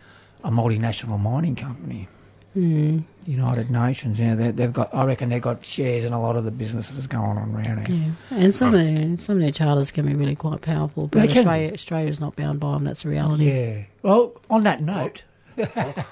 a 0.43 0.51
multinational 0.51 1.19
mining 1.19 1.55
company. 1.55 2.07
Mm. 2.55 3.03
United 3.25 3.69
Nations. 3.69 4.19
You 4.19 4.27
know, 4.27 4.35
they, 4.35 4.51
they've 4.51 4.71
got. 4.71 4.93
I 4.93 5.03
reckon 5.05 5.29
they've 5.29 5.41
got 5.41 5.65
shares 5.65 6.05
in 6.05 6.13
a 6.13 6.19
lot 6.21 6.37
of 6.37 6.45
the 6.45 6.51
businesses 6.51 7.05
going 7.07 7.37
on 7.37 7.53
around 7.55 7.87
here. 7.87 7.97
Yeah, 8.31 8.37
and 8.37 8.53
some 8.53 8.73
of 8.73 8.79
their 8.79 9.17
some 9.17 9.37
of 9.37 9.41
their 9.41 9.51
charters 9.51 9.91
can 9.91 10.05
be 10.05 10.13
really 10.13 10.35
quite 10.35 10.61
powerful, 10.61 11.07
but 11.07 11.19
They 11.19 11.27
can. 11.27 11.39
Australia 11.39 11.73
Australia's 11.73 12.19
not 12.19 12.35
bound 12.35 12.59
by 12.59 12.73
them. 12.73 12.83
That's 12.85 13.03
the 13.03 13.09
reality. 13.09 13.51
Yeah. 13.51 13.83
Well, 14.03 14.33
on 14.49 14.63
that 14.63 14.81
note, 14.81 15.23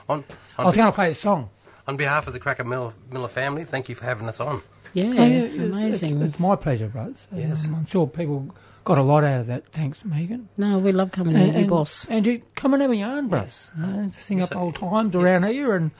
on, 0.09 0.23
I 0.57 0.65
was 0.65 0.75
going 0.75 0.87
to 0.91 0.95
play 0.95 1.11
a 1.11 1.15
song. 1.15 1.49
On 1.87 1.97
behalf 1.97 2.27
of 2.27 2.33
the 2.33 2.39
Cracker 2.39 2.63
Miller, 2.63 2.91
Miller 3.11 3.27
family, 3.27 3.63
thank 3.65 3.89
you 3.89 3.95
for 3.95 4.05
having 4.05 4.27
us 4.27 4.39
on. 4.39 4.61
Yeah, 4.93 5.05
Oh, 5.17 5.23
it's- 5.23 5.53
amazing. 5.55 6.21
It's, 6.21 6.29
it's 6.31 6.39
my 6.39 6.55
pleasure, 6.55 6.87
brothers. 6.87 7.27
Yes. 7.33 7.67
Um, 7.67 7.75
I'm 7.75 7.85
sure 7.85 8.07
people 8.07 8.55
got 8.85 8.97
a 8.97 9.01
lot 9.01 9.23
out 9.23 9.41
of 9.41 9.47
that. 9.47 9.65
Thanks, 9.67 10.05
Megan. 10.05 10.47
No, 10.57 10.77
we 10.79 10.91
love 10.91 11.11
coming 11.11 11.35
in, 11.35 11.57
you 11.57 11.65
boss. 11.67 12.05
And 12.09 12.25
you 12.25 12.41
come 12.55 12.73
and 12.73 12.81
have 12.81 12.91
a 12.91 12.95
yarn, 12.95 13.27
bros. 13.27 13.69
You 13.77 13.85
know, 13.85 14.09
sing 14.09 14.41
up 14.41 14.55
old 14.55 14.75
times 14.75 15.13
around 15.15 15.43
here 15.43 15.75
and 15.75 15.91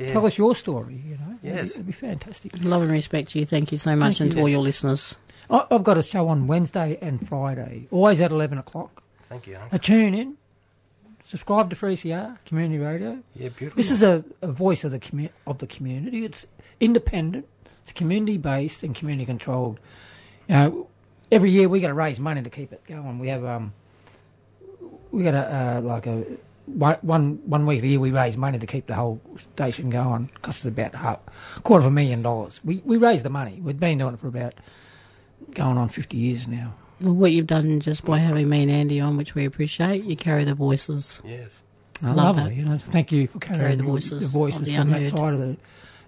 Yeah. 0.00 0.12
tell 0.12 0.26
us 0.26 0.38
your 0.38 0.54
story. 0.54 1.02
You 1.06 1.16
know, 1.18 1.38
It'd 1.42 1.54
be- 1.56 1.60
it'd 1.70 1.86
be, 1.86 1.92
fantastic. 1.92 2.52
Love 2.64 2.82
and 2.82 2.90
respect 2.90 3.28
to 3.30 3.38
you. 3.38 3.44
Thank 3.46 3.70
you 3.72 3.78
so 3.78 3.94
much, 3.96 4.18
Thank 4.18 4.20
and 4.20 4.32
you. 4.32 4.36
to 4.36 4.40
all 4.42 4.48
your 4.48 4.60
listeners. 4.60 5.16
I, 5.50 5.66
I've 5.70 5.84
got 5.84 5.98
a 5.98 6.02
show 6.02 6.28
on 6.28 6.46
Wednesday 6.46 6.98
and 7.02 7.26
Friday, 7.28 7.86
always 7.90 8.20
at 8.20 8.30
eleven 8.30 8.58
o'clock. 8.58 9.02
Thank 9.28 9.46
you. 9.46 9.58
A 9.72 9.78
tune 9.78 10.14
in. 10.14 10.36
Subscribe 11.22 11.70
to 11.70 11.76
3CR 11.76 12.38
Community 12.44 12.78
Radio. 12.78 13.18
Yeah, 13.36 13.50
beautiful. 13.50 13.76
This 13.76 13.92
is 13.92 14.02
a, 14.02 14.24
a 14.42 14.48
voice 14.50 14.82
of 14.82 14.90
the 14.90 14.98
commu- 14.98 15.30
of 15.46 15.58
the 15.58 15.66
community. 15.68 16.24
It's 16.24 16.44
independent. 16.80 17.46
It's 17.82 17.92
community 17.92 18.36
based 18.36 18.82
and 18.82 18.96
community 18.96 19.26
controlled. 19.26 19.78
You 20.48 20.54
know, 20.56 20.88
every 21.30 21.52
year 21.52 21.68
we 21.68 21.78
got 21.80 21.88
to 21.88 21.94
raise 21.94 22.18
money 22.18 22.42
to 22.42 22.50
keep 22.50 22.72
it 22.72 22.82
going. 22.88 23.20
We 23.20 23.28
have 23.28 23.44
um, 23.44 23.72
we 25.12 25.22
got 25.22 25.34
a 25.34 25.54
uh, 25.56 25.80
like 25.82 26.06
a 26.08 26.24
one 26.78 26.96
one 27.02 27.40
one 27.44 27.66
week 27.66 27.82
a 27.82 27.86
year 27.86 28.00
we 28.00 28.10
raise 28.10 28.36
money 28.36 28.58
to 28.58 28.66
keep 28.66 28.86
the 28.86 28.94
whole 28.94 29.20
station 29.36 29.90
going. 29.90 30.30
Costs 30.42 30.64
us 30.64 30.68
about 30.68 30.94
half, 30.94 31.18
quarter 31.62 31.80
of 31.80 31.86
a 31.86 31.90
million 31.94 32.22
dollars. 32.22 32.60
We 32.64 32.82
we 32.84 32.96
raise 32.96 33.22
the 33.22 33.30
money. 33.30 33.60
We've 33.62 33.78
been 33.78 33.98
doing 33.98 34.14
it 34.14 34.20
for 34.20 34.28
about 34.28 34.54
going 35.54 35.78
on 35.78 35.88
fifty 35.88 36.16
years 36.16 36.46
now. 36.48 36.74
Well, 37.00 37.14
what 37.14 37.32
you've 37.32 37.46
done 37.46 37.80
just 37.80 38.04
by 38.04 38.18
having 38.18 38.48
me 38.48 38.62
and 38.62 38.70
Andy 38.70 39.00
on, 39.00 39.16
which 39.16 39.34
we 39.34 39.46
appreciate, 39.46 40.04
you 40.04 40.16
carry 40.16 40.44
the 40.44 40.54
voices. 40.54 41.20
Yes. 41.24 41.62
Oh, 42.02 42.08
Love 42.08 42.36
lovely. 42.36 42.42
that. 42.44 42.54
You 42.54 42.64
know, 42.64 42.76
thank 42.76 43.12
you 43.12 43.26
for 43.26 43.38
carrying 43.38 43.60
Carry 43.62 43.76
the 43.76 43.82
the 43.82 43.88
voices 43.88 44.32
the 44.32 44.38
voices 44.38 44.60
of 44.60 44.66
the 44.66 44.76
from 44.76 44.90
that 44.90 45.10
side 45.10 45.34
of 45.34 45.38
the, 45.40 45.56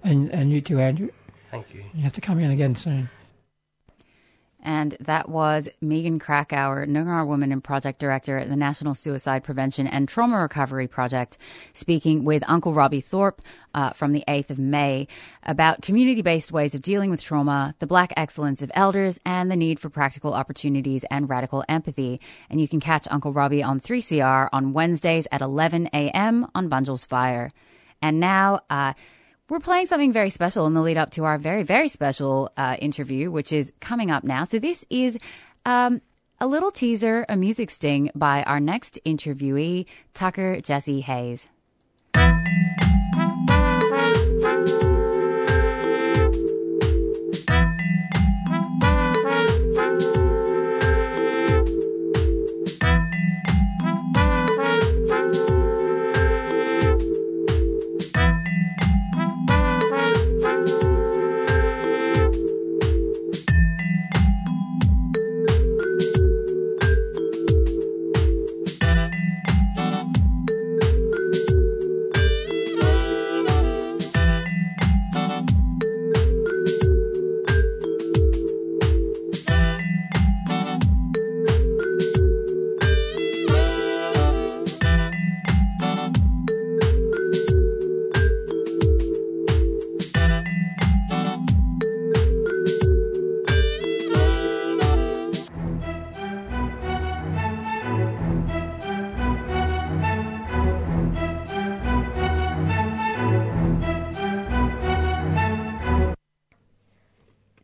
and 0.04 0.30
and 0.30 0.50
you 0.50 0.60
too, 0.60 0.80
Andrew. 0.80 1.10
Thank 1.50 1.74
you. 1.74 1.84
You 1.94 2.02
have 2.02 2.14
to 2.14 2.20
come 2.20 2.38
in 2.38 2.50
again 2.50 2.76
soon. 2.76 3.08
And 4.62 4.96
that 5.00 5.28
was 5.28 5.68
Megan 5.80 6.20
Krakouer, 6.20 6.86
Noongar 6.86 7.26
Woman 7.26 7.50
and 7.50 7.62
Project 7.62 7.98
Director 7.98 8.38
at 8.38 8.48
the 8.48 8.56
National 8.56 8.94
Suicide 8.94 9.42
Prevention 9.42 9.88
and 9.88 10.08
Trauma 10.08 10.40
Recovery 10.40 10.86
Project, 10.86 11.36
speaking 11.72 12.24
with 12.24 12.44
Uncle 12.46 12.72
Robbie 12.72 13.00
Thorpe 13.00 13.40
uh, 13.74 13.90
from 13.90 14.12
the 14.12 14.22
8th 14.28 14.50
of 14.50 14.58
May 14.58 15.08
about 15.42 15.82
community 15.82 16.22
based 16.22 16.52
ways 16.52 16.74
of 16.74 16.82
dealing 16.82 17.10
with 17.10 17.22
trauma, 17.22 17.74
the 17.80 17.86
black 17.86 18.12
excellence 18.16 18.62
of 18.62 18.70
elders, 18.74 19.18
and 19.26 19.50
the 19.50 19.56
need 19.56 19.80
for 19.80 19.88
practical 19.88 20.32
opportunities 20.32 21.04
and 21.10 21.28
radical 21.28 21.64
empathy. 21.68 22.20
And 22.48 22.60
you 22.60 22.68
can 22.68 22.78
catch 22.78 23.08
Uncle 23.10 23.32
Robbie 23.32 23.62
on 23.64 23.80
3CR 23.80 24.48
on 24.52 24.72
Wednesdays 24.72 25.26
at 25.32 25.40
11 25.40 25.88
a.m. 25.92 26.46
on 26.54 26.68
Bungel's 26.68 27.04
Fire. 27.04 27.50
And 28.00 28.20
now, 28.20 28.60
uh, 28.70 28.94
we're 29.52 29.60
playing 29.60 29.84
something 29.84 30.14
very 30.14 30.30
special 30.30 30.66
in 30.66 30.72
the 30.72 30.80
lead 30.80 30.96
up 30.96 31.10
to 31.10 31.24
our 31.24 31.36
very, 31.36 31.62
very 31.62 31.88
special 31.88 32.50
uh, 32.56 32.74
interview, 32.78 33.30
which 33.30 33.52
is 33.52 33.70
coming 33.80 34.10
up 34.10 34.24
now. 34.24 34.44
So, 34.44 34.58
this 34.58 34.82
is 34.88 35.18
um, 35.66 36.00
a 36.40 36.46
little 36.46 36.70
teaser, 36.70 37.26
a 37.28 37.36
music 37.36 37.68
sting 37.68 38.10
by 38.14 38.44
our 38.44 38.60
next 38.60 38.98
interviewee, 39.04 39.86
Tucker 40.14 40.62
Jesse 40.62 41.02
Hayes. 41.02 41.50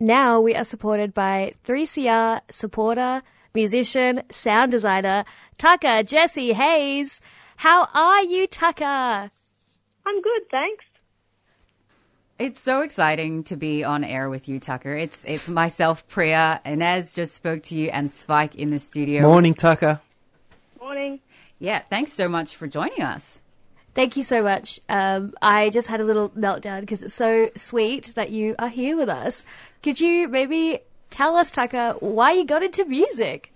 Now 0.09 0.41
we 0.41 0.55
are 0.55 0.65
supported 0.65 1.13
by 1.13 1.53
3CR 1.67 2.41
supporter, 2.51 3.21
musician, 3.55 4.23
sound 4.31 4.73
designer, 4.73 5.27
Tucker 5.59 6.03
Jesse 6.03 6.55
Hayes. 6.55 7.21
How 7.59 7.89
are 7.93 8.23
you, 8.23 8.47
Tucker? 8.47 9.31
I'm 10.07 10.23
good, 10.23 10.43
thanks. 10.51 10.87
It's 12.39 12.59
so 12.59 12.81
exciting 12.81 13.45
to 13.45 13.57
be 13.57 13.85
on 13.85 14.03
air 14.03 14.31
with 14.31 14.49
you, 14.49 14.59
Tucker. 14.59 14.95
It's 14.95 15.27
it's 15.27 15.47
myself, 15.47 16.09
Priya. 16.09 16.63
Inez 16.65 17.13
just 17.13 17.35
spoke 17.35 17.63
to 17.65 17.75
you, 17.75 17.91
and 17.91 18.11
Spike 18.11 18.55
in 18.55 18.71
the 18.71 18.79
studio. 18.79 19.21
Morning, 19.21 19.53
Tucker. 19.53 20.01
Morning. 20.81 21.21
Yeah, 21.59 21.83
thanks 21.91 22.15
so 22.15 22.31
much 22.31 22.57
for 22.57 22.67
joining 22.67 23.03
us. 23.03 23.43
Thank 23.99 24.17
you 24.17 24.23
so 24.23 24.45
much. 24.45 24.79
Um, 24.89 25.35
I 25.43 25.71
just 25.71 25.89
had 25.89 26.01
a 26.01 26.05
little 26.05 26.29
meltdown 26.29 26.83
because 26.83 27.03
it's 27.03 27.15
so 27.15 27.51
sweet 27.57 28.13
that 28.15 28.31
you 28.31 28.55
are 28.57 28.69
here 28.69 28.97
with 28.97 29.09
us. 29.09 29.45
Could 29.83 29.99
you 29.99 30.29
maybe 30.29 30.79
tell 31.11 31.35
us, 31.35 31.51
Tucker, 31.51 31.97
why 31.99 32.31
you 32.31 32.45
got 32.45 32.63
into 32.63 32.85
music? 32.85 33.53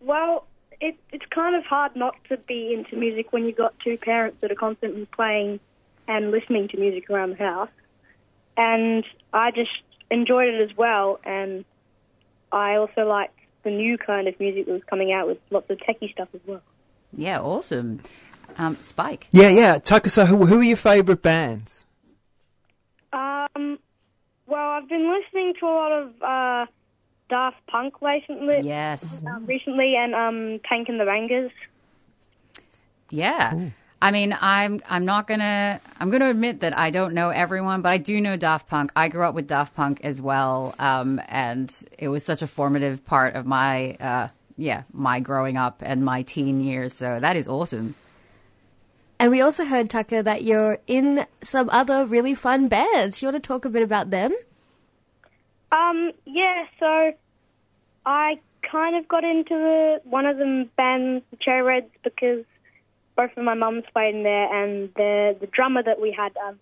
Well, 0.00 0.46
it, 0.80 0.96
it's 1.10 1.26
kind 1.30 1.56
of 1.56 1.64
hard 1.64 1.96
not 1.96 2.14
to 2.28 2.36
be 2.36 2.72
into 2.72 2.94
music 2.94 3.32
when 3.32 3.44
you've 3.44 3.56
got 3.56 3.74
two 3.80 3.96
parents 3.96 4.36
that 4.40 4.52
are 4.52 4.54
constantly 4.54 5.06
playing 5.06 5.58
and 6.06 6.30
listening 6.30 6.68
to 6.68 6.76
music 6.76 7.10
around 7.10 7.30
the 7.30 7.44
house. 7.44 7.70
And 8.56 9.04
I 9.32 9.50
just 9.50 9.82
enjoyed 10.12 10.54
it 10.54 10.70
as 10.70 10.76
well. 10.76 11.18
And 11.24 11.64
I 12.52 12.76
also 12.76 13.04
like 13.04 13.32
the 13.64 13.70
new 13.70 13.98
kind 13.98 14.28
of 14.28 14.38
music 14.38 14.66
that 14.66 14.72
was 14.72 14.84
coming 14.84 15.10
out 15.10 15.26
with 15.26 15.38
lots 15.50 15.68
of 15.70 15.78
techie 15.78 16.12
stuff 16.12 16.28
as 16.34 16.40
well. 16.46 16.62
Yeah, 17.12 17.40
awesome. 17.40 18.00
Um, 18.56 18.76
Spike. 18.76 19.28
Yeah, 19.32 19.50
yeah. 19.50 19.78
Tucker, 19.78 20.10
so 20.10 20.26
who, 20.26 20.46
who 20.46 20.60
are 20.60 20.64
your 20.64 20.76
favourite 20.76 21.22
bands? 21.22 21.84
Um, 23.12 23.78
well, 24.46 24.70
I've 24.70 24.88
been 24.88 25.12
listening 25.12 25.54
to 25.60 25.66
a 25.66 25.68
lot 25.68 25.92
of 25.92 26.22
uh, 26.22 26.66
Daft 27.28 27.66
Punk 27.66 28.00
recently. 28.00 28.62
Yes. 28.64 29.22
Uh, 29.24 29.40
recently, 29.40 29.94
and 29.96 30.14
um, 30.14 30.60
Tank 30.68 30.88
and 30.88 30.98
the 30.98 31.04
Bangas. 31.04 31.50
Yeah. 33.10 33.70
I 34.00 34.12
mean, 34.12 34.36
I'm 34.40 34.80
I'm 34.88 35.04
not 35.04 35.26
gonna 35.26 35.80
I'm 35.98 36.10
gonna 36.10 36.30
admit 36.30 36.60
that 36.60 36.78
I 36.78 36.90
don't 36.90 37.14
know 37.14 37.30
everyone, 37.30 37.82
but 37.82 37.90
I 37.90 37.98
do 37.98 38.20
know 38.20 38.36
Daft 38.36 38.68
Punk. 38.68 38.92
I 38.94 39.08
grew 39.08 39.24
up 39.24 39.34
with 39.34 39.48
Daft 39.48 39.74
Punk 39.74 40.00
as 40.04 40.22
well, 40.22 40.74
um, 40.78 41.20
and 41.28 41.74
it 41.98 42.08
was 42.08 42.24
such 42.24 42.42
a 42.42 42.46
formative 42.46 43.04
part 43.04 43.34
of 43.34 43.44
my 43.44 43.94
uh, 43.94 44.28
yeah 44.56 44.84
my 44.92 45.18
growing 45.18 45.56
up 45.56 45.82
and 45.84 46.04
my 46.04 46.22
teen 46.22 46.60
years. 46.60 46.92
So 46.92 47.18
that 47.18 47.34
is 47.34 47.48
awesome. 47.48 47.96
And 49.20 49.30
we 49.32 49.40
also 49.40 49.64
heard, 49.64 49.88
Tucker, 49.88 50.22
that 50.22 50.42
you're 50.42 50.78
in 50.86 51.26
some 51.40 51.68
other 51.70 52.06
really 52.06 52.34
fun 52.34 52.68
bands. 52.68 53.20
You 53.20 53.26
want 53.28 53.42
to 53.42 53.46
talk 53.46 53.64
a 53.64 53.70
bit 53.70 53.82
about 53.82 54.10
them? 54.10 54.32
Um, 55.72 56.12
yeah, 56.24 56.66
so 56.78 57.12
I 58.06 58.38
kind 58.62 58.96
of 58.96 59.08
got 59.08 59.24
into 59.24 59.54
the 59.54 60.00
one 60.04 60.26
of 60.26 60.38
them 60.38 60.70
bands, 60.76 61.24
the 61.30 61.36
Cherry 61.36 61.62
Reds, 61.62 61.90
because 62.04 62.44
both 63.16 63.36
of 63.36 63.44
my 63.44 63.54
mums 63.54 63.84
played 63.92 64.14
in 64.14 64.22
there, 64.22 64.64
and 64.64 64.90
the 64.94 65.36
the 65.40 65.46
drummer 65.46 65.82
that 65.82 66.00
we 66.00 66.12
had 66.12 66.36
um, 66.46 66.58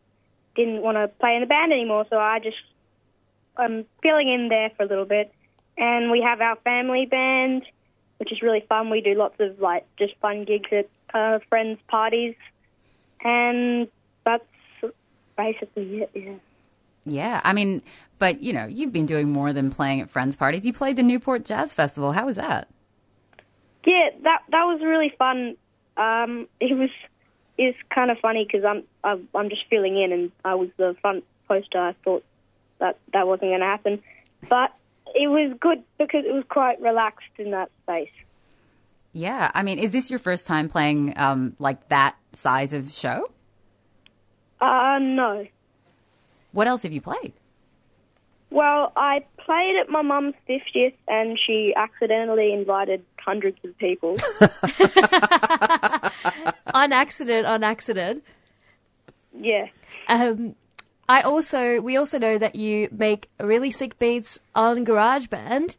didn't 0.55 0.81
want 0.81 0.97
to 0.97 1.09
play 1.20 1.35
in 1.35 1.41
the 1.43 1.47
band 1.47 1.73
anymore, 1.73 2.07
so 2.09 2.19
I 2.19 2.39
just 2.41 2.57
I'm 3.57 3.85
filling 4.03 4.33
in 4.33 4.49
there 4.49 4.70
for 4.77 4.85
a 4.85 4.87
little 4.87 5.05
bit. 5.05 5.33
And 5.78 6.11
we 6.11 6.23
have 6.23 6.41
our 6.41 6.57
family 6.57 7.05
band, 7.05 7.62
which 8.16 8.33
is 8.33 8.41
really 8.41 8.65
fun. 8.66 8.89
We 8.89 9.03
do 9.03 9.15
lots 9.15 9.39
of 9.41 9.61
like 9.61 9.87
just 9.99 10.15
fun 10.23 10.45
gigs 10.45 10.70
at 10.73 10.89
uh, 11.15 11.39
friends' 11.49 11.81
parties, 11.89 12.35
and 13.23 13.89
that's 14.24 14.45
basically 15.37 16.03
it. 16.03 16.11
Yeah. 16.15 16.35
Yeah, 17.09 17.41
I 17.45 17.53
mean, 17.53 17.83
but 18.19 18.43
you 18.43 18.53
know, 18.53 18.66
you've 18.66 18.93
been 18.93 19.07
doing 19.07 19.31
more 19.31 19.53
than 19.53 19.70
playing 19.70 20.01
at 20.01 20.11
friends' 20.11 20.35
parties. 20.35 20.66
You 20.66 20.73
played 20.73 20.97
the 20.97 21.05
Newport 21.05 21.45
Jazz 21.45 21.73
Festival. 21.73 22.12
How 22.12 22.27
was 22.27 22.35
that? 22.37 22.69
Yeah, 23.85 24.09
that 24.23 24.43
that 24.51 24.65
was 24.65 24.81
really 24.83 25.15
fun. 25.16 25.57
Um, 25.97 26.49
it 26.59 26.77
was 26.77 26.91
it's 27.57 27.78
kind 27.95 28.11
of 28.11 28.19
funny 28.19 28.45
because 28.45 28.65
I'm 28.65 28.83
I'm 29.05 29.28
I'm 29.35 29.49
just 29.49 29.62
filling 29.70 29.97
in, 29.97 30.12
and 30.12 30.33
I 30.45 30.57
was 30.57 30.69
the 30.77 30.97
front 31.01 31.24
poster. 31.47 31.78
I 31.78 31.95
thought 32.05 32.24
that 32.81 32.99
that 33.12 33.28
wasn't 33.28 33.51
going 33.51 33.61
to 33.61 33.66
happen, 33.66 34.03
but 34.49 34.74
it 35.15 35.28
was 35.28 35.57
good 35.61 35.83
because 35.99 36.24
it 36.24 36.35
was 36.35 36.45
quite 36.49 36.81
relaxed 36.81 37.31
in 37.39 37.53
that 37.53 37.70
space. 37.85 38.11
Yeah, 39.16 39.51
I 39.55 39.62
mean, 39.62 39.78
is 39.78 39.93
this 39.93 40.10
your 40.10 40.18
first 40.18 40.47
time 40.47 40.68
playing 40.68 41.14
um, 41.16 41.56
like 41.59 41.88
that 41.88 42.16
size 42.32 42.74
of 42.74 42.93
show? 42.93 43.26
Uh, 44.60 44.98
no. 45.01 45.47
What 46.52 46.66
else 46.66 46.82
have 46.82 46.93
you 46.93 47.01
played? 47.01 47.32
Well, 48.51 48.93
I 48.94 49.24
played 49.38 49.76
at 49.80 49.88
my 49.88 50.02
mum's 50.02 50.34
50th 50.47 50.93
and 51.09 51.38
she 51.38 51.72
accidentally 51.74 52.52
invited 52.52 53.06
hundreds 53.16 53.56
of 53.64 53.78
people. 53.78 54.18
on 56.74 56.93
accident, 56.93 57.47
on 57.47 57.64
accident. 57.64 58.22
yeah. 59.34 59.68
Um, 60.09 60.56
I 61.09 61.22
also 61.22 61.80
we 61.80 61.97
also 61.97 62.18
know 62.18 62.36
that 62.36 62.55
you 62.55 62.90
make 62.93 63.30
really 63.40 63.70
sick 63.70 63.98
beats 63.98 64.40
on 64.55 64.84
GarageBand. 64.84 65.78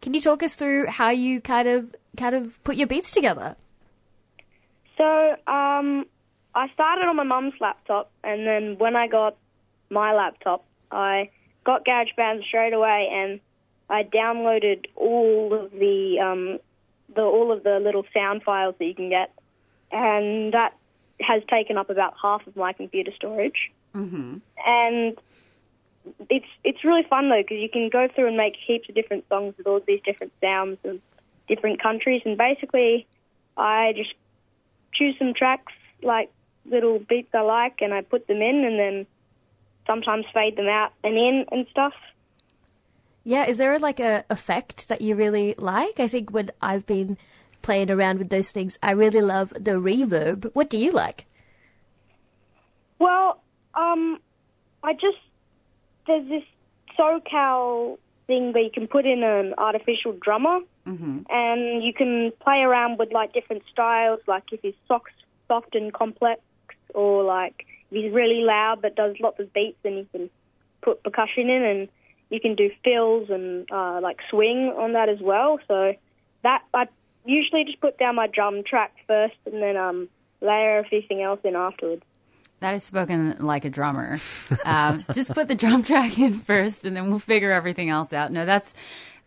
Can 0.00 0.14
you 0.14 0.20
talk 0.20 0.42
us 0.42 0.56
through 0.56 0.86
how 0.86 1.10
you 1.10 1.40
kind 1.40 1.68
of 1.68 1.94
kind 2.16 2.34
of 2.34 2.62
put 2.64 2.76
your 2.76 2.86
beats 2.86 3.10
together? 3.10 3.56
So, 4.96 5.36
um, 5.46 6.06
I 6.54 6.68
started 6.74 7.06
on 7.06 7.16
my 7.16 7.22
mum's 7.22 7.54
laptop 7.60 8.10
and 8.22 8.46
then 8.46 8.78
when 8.78 8.96
I 8.96 9.08
got 9.08 9.36
my 9.90 10.12
laptop, 10.12 10.64
I 10.90 11.30
got 11.64 11.84
GarageBand 11.84 12.44
straight 12.44 12.72
away 12.72 13.08
and 13.12 13.40
I 13.88 14.04
downloaded 14.04 14.86
all 14.96 15.52
of 15.52 15.70
the 15.70 16.18
um, 16.20 16.58
the 17.14 17.22
all 17.22 17.52
of 17.52 17.62
the 17.62 17.78
little 17.78 18.04
sound 18.14 18.42
files 18.42 18.74
that 18.78 18.84
you 18.84 18.94
can 18.94 19.10
get, 19.10 19.32
and 19.90 20.52
that 20.54 20.74
has 21.20 21.42
taken 21.48 21.76
up 21.76 21.90
about 21.90 22.14
half 22.20 22.46
of 22.46 22.56
my 22.56 22.72
computer 22.72 23.12
storage. 23.14 23.70
Mm-hmm. 23.94 24.38
And 24.66 25.18
it's 26.30 26.46
it's 26.64 26.84
really 26.84 27.02
fun 27.08 27.28
though 27.28 27.42
because 27.42 27.58
you 27.58 27.68
can 27.68 27.90
go 27.90 28.08
through 28.08 28.28
and 28.28 28.36
make 28.36 28.54
heaps 28.56 28.88
of 28.88 28.94
different 28.94 29.28
songs 29.28 29.54
with 29.58 29.66
all 29.66 29.80
these 29.86 30.00
different 30.04 30.32
sounds 30.40 30.78
of 30.84 30.98
different 31.48 31.82
countries, 31.82 32.22
and 32.24 32.36
basically, 32.36 33.06
I 33.56 33.92
just 33.96 34.14
choose 34.92 35.16
some 35.18 35.34
tracks 35.34 35.72
like 36.02 36.30
little 36.64 36.98
beats 36.98 37.34
I 37.34 37.40
like, 37.40 37.80
and 37.80 37.92
I 37.92 38.02
put 38.02 38.26
them 38.26 38.42
in, 38.42 38.64
and 38.64 38.78
then 38.78 39.06
sometimes 39.86 40.24
fade 40.32 40.56
them 40.56 40.68
out 40.68 40.92
and 41.02 41.16
in 41.16 41.44
and 41.50 41.66
stuff. 41.70 41.94
Yeah, 43.24 43.46
is 43.46 43.58
there 43.58 43.78
like 43.78 44.00
a 44.00 44.24
effect 44.30 44.88
that 44.88 45.00
you 45.00 45.14
really 45.14 45.54
like? 45.56 46.00
I 46.00 46.08
think 46.08 46.30
when 46.30 46.50
I've 46.60 46.86
been 46.86 47.16
playing 47.62 47.90
around 47.90 48.18
with 48.18 48.30
those 48.30 48.50
things, 48.50 48.78
I 48.82 48.92
really 48.92 49.20
love 49.20 49.50
the 49.50 49.72
reverb. 49.72 50.50
What 50.54 50.68
do 50.68 50.78
you 50.78 50.90
like? 50.90 51.26
Well, 52.98 53.40
um, 53.74 54.18
I 54.82 54.92
just 54.94 55.18
there's 56.06 56.28
this 56.28 56.42
SoCal 56.98 57.98
thing 58.26 58.52
where 58.52 58.62
you 58.62 58.70
can 58.70 58.88
put 58.88 59.06
in 59.06 59.22
an 59.22 59.54
artificial 59.56 60.12
drummer, 60.20 60.60
Mm-hmm. 60.86 61.20
and 61.30 61.84
you 61.84 61.92
can 61.94 62.32
play 62.40 62.58
around 62.58 62.98
with 62.98 63.12
like 63.12 63.32
different 63.32 63.62
styles, 63.70 64.18
like 64.26 64.44
if 64.50 64.60
he's 64.62 64.74
soft, 64.88 65.12
soft 65.46 65.76
and 65.76 65.92
complex, 65.92 66.40
or 66.92 67.22
like 67.22 67.66
if 67.90 68.02
he's 68.02 68.12
really 68.12 68.42
loud 68.42 68.82
but 68.82 68.96
does 68.96 69.14
lots 69.20 69.38
of 69.38 69.52
beats, 69.52 69.78
then 69.84 69.92
you 69.94 70.06
can 70.10 70.30
put 70.82 71.02
percussion 71.04 71.48
in, 71.48 71.62
and 71.62 71.88
you 72.30 72.40
can 72.40 72.56
do 72.56 72.70
fills 72.82 73.30
and 73.30 73.70
uh, 73.70 74.00
like 74.02 74.18
swing 74.28 74.74
on 74.76 74.94
that 74.94 75.08
as 75.08 75.20
well. 75.20 75.60
So 75.68 75.94
that 76.42 76.62
I 76.74 76.88
usually 77.24 77.64
just 77.64 77.80
put 77.80 77.98
down 77.98 78.16
my 78.16 78.26
drum 78.26 78.62
track 78.64 78.92
first, 79.06 79.36
and 79.46 79.62
then 79.62 79.76
um, 79.76 80.08
layer 80.40 80.78
everything 80.78 81.22
else 81.22 81.40
in 81.44 81.54
afterwards. 81.54 82.02
That 82.60 82.74
is 82.74 82.84
spoken 82.84 83.36
like 83.40 83.64
a 83.64 83.70
drummer. 83.70 84.20
um, 84.64 85.04
just 85.12 85.32
put 85.34 85.48
the 85.48 85.54
drum 85.54 85.82
track 85.82 86.18
in 86.18 86.34
first, 86.38 86.84
and 86.84 86.96
then 86.96 87.08
we'll 87.08 87.18
figure 87.18 87.52
everything 87.52 87.90
else 87.90 88.12
out. 88.12 88.30
No, 88.30 88.44
that's 88.46 88.74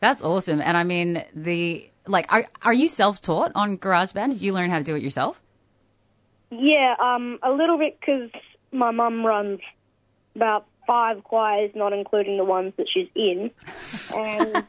that's 0.06 0.22
awesome. 0.22 0.62
And 0.62 0.78
I 0.78 0.84
mean, 0.84 1.24
the 1.34 1.90
like, 2.08 2.32
are 2.32 2.46
are 2.62 2.74
you 2.74 2.88
self 2.88 3.22
taught 3.22 3.52
on 3.56 3.78
GarageBand? 3.78 4.32
Did 4.34 4.42
you 4.42 4.54
learn 4.54 4.70
how 4.70 4.78
to 4.78 4.84
do 4.84 4.96
it 4.96 5.02
yourself? 5.02 5.42
Yeah, 6.52 6.96
um, 7.00 7.40
a 7.42 7.52
little 7.52 7.78
bit 7.78 8.00
because 8.00 8.30
my 8.72 8.92
mum 8.92 9.26
runs 9.26 9.60
about 10.36 10.68
five 10.86 11.24
choirs, 11.24 11.72
not 11.74 11.92
including 11.92 12.38
the 12.38 12.46
ones 12.46 12.74
that 12.78 12.88
she's 12.94 13.08
in, 13.16 13.50
and 14.16 14.64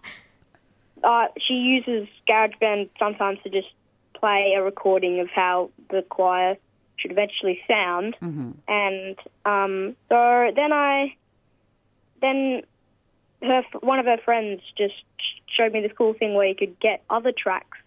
uh, 1.05 1.27
she 1.47 1.55
uses 1.55 2.09
GarageBand 2.29 2.89
sometimes 2.99 3.39
to 3.45 3.51
just 3.51 3.69
play 4.15 4.55
a 4.57 4.63
recording 4.63 5.21
of 5.21 5.29
how 5.29 5.71
the 5.91 6.01
choir 6.09 6.57
should 6.97 7.11
eventually 7.11 7.61
sound, 7.69 8.17
Mm-hmm. 8.23 8.53
and 8.69 9.17
um, 9.45 9.97
so 10.09 10.51
then 10.57 10.73
I, 10.73 11.15
then 12.23 12.63
her 13.43 13.63
one 13.81 13.99
of 13.99 14.07
her 14.07 14.19
friends 14.25 14.61
just 14.77 14.95
showed 15.47 15.73
me 15.73 15.81
this 15.81 15.93
cool 15.97 16.15
thing 16.15 16.35
where 16.35 16.47
you 16.47 16.55
could 16.55 16.79
get 16.81 17.03
other 17.11 17.33
tracks 17.37 17.79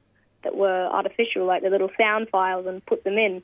that 0.44 0.56
were 0.56 0.88
artificial, 0.88 1.46
like 1.46 1.64
the 1.64 1.70
little 1.70 1.92
sound 1.98 2.30
files, 2.30 2.66
and 2.66 2.86
put 2.86 3.04
them 3.04 3.18
in. 3.18 3.44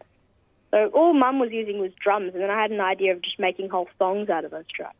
So 0.72 0.88
all 0.94 1.14
Mum 1.14 1.40
was 1.40 1.52
using 1.52 1.80
was 1.80 1.92
drums, 2.02 2.34
and 2.34 2.44
then 2.44 2.50
I 2.50 2.62
had 2.62 2.72
an 2.72 2.82
idea 2.82 3.14
of 3.14 3.22
just 3.22 3.40
making 3.40 3.70
whole 3.70 3.88
songs 3.98 4.30
out 4.30 4.46
of 4.46 4.52
those 4.52 4.66
tracks. 4.74 4.96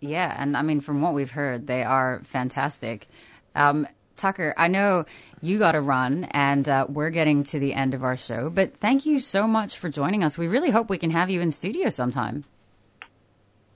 Yeah, 0.00 0.34
and 0.36 0.56
I 0.56 0.62
mean, 0.62 0.80
from 0.80 1.00
what 1.00 1.14
we've 1.14 1.30
heard, 1.30 1.66
they 1.66 1.82
are 1.82 2.20
fantastic. 2.24 3.06
Um, 3.54 3.86
Tucker, 4.16 4.54
I 4.56 4.68
know 4.68 5.04
you 5.40 5.58
got 5.58 5.72
to 5.72 5.80
run, 5.80 6.24
and 6.24 6.68
uh, 6.68 6.86
we're 6.88 7.10
getting 7.10 7.44
to 7.44 7.58
the 7.58 7.74
end 7.74 7.94
of 7.94 8.04
our 8.04 8.16
show. 8.16 8.50
But 8.50 8.76
thank 8.76 9.06
you 9.06 9.20
so 9.20 9.46
much 9.46 9.78
for 9.78 9.88
joining 9.88 10.22
us. 10.24 10.38
We 10.38 10.48
really 10.48 10.70
hope 10.70 10.90
we 10.90 10.98
can 10.98 11.10
have 11.10 11.30
you 11.30 11.40
in 11.40 11.50
studio 11.50 11.88
sometime. 11.88 12.44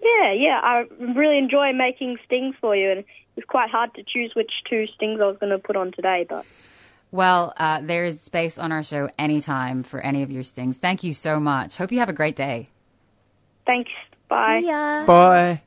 Yeah, 0.00 0.32
yeah, 0.32 0.60
I 0.62 0.84
really 1.00 1.38
enjoy 1.38 1.72
making 1.72 2.18
stings 2.24 2.54
for 2.60 2.76
you, 2.76 2.90
and 2.90 3.00
it 3.00 3.06
was 3.34 3.44
quite 3.46 3.70
hard 3.70 3.94
to 3.94 4.02
choose 4.02 4.32
which 4.34 4.50
two 4.68 4.86
stings 4.94 5.20
I 5.20 5.26
was 5.26 5.36
going 5.38 5.50
to 5.50 5.58
put 5.58 5.76
on 5.76 5.92
today, 5.92 6.26
but 6.28 6.44
Well, 7.10 7.52
uh, 7.56 7.80
there 7.82 8.04
is 8.04 8.20
space 8.20 8.58
on 8.58 8.72
our 8.72 8.82
show 8.82 9.08
anytime 9.18 9.82
for 9.82 10.00
any 10.00 10.22
of 10.22 10.30
your 10.30 10.42
stings. 10.42 10.78
Thank 10.78 11.02
you 11.02 11.12
so 11.12 11.40
much. 11.40 11.76
Hope 11.76 11.92
you 11.92 11.98
have 12.00 12.08
a 12.08 12.14
great 12.14 12.36
day. 12.36 12.68
thanks. 13.66 13.90
Bye. 14.28 14.60
See 14.60 14.68
ya. 14.68 15.06
Bye. 15.06 15.62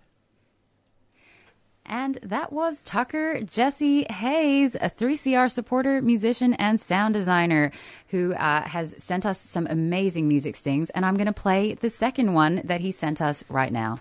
And 1.86 2.20
that 2.22 2.54
was 2.54 2.82
Tucker 2.82 3.42
Jesse 3.42 4.06
Hayes, 4.12 4.76
a 4.76 4.90
3CR 4.92 5.50
supporter, 5.50 6.02
musician, 6.04 6.54
and 6.54 6.80
sound 6.80 7.16
designer 7.16 7.72
who 8.10 8.34
uh, 8.36 8.62
has 8.62 8.94
sent 9.00 9.26
us 9.26 9.40
some 9.40 9.66
amazing 9.68 10.28
music 10.28 10.56
stings. 10.56 10.92
And 10.92 11.04
I'm 11.04 11.16
going 11.16 11.26
to 11.26 11.34
play 11.34 11.74
the 11.74 11.90
second 11.90 12.34
one 12.36 12.62
that 12.64 12.82
he 12.82 12.92
sent 12.92 13.22
us 13.22 13.44
right 13.50 13.72
now. 13.72 13.98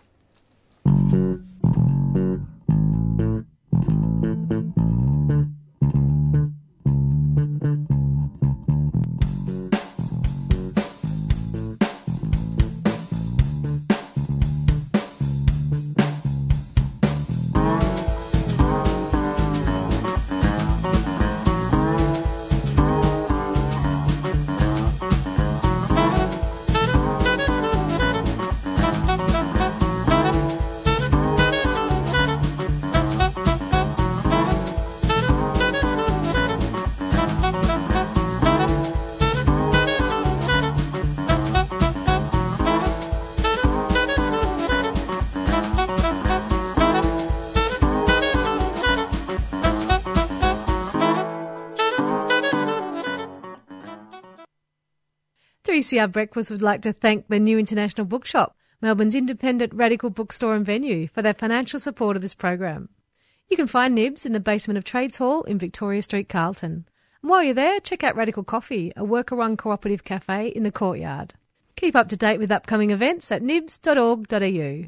Three 55.89 56.01
CR 56.01 56.07
Breakfast 56.07 56.51
would 56.51 56.63
like 56.63 56.83
to 56.83 56.93
thank 56.93 57.29
the 57.29 57.39
New 57.39 57.59
International 57.59 58.07
Bookshop, 58.07 58.57
Melbourne's 58.81 59.15
independent 59.15 59.73
radical 59.75 60.11
bookstore 60.11 60.55
and 60.55 60.65
venue, 60.65 61.09
for 61.09 61.23
their 61.23 61.35
financial 61.35 61.79
support 61.79 62.17
of 62.17 62.23
this 62.23 62.35
program. 62.35 62.89
You 63.49 63.57
can 63.57 63.67
find 63.67 63.95
Nibs 63.95 64.27
in 64.27 64.33
the 64.33 64.41
basement 64.41 64.77
of 64.77 64.85
Trades 64.85 65.17
Hall 65.17 65.43
in 65.45 65.59
Victoria 65.59 66.03
Street, 66.03 66.29
Carlton. 66.29 66.85
And 67.23 67.31
while 67.31 67.43
you're 67.43 67.55
there, 67.55 67.81
check 67.81 68.05
out 68.05 68.17
Radical 68.17 68.45
Coffee, 68.45 68.93
a 68.97 69.05
worker-run 69.05 69.57
cooperative 69.57 70.05
cafe 70.05 70.49
in 70.49 70.63
the 70.63 70.71
courtyard. 70.71 71.35
Keep 71.77 71.97
up 71.97 72.09
to 72.09 72.17
date 72.17 72.39
with 72.39 72.53
upcoming 72.53 72.91
events 72.91 73.33
at 73.33 73.43
nibs.org.au. 73.43 74.85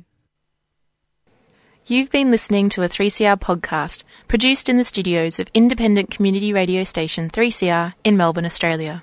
You've 1.86 2.10
been 2.10 2.30
listening 2.30 2.68
to 2.70 2.82
a 2.82 2.88
3CR 2.88 3.40
podcast 3.40 4.02
produced 4.28 4.68
in 4.68 4.76
the 4.76 4.84
studios 4.84 5.38
of 5.38 5.48
independent 5.54 6.10
community 6.10 6.52
radio 6.52 6.84
station 6.84 7.30
3CR 7.30 7.94
in 8.04 8.16
Melbourne, 8.16 8.46
Australia. 8.46 9.02